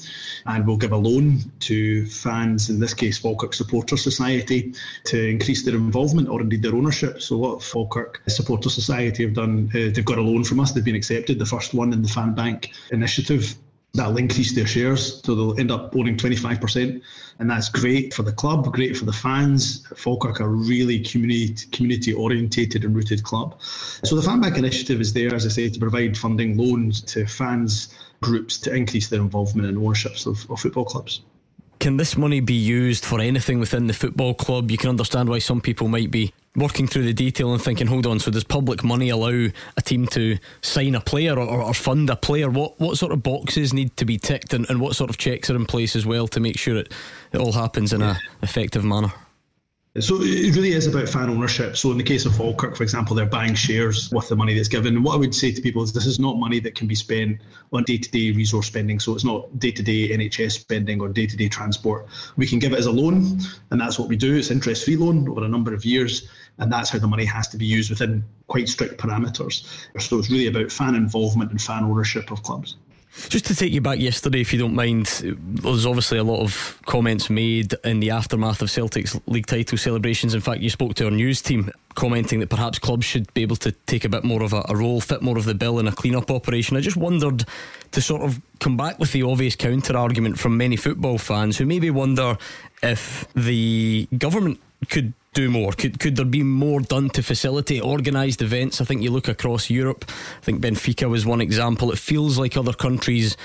and 0.47 0.67
will 0.67 0.77
give 0.77 0.91
a 0.91 0.97
loan 0.97 1.39
to 1.61 2.05
fans, 2.07 2.71
in 2.71 2.81
this 2.81 2.95
case, 2.95 3.19
Falkirk 3.19 3.55
Supporter 3.55 3.97
Society, 3.97 4.75
to 5.05 5.29
increase 5.29 5.65
their 5.65 5.77
involvement 5.77 6.29
or 6.29 6.41
indeed 6.41 6.63
their 6.63 6.75
ownership. 6.75 7.23
So, 7.23 7.39
what 7.39 7.63
Falkirk 7.63 8.21
Supporter 8.27 8.69
Society 8.69 9.23
have 9.23 9.35
done, 9.35 9.71
uh, 9.71 9.95
they've 9.95 10.05
got 10.05 10.19
a 10.19 10.23
loan 10.23 10.43
from 10.43 10.59
us, 10.59 10.73
they've 10.73 10.85
been 10.85 10.97
accepted, 10.97 11.39
the 11.39 11.47
first 11.47 11.73
one 11.73 11.93
in 11.93 12.03
the 12.03 12.09
Fan 12.09 12.35
Bank 12.35 12.73
Initiative 12.91 13.57
that'll 13.95 14.17
increase 14.17 14.55
their 14.55 14.67
shares, 14.67 15.21
so 15.25 15.35
they'll 15.35 15.59
end 15.61 15.71
up 15.71 15.95
owning 15.95 16.17
25%, 16.17 17.01
and 17.39 17.51
that's 17.51 17.69
great 17.69 18.15
for 18.15 18.23
the 18.23 18.33
club, 18.33 18.73
great 18.73 18.97
for 18.97 19.05
the 19.05 19.13
fans. 19.13 19.87
Falkirk 19.97 20.41
are 20.41 20.49
really 20.49 21.01
community 21.01 21.55
community 21.73 22.15
orientated 22.15 22.85
and 22.85 22.97
rooted 22.97 23.23
club. 23.23 23.61
So 23.61 24.17
the 24.17 24.23
Fanbank 24.23 24.57
initiative 24.57 25.01
is 25.01 25.13
there, 25.13 25.35
as 25.35 25.45
I 25.45 25.51
say, 25.51 25.69
to 25.69 25.79
provide 25.79 26.17
funding 26.17 26.57
loans 26.57 27.03
to 27.03 27.27
fans 27.27 27.95
groups 28.23 28.59
to 28.59 28.75
increase 28.75 29.09
their 29.09 29.21
involvement 29.21 29.69
and 29.69 29.77
ownerships 29.77 30.27
of, 30.27 30.51
of 30.51 30.61
football 30.61 30.85
clubs. 30.85 31.23
Can 31.81 31.97
this 31.97 32.17
money 32.17 32.41
be 32.41 32.55
used 32.55 33.05
for 33.05 33.21
anything 33.21 33.59
within 33.59 33.89
the 33.89 33.93
football 33.93 34.35
club? 34.35 34.71
You 34.71 34.79
can 34.79 34.89
understand 34.89 35.29
why 35.29 35.41
some 35.41 35.61
people 35.61 35.89
might 35.89 36.13
be 36.13 36.33
working 36.57 36.87
through 36.87 37.05
the 37.05 37.13
detail 37.13 37.53
and 37.53 37.63
thinking, 37.63 37.87
hold 37.87 38.07
on, 38.07 38.19
so 38.19 38.31
does 38.31 38.45
public 38.45 38.85
money 38.85 39.09
allow 39.09 39.49
a 39.77 39.83
team 39.83 40.07
to 40.09 40.39
sign 40.61 40.95
a 40.95 41.01
player 41.01 41.39
or, 41.39 41.63
or 41.63 41.75
fund 41.75 42.11
a 42.11 42.17
player? 42.17 42.51
What 42.51 42.79
what 42.79 42.99
sort 42.99 43.13
of 43.13 43.23
boxes 43.23 43.73
need 43.73 43.97
to 43.97 44.05
be 44.05 44.19
ticked 44.19 44.53
and, 44.53 44.69
and 44.69 44.81
what 44.81 44.97
sort 44.97 45.11
of 45.11 45.19
checks 45.19 45.51
are 45.51 45.57
in 45.57 45.67
place 45.67 45.97
as 45.97 46.05
well 46.05 46.29
to 46.29 46.41
make 46.41 46.59
sure 46.59 46.77
it, 46.77 46.93
it 47.33 47.41
all 47.41 47.53
happens 47.53 47.93
in 47.93 48.01
yeah. 48.01 48.17
a 48.41 48.45
effective 48.45 48.85
manner? 48.85 49.13
So 50.01 50.23
it 50.23 50.57
really 50.57 50.73
is 50.73 50.87
about 50.87 51.07
fan 51.07 51.29
ownership. 51.29 51.77
So 51.77 51.91
in 51.91 51.99
the 51.99 52.03
case 52.03 52.25
of 52.25 52.35
Falkirk, 52.35 52.77
for 52.77 52.83
example, 52.83 53.15
they're 53.15 53.27
buying 53.27 53.55
shares 53.55 54.11
with 54.11 54.27
the 54.27 54.35
money 54.35 54.55
that's 54.55 54.67
given. 54.67 54.97
And 54.97 55.05
what 55.05 55.13
I 55.13 55.19
would 55.19 55.35
say 55.35 55.53
to 55.53 55.61
people 55.61 55.83
is 55.83 55.93
this 55.93 56.07
is 56.07 56.19
not 56.19 56.39
money 56.39 56.61
that 56.61 56.75
can 56.75 56.87
be 56.87 56.95
spent 56.95 57.43
on 57.75 57.83
day-to-day 57.83 58.31
resource 58.31 58.69
spending. 58.69 58.99
So 58.99 59.15
it's 59.15 59.25
not 59.25 59.59
day-to-day 59.59 60.09
NHS 60.17 60.53
spending 60.53 60.99
or 61.03 61.11
day-to-day 61.11 61.51
transport. 61.51 62.07
We 62.39 62.47
can 62.47 62.59
give 62.59 62.73
it 62.73 62.79
as 62.79 62.87
a 62.87 62.91
loan, 62.91 63.39
and 63.71 63.79
that's 63.79 63.99
what 63.99 64.09
we 64.09 64.17
do. 64.17 64.35
It's 64.35 64.51
interest-free 64.51 64.97
loan 64.97 65.29
over 65.29 65.45
a 65.45 65.49
number 65.49 65.75
of 65.75 65.85
years, 65.85 66.27
and 66.57 66.73
that's 66.73 66.89
how 66.89 66.99
the 66.99 67.07
money 67.07 67.27
has 67.27 67.49
to 67.49 67.59
be 67.59 67.67
used 67.67 67.91
within 67.91 68.25
quite 68.47 68.71
strict 68.71 68.99
parameters. 68.99 69.67
So 70.01 70.19
it's 70.19 70.31
really 70.31 70.47
about 70.47 70.73
fan 70.73 70.95
involvement 70.95 71.51
and 71.51 71.61
fan 71.61 71.85
ownership 71.85 72.31
of 72.31 72.43
clubs. 72.43 72.77
Just 73.29 73.45
to 73.47 73.55
take 73.55 73.73
you 73.73 73.83
back 73.83 73.99
yesterday, 73.99 74.41
if 74.41 74.55
you 74.55 74.59
don't 74.59 74.75
mind, 74.75 75.07
there's 75.37 75.85
obviously 75.85 76.17
a 76.17 76.25
lot 76.25 76.41
of 76.41 76.81
comments 76.87 77.29
made 77.29 77.75
in 77.85 78.01
the 78.01 78.11
aftermath 78.11 78.63
of 78.63 78.71
Celtic's 78.71 79.21
league 79.27 79.45
title 79.45 79.77
celebrations. 79.77 80.35
In 80.35 80.41
fact, 80.41 80.63
you 80.63 80.71
spoke 80.71 80.95
to 80.95 81.05
our 81.05 81.11
news 81.11 81.43
team 81.43 81.71
commenting 81.95 82.41
that 82.41 82.49
perhaps 82.49 82.79
clubs 82.79 83.05
should 83.05 83.33
be 83.35 83.43
able 83.43 83.57
to 83.57 83.73
take 83.73 84.07
a 84.07 84.09
bit 84.09 84.25
more 84.25 84.43
of 84.43 84.55
a, 84.55 84.65
a 84.71 84.77
role, 84.77 84.99
fit 84.99 85.21
more 85.21 85.37
of 85.37 85.45
the 85.45 85.55
bill 85.55 85.79
in 85.79 85.87
a 85.89 85.93
clean 85.93 86.15
up 86.15 86.31
operation. 86.31 86.75
I 86.75 86.81
just 86.81 86.97
wondered 86.97 87.45
to 87.91 88.01
sort 88.01 88.23
of 88.23 88.41
come 88.61 88.79
back 88.79 88.99
with 88.99 89.13
the 89.13 89.25
obvious 89.25 89.57
counter 89.57 89.95
argument 89.95 90.39
from 90.39 90.57
many 90.57 90.77
football 90.77 91.19
fans 91.19 91.59
who 91.59 91.67
maybe 91.67 91.91
wonder 91.91 92.39
if 92.83 93.27
the 93.35 94.09
government 94.17 94.59
could 94.89 95.13
do 95.35 95.51
more? 95.51 95.73
Could 95.73 95.99
could 95.99 96.17
there 96.17 96.25
be 96.25 96.43
more 96.43 96.81
done 96.81 97.11
to 97.11 97.23
facilitate 97.23 97.83
organised 97.83 98.43
events? 98.43 98.81
I 98.81 98.85
think 98.85 99.03
you 99.03 99.11
look 99.11 99.29
across 99.29 99.71
Europe. 99.71 100.05
I 100.09 100.45
think 100.45 100.61
Benfica 100.61 101.09
was 101.09 101.25
one 101.25 101.41
example. 101.41 101.91
It 101.93 101.99
feels 101.99 102.39
like 102.39 102.57
other 102.57 102.73
countries 102.73 103.37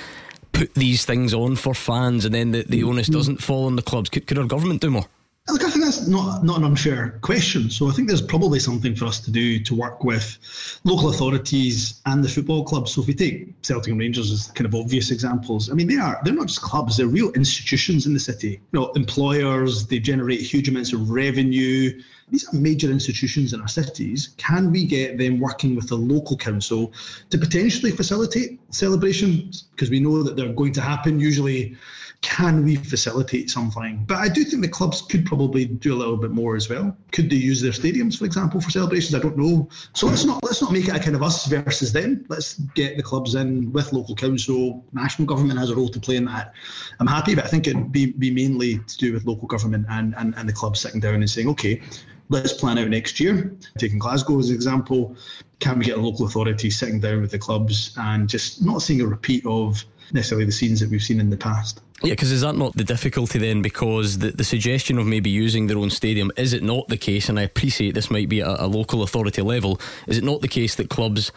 put 0.51 0.73
these 0.73 1.05
things 1.05 1.33
on 1.33 1.55
for 1.55 1.73
fans, 1.73 2.25
and 2.25 2.33
then 2.33 2.51
the, 2.51 2.63
the 2.63 2.83
onus 2.83 3.07
mm-hmm. 3.07 3.17
doesn't 3.17 3.43
fall 3.43 3.65
on 3.65 3.75
the 3.75 3.81
clubs. 3.81 4.09
Could, 4.09 4.27
could 4.27 4.37
our 4.37 4.45
government 4.45 4.81
do 4.81 4.89
more? 4.89 5.05
Look, 5.49 5.63
I 5.63 5.69
think 5.69 5.85
that's 5.85 6.07
not 6.07 6.43
not 6.43 6.57
an 6.57 6.65
unfair 6.65 7.19
question. 7.21 7.69
So 7.69 7.87
I 7.87 7.93
think 7.93 8.09
there's 8.09 8.21
probably 8.21 8.59
something 8.59 8.93
for 8.95 9.05
us 9.05 9.21
to 9.21 9.31
do 9.31 9.59
to 9.59 9.75
work 9.75 10.03
with 10.03 10.37
local 10.83 11.09
authorities 11.09 12.01
and 12.05 12.21
the 12.21 12.27
football 12.27 12.65
clubs. 12.65 12.91
So 12.91 13.01
if 13.01 13.07
we 13.07 13.13
take 13.13 13.61
Celtic 13.61 13.91
and 13.91 13.99
Rangers 13.99 14.29
as 14.29 14.47
kind 14.51 14.65
of 14.65 14.75
obvious 14.75 15.09
examples, 15.09 15.69
I 15.71 15.73
mean 15.73 15.87
they 15.87 15.95
are 15.95 16.19
they're 16.23 16.33
not 16.33 16.47
just 16.47 16.61
clubs; 16.61 16.97
they're 16.97 17.07
real 17.07 17.31
institutions 17.31 18.05
in 18.05 18.13
the 18.13 18.19
city. 18.19 18.59
You 18.71 18.79
know, 18.79 18.91
employers 18.93 19.87
they 19.87 19.99
generate 19.99 20.41
huge 20.41 20.67
amounts 20.67 20.91
of 20.91 21.09
revenue. 21.09 22.01
These 22.29 22.53
are 22.53 22.57
major 22.57 22.91
institutions 22.91 23.53
in 23.53 23.61
our 23.61 23.69
cities. 23.69 24.35
Can 24.35 24.69
we 24.69 24.85
get 24.85 25.17
them 25.17 25.39
working 25.39 25.77
with 25.77 25.87
the 25.87 25.95
local 25.95 26.35
council 26.35 26.91
to 27.29 27.37
potentially 27.37 27.91
facilitate 27.91 28.59
celebrations? 28.69 29.69
Because 29.71 29.89
we 29.89 30.01
know 30.01 30.21
that 30.23 30.35
they're 30.35 30.51
going 30.51 30.73
to 30.73 30.81
happen 30.81 31.21
usually 31.21 31.77
can 32.21 32.63
we 32.63 32.75
facilitate 32.75 33.49
something? 33.49 34.03
But 34.07 34.17
I 34.17 34.27
do 34.27 34.43
think 34.43 34.61
the 34.61 34.67
clubs 34.67 35.01
could 35.01 35.25
probably 35.25 35.65
do 35.65 35.93
a 35.93 35.97
little 35.97 36.17
bit 36.17 36.31
more 36.31 36.55
as 36.55 36.69
well. 36.69 36.95
Could 37.11 37.29
they 37.29 37.35
use 37.35 37.61
their 37.61 37.71
stadiums, 37.71 38.17
for 38.17 38.25
example, 38.25 38.59
for 38.59 38.69
celebrations? 38.69 39.15
I 39.15 39.19
don't 39.19 39.37
know. 39.37 39.69
So 39.93 40.07
let's 40.07 40.25
not 40.25 40.43
let's 40.43 40.61
not 40.61 40.71
make 40.71 40.87
it 40.87 40.95
a 40.95 40.99
kind 40.99 41.15
of 41.15 41.23
us 41.23 41.45
versus 41.45 41.93
them. 41.93 42.25
Let's 42.27 42.55
get 42.75 42.97
the 42.97 43.03
clubs 43.03 43.35
in 43.35 43.71
with 43.71 43.93
local 43.93 44.15
council. 44.15 44.83
National 44.93 45.27
government 45.27 45.59
has 45.59 45.69
a 45.69 45.75
role 45.75 45.89
to 45.89 45.99
play 45.99 46.15
in 46.15 46.25
that. 46.25 46.53
I'm 46.99 47.07
happy, 47.07 47.35
but 47.35 47.45
I 47.45 47.47
think 47.47 47.67
it'd 47.67 47.91
be, 47.91 48.07
be 48.13 48.31
mainly 48.31 48.79
to 48.79 48.97
do 48.97 49.13
with 49.13 49.25
local 49.25 49.47
government 49.47 49.85
and, 49.89 50.15
and, 50.17 50.33
and 50.35 50.49
the 50.49 50.53
clubs 50.53 50.79
sitting 50.79 50.99
down 50.99 51.15
and 51.15 51.29
saying, 51.29 51.47
okay, 51.49 51.81
let's 52.29 52.53
plan 52.53 52.77
out 52.77 52.89
next 52.89 53.19
year. 53.19 53.55
Taking 53.77 53.99
Glasgow 53.99 54.39
as 54.39 54.49
an 54.49 54.55
example, 54.55 55.15
can 55.59 55.79
we 55.79 55.85
get 55.85 55.97
a 55.97 56.01
local 56.01 56.25
authority 56.25 56.69
sitting 56.69 56.99
down 56.99 57.21
with 57.21 57.31
the 57.31 57.39
clubs 57.39 57.95
and 57.97 58.27
just 58.27 58.63
not 58.65 58.81
seeing 58.81 59.01
a 59.01 59.07
repeat 59.07 59.45
of 59.45 59.83
necessarily 60.13 60.45
the 60.45 60.51
scenes 60.51 60.79
that 60.79 60.89
we've 60.89 61.03
seen 61.03 61.19
in 61.19 61.29
the 61.29 61.37
past? 61.37 61.81
Yeah, 62.03 62.11
because 62.11 62.31
is 62.31 62.41
that 62.41 62.55
not 62.55 62.75
the 62.75 62.83
difficulty 62.83 63.39
then? 63.39 63.61
Because 63.61 64.19
the, 64.19 64.31
the 64.31 64.43
suggestion 64.43 64.97
of 64.97 65.05
maybe 65.05 65.29
using 65.29 65.67
their 65.67 65.77
own 65.77 65.89
stadium, 65.89 66.31
is 66.37 66.53
it 66.53 66.63
not 66.63 66.87
the 66.87 66.97
case, 66.97 67.29
and 67.29 67.39
I 67.39 67.43
appreciate 67.43 67.93
this 67.93 68.11
might 68.11 68.29
be 68.29 68.41
at 68.41 68.59
a 68.59 68.67
local 68.67 69.03
authority 69.03 69.41
level, 69.41 69.79
is 70.07 70.17
it 70.17 70.23
not 70.23 70.41
the 70.41 70.47
case 70.47 70.75
that 70.75 70.89
clubs 70.89 71.31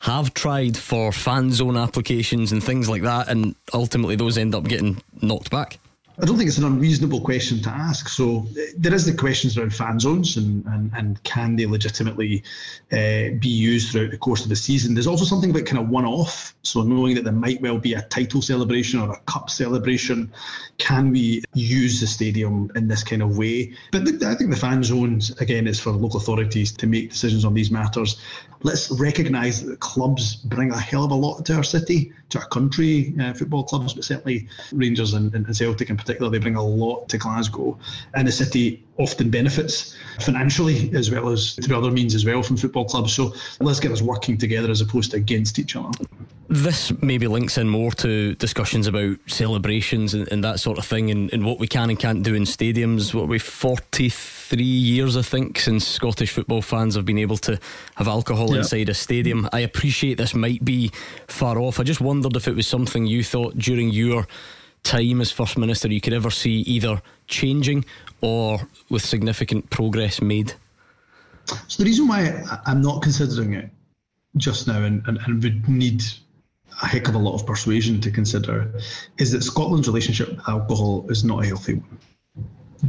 have 0.00 0.32
tried 0.32 0.76
for 0.76 1.12
fan 1.12 1.52
zone 1.52 1.76
applications 1.76 2.52
and 2.52 2.62
things 2.62 2.88
like 2.88 3.02
that, 3.02 3.28
and 3.28 3.54
ultimately 3.74 4.16
those 4.16 4.38
end 4.38 4.54
up 4.54 4.64
getting 4.64 5.02
knocked 5.20 5.50
back? 5.50 5.78
I 6.22 6.26
don't 6.26 6.36
think 6.36 6.48
it's 6.48 6.58
an 6.58 6.64
unreasonable 6.64 7.20
question 7.22 7.62
to 7.62 7.70
ask. 7.70 8.08
So 8.08 8.46
there 8.76 8.92
is 8.92 9.06
the 9.06 9.14
questions 9.14 9.56
around 9.56 9.74
fan 9.74 9.98
zones 9.98 10.36
and, 10.36 10.64
and, 10.66 10.90
and 10.94 11.22
can 11.22 11.56
they 11.56 11.64
legitimately 11.64 12.42
uh, 12.92 13.36
be 13.38 13.48
used 13.48 13.92
throughout 13.92 14.10
the 14.10 14.18
course 14.18 14.42
of 14.42 14.50
the 14.50 14.56
season. 14.56 14.94
There's 14.94 15.06
also 15.06 15.24
something 15.24 15.50
about 15.50 15.64
kind 15.64 15.78
of 15.78 15.88
one 15.88 16.04
off. 16.04 16.54
So 16.62 16.82
knowing 16.82 17.14
that 17.14 17.24
there 17.24 17.32
might 17.32 17.60
well 17.62 17.78
be 17.78 17.94
a 17.94 18.02
title 18.02 18.42
celebration 18.42 19.00
or 19.00 19.12
a 19.12 19.20
cup 19.20 19.48
celebration, 19.48 20.30
can 20.76 21.10
we 21.10 21.42
use 21.54 22.00
the 22.00 22.06
stadium 22.06 22.70
in 22.74 22.88
this 22.88 23.02
kind 23.02 23.22
of 23.22 23.38
way? 23.38 23.72
But 23.90 24.02
I 24.22 24.34
think 24.34 24.50
the 24.50 24.58
fan 24.60 24.82
zones, 24.82 25.30
again, 25.40 25.66
is 25.66 25.80
for 25.80 25.90
local 25.90 26.20
authorities 26.20 26.72
to 26.72 26.86
make 26.86 27.10
decisions 27.10 27.44
on 27.46 27.54
these 27.54 27.70
matters 27.70 28.20
let's 28.62 28.90
recognise 28.90 29.64
that 29.64 29.80
clubs 29.80 30.36
bring 30.36 30.70
a 30.70 30.78
hell 30.78 31.04
of 31.04 31.10
a 31.10 31.14
lot 31.14 31.44
to 31.46 31.54
our 31.54 31.62
city, 31.62 32.12
to 32.28 32.38
our 32.38 32.46
country, 32.48 33.14
uh, 33.20 33.32
football 33.32 33.64
clubs, 33.64 33.94
but 33.94 34.04
certainly 34.04 34.48
Rangers 34.72 35.14
and, 35.14 35.34
and 35.34 35.56
Celtic 35.56 35.88
particular 35.88 36.09
particular. 36.10 36.30
They 36.30 36.38
bring 36.38 36.56
a 36.56 36.62
lot 36.62 37.08
to 37.08 37.18
Glasgow, 37.18 37.78
and 38.14 38.26
the 38.26 38.32
city 38.32 38.82
often 38.98 39.30
benefits 39.30 39.96
financially 40.20 40.90
as 40.94 41.10
well 41.10 41.30
as 41.30 41.54
through 41.54 41.76
other 41.76 41.90
means 41.90 42.14
as 42.14 42.24
well 42.24 42.42
from 42.42 42.56
football 42.56 42.84
clubs. 42.84 43.14
So 43.14 43.34
let's 43.60 43.80
get 43.80 43.92
us 43.92 44.02
working 44.02 44.36
together 44.36 44.70
as 44.70 44.80
opposed 44.80 45.12
to 45.12 45.16
against 45.16 45.58
each 45.58 45.74
other. 45.74 45.90
This 46.48 46.92
maybe 47.00 47.28
links 47.28 47.58
in 47.58 47.68
more 47.68 47.92
to 47.92 48.34
discussions 48.34 48.88
about 48.88 49.16
celebrations 49.26 50.14
and, 50.14 50.30
and 50.32 50.42
that 50.42 50.58
sort 50.58 50.78
of 50.78 50.84
thing 50.84 51.10
and, 51.10 51.32
and, 51.32 51.44
what 51.44 51.60
we 51.60 51.68
can 51.68 51.90
and 51.90 51.98
can't 51.98 52.24
do 52.24 52.34
in 52.34 52.42
stadiums. 52.42 53.14
What 53.14 53.28
we 53.28 53.38
43 53.38 54.62
years, 54.62 55.16
I 55.16 55.22
think, 55.22 55.60
since 55.60 55.86
Scottish 55.86 56.32
football 56.32 56.60
fans 56.60 56.96
have 56.96 57.06
been 57.06 57.18
able 57.18 57.36
to 57.38 57.58
have 57.94 58.08
alcohol 58.08 58.52
inside 58.54 58.88
a 58.88 58.94
stadium. 58.94 59.48
I 59.52 59.60
appreciate 59.60 60.18
this 60.18 60.34
might 60.34 60.64
be 60.64 60.90
far 61.28 61.58
off. 61.58 61.78
I 61.78 61.84
just 61.84 62.00
wondered 62.00 62.34
if 62.34 62.48
it 62.48 62.56
was 62.56 62.66
something 62.66 63.06
you 63.06 63.22
thought 63.22 63.56
during 63.56 63.90
your 63.90 64.26
time 64.82 65.20
as 65.20 65.30
First 65.30 65.58
Minister 65.58 65.88
you 65.88 66.00
could 66.00 66.12
ever 66.12 66.30
see 66.30 66.60
either 66.60 67.00
changing 67.26 67.84
or 68.20 68.60
with 68.88 69.04
significant 69.04 69.70
progress 69.70 70.20
made? 70.20 70.54
So, 71.66 71.82
the 71.82 71.84
reason 71.84 72.06
why 72.06 72.44
I'm 72.66 72.80
not 72.82 73.02
considering 73.02 73.54
it 73.54 73.70
just 74.36 74.66
now 74.66 74.82
and, 74.82 75.02
and, 75.06 75.18
and 75.26 75.42
would 75.42 75.68
need 75.68 76.02
a 76.82 76.86
heck 76.86 77.08
of 77.08 77.14
a 77.14 77.18
lot 77.18 77.34
of 77.34 77.46
persuasion 77.46 78.00
to 78.00 78.10
consider 78.10 78.72
is 79.18 79.32
that 79.32 79.42
Scotland's 79.42 79.88
relationship 79.88 80.30
with 80.30 80.48
alcohol 80.48 81.06
is 81.10 81.24
not 81.24 81.42
a 81.42 81.46
healthy 81.46 81.74
one 81.74 81.98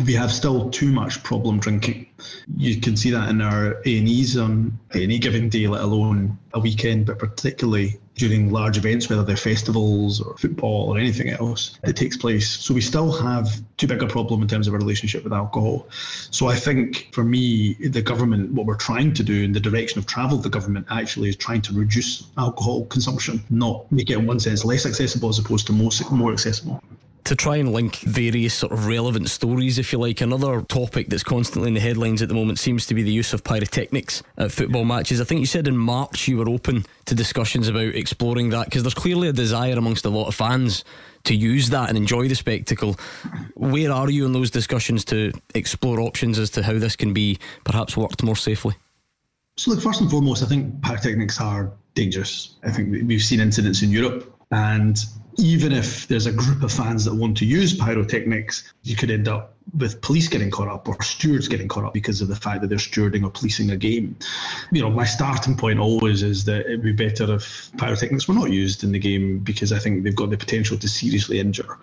we 0.06 0.14
have 0.14 0.32
still 0.32 0.70
too 0.70 0.92
much 0.92 1.22
problem 1.24 1.60
drinking. 1.60 2.08
You 2.56 2.80
can 2.80 2.96
see 2.96 3.12
that 3.12 3.30
in 3.30 3.42
our 3.42 3.82
A&Es 3.86 4.38
on 4.38 4.78
any 4.94 5.20
given 5.20 5.50
day, 5.50 5.68
let 5.68 5.82
alone 5.82 6.38
a 6.54 6.60
weekend, 6.60 7.06
but 7.06 7.20
particularly 7.20 8.00
during 8.16 8.52
large 8.52 8.78
events, 8.78 9.10
whether 9.10 9.24
they're 9.24 9.38
festivals 9.38 10.22
or 10.22 10.38
football 10.38 10.90
or 10.90 10.98
anything 10.98 11.30
else 11.30 11.78
that 11.84 11.96
takes 11.96 12.16
place. 12.16 12.50
So 12.50 12.74
we 12.74 12.82
still 12.82 13.12
have 13.12 13.62
too 13.78 13.88
big 13.88 14.04
a 14.04 14.08
problem 14.08 14.42
in 14.42 14.48
terms 14.48 14.68
of 14.68 14.74
our 14.74 14.80
relationship 14.80 15.24
with 15.24 15.34
alcohol. 15.34 15.88
So 16.30 16.48
I 16.48 16.56
think 16.56 17.10
for 17.14 17.24
me, 17.24 17.74
the 17.74 18.02
government, 18.02 18.52
what 18.52 18.66
we're 18.66 18.76
trying 18.76 19.14
to 19.14 19.24
do 19.24 19.44
in 19.44 19.54
the 19.54 19.60
direction 19.60 19.98
of 20.00 20.06
travel, 20.06 20.38
the 20.38 20.50
government 20.50 20.88
actually 20.90 21.30
is 21.30 21.36
trying 21.36 21.62
to 21.64 21.74
reduce 21.74 22.28
alcohol 22.38 22.86
consumption, 22.86 23.44
not 23.50 23.92
make 23.92 24.10
it 24.10 24.18
in 24.18 24.28
one 24.28 24.40
sense 24.40 24.64
less 24.64 24.86
accessible 24.86 25.30
as 25.30 25.40
opposed 25.40 25.66
to 25.68 25.74
more, 25.74 25.92
more 26.12 26.32
accessible 26.32 26.82
to 27.24 27.36
try 27.36 27.58
and 27.58 27.72
link 27.72 27.98
various 27.98 28.54
sort 28.54 28.72
of 28.72 28.88
relevant 28.88 29.30
stories, 29.30 29.78
if 29.78 29.92
you 29.92 30.00
like, 30.00 30.22
another 30.22 30.62
topic 30.64 31.08
that's 31.08 31.24
constantly 31.24 31.68
in 31.68 31.74
the 31.74 31.80
headlines 31.80 32.22
at 32.22 32.28
the 32.28 32.34
moment 32.34 32.60
seems 32.60 32.86
to 32.88 32.94
be 32.94 33.04
the 33.04 33.12
use 33.12 33.34
of 33.34 33.44
pyrotechnics 33.44 34.24
at 34.38 34.52
football 34.52 34.86
matches. 34.86 35.22
I 35.22 35.24
think 35.24 35.40
you 35.40 35.46
said 35.46 35.68
in 35.68 35.78
March 35.78 36.28
you 36.28 36.38
were 36.38 36.50
open 36.50 36.86
to 37.06 37.16
discussions 37.16 37.68
about 37.68 37.96
exploring 37.96 38.50
that 38.50 38.66
because 38.66 38.84
there's 38.84 38.94
clearly 38.94 39.28
a 39.28 39.34
desire 39.34 39.78
amongst 39.78 40.06
a 40.06 40.10
lot 40.10 40.28
of 40.28 40.36
fans 40.36 40.84
to 41.26 41.36
use 41.36 41.70
that 41.70 41.90
and 41.90 41.98
enjoy 41.98 42.28
the 42.28 42.36
spectacle. 42.36 42.98
Where 43.56 43.92
are 43.92 44.10
you 44.10 44.26
in 44.26 44.34
those 44.34 44.50
discussions 44.50 45.06
to 45.06 45.32
explore 45.54 46.00
options 46.00 46.40
as 46.40 46.50
to 46.52 46.64
how 46.64 46.80
this 46.80 46.96
can 46.96 47.14
be 47.14 47.38
perhaps 47.64 47.96
worked 47.96 48.24
more 48.24 48.36
safely? 48.36 48.76
So, 49.58 49.72
look, 49.72 49.82
first 49.82 50.02
and 50.02 50.10
foremost, 50.10 50.42
I 50.42 50.48
think 50.48 50.82
pyrotechnics 50.82 51.40
are 51.40 51.72
dangerous. 51.94 52.56
I 52.64 52.72
think 52.72 52.92
we've 53.08 53.22
seen 53.22 53.40
incidents 53.40 53.84
in 53.84 53.92
Europe 53.92 54.34
and 54.52 54.98
even 55.38 55.72
if 55.72 56.08
there's 56.08 56.26
a 56.26 56.32
group 56.32 56.64
of 56.64 56.72
fans 56.72 57.06
that 57.06 57.14
want 57.14 57.38
to 57.38 57.46
use 57.46 57.74
pyrotechnics, 57.74 58.74
you 58.84 58.96
could 58.96 59.10
end 59.10 59.28
up 59.28 59.54
with 59.78 60.02
police 60.02 60.28
getting 60.28 60.52
caught 60.52 60.68
up 60.68 60.88
or 60.88 61.02
stewards 61.02 61.48
getting 61.48 61.68
caught 61.68 61.86
up 61.86 61.94
because 61.94 62.22
of 62.22 62.28
the 62.28 62.36
fact 62.36 62.62
that 62.62 62.68
they're 62.68 62.78
stewarding 62.78 63.24
or 63.24 63.30
policing 63.30 63.72
a 63.72 63.78
game. 63.78 64.16
You 64.72 64.82
know, 64.82 64.90
my 64.90 65.06
starting 65.06 65.56
point 65.56 65.80
always 65.80 66.24
is 66.24 66.44
that 66.46 66.66
it'd 66.66 66.84
be 66.84 66.92
better 66.92 67.34
if 67.34 67.72
pyrotechnics 67.78 68.28
were 68.28 68.34
not 68.34 68.52
used 68.52 68.84
in 68.84 68.92
the 68.92 69.00
game 69.00 69.40
because 69.40 69.72
I 69.72 69.80
think 69.80 70.04
they've 70.04 70.16
got 70.16 70.30
the 70.30 70.38
potential 70.38 70.78
to 70.78 70.88
seriously 70.88 71.40
injure. 71.40 71.78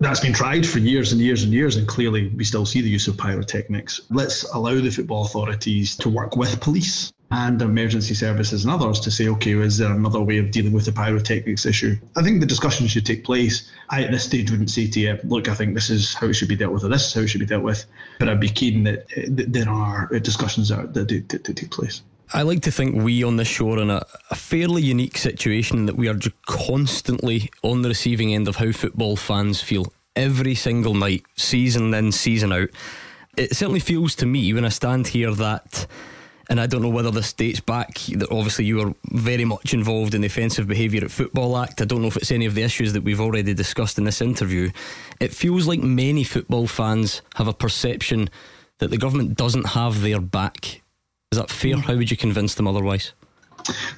That's 0.00 0.20
been 0.20 0.32
tried 0.32 0.64
for 0.64 0.78
years 0.78 1.10
and 1.10 1.20
years 1.20 1.42
and 1.42 1.52
years, 1.52 1.74
and 1.74 1.88
clearly 1.88 2.28
we 2.28 2.44
still 2.44 2.64
see 2.64 2.80
the 2.80 2.88
use 2.88 3.08
of 3.08 3.16
pyrotechnics. 3.16 4.02
Let's 4.10 4.44
allow 4.54 4.80
the 4.80 4.90
football 4.90 5.24
authorities 5.24 5.96
to 5.96 6.08
work 6.08 6.36
with 6.36 6.60
police 6.60 7.12
and 7.30 7.60
emergency 7.60 8.14
services 8.14 8.64
and 8.64 8.72
others 8.72 9.00
to 9.00 9.10
say, 9.10 9.28
okay, 9.28 9.52
is 9.52 9.76
there 9.78 9.92
another 9.92 10.20
way 10.20 10.38
of 10.38 10.50
dealing 10.50 10.72
with 10.72 10.86
the 10.86 10.92
pyrotechnics 10.92 11.66
issue? 11.66 11.96
I 12.16 12.22
think 12.22 12.40
the 12.40 12.46
discussion 12.46 12.86
should 12.86 13.04
take 13.04 13.24
place. 13.24 13.70
I, 13.90 14.04
at 14.04 14.10
this 14.10 14.24
stage, 14.24 14.50
wouldn't 14.50 14.70
say 14.70 14.88
to 14.88 15.00
you, 15.00 15.18
look, 15.24 15.48
I 15.48 15.54
think 15.54 15.74
this 15.74 15.90
is 15.90 16.14
how 16.14 16.28
it 16.28 16.34
should 16.34 16.48
be 16.48 16.56
dealt 16.56 16.72
with, 16.72 16.84
or 16.84 16.88
this 16.88 17.06
is 17.06 17.14
how 17.14 17.20
it 17.20 17.28
should 17.28 17.40
be 17.40 17.46
dealt 17.46 17.62
with. 17.62 17.84
But 18.18 18.30
I'd 18.30 18.40
be 18.40 18.48
keen 18.48 18.84
that, 18.84 19.08
that 19.28 19.52
there 19.52 19.68
are 19.68 20.08
discussions 20.20 20.70
that, 20.70 20.92
do, 20.92 21.20
to 21.20 21.54
take 21.54 21.70
place. 21.70 22.02
I 22.32 22.42
like 22.42 22.60
to 22.62 22.70
think 22.70 23.02
we 23.02 23.22
on 23.22 23.36
this 23.36 23.48
show 23.48 23.72
are 23.72 23.78
in 23.78 23.90
a, 23.90 24.04
a, 24.30 24.34
fairly 24.34 24.82
unique 24.82 25.16
situation 25.16 25.86
that 25.86 25.96
we 25.96 26.08
are 26.08 26.14
just 26.14 26.36
constantly 26.44 27.50
on 27.62 27.80
the 27.80 27.88
receiving 27.88 28.34
end 28.34 28.48
of 28.48 28.56
how 28.56 28.70
football 28.70 29.16
fans 29.16 29.62
feel 29.62 29.90
every 30.14 30.54
single 30.54 30.92
night, 30.92 31.24
season 31.36 31.94
in, 31.94 32.12
season 32.12 32.52
out. 32.52 32.68
It 33.38 33.56
certainly 33.56 33.80
feels 33.80 34.14
to 34.16 34.26
me 34.26 34.52
when 34.52 34.66
I 34.66 34.68
stand 34.68 35.08
here 35.08 35.32
that 35.36 35.86
and 36.48 36.60
I 36.60 36.66
don't 36.66 36.82
know 36.82 36.88
whether 36.88 37.10
this 37.10 37.32
dates 37.32 37.60
back. 37.60 37.98
That 38.08 38.30
obviously 38.30 38.64
you 38.64 38.76
were 38.76 38.94
very 39.10 39.44
much 39.44 39.74
involved 39.74 40.14
in 40.14 40.22
the 40.22 40.26
Offensive 40.28 40.66
Behaviour 40.66 41.04
at 41.04 41.10
Football 41.10 41.58
Act. 41.58 41.80
I 41.80 41.84
don't 41.84 42.00
know 42.00 42.08
if 42.08 42.16
it's 42.16 42.32
any 42.32 42.46
of 42.46 42.54
the 42.54 42.62
issues 42.62 42.92
that 42.94 43.02
we've 43.02 43.20
already 43.20 43.54
discussed 43.54 43.98
in 43.98 44.04
this 44.04 44.20
interview. 44.20 44.70
It 45.20 45.34
feels 45.34 45.66
like 45.66 45.80
many 45.80 46.24
football 46.24 46.66
fans 46.66 47.22
have 47.34 47.48
a 47.48 47.52
perception 47.52 48.30
that 48.78 48.90
the 48.90 48.96
government 48.96 49.36
doesn't 49.36 49.66
have 49.68 50.00
their 50.00 50.20
back. 50.20 50.82
Is 51.32 51.38
that 51.38 51.50
fair? 51.50 51.76
How 51.76 51.96
would 51.96 52.10
you 52.10 52.16
convince 52.16 52.54
them 52.54 52.66
otherwise? 52.66 53.12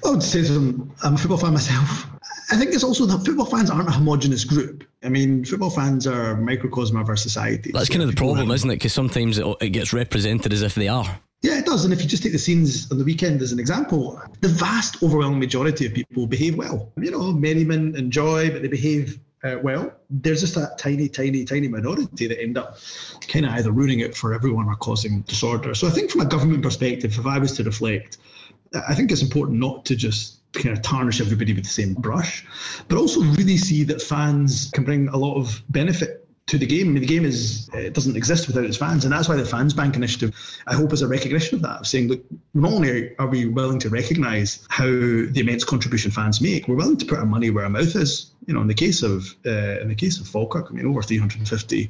I 0.04 0.10
would 0.10 0.22
say 0.22 0.42
to 0.42 0.52
them, 0.52 0.92
I'm 1.04 1.14
a 1.14 1.18
football 1.18 1.38
fan 1.38 1.52
myself. 1.52 2.06
I 2.50 2.56
think 2.56 2.74
it's 2.74 2.82
also 2.82 3.06
that 3.06 3.24
football 3.24 3.46
fans 3.46 3.70
aren't 3.70 3.88
a 3.88 3.92
homogenous 3.92 4.44
group. 4.44 4.82
I 5.04 5.08
mean, 5.08 5.44
football 5.44 5.70
fans 5.70 6.06
are 6.06 6.32
a 6.32 6.36
microcosm 6.36 6.96
of 6.96 7.08
our 7.08 7.16
society. 7.16 7.70
That's 7.72 7.86
so 7.86 7.92
kind 7.92 8.02
of 8.02 8.10
the 8.10 8.16
problem, 8.16 8.50
isn't 8.50 8.68
it? 8.68 8.76
Because 8.76 8.92
sometimes 8.92 9.38
it, 9.38 9.46
it 9.60 9.68
gets 9.68 9.92
represented 9.92 10.52
as 10.52 10.62
if 10.62 10.74
they 10.74 10.88
are. 10.88 11.20
Yeah, 11.42 11.58
it 11.58 11.64
does. 11.64 11.84
And 11.84 11.92
if 11.92 12.02
you 12.02 12.08
just 12.08 12.22
take 12.22 12.32
the 12.32 12.38
scenes 12.38 12.90
on 12.92 12.98
the 12.98 13.04
weekend 13.04 13.40
as 13.40 13.52
an 13.52 13.58
example, 13.58 14.20
the 14.40 14.48
vast 14.48 15.02
overwhelming 15.02 15.38
majority 15.38 15.86
of 15.86 15.94
people 15.94 16.26
behave 16.26 16.56
well. 16.56 16.92
You 16.98 17.10
know, 17.10 17.32
merriment 17.32 17.96
and 17.96 18.12
joy, 18.12 18.50
but 18.50 18.60
they 18.60 18.68
behave 18.68 19.18
uh, 19.42 19.56
well. 19.62 19.90
There's 20.10 20.40
just 20.40 20.54
that 20.56 20.76
tiny, 20.76 21.08
tiny, 21.08 21.46
tiny 21.46 21.66
minority 21.66 22.26
that 22.26 22.40
end 22.40 22.58
up 22.58 22.78
kind 23.26 23.46
of 23.46 23.52
either 23.52 23.72
ruining 23.72 24.00
it 24.00 24.14
for 24.14 24.34
everyone 24.34 24.66
or 24.66 24.76
causing 24.76 25.22
disorder. 25.22 25.74
So 25.74 25.86
I 25.86 25.90
think 25.90 26.10
from 26.10 26.20
a 26.20 26.26
government 26.26 26.62
perspective, 26.62 27.18
if 27.18 27.26
I 27.26 27.38
was 27.38 27.52
to 27.52 27.64
reflect, 27.64 28.18
I 28.88 28.94
think 28.94 29.10
it's 29.10 29.22
important 29.22 29.58
not 29.58 29.86
to 29.86 29.96
just 29.96 30.40
kind 30.52 30.76
of 30.76 30.82
tarnish 30.82 31.20
everybody 31.20 31.54
with 31.54 31.64
the 31.64 31.70
same 31.70 31.94
brush, 31.94 32.44
but 32.88 32.98
also 32.98 33.20
really 33.20 33.56
see 33.56 33.82
that 33.84 34.02
fans 34.02 34.70
can 34.74 34.84
bring 34.84 35.08
a 35.08 35.16
lot 35.16 35.36
of 35.36 35.62
benefit 35.70 36.28
to 36.50 36.58
the 36.58 36.66
game. 36.66 36.88
I 36.88 36.90
mean, 36.90 37.00
the 37.00 37.06
game 37.06 37.24
is 37.24 37.70
it 37.72 37.94
doesn't 37.94 38.16
exist 38.16 38.48
without 38.48 38.64
its 38.64 38.76
fans, 38.76 39.04
and 39.04 39.12
that's 39.12 39.28
why 39.28 39.36
the 39.36 39.44
Fans 39.44 39.72
Bank 39.72 39.94
initiative, 39.94 40.34
I 40.66 40.74
hope, 40.74 40.92
is 40.92 41.00
a 41.00 41.06
recognition 41.06 41.54
of 41.54 41.62
that. 41.62 41.80
Of 41.80 41.86
saying, 41.86 42.08
look, 42.08 42.24
not 42.54 42.72
only 42.72 43.16
are 43.18 43.28
we 43.28 43.46
willing 43.46 43.78
to 43.78 43.88
recognise 43.88 44.66
how 44.68 44.86
the 44.86 45.32
immense 45.36 45.62
contribution 45.62 46.10
fans 46.10 46.40
make, 46.40 46.66
we're 46.66 46.74
willing 46.74 46.96
to 46.96 47.06
put 47.06 47.18
our 47.18 47.26
money 47.26 47.50
where 47.50 47.64
our 47.64 47.70
mouth 47.70 47.94
is. 47.94 48.32
You 48.46 48.54
know, 48.54 48.62
in 48.62 48.66
the 48.66 48.74
case 48.74 49.04
of 49.04 49.36
uh, 49.46 49.80
in 49.80 49.88
the 49.88 49.94
case 49.94 50.18
of 50.18 50.26
Falkirk, 50.26 50.66
I 50.68 50.74
mean, 50.74 50.86
over 50.86 51.02
three 51.02 51.18
hundred 51.18 51.38
and 51.38 51.48
fifty 51.48 51.88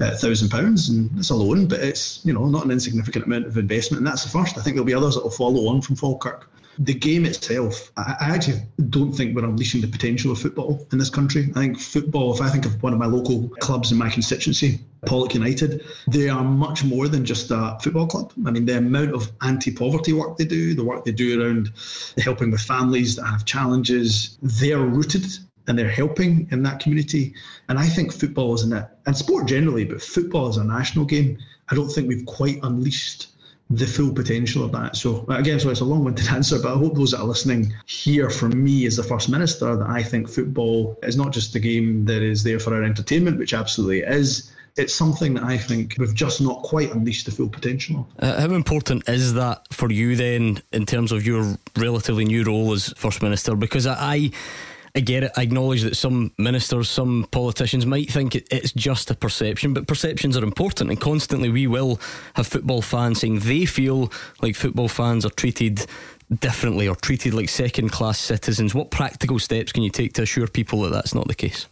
uh, 0.00 0.16
pounds, 0.50 0.88
and 0.88 1.10
it's 1.18 1.30
a 1.30 1.34
loan, 1.34 1.68
but 1.68 1.80
it's 1.80 2.24
you 2.24 2.32
know 2.32 2.46
not 2.46 2.64
an 2.64 2.70
insignificant 2.70 3.26
amount 3.26 3.46
of 3.46 3.58
investment, 3.58 3.98
and 3.98 4.06
that's 4.06 4.24
the 4.24 4.30
first. 4.30 4.56
I 4.56 4.62
think 4.62 4.74
there'll 4.74 4.86
be 4.86 4.94
others 4.94 5.16
that 5.16 5.22
will 5.22 5.30
follow 5.30 5.68
on 5.68 5.82
from 5.82 5.96
Falkirk 5.96 6.48
the 6.78 6.94
game 6.94 7.24
itself, 7.24 7.90
I, 7.96 8.16
I, 8.20 8.34
actually 8.34 8.62
don't 8.88 9.12
think 9.12 9.34
we're 9.34 9.44
unleashing 9.44 9.80
the 9.80 9.88
potential 9.88 10.30
of 10.30 10.38
football 10.38 10.86
in 10.92 10.98
this 10.98 11.10
country. 11.10 11.50
I 11.56 11.60
think 11.60 11.78
football, 11.78 12.32
if 12.32 12.40
I 12.40 12.48
think 12.48 12.64
of 12.66 12.80
one 12.82 12.92
of 12.92 12.98
my 12.98 13.06
local 13.06 13.48
clubs 13.60 13.90
in 13.90 13.98
my 13.98 14.08
constituency, 14.08 14.80
Pollok 15.06 15.34
United, 15.34 15.84
they 16.06 16.28
are 16.28 16.44
much 16.44 16.84
more 16.84 17.08
than 17.08 17.24
just 17.24 17.50
a 17.50 17.78
football 17.82 18.06
club. 18.06 18.32
I 18.46 18.50
mean, 18.50 18.66
the 18.66 18.78
amount 18.78 19.12
of 19.12 19.30
anti 19.42 19.72
poverty 19.72 20.12
work 20.12 20.36
they 20.36 20.44
do, 20.44 20.74
the 20.74 20.84
work 20.84 21.04
they 21.04 21.12
do 21.12 21.42
around 21.42 21.72
helping 22.18 22.50
with 22.50 22.60
families 22.60 23.16
that 23.16 23.24
have 23.24 23.44
challenges, 23.44 24.38
they're 24.42 24.78
rooted 24.78 25.26
and 25.66 25.78
they're 25.78 25.88
helping 25.88 26.48
in 26.50 26.62
that 26.62 26.80
community. 26.80 27.34
And 27.68 27.78
I 27.78 27.86
think 27.86 28.12
football 28.12 28.54
is 28.54 28.62
in 28.62 28.72
it, 28.72 28.86
and 29.06 29.16
sport 29.16 29.46
generally, 29.46 29.84
but 29.84 30.00
football 30.00 30.48
is 30.48 30.56
a 30.56 30.64
national 30.64 31.04
game. 31.04 31.38
I 31.70 31.74
don't 31.74 31.88
think 31.88 32.08
we've 32.08 32.24
quite 32.24 32.58
unleashed 32.62 33.28
the 33.70 33.86
full 33.86 34.12
potential 34.12 34.64
of 34.64 34.72
that. 34.72 34.96
So 34.96 35.24
again, 35.28 35.60
so 35.60 35.70
it's 35.70 35.80
a 35.80 35.84
long-winded 35.84 36.28
answer, 36.30 36.58
but 36.58 36.74
I 36.74 36.78
hope 36.78 36.94
those 36.94 37.10
that 37.10 37.20
are 37.20 37.26
listening 37.26 37.74
hear 37.86 38.30
from 38.30 38.62
me 38.62 38.86
as 38.86 38.96
the 38.96 39.02
first 39.02 39.28
minister 39.28 39.76
that 39.76 39.88
I 39.88 40.02
think 40.02 40.28
football 40.28 40.98
is 41.02 41.16
not 41.16 41.32
just 41.32 41.52
the 41.52 41.60
game 41.60 42.04
that 42.06 42.22
is 42.22 42.42
there 42.42 42.58
for 42.58 42.74
our 42.74 42.82
entertainment, 42.82 43.38
which 43.38 43.52
absolutely 43.54 44.00
is. 44.00 44.52
It's 44.76 44.94
something 44.94 45.34
that 45.34 45.42
I 45.42 45.58
think 45.58 45.96
we've 45.98 46.14
just 46.14 46.40
not 46.40 46.62
quite 46.62 46.92
unleashed 46.92 47.26
the 47.26 47.32
full 47.32 47.48
potential 47.48 48.06
of. 48.18 48.24
Uh, 48.24 48.40
how 48.40 48.54
important 48.54 49.08
is 49.08 49.34
that 49.34 49.66
for 49.72 49.90
you 49.90 50.14
then, 50.14 50.62
in 50.72 50.86
terms 50.86 51.10
of 51.10 51.26
your 51.26 51.58
relatively 51.76 52.24
new 52.24 52.44
role 52.44 52.72
as 52.72 52.92
first 52.96 53.20
minister? 53.20 53.56
Because 53.56 53.88
I, 53.88 53.96
I 54.14 54.30
I 54.94 55.00
get 55.00 55.22
it. 55.22 55.32
I 55.36 55.42
acknowledge 55.42 55.82
that 55.82 55.96
some 55.96 56.32
ministers, 56.38 56.88
some 56.88 57.26
politicians 57.30 57.86
might 57.86 58.10
think 58.10 58.34
it, 58.34 58.48
it's 58.50 58.72
just 58.72 59.10
a 59.10 59.14
perception, 59.14 59.74
but 59.74 59.86
perceptions 59.86 60.36
are 60.36 60.42
important. 60.42 60.90
And 60.90 61.00
constantly 61.00 61.50
we 61.50 61.66
will 61.66 62.00
have 62.34 62.46
football 62.46 62.82
fans 62.82 63.20
saying 63.20 63.40
they 63.40 63.64
feel 63.64 64.12
like 64.42 64.56
football 64.56 64.88
fans 64.88 65.24
are 65.24 65.30
treated 65.30 65.86
differently 66.40 66.88
or 66.88 66.94
treated 66.96 67.34
like 67.34 67.48
second 67.48 67.90
class 67.90 68.18
citizens. 68.18 68.74
What 68.74 68.90
practical 68.90 69.38
steps 69.38 69.72
can 69.72 69.82
you 69.82 69.90
take 69.90 70.14
to 70.14 70.22
assure 70.22 70.46
people 70.46 70.82
that 70.82 70.90
that's 70.90 71.14
not 71.14 71.28
the 71.28 71.34
case? 71.34 71.66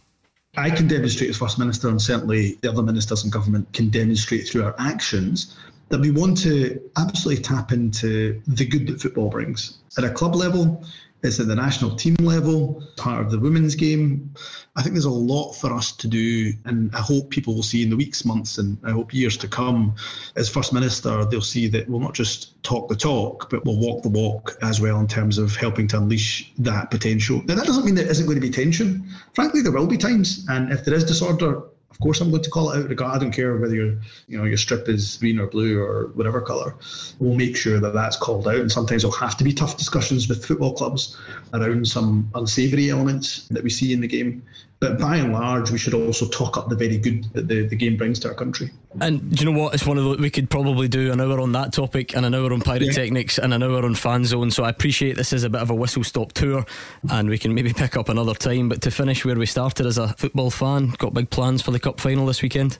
I 0.55 0.71
can 0.71 0.87
demonstrate 0.87 1.29
as 1.29 1.37
First 1.37 1.59
Minister, 1.59 1.87
and 1.87 2.01
certainly 2.01 2.57
the 2.61 2.71
other 2.71 2.81
ministers 2.81 3.23
in 3.23 3.29
government 3.29 3.71
can 3.73 3.89
demonstrate 3.89 4.47
through 4.47 4.63
our 4.63 4.75
actions 4.79 5.55
that 5.89 6.01
we 6.01 6.09
want 6.11 6.37
to 6.39 6.81
absolutely 6.97 7.43
tap 7.43 7.71
into 7.71 8.41
the 8.47 8.65
good 8.65 8.87
that 8.87 8.99
football 8.99 9.29
brings 9.29 9.77
at 9.97 10.03
a 10.03 10.09
club 10.09 10.35
level. 10.35 10.83
It's 11.23 11.39
at 11.39 11.47
the 11.47 11.55
national 11.55 11.95
team 11.95 12.15
level, 12.19 12.83
part 12.95 13.25
of 13.25 13.31
the 13.31 13.39
women's 13.39 13.73
game. 13.73 14.33
I 14.75 14.83
think 14.83 14.93
there's 14.93 15.05
a 15.05 15.09
lot 15.09 15.53
for 15.53 15.73
us 15.73 15.91
to 15.93 16.07
do, 16.07 16.53
and 16.65 16.93
I 16.95 16.99
hope 16.99 17.31
people 17.31 17.55
will 17.55 17.63
see 17.63 17.81
in 17.81 17.89
the 17.89 17.97
weeks, 17.97 18.23
months, 18.23 18.59
and 18.59 18.77
I 18.83 18.91
hope 18.91 19.13
years 19.13 19.35
to 19.37 19.47
come, 19.47 19.95
as 20.35 20.47
First 20.47 20.73
Minister, 20.73 21.25
they'll 21.25 21.41
see 21.41 21.67
that 21.69 21.89
we'll 21.89 21.99
not 21.99 22.13
just 22.13 22.61
talk 22.61 22.87
the 22.87 22.95
talk, 22.95 23.49
but 23.49 23.65
we'll 23.65 23.79
walk 23.79 24.03
the 24.03 24.09
walk 24.09 24.57
as 24.61 24.79
well 24.79 24.99
in 24.99 25.07
terms 25.07 25.39
of 25.39 25.55
helping 25.55 25.87
to 25.87 25.97
unleash 25.97 26.53
that 26.59 26.91
potential. 26.91 27.41
Now, 27.45 27.55
that 27.55 27.65
doesn't 27.65 27.83
mean 27.83 27.95
there 27.95 28.09
isn't 28.09 28.27
going 28.27 28.39
to 28.39 28.47
be 28.47 28.51
tension. 28.51 29.09
Frankly, 29.33 29.61
there 29.61 29.71
will 29.71 29.87
be 29.87 29.97
times, 29.97 30.45
and 30.49 30.71
if 30.71 30.85
there 30.85 30.93
is 30.93 31.03
disorder, 31.03 31.63
of 31.89 31.99
course 31.99 32.21
I'm 32.21 32.29
going 32.29 32.43
to 32.43 32.49
call 32.49 32.71
it 32.71 33.01
out. 33.01 33.15
I 33.15 33.17
don't 33.17 33.31
care 33.31 33.57
whether 33.57 33.75
your 33.75 33.97
you 34.27 34.37
know 34.37 34.43
your 34.43 34.57
strip 34.57 34.89
is 34.89 35.17
green 35.17 35.39
or 35.39 35.47
blue 35.47 35.81
or 35.81 36.07
whatever 36.13 36.41
colour. 36.41 36.75
We'll 37.19 37.35
make 37.35 37.55
sure 37.55 37.79
that 37.79 37.93
that's 37.93 38.17
called 38.17 38.47
out. 38.47 38.57
And 38.57 38.71
sometimes 38.71 39.01
there'll 39.01 39.15
have 39.17 39.37
to 39.37 39.43
be 39.43 39.53
tough 39.53 39.77
discussions 39.77 40.27
with 40.27 40.45
football 40.45 40.73
clubs 40.73 41.17
around 41.53 41.87
some 41.87 42.29
unsavoury 42.35 42.89
elements 42.89 43.47
that 43.49 43.63
we 43.63 43.69
see 43.69 43.93
in 43.93 44.01
the 44.01 44.07
game. 44.07 44.43
But 44.79 44.99
by 44.99 45.17
and 45.17 45.33
large, 45.33 45.71
we 45.71 45.79
should 45.79 45.95
also 45.95 46.27
talk 46.27 46.55
up 46.55 46.69
the 46.69 46.75
very 46.75 46.99
good 46.99 47.25
that 47.33 47.47
the, 47.47 47.65
the 47.65 47.75
game 47.75 47.97
brings 47.97 48.19
to 48.19 48.27
our 48.27 48.35
country. 48.35 48.69
And 49.01 49.35
do 49.35 49.43
you 49.43 49.51
know 49.51 49.59
what? 49.59 49.73
It's 49.73 49.87
one 49.87 49.97
of 49.97 50.03
the 50.03 50.21
we 50.21 50.29
could 50.29 50.51
probably 50.51 50.87
do 50.87 51.11
an 51.11 51.19
hour 51.19 51.39
on 51.39 51.51
that 51.53 51.73
topic 51.73 52.15
and 52.15 52.25
an 52.25 52.35
hour 52.35 52.53
on 52.53 52.61
pyrotechnics 52.61 53.37
yeah. 53.37 53.45
and 53.45 53.55
an 53.55 53.63
hour 53.63 53.83
on 53.83 53.95
fan 53.95 54.23
zone. 54.25 54.51
So 54.51 54.63
I 54.63 54.69
appreciate 54.69 55.15
this 55.15 55.33
is 55.33 55.43
a 55.43 55.49
bit 55.49 55.61
of 55.61 55.71
a 55.71 55.75
whistle 55.75 56.03
stop 56.03 56.31
tour 56.33 56.63
and 57.09 57.27
we 57.27 57.39
can 57.39 57.55
maybe 57.55 57.73
pick 57.73 57.97
up 57.97 58.09
another 58.09 58.35
time. 58.35 58.69
But 58.69 58.81
to 58.83 58.91
finish 58.91 59.25
where 59.25 59.35
we 59.35 59.47
started 59.47 59.87
as 59.87 59.97
a 59.97 60.09
football 60.09 60.51
fan, 60.51 60.89
got 60.99 61.11
big 61.11 61.31
plans 61.31 61.63
for 61.63 61.71
the 61.71 61.79
cup 61.79 61.99
final 61.99 62.27
this 62.27 62.43
weekend? 62.43 62.77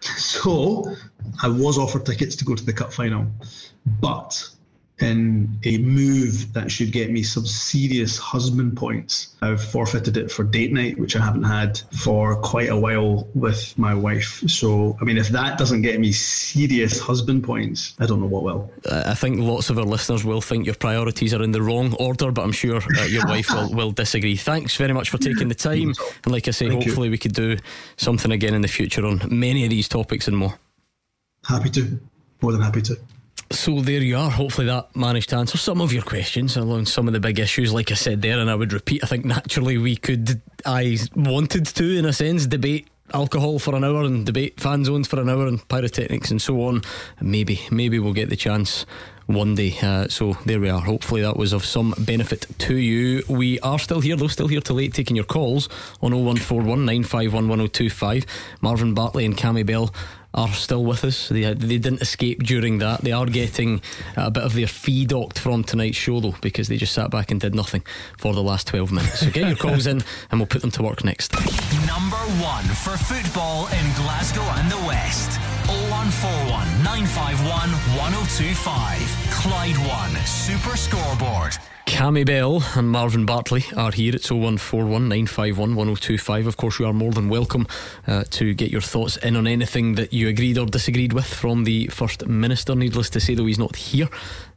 So 0.00 0.94
I 1.42 1.48
was 1.48 1.76
offered 1.76 2.06
tickets 2.06 2.36
to 2.36 2.44
go 2.44 2.54
to 2.54 2.64
the 2.64 2.72
cup 2.72 2.92
final, 2.92 3.26
but 4.00 4.48
in 4.98 5.58
a 5.64 5.76
move 5.78 6.52
that 6.54 6.70
should 6.70 6.90
get 6.90 7.10
me 7.10 7.22
some 7.22 7.44
serious 7.44 8.16
husband 8.16 8.76
points. 8.76 9.36
I've 9.42 9.62
forfeited 9.62 10.16
it 10.16 10.30
for 10.30 10.42
date 10.42 10.72
night, 10.72 10.98
which 10.98 11.16
I 11.16 11.22
haven't 11.22 11.42
had 11.42 11.78
for 12.02 12.36
quite 12.40 12.70
a 12.70 12.76
while 12.76 13.28
with 13.34 13.76
my 13.78 13.94
wife. 13.94 14.42
So, 14.46 14.96
I 15.00 15.04
mean, 15.04 15.18
if 15.18 15.28
that 15.28 15.58
doesn't 15.58 15.82
get 15.82 16.00
me 16.00 16.12
serious 16.12 16.98
husband 16.98 17.44
points, 17.44 17.94
I 17.98 18.06
don't 18.06 18.20
know 18.20 18.26
what 18.26 18.42
will. 18.42 18.70
I 18.90 19.14
think 19.14 19.38
lots 19.38 19.68
of 19.68 19.78
our 19.78 19.84
listeners 19.84 20.24
will 20.24 20.40
think 20.40 20.64
your 20.64 20.74
priorities 20.74 21.34
are 21.34 21.42
in 21.42 21.52
the 21.52 21.62
wrong 21.62 21.94
order, 21.98 22.32
but 22.32 22.42
I'm 22.42 22.52
sure 22.52 22.80
uh, 22.98 23.04
your 23.04 23.26
wife 23.28 23.52
will, 23.52 23.70
will 23.74 23.92
disagree. 23.92 24.36
Thanks 24.36 24.76
very 24.76 24.94
much 24.94 25.10
for 25.10 25.18
taking 25.18 25.48
the 25.48 25.54
time. 25.54 25.92
And 26.24 26.32
like 26.32 26.48
I 26.48 26.52
say, 26.52 26.68
Thank 26.68 26.84
hopefully 26.84 27.08
you. 27.08 27.12
we 27.12 27.18
could 27.18 27.34
do 27.34 27.58
something 27.98 28.32
again 28.32 28.54
in 28.54 28.62
the 28.62 28.68
future 28.68 29.04
on 29.04 29.20
many 29.28 29.64
of 29.64 29.70
these 29.70 29.88
topics 29.88 30.26
and 30.26 30.36
more. 30.36 30.58
Happy 31.46 31.68
to. 31.70 32.00
More 32.40 32.52
than 32.52 32.62
happy 32.62 32.82
to. 32.82 32.98
So 33.50 33.80
there 33.80 34.02
you 34.02 34.16
are. 34.16 34.30
Hopefully 34.30 34.66
that 34.66 34.94
managed 34.96 35.30
to 35.30 35.36
answer 35.36 35.56
some 35.56 35.80
of 35.80 35.92
your 35.92 36.02
questions 36.02 36.56
along 36.56 36.86
some 36.86 37.06
of 37.06 37.14
the 37.14 37.20
big 37.20 37.38
issues, 37.38 37.72
like 37.72 37.90
I 37.90 37.94
said 37.94 38.22
there. 38.22 38.38
And 38.38 38.50
I 38.50 38.54
would 38.54 38.72
repeat, 38.72 39.04
I 39.04 39.06
think 39.06 39.24
naturally 39.24 39.78
we 39.78 39.96
could, 39.96 40.40
I 40.64 40.98
wanted 41.14 41.66
to, 41.66 41.96
in 41.96 42.04
a 42.04 42.12
sense, 42.12 42.46
debate 42.46 42.88
alcohol 43.14 43.58
for 43.58 43.76
an 43.76 43.84
hour 43.84 44.02
and 44.02 44.26
debate 44.26 44.58
fan 44.58 44.84
zones 44.84 45.06
for 45.06 45.20
an 45.20 45.28
hour 45.28 45.46
and 45.46 45.66
pyrotechnics 45.68 46.32
and 46.32 46.42
so 46.42 46.62
on. 46.62 46.82
maybe, 47.20 47.60
maybe 47.70 48.00
we'll 48.00 48.12
get 48.12 48.30
the 48.30 48.36
chance 48.36 48.84
one 49.26 49.54
day. 49.54 49.76
Uh, 49.80 50.08
so 50.08 50.36
there 50.44 50.60
we 50.60 50.68
are. 50.68 50.80
Hopefully 50.80 51.22
that 51.22 51.36
was 51.36 51.52
of 51.52 51.64
some 51.64 51.94
benefit 51.98 52.46
to 52.58 52.76
you. 52.76 53.22
We 53.28 53.60
are 53.60 53.78
still 53.78 54.00
here, 54.00 54.16
though, 54.16 54.28
still 54.28 54.48
here 54.48 54.60
till 54.60 54.76
late, 54.76 54.94
taking 54.94 55.16
your 55.16 55.24
calls 55.24 55.68
on 56.00 56.12
0141 56.12 56.84
951 56.84 57.48
1025. 57.48 58.26
Marvin 58.60 58.94
Bartley 58.94 59.24
and 59.24 59.36
Cammy 59.36 59.64
Bell 59.64 59.92
are 60.34 60.52
still 60.52 60.84
with 60.84 61.04
us. 61.04 61.28
They, 61.28 61.42
they 61.54 61.78
didn't 61.78 62.02
escape 62.02 62.42
during 62.42 62.78
that. 62.78 63.00
They 63.00 63.12
are 63.12 63.26
getting 63.26 63.80
a 64.16 64.30
bit 64.30 64.42
of 64.42 64.54
their 64.54 64.66
fee 64.66 65.06
docked 65.06 65.38
from 65.38 65.64
tonight's 65.64 65.96
show, 65.96 66.20
though, 66.20 66.34
because 66.40 66.68
they 66.68 66.76
just 66.76 66.92
sat 66.92 67.10
back 67.10 67.30
and 67.30 67.40
did 67.40 67.54
nothing 67.54 67.82
for 68.18 68.34
the 68.34 68.42
last 68.42 68.66
12 68.68 68.92
minutes. 68.92 69.20
So 69.20 69.30
get 69.30 69.48
your 69.48 69.56
calls 69.56 69.86
in 69.86 70.02
and 70.30 70.40
we'll 70.40 70.46
put 70.46 70.62
them 70.62 70.70
to 70.72 70.82
work 70.82 71.04
next. 71.04 71.32
Number 71.86 72.16
one 72.42 72.64
for 72.64 72.96
football 72.96 73.66
in 73.68 73.84
Glasgow 73.94 74.42
and 74.42 74.70
the 74.70 74.86
West. 74.86 75.38
0141 75.66 76.84
951 76.84 77.70
1025. 77.96 79.26
Clyde 79.30 79.78
One 79.88 80.14
Super 80.26 80.76
Scoreboard. 80.76 81.56
Cammy 81.96 82.26
Bell 82.26 82.62
and 82.74 82.90
Marvin 82.90 83.24
Bartley 83.24 83.64
are 83.74 83.90
here. 83.90 84.14
It's 84.14 84.30
0141 84.30 85.08
951 85.08 85.74
1025. 85.74 86.46
Of 86.46 86.58
course, 86.58 86.78
you 86.78 86.84
are 86.84 86.92
more 86.92 87.10
than 87.10 87.30
welcome 87.30 87.66
uh, 88.06 88.24
to 88.32 88.52
get 88.52 88.70
your 88.70 88.82
thoughts 88.82 89.16
in 89.16 89.34
on 89.34 89.46
anything 89.46 89.94
that 89.94 90.12
you 90.12 90.28
agreed 90.28 90.58
or 90.58 90.66
disagreed 90.66 91.14
with 91.14 91.24
from 91.24 91.64
the 91.64 91.86
First 91.86 92.26
Minister. 92.26 92.74
Needless 92.74 93.08
to 93.08 93.18
say, 93.18 93.34
though, 93.34 93.46
he's 93.46 93.58
not 93.58 93.76
here. 93.76 94.10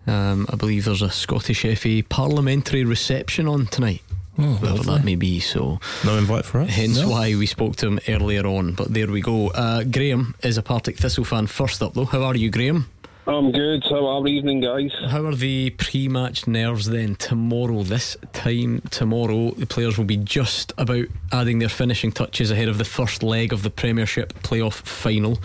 Um, 0.06 0.48
I 0.52 0.58
believe 0.58 0.84
there's 0.84 1.02
a 1.02 1.10
Scottish 1.10 1.62
FA 1.80 2.04
parliamentary 2.10 2.84
reception 2.84 3.48
on 3.48 3.68
tonight. 3.68 4.02
Oh, 4.38 4.56
whatever 4.56 4.84
that 4.84 5.06
may 5.06 5.16
be. 5.16 5.40
So 5.40 5.80
no 6.04 6.18
invite 6.18 6.44
for 6.44 6.60
us. 6.60 6.70
Hence 6.70 7.00
no. 7.00 7.08
why 7.08 7.36
we 7.36 7.46
spoke 7.46 7.78
to 7.78 7.88
him 7.88 8.00
earlier 8.10 8.46
on. 8.46 8.74
But 8.74 8.94
there 8.94 9.08
we 9.08 9.22
go. 9.22 9.48
Uh, 9.52 9.86
Graham 9.86 10.36
is 10.44 10.58
a 10.58 10.62
Partick 10.62 10.98
Thistle 10.98 11.24
fan. 11.24 11.48
First 11.48 11.82
up, 11.82 11.94
though, 11.94 12.04
how 12.04 12.24
are 12.24 12.36
you, 12.36 12.52
Graham? 12.52 12.90
I'm 13.30 13.52
good. 13.52 13.84
How 13.88 14.08
are 14.08 14.28
evening, 14.28 14.60
guys? 14.60 14.92
How 15.08 15.24
are 15.24 15.36
the 15.36 15.70
pre-match 15.70 16.48
nerves 16.48 16.88
then? 16.88 17.14
Tomorrow, 17.14 17.84
this 17.84 18.18
time 18.34 18.82
tomorrow, 18.90 19.52
the 19.52 19.68
players 19.68 20.00
will 20.00 20.06
be 20.06 20.18
just 20.18 20.74
about 20.80 21.06
adding 21.32 21.60
their 21.60 21.70
finishing 21.70 22.12
touches 22.12 22.50
ahead 22.50 22.70
of 22.70 22.80
the 22.80 22.86
first 22.86 23.22
leg 23.22 23.54
of 23.54 23.62
the 23.62 23.70
Premiership 23.70 24.34
playoff 24.42 24.82
final. 24.82 25.38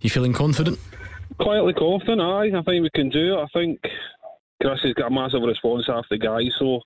You 0.00 0.10
feeling 0.10 0.32
confident? 0.32 0.78
Quietly 1.40 1.72
confident. 1.72 2.20
Aye, 2.20 2.56
I 2.56 2.62
think 2.62 2.84
we 2.84 2.90
can 2.94 3.08
do 3.08 3.36
it. 3.36 3.42
I 3.42 3.46
think 3.52 3.80
Chris 4.62 4.80
has 4.84 4.94
got 4.94 5.10
a 5.10 5.14
massive 5.14 5.42
response 5.42 5.86
after 5.88 6.16
the 6.16 6.18
guys, 6.18 6.52
so 6.56 6.82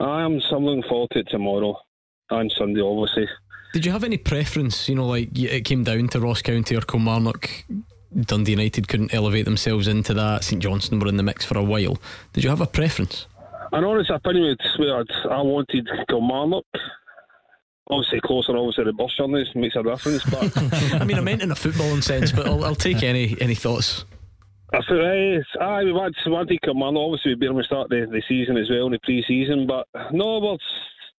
I 0.00 0.22
am. 0.22 0.38
Looking 0.38 0.84
forward 0.88 1.10
to 1.10 1.18
it 1.18 1.28
tomorrow 1.28 1.76
and 2.30 2.50
Sunday, 2.50 2.80
obviously. 2.80 3.28
Did 3.74 3.84
you 3.84 3.92
have 3.92 4.04
any 4.04 4.16
preference? 4.16 4.88
You 4.88 4.94
know, 4.94 5.06
like 5.06 5.38
it 5.38 5.66
came 5.66 5.84
down 5.84 6.08
to 6.08 6.20
Ross 6.20 6.40
County 6.40 6.76
or 6.76 6.80
Kilmarnock 6.80 7.66
Dundee 8.20 8.52
United 8.52 8.88
couldn't 8.88 9.12
elevate 9.12 9.44
themselves 9.44 9.88
into 9.88 10.14
that. 10.14 10.44
St 10.44 10.62
Johnstone 10.62 11.00
were 11.00 11.08
in 11.08 11.16
the 11.16 11.22
mix 11.22 11.44
for 11.44 11.58
a 11.58 11.62
while. 11.62 11.98
Did 12.32 12.44
you 12.44 12.50
have 12.50 12.60
a 12.60 12.66
preference? 12.66 13.26
An 13.72 13.84
honest 13.84 14.10
opinion 14.10 14.56
would 14.78 15.10
I 15.30 15.40
wanted 15.42 15.88
Kilmarnock. 16.08 16.66
Obviously, 17.90 18.20
closer, 18.20 18.56
obviously, 18.56 18.84
the 18.84 18.92
bus 18.92 19.14
journeys 19.16 19.48
makes 19.54 19.76
a 19.76 19.82
difference. 19.82 20.24
But 20.24 20.56
I 21.00 21.04
mean, 21.04 21.18
I 21.18 21.20
meant 21.20 21.42
in 21.42 21.50
a 21.50 21.54
footballing 21.54 22.02
sense, 22.02 22.32
but 22.32 22.46
I'll, 22.46 22.64
I'll 22.64 22.74
take 22.74 23.02
any 23.02 23.36
any 23.40 23.54
thoughts. 23.54 24.04
I 24.72 24.78
thought, 24.78 25.04
eh, 25.04 25.40
aye, 25.60 25.84
we 25.84 25.92
wanted, 25.92 26.16
wanted 26.26 26.62
Kilmarnock. 26.62 27.00
Obviously, 27.00 27.34
we 27.34 27.46
to 27.46 27.64
start 27.64 27.90
the, 27.90 28.06
the 28.10 28.22
season 28.28 28.56
as 28.56 28.70
well 28.70 28.86
in 28.86 28.92
the 28.92 28.98
pre-season. 29.02 29.66
But 29.66 29.86
no, 30.12 30.38
well, 30.38 30.58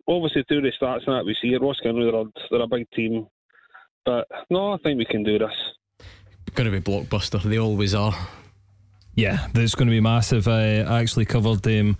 obviously 0.07 0.43
through 0.43 0.61
the 0.61 0.71
stats 0.71 1.07
and 1.07 1.15
that 1.15 1.25
we 1.25 1.35
see, 1.41 1.55
Ross 1.55 1.79
County 1.81 2.09
they're, 2.09 2.23
they're 2.49 2.61
a 2.61 2.67
big 2.67 2.89
team. 2.91 3.27
But 4.05 4.27
no, 4.49 4.73
I 4.73 4.77
think 4.77 4.97
we 4.97 5.05
can 5.05 5.23
do 5.23 5.39
this 5.39 5.53
going 6.55 6.71
to 6.71 6.79
be 6.79 6.81
blockbuster. 6.81 7.41
They 7.43 7.59
always 7.59 7.93
are. 7.93 8.15
Yeah, 9.15 9.47
it's 9.55 9.75
going 9.75 9.87
to 9.87 9.91
be 9.91 10.01
massive. 10.01 10.45
I 10.49 10.79
actually 10.79 11.23
covered 11.23 11.65
um, 11.67 11.97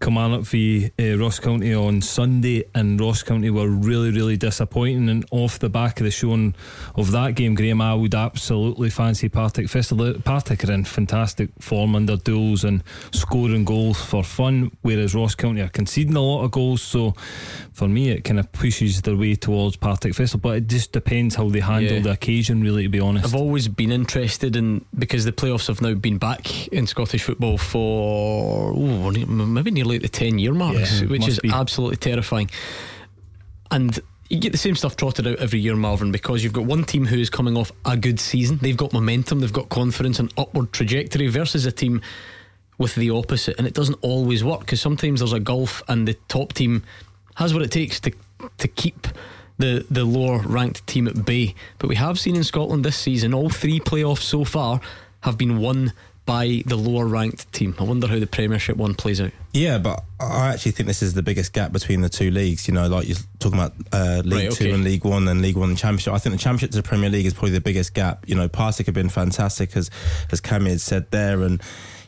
Kilmarnock 0.00 0.44
v 0.46 0.90
uh, 0.98 1.18
Ross 1.18 1.38
County 1.38 1.74
on 1.74 2.00
Sunday, 2.00 2.64
and 2.74 2.98
Ross 2.98 3.22
County 3.22 3.50
were 3.50 3.68
really, 3.68 4.10
really 4.10 4.38
disappointing. 4.38 5.10
And 5.10 5.26
off 5.30 5.58
the 5.58 5.68
back 5.68 6.00
of 6.00 6.04
the 6.04 6.10
showing 6.10 6.54
of 6.94 7.10
that 7.10 7.34
game, 7.34 7.54
Graham, 7.54 7.82
I 7.82 7.92
would 7.92 8.14
absolutely 8.14 8.88
fancy 8.88 9.28
Partick 9.28 9.68
Thistle. 9.68 10.14
Partick 10.20 10.64
are 10.64 10.72
in 10.72 10.84
fantastic 10.84 11.50
form 11.60 11.94
under 11.94 12.16
Doolan 12.16 12.64
and 12.64 12.82
scoring 13.12 13.66
goals 13.66 14.00
for 14.02 14.24
fun, 14.24 14.70
whereas 14.80 15.14
Ross 15.14 15.34
County 15.34 15.60
are 15.60 15.68
conceding 15.68 16.16
a 16.16 16.22
lot 16.22 16.44
of 16.44 16.50
goals. 16.50 16.80
So 16.80 17.12
for 17.74 17.88
me, 17.88 18.08
it 18.08 18.22
kind 18.22 18.40
of 18.40 18.50
pushes 18.52 19.02
their 19.02 19.16
way 19.16 19.34
towards 19.34 19.76
Partick 19.76 20.14
Thistle, 20.14 20.40
but 20.40 20.56
it 20.56 20.68
just 20.68 20.92
depends 20.92 21.34
how 21.34 21.50
they 21.50 21.60
handle 21.60 21.96
yeah. 21.96 22.02
the 22.02 22.12
occasion, 22.12 22.62
really, 22.62 22.84
to 22.84 22.88
be 22.88 23.00
honest. 23.00 23.26
I've 23.26 23.34
always 23.34 23.68
been 23.68 23.92
interested 23.92 24.56
in 24.56 24.86
because 24.98 25.26
the 25.26 25.32
playoffs 25.32 25.66
have 25.66 25.82
now 25.82 25.92
been 25.92 26.16
back 26.16 26.53
in 26.72 26.86
Scottish 26.86 27.22
football 27.22 27.58
for 27.58 28.72
ooh, 28.72 29.10
maybe 29.26 29.70
nearly 29.70 29.98
the 29.98 30.08
10 30.08 30.38
year 30.38 30.52
mark, 30.52 30.76
yeah, 30.76 31.06
which 31.06 31.28
is 31.28 31.40
be. 31.40 31.50
absolutely 31.50 31.96
terrifying. 31.96 32.50
And 33.70 33.98
you 34.28 34.40
get 34.40 34.52
the 34.52 34.58
same 34.58 34.74
stuff 34.74 34.96
trotted 34.96 35.26
out 35.26 35.38
every 35.38 35.58
year, 35.58 35.76
Marvin, 35.76 36.10
because 36.10 36.42
you've 36.42 36.52
got 36.52 36.64
one 36.64 36.84
team 36.84 37.06
who 37.06 37.18
is 37.18 37.30
coming 37.30 37.56
off 37.56 37.70
a 37.84 37.96
good 37.96 38.18
season. 38.18 38.58
They've 38.60 38.76
got 38.76 38.92
momentum, 38.92 39.40
they've 39.40 39.52
got 39.52 39.68
confidence 39.68 40.18
and 40.18 40.32
upward 40.36 40.72
trajectory 40.72 41.28
versus 41.28 41.66
a 41.66 41.72
team 41.72 42.00
with 42.78 42.94
the 42.94 43.10
opposite. 43.10 43.56
And 43.58 43.66
it 43.66 43.74
doesn't 43.74 43.98
always 44.02 44.42
work 44.42 44.60
because 44.60 44.80
sometimes 44.80 45.20
there's 45.20 45.32
a 45.32 45.40
gulf 45.40 45.82
and 45.88 46.08
the 46.08 46.14
top 46.28 46.52
team 46.52 46.82
has 47.36 47.52
what 47.52 47.62
it 47.62 47.70
takes 47.70 48.00
to 48.00 48.12
to 48.58 48.68
keep 48.68 49.06
the 49.58 49.86
the 49.90 50.04
lower 50.04 50.38
ranked 50.38 50.86
team 50.86 51.06
at 51.06 51.24
bay. 51.24 51.54
But 51.78 51.88
we 51.88 51.96
have 51.96 52.18
seen 52.18 52.36
in 52.36 52.44
Scotland 52.44 52.84
this 52.84 52.96
season 52.96 53.34
all 53.34 53.50
three 53.50 53.80
playoffs 53.80 54.22
so 54.22 54.44
far 54.44 54.80
have 55.20 55.38
been 55.38 55.58
won 55.58 55.92
by 56.26 56.62
the 56.64 56.76
lower 56.76 57.06
ranked 57.06 57.52
team. 57.52 57.74
I 57.78 57.82
wonder 57.84 58.06
how 58.06 58.18
the 58.18 58.26
Premiership 58.26 58.76
one 58.76 58.94
plays 58.94 59.20
out. 59.20 59.32
Yeah, 59.52 59.78
but 59.78 60.02
I 60.18 60.52
actually 60.52 60.72
think 60.72 60.86
this 60.86 61.02
is 61.02 61.14
the 61.14 61.22
biggest 61.22 61.52
gap 61.52 61.70
between 61.70 62.00
the 62.00 62.08
two 62.08 62.30
leagues. 62.30 62.66
You 62.66 62.74
know, 62.74 62.88
like 62.88 63.06
you're 63.06 63.18
talking 63.38 63.58
about 63.58 63.74
uh, 63.92 64.22
League 64.24 64.48
Right, 64.48 64.52
Two 64.52 64.72
and 64.72 64.84
League 64.84 65.04
One 65.04 65.28
and 65.28 65.42
League 65.42 65.56
One 65.56 65.70
and 65.70 65.78
Championship. 65.78 66.12
I 66.12 66.18
think 66.18 66.34
the 66.34 66.42
Championship 66.42 66.70
to 66.70 66.78
the 66.78 66.88
Premier 66.88 67.10
League 67.10 67.26
is 67.26 67.34
probably 67.34 67.52
the 67.52 67.60
biggest 67.60 67.94
gap. 67.94 68.26
You 68.28 68.34
know, 68.34 68.48
Partick 68.48 68.86
have 68.86 68.94
been 68.94 69.10
fantastic, 69.10 69.76
as 69.76 69.90
as 70.32 70.40
Cammy 70.40 70.70
had 70.70 70.80
said 70.80 71.10
there, 71.10 71.42
and 71.42 71.62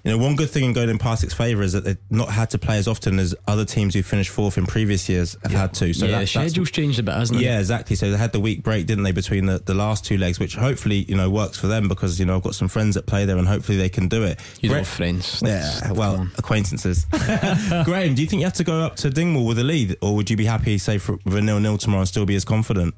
you 0.07 0.13
know, 0.13 0.19
one 0.19 0.37
good 0.37 0.49
thing 0.49 0.63
in 0.65 0.73
going 0.73 0.89
in 0.89 0.99
Partick's 0.99 1.35
favour 1.35 1.63
is 1.63 1.73
that 1.73 1.83
they've 1.85 1.99
not 2.11 2.29
had 2.29 2.49
to 2.51 2.59
play 2.59 2.79
as 2.79 2.87
often 2.87 3.19
as 3.19 3.35
other 3.49 3.65
teams 3.65 3.93
who 3.93 4.03
finished 4.05 4.31
fourth 4.31 4.57
in 4.57 4.65
previous 4.65 5.09
years 5.09 5.37
have 5.43 5.51
had 5.53 5.75
to. 5.75 5.93
So 5.93 6.07
yeah, 6.07 6.13
that- 6.13 6.21
the 6.21 6.27
schedule's 6.29 6.71
changed 6.71 7.01
a 7.01 7.03
bit, 7.03 7.15
hasn't 7.15 7.41
it? 7.41 7.45
yeah, 7.45 7.59
exactly. 7.59 7.97
So 7.97 8.11
they 8.13 8.17
had 8.17 8.31
the 8.33 8.39
week 8.39 8.63
break, 8.63 8.87
didn't 8.87 9.03
they, 9.03 9.11
between 9.11 9.47
the, 9.47 9.59
the 9.59 9.75
last 9.75 10.05
two 10.05 10.17
legs, 10.17 10.39
which 10.39 10.55
hopefully 10.55 10.99
you 11.09 11.17
know 11.17 11.29
works 11.29 11.59
for 11.59 11.67
them 11.67 11.89
because 11.89 12.21
you 12.21 12.25
know 12.27 12.37
I've 12.37 12.43
got 12.45 12.55
some 12.55 12.69
friends 12.69 12.95
that 12.95 13.07
play 13.07 13.25
there, 13.25 13.37
and 13.37 13.49
hopefully 13.49 13.79
they 13.79 13.89
can 13.89 14.07
do 14.07 14.23
it. 14.23 14.39
You 14.61 14.69
don't 14.69 14.77
Gra- 14.77 14.79
have 14.85 14.89
friends. 14.89 15.43
Yeah, 15.45 15.91
well, 15.93 16.29
acquaintances. 16.39 17.05
Graham, 17.85 18.15
do 18.15 18.23
you 18.23 18.29
think 18.29 18.41
you 18.41 18.45
have 18.47 18.53
to 18.55 18.65
go 18.65 18.81
up 18.83 18.95
to 18.97 19.11
Dingwall 19.11 19.45
with 19.47 19.59
a 19.59 19.65
lead, 19.65 19.97
or 20.01 20.15
would 20.15 20.31
you 20.31 20.37
be 20.37 20.45
happy, 20.45 20.79
say, 20.79 20.99
for, 20.99 21.19
with 21.25 21.35
a 21.35 21.43
nil 21.43 21.59
nil 21.59 21.79
tomorrow 21.79 22.01
and 22.03 22.09
still 22.09 22.27
be 22.27 22.37
as 22.37 22.45
confident? 22.45 22.95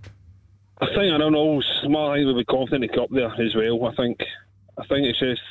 I 0.80 0.86
think 0.86 1.12
I 1.12 1.18
don't 1.18 1.32
know. 1.32 1.60
Smart 1.82 2.18
I 2.20 2.24
we'll 2.24 2.36
be 2.36 2.44
confident 2.44 2.82
to 2.82 2.88
get 2.88 2.98
up 3.04 3.10
there 3.10 3.34
as 3.42 3.54
well. 3.54 3.86
I 3.86 3.94
think. 3.94 4.20
I 4.78 4.86
think 4.86 5.06
it's 5.06 5.18
just 5.18 5.42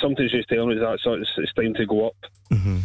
something's 0.00 0.32
just 0.32 0.48
telling 0.48 0.78
us 0.78 0.80
that 0.80 1.00
so 1.00 1.14
it's, 1.14 1.30
it's 1.36 1.52
time 1.54 1.74
to 1.74 1.86
go 1.86 2.08
up. 2.08 2.16
Mm-hmm. 2.50 2.78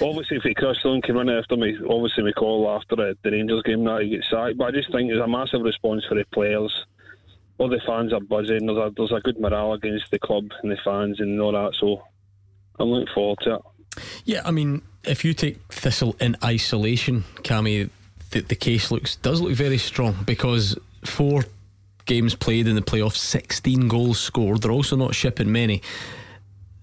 Obviously, 0.00 0.36
if 0.36 0.42
he 0.42 0.54
Crystal 0.54 1.00
came 1.00 1.16
in 1.16 1.30
after 1.30 1.56
me, 1.56 1.76
obviously 1.88 2.22
we 2.22 2.32
call 2.34 2.68
after 2.70 2.96
the, 2.96 3.16
the 3.22 3.30
Rangers 3.30 3.62
game 3.62 3.84
that 3.84 4.02
he 4.02 4.10
gets 4.10 4.28
sacked. 4.28 4.58
But 4.58 4.64
I 4.66 4.70
just 4.72 4.92
think 4.92 5.08
there's 5.08 5.22
a 5.22 5.26
massive 5.26 5.62
response 5.62 6.04
for 6.06 6.16
the 6.16 6.24
players. 6.32 6.84
All 7.58 7.70
the 7.70 7.80
fans 7.86 8.12
are 8.12 8.20
buzzing. 8.20 8.66
There's 8.66 8.78
a 8.78 8.92
there's 8.94 9.12
a 9.12 9.20
good 9.20 9.40
morale 9.40 9.72
against 9.72 10.10
the 10.10 10.18
club 10.18 10.50
and 10.62 10.70
the 10.70 10.76
fans 10.84 11.20
and 11.20 11.40
all 11.40 11.52
that. 11.52 11.74
So 11.80 12.02
I'm 12.78 12.88
looking 12.88 13.12
forward 13.14 13.38
to 13.42 13.54
it. 13.54 13.62
Yeah, 14.26 14.42
I 14.44 14.50
mean, 14.50 14.82
if 15.04 15.24
you 15.24 15.32
take 15.32 15.58
Thistle 15.68 16.14
in 16.20 16.36
isolation, 16.44 17.24
Cammy, 17.36 17.88
the, 18.30 18.40
the 18.40 18.54
case 18.54 18.90
looks 18.90 19.16
does 19.16 19.40
look 19.40 19.54
very 19.54 19.78
strong 19.78 20.16
because 20.26 20.76
four 21.04 21.44
games 22.06 22.34
played 22.34 22.66
in 22.66 22.74
the 22.76 22.82
playoffs, 22.82 23.16
16 23.16 23.88
goals 23.88 24.18
scored. 24.18 24.62
They're 24.62 24.70
also 24.72 24.96
not 24.96 25.14
shipping 25.14 25.52
many. 25.52 25.82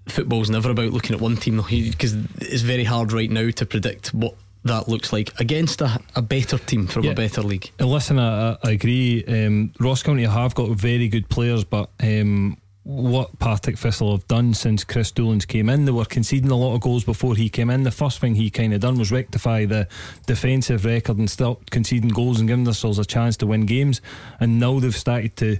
Football's 0.07 0.49
never 0.49 0.69
about 0.69 0.91
looking 0.91 1.15
at 1.15 1.21
one 1.21 1.37
team 1.37 1.61
because 1.69 2.13
it's 2.41 2.61
very 2.61 2.83
hard 2.83 3.11
right 3.13 3.31
now 3.31 3.49
to 3.51 3.65
predict 3.65 4.13
what 4.13 4.35
that 4.65 4.87
looks 4.89 5.11
like 5.13 5.37
against 5.39 5.81
a, 5.81 5.99
a 6.15 6.21
better 6.21 6.57
team 6.57 6.87
from 6.87 7.03
Yeah. 7.05 7.11
a 7.11 7.15
better 7.15 7.41
league. 7.41 7.71
Listen, 7.79 8.19
I, 8.19 8.57
I 8.63 8.71
agree. 8.71 9.23
Um, 9.25 9.71
Ross 9.79 10.03
County 10.03 10.23
have 10.23 10.55
got 10.55 10.69
very 10.71 11.07
good 11.07 11.29
players, 11.29 11.63
but 11.63 11.89
um, 12.01 12.57
what 12.83 13.39
Partick 13.39 13.77
Thistle 13.77 14.11
have 14.11 14.27
done 14.27 14.53
since 14.53 14.83
Chris 14.83 15.11
Doolan 15.11 15.39
came 15.39 15.69
in, 15.69 15.85
they 15.85 15.91
were 15.91 16.05
conceding 16.05 16.51
a 16.51 16.55
lot 16.55 16.75
of 16.75 16.81
goals 16.81 17.05
before 17.05 17.35
he 17.35 17.49
came 17.49 17.69
in. 17.69 17.83
The 17.83 17.91
first 17.91 18.19
thing 18.19 18.35
he 18.35 18.49
kind 18.49 18.73
of 18.73 18.81
done 18.81 18.97
was 18.97 19.11
rectify 19.11 19.65
the 19.65 19.87
defensive 20.25 20.83
record 20.83 21.17
and 21.17 21.29
stop 21.29 21.69
conceding 21.69 22.09
goals 22.09 22.39
and 22.39 22.47
giving 22.47 22.65
themselves 22.65 22.99
a 22.99 23.05
chance 23.05 23.37
to 23.37 23.47
win 23.47 23.65
games. 23.65 24.01
And 24.39 24.59
now 24.59 24.79
they've 24.79 24.95
started 24.95 25.37
to 25.37 25.57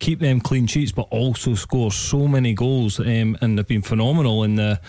keep 0.00 0.18
them 0.18 0.40
clean 0.40 0.66
sheets, 0.66 0.90
but 0.90 1.06
also 1.10 1.54
score 1.54 1.92
so 1.92 2.26
many 2.26 2.54
goals, 2.54 2.98
um, 2.98 3.38
and 3.40 3.56
they've 3.56 3.66
been 3.66 3.82
phenomenal 3.82 4.42
in 4.42 4.56
the 4.56 4.80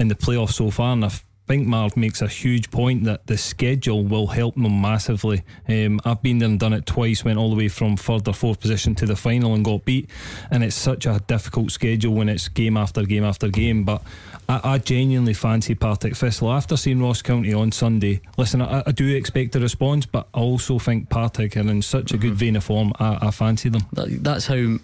in 0.00 0.08
the 0.08 0.14
playoffs 0.14 0.54
so 0.54 0.70
far. 0.70 0.94
And 0.94 1.04
I 1.04 1.10
think 1.50 1.66
Marv 1.66 1.96
makes 1.96 2.22
a 2.22 2.28
huge 2.28 2.70
point 2.70 3.02
that 3.02 3.26
the 3.26 3.36
schedule 3.36 4.04
will 4.04 4.28
help 4.28 4.54
them 4.54 4.80
massively. 4.80 5.42
Um, 5.68 6.00
I've 6.04 6.22
been 6.22 6.38
there 6.38 6.48
and 6.48 6.60
done 6.60 6.72
it 6.72 6.86
twice, 6.86 7.24
went 7.24 7.40
all 7.40 7.50
the 7.50 7.56
way 7.56 7.66
from 7.66 7.96
third 7.96 8.28
or 8.28 8.34
fourth 8.34 8.60
position 8.60 8.94
to 8.94 9.06
the 9.06 9.16
final 9.16 9.54
and 9.54 9.64
got 9.64 9.84
beat. 9.84 10.08
And 10.52 10.62
it's 10.62 10.76
such 10.76 11.06
a 11.06 11.20
difficult 11.26 11.72
schedule 11.72 12.14
when 12.14 12.28
it's 12.28 12.46
game 12.46 12.76
after 12.76 13.02
game 13.02 13.24
after 13.24 13.48
game. 13.48 13.82
But 13.82 14.00
I, 14.48 14.60
I 14.62 14.78
genuinely 14.78 15.34
fancy 15.34 15.74
Partick 15.74 16.14
Thistle. 16.14 16.52
After 16.52 16.76
seeing 16.76 17.02
Ross 17.02 17.20
County 17.20 17.52
on 17.52 17.72
Sunday, 17.72 18.20
listen, 18.36 18.62
I, 18.62 18.84
I 18.86 18.92
do 18.92 19.08
expect 19.08 19.56
a 19.56 19.60
response, 19.60 20.06
but 20.06 20.28
I 20.32 20.38
also 20.38 20.78
think 20.78 21.08
Partick 21.08 21.56
are 21.56 21.68
in 21.68 21.82
such 21.82 22.12
a 22.12 22.16
good 22.16 22.34
vein 22.34 22.54
of 22.54 22.62
form. 22.62 22.92
I, 23.00 23.26
I 23.26 23.30
fancy 23.32 23.70
them. 23.70 23.82
That, 23.94 24.22
that's 24.22 24.46
how 24.46 24.76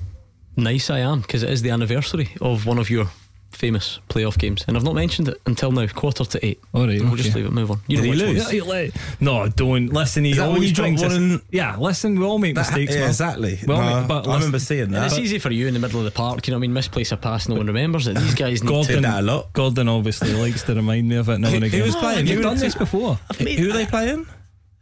nice 0.57 0.91
I 0.91 0.99
am 0.99 1.21
because 1.21 1.45
it 1.45 1.51
is 1.51 1.63
the 1.63 1.71
anniversary 1.71 2.31
of 2.41 2.67
one 2.67 2.79
of 2.79 2.91
your 2.91 3.07
famous 3.53 4.01
playoff 4.11 4.37
games, 4.39 4.65
and 4.69 4.77
I've 4.77 4.83
not 4.85 4.95
mentioned 4.95 5.29
it 5.29 5.41
until 5.47 5.73
now, 5.73 5.87
quarter 5.87 6.25
to 6.25 6.47
eight. 6.47 6.61
All 6.75 6.87
right, 6.87 7.01
we'll 7.01 7.15
okay. 7.15 7.23
just 7.23 7.35
leave 7.35 7.47
it. 7.47 7.53
Move 7.53 7.71
on. 7.71 7.81
You 7.87 7.97
Did 7.97 8.03
know 8.03 8.05
he 8.05 8.11
which 8.11 8.21
one. 8.21 8.35
lose? 8.35 8.53
Yeah, 8.53 8.83
yeah, 8.83 8.91
No, 9.21 9.49
don't 9.49 9.87
listen. 9.93 10.25
He 10.25 10.33
Is 10.33 10.37
that 10.37 10.43
when 10.47 10.55
always 10.57 10.71
you 10.71 10.77
brings 10.77 11.03
us. 11.03 11.13
one 11.13 11.41
Yeah, 11.51 11.77
listen, 11.77 12.19
we 12.19 12.25
all 12.27 12.39
make 12.39 12.55
That- 12.55 12.67
mistakes. 12.67 12.95
yeah, 12.95 13.07
exactly. 13.07 13.59
Well, 13.67 13.81
No, 13.81 14.01
make- 14.01 14.09
but 14.09 14.29
I 14.29 14.35
remember 14.35 14.59
seeing 14.59 14.83
And 14.83 14.95
that. 14.95 15.07
it's 15.07 15.19
easy 15.19 15.39
for 15.39 15.51
you 15.51 15.67
in 15.69 15.75
the 15.75 15.81
middle 15.81 15.99
of 16.01 16.05
the 16.05 16.11
park. 16.11 16.47
You 16.47 16.53
know, 16.53 16.59
what 16.59 16.61
I 16.61 16.69
mean, 16.69 16.73
misplace 16.75 17.13
a 17.13 17.17
pass, 17.17 17.49
no 17.49 17.55
one 17.57 17.67
remembers 17.67 18.07
it. 18.07 18.17
These 18.17 18.35
guys 18.35 18.63
need 18.63 18.69
Gordon, 18.69 19.03
that 19.03 19.21
a 19.21 19.23
lot. 19.23 19.53
Gordon 19.55 19.89
obviously 19.89 20.33
likes 20.35 20.63
to 20.65 20.75
remind 20.75 21.09
me 21.09 21.17
of 21.17 21.29
it 21.31 21.39
now 21.39 21.49
Who- 21.49 21.55
and 21.57 21.65
who 21.65 21.69
again. 21.69 21.83
was 21.87 21.97
playing? 21.97 22.27
You've 22.27 22.43
done 22.43 22.59
this 22.59 22.75
before. 22.75 23.19
Who 23.39 23.71
are 23.71 23.73
they 23.73 23.87
playing? 23.87 24.27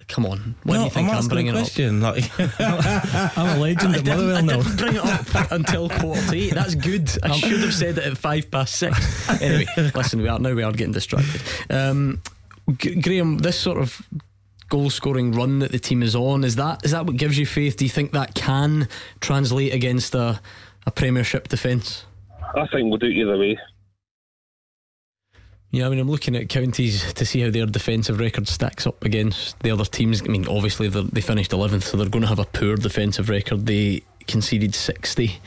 To. 0.06 0.14
Come 0.14 0.26
on, 0.26 0.54
why 0.64 0.76
do 0.78 0.84
you 0.84 0.90
think 0.90 1.08
I'm 1.08 1.16
I'm, 1.18 1.28
bringing 1.28 1.54
a 1.54 1.60
it 1.60 1.80
up? 2.02 2.16
Like, 2.16 2.58
I'm 3.38 3.56
a 3.56 3.60
legend 3.60 3.94
I 3.94 3.98
at 3.98 4.04
didn't, 4.04 4.16
Motherwell 4.16 4.36
I 4.36 4.40
now. 4.40 4.62
didn't 4.62 4.76
bring 4.76 4.94
it 4.96 5.04
up 5.04 5.50
until 5.52 5.88
quarter 5.88 6.20
to 6.30 6.36
eight. 6.36 6.54
That's 6.54 6.74
good. 6.74 7.10
I 7.22 7.32
should 7.36 7.60
have 7.60 7.74
said 7.74 7.98
it 7.98 8.04
at 8.04 8.18
five 8.18 8.50
past 8.50 8.74
six. 8.74 9.40
Anyway, 9.42 9.66
listen, 9.94 10.20
we 10.22 10.28
are 10.28 10.38
now 10.38 10.52
we 10.54 10.62
are 10.62 10.72
getting 10.72 10.92
distracted. 10.92 11.42
Um, 11.70 12.20
G- 12.78 13.00
Graham, 13.00 13.38
this 13.38 13.58
sort 13.58 13.78
of 13.78 14.00
goal 14.70 14.88
scoring 14.90 15.32
run 15.32 15.58
that 15.58 15.70
the 15.72 15.78
team 15.78 16.02
is 16.02 16.16
on 16.16 16.42
is 16.42 16.56
that 16.56 16.84
is 16.84 16.92
that 16.92 17.06
what 17.06 17.16
gives 17.16 17.38
you 17.38 17.46
faith? 17.46 17.76
Do 17.76 17.84
you 17.84 17.90
think 17.90 18.12
that 18.12 18.34
can 18.34 18.88
translate 19.20 19.72
against 19.74 20.14
a, 20.14 20.40
a 20.86 20.90
Premiership 20.90 21.48
defence? 21.48 22.06
I 22.56 22.66
think 22.68 22.88
we'll 22.88 22.98
do 22.98 23.06
it 23.06 23.12
either 23.16 23.36
way. 23.36 23.58
Yeah, 25.74 25.86
I 25.86 25.88
mean, 25.88 25.98
I'm 25.98 26.08
looking 26.08 26.36
at 26.36 26.48
counties 26.48 27.12
to 27.14 27.26
see 27.26 27.40
how 27.40 27.50
their 27.50 27.66
defensive 27.66 28.20
record 28.20 28.46
stacks 28.46 28.86
up 28.86 29.04
against 29.04 29.58
the 29.58 29.72
other 29.72 29.84
teams. 29.84 30.22
I 30.22 30.26
mean, 30.26 30.46
obviously 30.46 30.86
they're- 30.86 31.02
finished 31.20 31.50
11th, 31.50 31.82
so 31.82 31.96
they're 31.96 32.08
going 32.08 32.22
to 32.22 32.28
have 32.28 32.38
a 32.38 32.44
poor 32.44 32.76
defensive 32.76 33.28
record. 33.28 33.66
They 33.66 34.04
conceded 34.28 34.72
60 34.72 35.40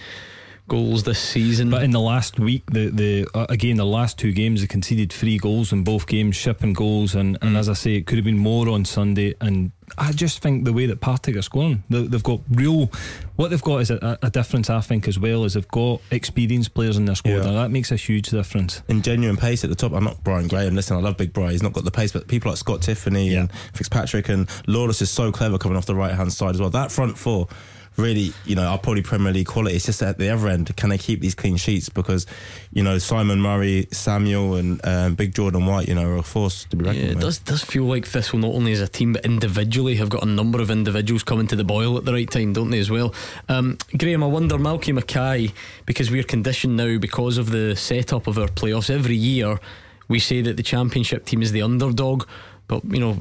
goals 0.68 1.04
this 1.04 1.20
season. 1.20 1.70
But 1.70 1.84
in 1.84 1.92
the 1.92 2.00
last 2.00 2.40
week, 2.40 2.64
the 2.72 2.90
the 2.90 3.28
uh, 3.34 3.46
again 3.50 3.78
the 3.78 3.86
last 3.86 4.18
two 4.18 4.32
games, 4.32 4.62
they 4.62 4.68
conceded 4.68 5.12
three 5.12 5.38
goals 5.38 5.72
in 5.72 5.84
both 5.84 6.08
games, 6.08 6.36
shipping 6.36 6.74
goals, 6.74 7.16
and, 7.16 7.38
and 7.42 7.56
as 7.58 7.70
I 7.70 7.74
say, 7.74 7.96
it 7.96 8.06
could 8.06 8.18
have 8.18 8.26
been 8.26 8.38
more 8.38 8.68
on 8.70 8.86
Sunday. 8.86 9.34
And 9.42 9.72
I 9.98 10.12
just 10.12 10.40
think 10.42 10.66
the 10.66 10.74
way 10.74 10.86
that 10.88 11.00
Partick 11.00 11.36
are 11.38 11.42
scoring, 11.42 11.84
they, 11.90 12.06
they've 12.08 12.24
got 12.24 12.42
real. 12.52 12.92
What 13.38 13.50
they've 13.52 13.62
got 13.62 13.78
is 13.82 13.92
a, 13.92 14.18
a 14.22 14.30
difference, 14.30 14.70
I 14.70 14.82
think, 14.82 15.08
as 15.08 15.18
well. 15.20 15.44
Is 15.46 15.54
they've 15.54 15.68
got 15.68 16.02
experienced 16.12 16.74
players 16.74 16.98
in 16.98 17.06
their 17.06 17.16
squad, 17.16 17.32
Yeah. 17.32 17.48
and 17.48 17.56
that 17.58 17.72
makes 17.72 17.92
a 17.92 17.96
huge 17.96 18.30
difference. 18.30 18.82
in 18.88 19.02
genuine 19.02 19.38
pace 19.38 19.64
at 19.64 19.70
the 19.70 19.76
top. 19.76 19.94
I'm 19.94 20.04
not 20.04 20.24
Brian 20.24 20.48
Graham. 20.48 20.76
Listen, 20.76 20.98
I 20.98 21.00
love 21.00 21.18
Big 21.18 21.34
Brian. 21.34 21.52
He's 21.52 21.64
not 21.64 21.74
got 21.74 21.84
the 21.86 21.92
pace, 21.92 22.12
but 22.12 22.28
people 22.28 22.52
like 22.52 22.58
Scott 22.58 22.82
Tiffoney 22.82 23.40
and 23.40 23.52
Fitzpatrick 23.74 24.30
and 24.30 24.50
Lawless 24.68 25.02
is 25.02 25.10
so 25.12 25.32
clever 25.32 25.58
coming 25.58 25.78
off 25.78 25.86
the 25.86 25.96
right 25.96 26.14
hand 26.14 26.34
side 26.34 26.56
as 26.56 26.62
well. 26.62 26.70
That 26.70 26.92
front 26.92 27.18
four. 27.18 27.48
Really, 27.98 28.32
you 28.46 28.56
know, 28.56 28.62
are 28.62 28.78
probably 28.78 29.02
Premier 29.02 29.34
League 29.34 29.48
quality. 29.48 29.76
It's 29.76 29.88
just 29.88 30.04
at 30.04 30.20
the 30.20 30.30
other 30.30 30.50
end, 30.50 30.76
can 30.78 30.90
they 30.90 31.00
keep 31.00 31.20
these 31.20 31.34
clean 31.34 31.58
sheets? 31.58 31.90
Because, 31.90 32.28
you 32.72 32.84
know, 32.84 33.00
Simon 33.00 33.42
Murray, 33.42 33.88
Samuel, 33.92 34.54
and 34.56 34.80
um, 34.86 35.16
Big 35.16 35.34
Jordan 35.34 35.66
White, 35.66 35.88
you 35.88 35.96
know, 35.96 36.08
are 36.08 36.18
a 36.18 36.22
force 36.22 36.66
to 36.66 36.76
be 36.76 36.86
reckoned 36.86 37.04
Yeah, 37.04 37.12
it 37.12 37.16
with. 37.16 37.24
does 37.24 37.40
does 37.40 37.64
feel 37.64 37.86
like 37.86 38.06
Thistle 38.06 38.38
not 38.38 38.54
only 38.54 38.72
as 38.72 38.82
a 38.82 38.88
team 38.88 39.14
but 39.14 39.26
individually 39.26 39.96
have 39.96 40.10
got 40.10 40.22
a 40.22 40.28
number 40.28 40.62
of 40.62 40.70
individuals 40.70 41.24
coming 41.24 41.48
to 41.48 41.56
the 41.56 41.64
boil 41.64 41.98
at 41.98 42.06
the 42.06 42.14
right 42.14 42.30
time, 42.30 42.54
don't 42.54 42.70
they 42.70 42.80
as 42.80 42.92
well? 42.92 43.16
Um, 43.50 43.80
Graham, 43.98 44.24
I 44.24 44.28
wonder, 44.28 44.58
Malky 44.58 44.94
Mackay, 44.94 45.52
because 45.88 46.12
we're 46.12 46.22
conditioned 46.24 46.78
now 46.78 47.00
because 47.00 47.40
of 47.40 47.50
the 47.50 47.76
setup 47.76 48.28
of 48.28 48.38
our 48.38 48.48
playoffs 48.48 48.92
every 48.92 49.16
year, 49.16 49.60
we 50.08 50.20
say 50.20 50.42
that 50.42 50.56
the 50.56 50.64
championship 50.64 51.26
team 51.26 51.42
is 51.42 51.52
the 51.52 51.64
underdog. 51.64 52.28
But 52.68 52.84
you 52.86 53.00
know 53.00 53.18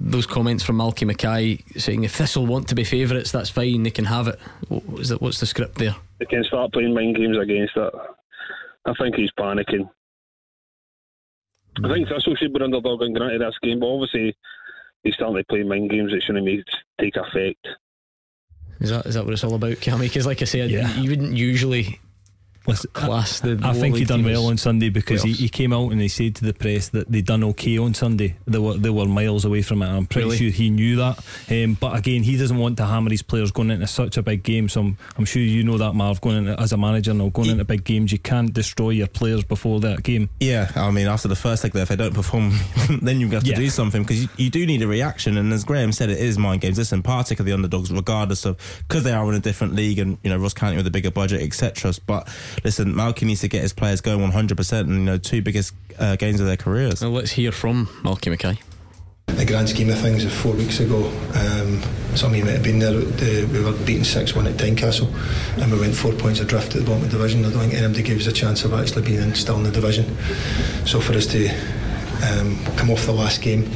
those 0.00 0.26
comments 0.26 0.64
from 0.64 0.78
Malky 0.78 1.06
Mackay 1.06 1.58
saying 1.78 2.02
if 2.04 2.14
Thistle 2.16 2.46
want 2.46 2.68
to 2.68 2.74
be 2.74 2.82
favourites, 2.84 3.30
that's 3.30 3.48
fine, 3.50 3.84
they 3.84 3.90
can 3.90 4.06
have 4.06 4.26
it. 4.28 4.38
What 4.68 5.00
is 5.00 5.10
it? 5.12 5.20
What's 5.22 5.38
the 5.40 5.46
script 5.46 5.76
there? 5.76 5.94
They 6.18 6.24
can 6.26 6.42
start 6.44 6.72
playing 6.72 6.94
mind 6.94 7.16
games 7.16 7.38
against 7.38 7.76
it. 7.76 7.94
I 8.86 8.92
think 9.00 9.14
he's 9.14 9.30
panicking. 9.38 9.88
I 11.84 11.88
think 11.92 12.08
Thistle 12.08 12.34
should 12.36 12.52
be 12.52 12.60
underdog 12.60 13.02
and 13.02 13.14
granted 13.14 13.40
this 13.40 13.54
game, 13.62 13.78
but 13.80 13.86
obviously 13.86 14.36
he's 15.04 15.14
starting 15.14 15.36
to 15.36 15.44
play 15.44 15.62
mind 15.62 15.90
games 15.90 16.10
that 16.10 16.22
shouldn't 16.24 16.44
make 16.44 16.64
take 17.00 17.14
effect. 17.16 17.68
Is 18.80 18.90
that 18.90 19.06
is 19.06 19.14
that 19.14 19.24
what 19.24 19.32
it's 19.32 19.44
all 19.44 19.54
about, 19.54 19.74
Cammy? 19.74 20.00
Because 20.02 20.26
like 20.26 20.42
I 20.42 20.44
said, 20.44 20.70
Yeah. 20.70 20.92
you 20.96 21.10
wouldn't 21.10 21.36
usually 21.36 22.00
Listen, 22.68 22.90
class 22.92 23.40
the. 23.40 23.58
I 23.62 23.72
think 23.72 23.96
he 23.96 24.04
done 24.04 24.24
well 24.24 24.46
on 24.46 24.56
Sunday 24.56 24.88
because 24.90 25.22
he, 25.22 25.32
he 25.32 25.48
came 25.48 25.72
out 25.72 25.90
and 25.92 26.00
he 26.00 26.08
said 26.08 26.34
to 26.36 26.44
the 26.44 26.54
press 26.54 26.88
that 26.90 27.10
they 27.10 27.20
done 27.22 27.42
okay 27.44 27.78
on 27.78 27.94
Sunday. 27.94 28.36
They 28.46 28.58
were 28.58 28.74
they 28.74 28.90
were 28.90 29.06
miles 29.06 29.44
away 29.44 29.62
from 29.62 29.82
it. 29.82 29.86
I'm 29.88 30.06
pretty 30.06 30.26
Really? 30.26 30.36
sure 30.38 30.50
he 30.50 30.70
knew 30.70 30.96
that. 30.96 31.18
Um, 31.50 31.74
but 31.80 31.96
again, 31.96 32.22
he 32.22 32.36
doesn't 32.36 32.56
want 32.56 32.76
to 32.78 32.86
hammer 32.86 33.10
his 33.10 33.22
players 33.22 33.50
going 33.50 33.70
into 33.70 33.86
such 33.86 34.16
a 34.16 34.22
big 34.22 34.42
game. 34.42 34.68
So 34.68 34.80
I'm, 34.82 34.98
I'm 35.16 35.24
sure 35.24 35.42
you 35.42 35.64
know 35.64 35.78
that, 35.78 35.94
Marv. 35.94 36.20
Going 36.20 36.36
into, 36.36 36.60
as 36.60 36.72
a 36.72 36.76
manager 36.76 37.14
now, 37.14 37.28
going 37.30 37.50
into 37.50 37.64
big 37.64 37.84
games, 37.84 38.12
you 38.12 38.18
can't 38.18 38.52
destroy 38.52 38.90
your 38.90 39.06
players 39.06 39.44
before 39.44 39.80
that 39.80 40.02
game. 40.02 40.28
Yeah, 40.40 40.70
I 40.76 40.90
mean, 40.90 41.06
after 41.08 41.28
the 41.28 41.36
first 41.36 41.64
leg 41.64 41.72
there, 41.72 41.82
if 41.84 41.88
they 41.88 41.96
don't 41.96 42.14
perform, 42.14 42.52
then 43.02 43.20
you 43.20 43.26
have 43.26 43.32
got 43.32 43.44
to 43.44 43.50
Yeah. 43.50 43.56
do 43.56 43.70
something 43.70 44.02
because 44.02 44.22
you, 44.22 44.28
you 44.36 44.50
do 44.50 44.66
need 44.66 44.82
a 44.82 44.86
reaction. 44.88 45.36
And 45.38 45.52
as 45.52 45.64
Graham 45.64 45.92
said, 45.92 46.10
it 46.10 46.18
is 46.18 46.38
mind 46.38 46.60
games. 46.60 46.78
Listen, 46.78 47.02
Partick 47.02 47.40
are 47.40 47.44
the 47.44 47.52
underdogs, 47.52 47.90
regardless 47.92 48.44
of 48.44 48.56
because 48.88 49.04
they 49.04 49.12
are 49.12 49.28
in 49.28 49.34
a 49.34 49.40
different 49.40 49.74
league 49.74 49.98
and 49.98 50.18
you 50.22 50.30
know 50.30 50.36
Ross 50.36 50.54
County 50.54 50.76
with 50.76 50.86
a 50.86 50.90
bigger 50.90 51.10
budget, 51.10 51.40
etc. 51.42 51.92
But 52.06 52.28
listen, 52.64 52.92
Malky 52.94 53.22
needs 53.24 53.40
to 53.40 53.48
get 53.48 53.62
his 53.62 53.72
players 53.72 54.00
going 54.00 54.20
100%, 54.20 54.80
and 54.80 54.90
you 54.90 54.98
know, 54.98 55.18
two 55.18 55.42
biggest 55.42 55.74
uh, 55.98 56.16
games 56.16 56.40
of 56.40 56.46
their 56.46 56.56
careers. 56.56 57.00
Well, 57.02 57.10
let's 57.10 57.32
hear 57.32 57.52
from 57.52 57.86
Malky 58.02 58.30
Mackay. 58.30 58.58
the 59.26 59.44
grand 59.44 59.68
scheme 59.68 59.90
of 59.90 59.98
things 59.98 60.24
of 60.24 60.32
four 60.32 60.52
weeks 60.54 60.80
ago, 60.80 61.06
um, 61.34 61.80
some 62.16 62.30
of 62.32 62.36
you 62.36 62.44
might 62.44 62.52
have 62.52 62.62
been 62.62 62.78
there. 62.78 62.92
The, 62.92 63.48
we 63.52 63.62
were 63.62 63.72
beaten 63.84 64.04
6 64.04 64.34
1 64.34 64.46
at 64.46 64.54
Tynecastle 64.54 65.08
and 65.62 65.70
we 65.70 65.78
went 65.78 65.94
four 65.94 66.12
points 66.12 66.40
adrift 66.40 66.74
at 66.74 66.80
the 66.80 66.86
bottom 66.86 67.04
of 67.04 67.10
the 67.10 67.16
division. 67.16 67.44
I 67.44 67.50
don't 67.50 67.60
think 67.60 67.74
anybody 67.74 68.02
gave 68.02 68.18
us 68.18 68.26
a 68.26 68.32
chance 68.32 68.64
of 68.64 68.72
actually 68.72 69.02
being 69.02 69.20
in, 69.20 69.34
still 69.34 69.56
in 69.56 69.62
the 69.64 69.70
division. 69.70 70.16
So 70.86 71.00
for 71.00 71.12
us 71.12 71.26
to 71.26 71.48
um, 72.24 72.58
come 72.76 72.90
off 72.90 73.06
the 73.06 73.12
last 73.12 73.42
game 73.42 73.70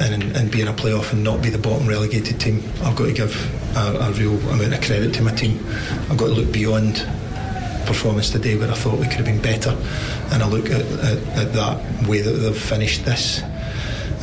and, 0.00 0.22
and 0.36 0.50
be 0.50 0.60
in 0.60 0.68
a 0.68 0.74
playoff 0.74 1.12
and 1.12 1.24
not 1.24 1.42
be 1.42 1.48
the 1.48 1.58
bottom 1.58 1.86
relegated 1.86 2.38
team, 2.40 2.62
I've 2.82 2.96
got 2.96 3.06
to 3.06 3.12
give 3.12 3.76
a, 3.76 4.08
a 4.08 4.12
real 4.12 4.36
amount 4.50 4.74
of 4.74 4.82
credit 4.82 5.14
to 5.14 5.22
my 5.22 5.32
team. 5.32 5.64
I've 6.10 6.18
got 6.18 6.26
to 6.26 6.34
look 6.34 6.52
beyond 6.52 7.06
performance 7.86 8.30
today 8.30 8.56
where 8.56 8.70
I 8.70 8.74
thought 8.74 8.98
we 8.98 9.06
could 9.06 9.16
have 9.16 9.26
been 9.26 9.40
better. 9.40 9.70
And 10.32 10.42
I 10.42 10.48
look 10.48 10.66
at, 10.66 10.82
at, 10.82 11.18
at 11.38 11.52
that 11.52 12.08
way 12.08 12.20
that 12.20 12.32
they've 12.32 12.56
finished 12.56 13.04
this 13.04 13.42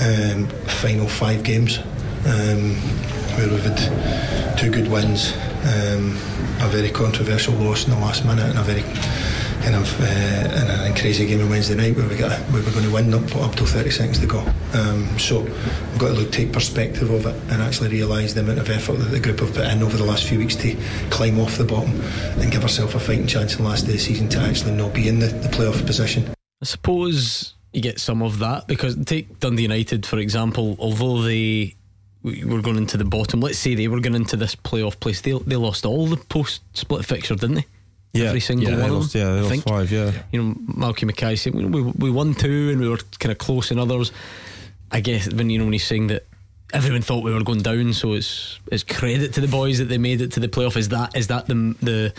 um, 0.02 0.48
final 0.84 1.08
five 1.08 1.44
games 1.44 1.80
um, 2.26 2.76
where 3.36 3.50
we've 3.50 3.64
had 3.64 4.58
two 4.58 4.72
good 4.72 4.90
wins, 4.90 5.34
um, 5.66 6.18
a 6.62 6.68
very 6.68 6.90
controversial 6.90 7.54
loss 7.56 7.86
in 7.86 7.92
the 7.92 8.00
last 8.00 8.26
minute, 8.26 8.46
and 8.46 8.60
a 8.60 8.64
very 8.64 8.84
kind 9.64 9.76
of 9.76 10.02
uh, 10.02 10.04
and 10.04 10.94
a 10.94 11.00
crazy 11.00 11.26
game 11.26 11.42
on 11.42 11.50
Wednesday 11.50 11.76
night 11.76 11.96
where 11.96 12.08
we 12.08 12.18
got 12.18 12.38
we 12.52 12.60
were 12.62 12.72
going 12.72 12.86
to 12.86 12.92
win 12.92 13.14
up 13.14 13.36
up 13.38 13.56
till 13.56 13.66
30 13.66 13.92
seconds 13.92 14.20
to 14.20 14.28
go. 14.28 14.40
Um, 14.74 15.18
so 15.18 15.42
we've 15.42 16.00
got 16.00 16.10
to 16.10 16.14
look, 16.14 16.32
take 16.32 16.52
perspective 16.52 17.10
of 17.10 17.26
it 17.26 17.36
and 17.52 17.62
actually 17.62 17.90
realise 17.90 18.34
the 18.34 18.42
amount 18.42 18.60
of 18.60 18.70
effort 18.70 18.94
that 18.94 19.06
the 19.06 19.20
group 19.20 19.40
have 19.40 19.54
put 19.54 19.66
in 19.66 19.82
over 19.82 19.96
the 19.96 20.04
last 20.04 20.26
few 20.26 20.40
weeks 20.40 20.56
to 20.58 20.76
climb 21.10 21.40
off 21.40 21.58
the 21.58 21.64
bottom 21.64 21.92
and 22.42 22.52
give 22.52 22.64
ourselves 22.64 22.94
a 22.94 23.00
fighting 23.00 23.28
chance 23.28 23.56
in 23.56 23.64
the 23.64 23.70
last 23.70 23.86
day 23.86 23.94
of 23.94 23.98
the 23.98 24.04
season 24.04 24.28
to 24.30 24.40
actually 24.40 24.74
not 24.74 24.94
be 24.94 25.08
in 25.08 25.20
the, 25.20 25.28
the 25.28 25.50
playoff 25.50 25.86
position. 25.86 26.30
I 26.62 26.66
suppose 26.66 27.54
you 27.72 27.82
get 27.82 28.00
some 28.00 28.22
of 28.22 28.40
that 28.40 28.68
because 28.68 28.98
take 29.06 29.40
Dundee 29.40 29.64
United 29.64 30.06
for 30.06 30.20
example. 30.20 30.76
Although 30.78 31.22
they 31.22 31.76
were 32.24 32.62
going 32.62 32.78
into 32.78 32.98
the 32.98 33.06
bottom, 33.06 33.42
let's 33.42 33.58
say 33.60 33.76
they 33.76 33.88
were 33.88 34.00
going 34.00 34.16
into 34.16 34.38
this 34.38 34.56
playoff 34.56 35.00
place, 35.00 35.22
they 35.22 35.32
they 35.34 35.56
lost 35.56 35.86
all 35.86 36.08
the 36.08 36.18
post 36.18 36.62
split 36.74 37.06
fixture, 37.06 37.36
didn't 37.36 37.56
they? 37.56 37.66
Yeah, 38.14 38.26
Every 38.26 38.40
single 38.42 38.70
yeah, 38.70 38.80
one 38.82 38.94
lost, 38.94 39.14
them. 39.14 39.22
yeah, 39.22 39.34
they 39.34 39.38
I 39.38 39.42
lost 39.42 39.50
think. 39.50 39.64
five, 39.64 39.92
yeah. 39.92 40.12
You 40.32 40.44
know, 40.44 40.54
Malky 40.54 41.06
Mackay 41.06 41.36
said 41.36 41.56
we, 41.56 41.66
we 41.66 41.82
we 41.82 42.12
won 42.12 42.34
two 42.36 42.70
and 42.72 42.80
we 42.80 42.88
were 42.88 43.00
kind 43.20 43.32
of 43.32 43.38
close 43.40 43.72
in 43.72 43.80
others. 43.80 44.12
I 44.92 45.00
guess 45.00 45.32
when 45.34 45.50
you 45.50 45.58
know 45.58 45.64
when 45.66 45.74
he's 45.74 45.86
saying 45.88 46.08
that 46.08 46.26
everyone 46.74 47.02
thought 47.02 47.24
we 47.24 47.34
were 47.34 47.44
going 47.44 47.64
down, 47.64 47.92
so 47.94 48.14
it's 48.14 48.60
it's 48.72 48.84
credit 48.84 49.34
to 49.34 49.42
the 49.42 49.48
boys 49.48 49.80
that 49.80 49.86
they 49.86 49.98
made 49.98 50.22
it 50.22 50.32
to 50.34 50.40
the 50.40 50.48
playoff. 50.48 50.78
Is 50.78 50.90
that 50.90 51.18
is 51.18 51.28
that 51.28 51.48
the 51.48 51.76
the 51.82 52.14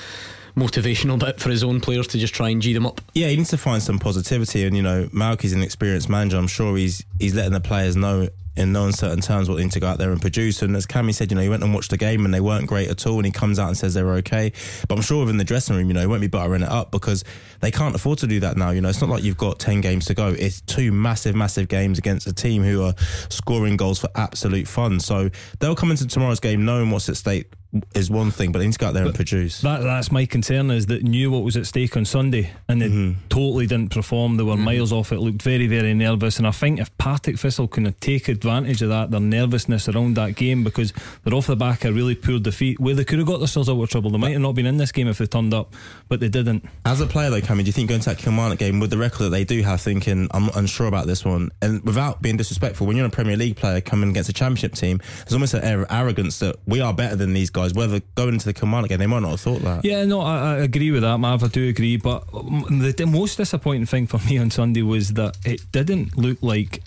motivational 0.56 1.18
bit 1.18 1.40
for 1.40 1.50
his 1.50 1.64
own 1.64 1.80
players 1.80 2.06
to 2.08 2.18
just 2.18 2.34
try 2.34 2.48
and 2.48 2.60
g 2.60 2.72
them 2.72 2.86
up? 2.86 3.00
Yeah, 3.14 3.28
he 3.28 3.36
needs 3.36 3.50
to 3.50 3.58
find 3.58 3.80
some 3.82 3.98
positivity, 4.00 4.64
and 4.64 4.76
you 4.76 4.82
know, 4.82 5.08
Malky's 5.12 5.52
an 5.52 5.62
experienced 5.62 6.08
manager. 6.08 6.36
I'm 6.38 6.46
sure 6.48 6.76
he's 6.76 7.04
he's 7.20 7.34
letting 7.34 7.52
the 7.52 7.60
players 7.60 7.94
know 7.96 8.28
in 8.56 8.72
no 8.72 8.86
uncertain 8.86 9.20
terms 9.20 9.48
need 9.48 9.72
to 9.72 9.80
go 9.80 9.86
out 9.86 9.98
there 9.98 10.12
and 10.12 10.20
produce. 10.20 10.62
And 10.62 10.76
as 10.76 10.86
Cammy 10.86 11.14
said, 11.14 11.30
you 11.30 11.36
know, 11.36 11.42
he 11.42 11.48
went 11.48 11.62
and 11.62 11.74
watched 11.74 11.90
the 11.90 11.96
game 11.96 12.24
and 12.24 12.32
they 12.32 12.40
weren't 12.40 12.66
great 12.66 12.88
at 12.88 13.06
all. 13.06 13.16
And 13.16 13.26
he 13.26 13.32
comes 13.32 13.58
out 13.58 13.68
and 13.68 13.76
says 13.76 13.94
they 13.94 14.02
were 14.02 14.14
okay. 14.14 14.52
But 14.88 14.96
I'm 14.96 15.02
sure 15.02 15.20
within 15.20 15.38
the 15.38 15.44
dressing 15.44 15.76
room, 15.76 15.88
you 15.88 15.94
know, 15.94 16.00
he 16.00 16.06
won't 16.06 16.20
be 16.20 16.28
buttering 16.28 16.62
it 16.62 16.68
up 16.68 16.90
because 16.90 17.24
they 17.64 17.70
can't 17.70 17.94
afford 17.94 18.18
to 18.18 18.26
do 18.26 18.40
that 18.40 18.56
now. 18.56 18.70
You 18.70 18.80
know, 18.82 18.90
it's 18.90 19.00
not 19.00 19.08
like 19.10 19.22
you've 19.24 19.38
got 19.38 19.58
10 19.58 19.80
games 19.80 20.04
to 20.06 20.14
go. 20.14 20.28
It's 20.28 20.60
two 20.62 20.92
massive, 20.92 21.34
massive 21.34 21.68
games 21.68 21.98
against 21.98 22.26
a 22.26 22.32
team 22.32 22.62
who 22.62 22.82
are 22.84 22.94
scoring 23.30 23.76
goals 23.76 23.98
for 23.98 24.08
absolute 24.14 24.68
fun. 24.68 25.00
So 25.00 25.30
they'll 25.60 25.74
come 25.74 25.90
into 25.90 26.06
tomorrow's 26.06 26.40
game 26.40 26.64
knowing 26.64 26.90
what's 26.90 27.08
at 27.08 27.16
stake 27.16 27.50
is 27.96 28.08
one 28.08 28.30
thing, 28.30 28.52
but 28.52 28.60
they 28.60 28.66
need 28.66 28.72
to 28.72 28.78
go 28.78 28.86
out 28.86 28.94
there 28.94 29.04
and 29.04 29.12
produce. 29.12 29.60
That 29.62 29.82
that's 29.82 30.12
my 30.12 30.26
concern 30.26 30.70
is 30.70 30.86
that 30.86 31.02
knew 31.02 31.32
what 31.32 31.42
was 31.42 31.56
at 31.56 31.66
stake 31.66 31.96
on 31.96 32.04
Sunday 32.04 32.52
and 32.68 32.80
they 32.80 32.84
Mm-hmm. 32.88 33.26
totally 33.28 33.66
didn't 33.66 33.90
perform. 33.92 34.36
They 34.36 34.44
were 34.44 34.56
miles 34.56 34.92
off 34.92 35.10
it. 35.10 35.18
Looked 35.18 35.42
very 35.42 35.66
very 35.66 35.92
nervous. 35.92 36.38
And 36.38 36.46
I 36.46 36.52
think 36.52 36.78
if 36.78 36.96
Partick 36.98 37.36
Thistle 37.36 37.66
can 37.66 37.92
take 37.94 38.28
advantage 38.28 38.80
of 38.82 38.90
that, 38.90 39.10
their 39.10 39.18
nervousness 39.18 39.88
around 39.88 40.14
that 40.14 40.36
game 40.36 40.62
because 40.62 40.92
they're 41.24 41.34
off 41.34 41.48
the 41.48 41.56
back 41.56 41.84
of 41.84 41.90
a 41.90 41.94
really 41.94 42.14
poor 42.14 42.38
defeat 42.38 42.78
where 42.78 42.94
they 42.94 43.04
could 43.04 43.18
have 43.18 43.26
got 43.26 43.38
themselves 43.38 43.68
out 43.68 43.82
of 43.82 43.90
trouble. 43.90 44.10
They 44.10 44.18
might 44.18 44.32
have 44.34 44.40
not 44.40 44.54
been 44.54 44.66
in 44.66 44.76
this 44.76 44.92
game 44.92 45.08
if 45.08 45.18
they 45.18 45.26
turned 45.26 45.52
up, 45.52 45.74
but 46.08 46.20
they 46.20 46.28
didn't. 46.28 46.64
As 46.84 47.00
a 47.00 47.06
player, 47.08 47.30
though, 47.30 47.40
Cammy, 47.54 47.58
do 47.58 47.66
you 47.66 47.72
think 47.72 47.88
going 47.88 48.00
to 48.00 48.10
that 48.10 48.18
Kilmarnock 48.18 48.58
game 48.58 48.80
with 48.80 48.90
the 48.90 48.98
record 48.98 49.24
that 49.24 49.30
they 49.30 49.44
do 49.44 49.62
have, 49.62 49.80
thinking 49.80 50.26
I'm 50.32 50.48
unsure 50.56 50.88
about 50.88 51.06
this 51.06 51.24
one, 51.24 51.50
and 51.62 51.84
without 51.84 52.20
being 52.20 52.36
disrespectful, 52.36 52.84
when 52.84 52.96
you're 52.96 53.06
a 53.06 53.10
Premier 53.10 53.36
League 53.36 53.54
player 53.54 53.80
coming 53.80 54.10
against 54.10 54.28
a 54.28 54.32
Championship 54.32 54.74
team, 54.74 55.00
there's 55.18 55.34
almost 55.34 55.54
an 55.54 55.62
air 55.62 55.82
of 55.82 55.86
arrogance 55.88 56.40
that 56.40 56.56
we 56.66 56.80
are 56.80 56.92
better 56.92 57.14
than 57.14 57.32
these 57.32 57.50
guys. 57.50 57.72
Whether 57.72 58.00
going 58.16 58.34
into 58.34 58.46
the 58.46 58.54
Kilmarnock 58.54 58.88
game, 58.88 58.98
they 58.98 59.06
might 59.06 59.20
not 59.20 59.30
have 59.30 59.40
thought 59.40 59.62
that. 59.62 59.84
Yeah, 59.84 60.04
no, 60.04 60.20
I, 60.20 60.36
I 60.36 60.56
agree 60.56 60.90
with 60.90 61.02
that, 61.02 61.18
Mav. 61.18 61.44
I 61.44 61.48
do 61.48 61.68
agree. 61.68 61.96
But 61.96 62.26
the 62.32 63.06
most 63.08 63.36
disappointing 63.36 63.86
thing 63.86 64.08
for 64.08 64.18
me 64.28 64.36
on 64.38 64.50
Sunday 64.50 64.82
was 64.82 65.10
that 65.10 65.36
it 65.44 65.70
didn't 65.70 66.18
look 66.18 66.42
like 66.42 66.82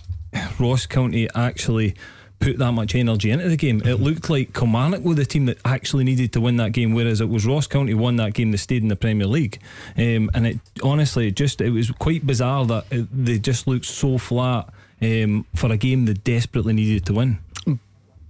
Ross 0.60 0.86
County 0.86 1.30
actually 1.34 1.96
put 2.40 2.58
that 2.58 2.72
much 2.72 2.96
energy 2.96 3.32
into 3.32 3.50
the 3.50 3.58
game. 3.58 3.82
It 3.86 3.96
looked 3.96 4.30
like 4.30 4.54
Kilmarnock 4.54 5.02
were 5.02 5.16
the 5.16 5.26
team 5.26 5.46
that 5.46 5.58
actually 5.66 6.04
needed 6.04 6.34
to 6.34 6.42
win 6.42 6.58
that 6.58 6.72
game, 6.72 6.94
whereas 6.94 7.22
it 7.22 7.30
was 7.30 7.46
Ross 7.46 7.68
County 7.68 7.94
won 7.94 8.16
that 8.18 8.34
game 8.34 8.52
that 8.52 8.60
stayed 8.60 8.84
in 8.84 8.90
the 8.90 8.96
Premier 8.96 9.28
League. 9.28 9.60
Um, 9.98 10.30
and 10.34 10.48
it 10.48 10.60
honestly, 10.84 11.28
it 11.28 11.36
just 11.36 11.62
it 11.62 11.72
was 11.72 11.92
quite 11.92 12.26
bizarre 12.26 12.66
that 12.66 12.86
it, 12.92 13.08
they 13.12 13.40
just 13.40 13.68
looked 13.68 13.86
so 13.86 14.18
flat 14.18 14.70
um, 15.02 15.46
for 15.56 15.72
a 15.72 15.78
game 15.78 16.06
they 16.06 16.14
desperately 16.14 16.74
needed 16.74 17.06
to 17.08 17.14
win. 17.14 17.40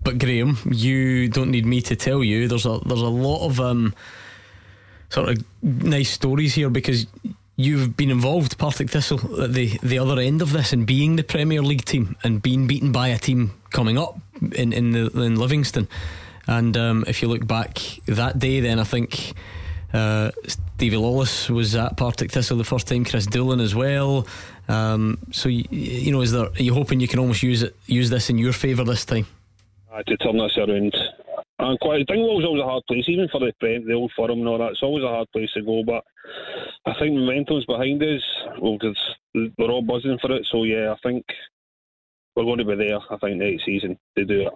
But 0.04 0.20
Graham, 0.20 0.58
you 0.72 1.28
don't 1.28 1.52
need 1.52 1.66
me 1.66 1.82
to 1.82 1.96
tell 1.96 2.24
you. 2.24 2.48
There's 2.48 2.66
a 2.66 2.80
there's 2.86 3.02
a 3.02 3.08
lot 3.08 3.46
of 3.46 3.60
um, 3.60 3.94
sort 5.10 5.30
of 5.30 5.44
nice 5.62 6.12
stories 6.12 6.56
here 6.56 6.70
because 6.70 7.08
you've 7.58 7.98
been 7.98 8.10
involved, 8.10 8.58
Partick 8.58 8.90
Thistle, 8.90 9.44
at 9.44 9.54
the 9.54 9.78
the 9.84 10.00
other 10.00 10.20
end 10.22 10.42
of 10.42 10.54
this, 10.54 10.72
and 10.72 10.88
being 10.88 11.18
the 11.18 11.24
Premier 11.24 11.62
League 11.62 11.84
team 11.84 12.16
and 12.24 12.42
being 12.42 12.68
beaten 12.68 12.94
by 12.94 13.10
a 13.10 13.18
team 13.18 13.52
coming 13.72 13.98
up 13.98 14.18
in 14.54 14.72
in 14.72 14.92
the 14.92 15.08
in 15.22 15.36
Livingston. 15.36 15.90
And 16.48 16.78
um, 16.78 17.04
if 17.08 17.22
you 17.22 17.28
look 17.28 17.46
back 17.46 17.80
that 18.06 18.40
day, 18.40 18.60
then 18.62 18.80
I 18.80 18.84
think. 18.86 19.34
Uh, 19.94 20.32
Stevie 20.46 20.98
Lawless 20.98 21.50
was 21.50 21.74
at 21.74 21.96
Partick 21.96 22.30
Thistle 22.30 22.58
the 22.58 22.66
first 22.66 22.90
time. 22.90 23.06
Chris 23.06 23.26
Doolan 23.26 23.62
as 23.62 23.74
well. 23.74 24.28
Um, 24.68 25.18
so 25.32 25.48
you, 25.48 25.64
you 25.72 26.12
know, 26.12 26.20
is 26.20 26.34
there? 26.34 26.48
Are 26.48 26.62
you 26.62 26.74
hoping 26.74 27.00
you 27.00 27.08
can 27.08 27.20
almost 27.20 27.42
use 27.42 27.64
it, 27.64 27.74
use 27.86 28.10
this 28.10 28.30
in 28.30 28.38
your 28.38 28.52
favour 28.52 28.84
this 28.84 29.06
time? 29.06 29.28
uh, 29.98 30.04
to 30.04 30.18
turn 30.18 30.38
this 30.38 30.58
around. 30.58 30.96
And 31.60 31.80
quite 31.80 32.06
Dingwall's 32.08 32.46
always 32.46 32.62
a 32.62 32.66
hard 32.66 32.84
place, 32.88 33.06
even 33.08 33.28
for 33.30 33.40
the 33.40 33.52
the 33.62 33.94
old 33.94 34.12
firm 34.16 34.32
and 34.32 34.48
all 34.48 34.60
that. 34.60 34.72
It's 34.72 34.84
always 34.84 35.04
a 35.04 35.08
hard 35.08 35.32
place 35.32 35.52
to 35.54 35.62
go, 35.62 35.84
but 35.84 36.04
I 36.86 36.94
think 37.00 37.16
momentum's 37.16 37.66
behind 37.66 38.02
us. 38.04 38.24
Well, 38.60 38.78
'cause 38.78 39.16
we're 39.34 39.72
all 39.72 39.82
buzzing 39.82 40.20
for 40.20 40.32
it. 40.32 40.46
So 40.46 40.64
yeah, 40.64 40.92
I 40.92 40.96
think 41.04 41.26
we're 42.36 42.46
going 42.46 42.60
to 42.60 42.66
be 42.66 42.76
there. 42.76 43.00
I 43.10 43.18
think 43.18 43.38
next 43.38 43.66
season 43.66 43.98
to 44.18 44.26
do 44.26 44.48
it. 44.48 44.54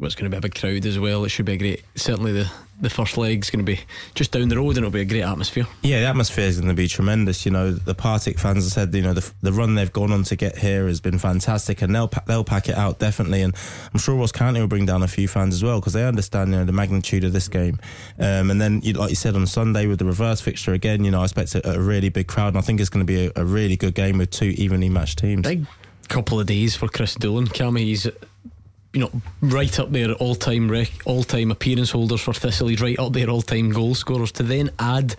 Well, 0.00 0.06
it's 0.06 0.14
going 0.14 0.30
to 0.30 0.34
be 0.34 0.38
a 0.38 0.40
big 0.40 0.54
crowd 0.54 0.86
as 0.86 0.98
well. 0.98 1.26
It 1.26 1.28
should 1.28 1.44
be 1.44 1.52
a 1.52 1.58
great. 1.58 1.84
Certainly, 1.94 2.32
the 2.32 2.50
the 2.80 2.88
first 2.88 3.18
leg's 3.18 3.50
going 3.50 3.62
to 3.62 3.70
be 3.70 3.80
just 4.14 4.32
down 4.32 4.48
the 4.48 4.56
road, 4.56 4.70
and 4.70 4.78
it'll 4.78 4.90
be 4.90 5.02
a 5.02 5.04
great 5.04 5.20
atmosphere. 5.20 5.66
Yeah, 5.82 6.00
the 6.00 6.06
atmosphere 6.06 6.46
is 6.46 6.56
going 6.56 6.70
to 6.70 6.74
be 6.74 6.88
tremendous. 6.88 7.44
You 7.44 7.52
know, 7.52 7.70
the 7.70 7.94
Partick 7.94 8.38
fans 8.38 8.64
have 8.64 8.72
said, 8.72 8.94
you 8.94 9.02
know, 9.02 9.12
the, 9.12 9.30
the 9.42 9.52
run 9.52 9.74
they've 9.74 9.92
gone 9.92 10.10
on 10.10 10.22
to 10.22 10.36
get 10.36 10.56
here 10.56 10.86
has 10.86 11.02
been 11.02 11.18
fantastic, 11.18 11.82
and 11.82 11.94
they'll 11.94 12.10
they'll 12.26 12.44
pack 12.44 12.70
it 12.70 12.76
out 12.76 12.98
definitely. 12.98 13.42
And 13.42 13.54
I'm 13.92 14.00
sure 14.00 14.14
Ross 14.14 14.32
County 14.32 14.58
will 14.58 14.68
bring 14.68 14.86
down 14.86 15.02
a 15.02 15.08
few 15.08 15.28
fans 15.28 15.52
as 15.52 15.62
well 15.62 15.80
because 15.80 15.92
they 15.92 16.06
understand, 16.06 16.52
you 16.52 16.56
know, 16.56 16.64
the 16.64 16.72
magnitude 16.72 17.24
of 17.24 17.34
this 17.34 17.48
game. 17.48 17.78
Um, 18.18 18.50
and 18.50 18.58
then, 18.58 18.80
you, 18.82 18.94
like 18.94 19.10
you 19.10 19.16
said 19.16 19.36
on 19.36 19.46
Sunday 19.46 19.84
with 19.84 19.98
the 19.98 20.06
reverse 20.06 20.40
fixture 20.40 20.72
again, 20.72 21.04
you 21.04 21.10
know, 21.10 21.20
I 21.20 21.24
expect 21.24 21.54
a, 21.56 21.74
a 21.74 21.78
really 21.78 22.08
big 22.08 22.26
crowd, 22.26 22.54
and 22.54 22.56
I 22.58 22.62
think 22.62 22.80
it's 22.80 22.88
going 22.88 23.06
to 23.06 23.12
be 23.12 23.26
a, 23.26 23.32
a 23.36 23.44
really 23.44 23.76
good 23.76 23.94
game 23.94 24.16
with 24.16 24.30
two 24.30 24.54
evenly 24.56 24.88
matched 24.88 25.18
teams. 25.18 25.46
Big 25.46 25.66
couple 26.08 26.40
of 26.40 26.46
days 26.46 26.74
for 26.74 26.88
Chris 26.88 27.14
Doolan. 27.14 27.46
Cammy, 27.46 27.82
he's 27.82 28.08
you 28.92 29.00
know 29.00 29.10
right 29.40 29.78
up 29.78 29.90
there, 29.92 30.12
all 30.14 30.34
time 30.34 30.70
rec- 30.70 31.02
all 31.04 31.22
time 31.22 31.50
appearance 31.50 31.90
holders 31.90 32.20
for 32.20 32.32
Thistle. 32.32 32.68
He's 32.68 32.80
right 32.80 32.98
up 32.98 33.12
there, 33.12 33.30
all 33.30 33.42
time 33.42 33.70
goal 33.70 33.94
scorers. 33.94 34.32
To 34.32 34.42
then 34.42 34.70
add 34.78 35.14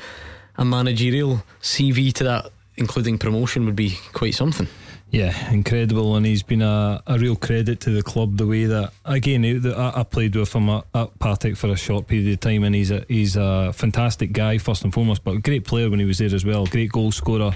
a 0.58 0.66
managerial 0.66 1.44
CV 1.62 2.14
to 2.14 2.24
that, 2.26 2.52
including 2.76 3.18
promotion, 3.18 3.66
would 3.66 3.76
be 3.76 3.98
quite 4.14 4.36
something. 4.36 4.68
Yeah, 5.12 5.52
incredible, 5.52 6.16
and 6.16 6.26
he's 6.26 6.42
been 6.42 6.62
a, 6.62 7.04
a 7.06 7.20
real 7.20 7.36
credit 7.36 7.82
to 7.82 7.90
the 7.90 8.02
club. 8.02 8.38
The 8.38 8.48
way 8.48 8.64
that 8.64 8.94
again, 9.04 9.44
I, 9.66 10.00
I 10.00 10.04
played 10.04 10.38
with 10.38 10.54
him 10.54 10.70
at, 10.70 10.86
at 10.96 11.20
Partick 11.20 11.58
for 11.58 11.68
a 11.68 11.76
short 11.76 12.08
period 12.08 12.32
of 12.32 12.40
time, 12.40 12.64
and 12.64 12.74
he's 12.74 12.92
a 12.92 13.06
he's 13.10 13.36
a 13.36 13.74
fantastic 13.74 14.32
guy 14.32 14.58
first 14.58 14.86
and 14.86 14.94
foremost, 14.94 15.26
but 15.26 15.32
a 15.32 15.40
great 15.40 15.66
player 15.66 15.90
when 15.90 16.00
he 16.00 16.06
was 16.06 16.20
there 16.20 16.34
as 16.34 16.46
well. 16.46 16.66
Great 16.66 16.94
goal 16.94 17.12
scorer, 17.12 17.52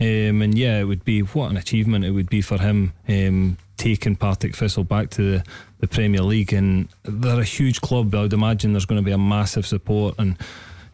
um, 0.00 0.42
and 0.42 0.56
yeah, 0.56 0.80
it 0.80 0.84
would 0.84 1.04
be 1.04 1.20
what 1.20 1.50
an 1.50 1.58
achievement 1.58 2.06
it 2.06 2.12
would 2.12 2.30
be 2.30 2.40
for 2.40 2.58
him 2.58 2.94
um, 3.06 3.58
taking 3.76 4.16
Partick 4.16 4.56
Thistle 4.56 4.84
back 4.84 5.10
to 5.10 5.22
the, 5.22 5.44
the 5.80 5.88
Premier 5.88 6.22
League, 6.22 6.52
and 6.52 6.88
they're 7.02 7.40
a 7.40 7.44
huge 7.44 7.80
club. 7.80 8.14
I 8.14 8.22
would 8.22 8.32
imagine 8.32 8.72
there's 8.72 8.86
going 8.86 9.00
to 9.00 9.04
be 9.04 9.12
a 9.12 9.18
massive 9.18 9.66
support, 9.66 10.14
and 10.18 10.36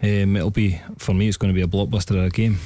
um, 0.02 0.36
it'll 0.36 0.50
be 0.50 0.80
for 0.98 1.14
me, 1.14 1.28
it's 1.28 1.36
going 1.36 1.52
to 1.52 1.54
be 1.54 1.62
a 1.62 1.66
blockbuster 1.66 2.18
of 2.18 2.24
a 2.24 2.30
game. 2.30 2.58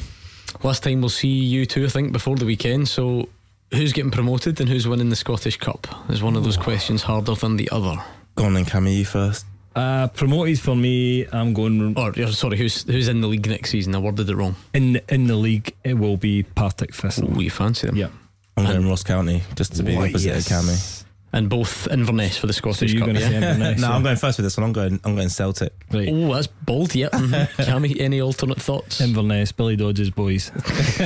Last 0.63 0.83
time 0.83 1.01
we'll 1.01 1.09
see 1.09 1.29
you 1.29 1.67
two, 1.67 1.85
I 1.85 1.89
think, 1.89 2.13
before 2.13 2.37
the 2.37 2.47
weekend. 2.47 2.89
So, 2.89 3.29
who's 3.73 3.93
getting 3.93 4.11
promoted 4.11 4.61
and 4.61 4.69
who's 4.69 4.87
winning 4.87 5.11
the 5.11 5.17
Scottish 5.17 5.57
Cup? 5.57 5.87
Is 6.09 6.23
one 6.23 6.37
of 6.37 6.45
those 6.45 6.57
questions 6.57 7.03
harder 7.03 7.35
than 7.35 7.57
the 7.57 7.69
other. 7.71 7.97
Go 8.37 8.45
on 8.45 8.55
then, 8.55 8.65
Cammy, 8.65 8.99
you 8.99 9.05
first. 9.05 9.47
Uh, 9.75 10.07
promoted 10.09 10.61
for 10.61 10.77
me, 10.77 11.27
I'm 11.33 11.53
going. 11.53 11.99
Or 11.99 12.13
oh, 12.17 12.31
sorry, 12.31 12.57
who's 12.57 12.85
who's 12.85 13.09
in 13.09 13.21
the 13.21 13.27
league 13.27 13.49
next 13.49 13.71
season? 13.71 13.95
I 13.95 13.99
worded 13.99 14.31
it 14.31 14.37
wrong. 14.37 14.55
In 14.73 15.01
in 15.09 15.27
the 15.27 15.35
league, 15.35 15.75
it 15.83 15.95
will 15.95 16.17
be 16.17 16.45
Partick 16.45 16.95
Thistle. 16.95 17.27
We 17.29 17.49
fancy 17.49 17.89
them? 17.89 17.97
Yeah. 17.97 18.09
I'm 18.57 18.65
going 18.65 18.89
Ross 18.89 19.03
County 19.03 19.43
just 19.57 19.75
to 19.77 19.83
be 19.83 19.97
Why, 19.97 20.09
opposite 20.09 20.29
yes. 20.29 20.51
of 20.51 20.57
Cammy. 20.57 21.01
And 21.33 21.49
both 21.49 21.89
Inverness 21.89 22.37
for 22.39 22.47
the 22.47 22.53
Scottish 22.53 22.93
you're 22.93 23.01
Cup. 23.01 23.09
gonna 23.09 23.19
yeah? 23.19 23.29
say 23.29 23.35
Inverness, 23.37 23.81
no, 23.83 23.89
yeah. 23.89 23.95
I'm 23.97 24.03
going 24.05 24.17
first 24.17 24.39
with 24.39 24.45
this 24.47 24.57
one. 24.57 24.65
I'm 24.65 24.73
going. 24.73 25.01
I'm 25.03 25.17
going 25.17 25.29
Celtic. 25.29 25.73
Right. 25.93 26.09
Oh, 26.09 26.33
that's 26.33 26.47
bold. 26.47 26.95
Yep. 26.95 27.11
Mhm. 27.11 27.47
Cammy, 27.65 28.01
any 28.01 28.21
alternate 28.21 28.63
thoughts? 28.63 29.01
Inverness, 29.01 29.51
Billy 29.51 29.75
Dodds's 29.75 30.11
boys. 30.11 30.53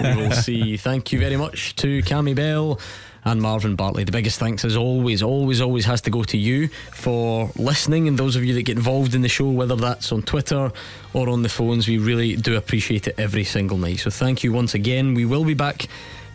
we 0.00 0.16
will 0.16 0.32
see. 0.32 0.76
Thank 0.76 1.12
you 1.12 1.20
very 1.20 1.36
much 1.36 1.76
to 1.76 2.02
Cammy 2.02 2.34
Bell 2.34 2.80
and 3.24 3.40
Marvin 3.40 3.76
Bartley. 3.76 4.02
The 4.02 4.10
biggest 4.12 4.40
thanks, 4.40 4.64
as 4.64 4.76
always, 4.76 5.22
always, 5.22 5.60
always 5.60 5.84
has 5.84 6.00
to 6.02 6.10
go 6.10 6.24
to 6.24 6.36
you 6.36 6.66
for 6.92 7.50
listening 7.56 8.08
and 8.08 8.18
those 8.18 8.34
of 8.34 8.44
you 8.44 8.54
that 8.54 8.62
get 8.62 8.76
involved 8.76 9.14
in 9.14 9.22
the 9.22 9.28
show, 9.28 9.48
whether 9.50 9.76
that's 9.76 10.10
on 10.10 10.22
Twitter 10.22 10.72
or 11.12 11.28
on 11.28 11.42
the 11.42 11.48
phones. 11.48 11.86
We 11.86 11.98
really 11.98 12.34
do 12.36 12.56
appreciate 12.56 13.06
it 13.06 13.14
every 13.18 13.44
single 13.44 13.78
night. 13.78 14.00
So 14.00 14.10
thank 14.10 14.42
you 14.42 14.52
once 14.52 14.74
again. 14.74 15.14
We 15.14 15.24
will 15.24 15.44
be 15.44 15.54
back 15.54 15.86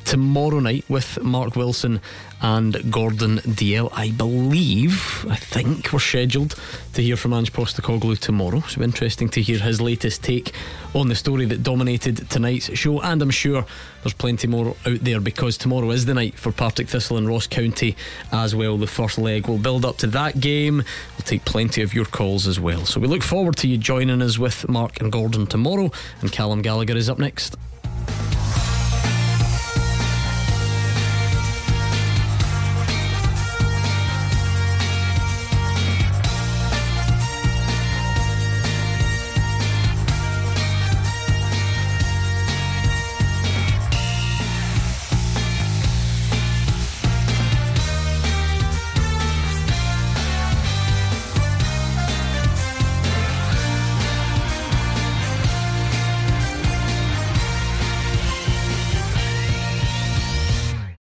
tomorrow 0.05 0.59
night 0.59 0.85
with 0.89 1.21
Mark 1.21 1.55
Wilson 1.55 2.01
and 2.41 2.91
Gordon 2.91 3.37
Dalziel. 3.37 3.89
I 3.93 4.11
believe, 4.11 5.25
I 5.29 5.35
think 5.35 5.93
we're 5.93 5.99
scheduled 5.99 6.55
to 6.93 7.01
hear 7.01 7.15
from 7.15 7.33
Ange 7.33 7.53
Postecoglou 7.53 8.17
tomorrow. 8.17 8.61
So 8.61 8.81
interesting 8.81 9.29
to 9.29 9.41
hear 9.41 9.59
his 9.59 9.79
latest 9.79 10.23
take 10.23 10.53
on 10.93 11.07
the 11.07 11.15
story 11.15 11.45
that 11.45 11.63
dominated 11.63 12.29
tonight's 12.29 12.75
show. 12.77 13.01
And 13.01 13.21
I'm 13.21 13.29
sure 13.29 13.65
there's 14.03 14.13
plenty 14.13 14.47
more 14.47 14.75
out 14.85 14.99
there 15.01 15.19
because 15.19 15.57
tomorrow 15.57 15.91
is 15.91 16.05
the 16.05 16.13
night 16.13 16.35
for 16.35 16.51
Partick 16.51 16.87
Thistle 16.87 17.17
and 17.17 17.27
Ross 17.27 17.47
County 17.47 17.95
as 18.31 18.55
well. 18.55 18.77
The 18.77 18.87
first 18.87 19.17
leg 19.17 19.47
will 19.47 19.59
build 19.59 19.85
up 19.85 19.97
to 19.97 20.07
that 20.07 20.39
game. 20.39 20.77
We'll 20.77 21.25
take 21.25 21.45
plenty 21.45 21.81
of 21.81 21.93
your 21.93 22.05
calls 22.05 22.47
as 22.47 22.59
well. 22.59 22.85
So 22.85 22.99
we 22.99 23.07
look 23.07 23.23
forward 23.23 23.55
to 23.57 23.67
you 23.67 23.77
joining 23.77 24.21
us 24.21 24.39
with 24.39 24.67
Mark 24.67 24.99
and 24.99 25.11
Gordon 25.11 25.47
tomorrow. 25.47 25.91
And 26.21 26.31
Callum 26.31 26.61
Gallagher 26.61 26.97
is 26.97 27.09
up 27.09 27.19
next. 27.19 27.55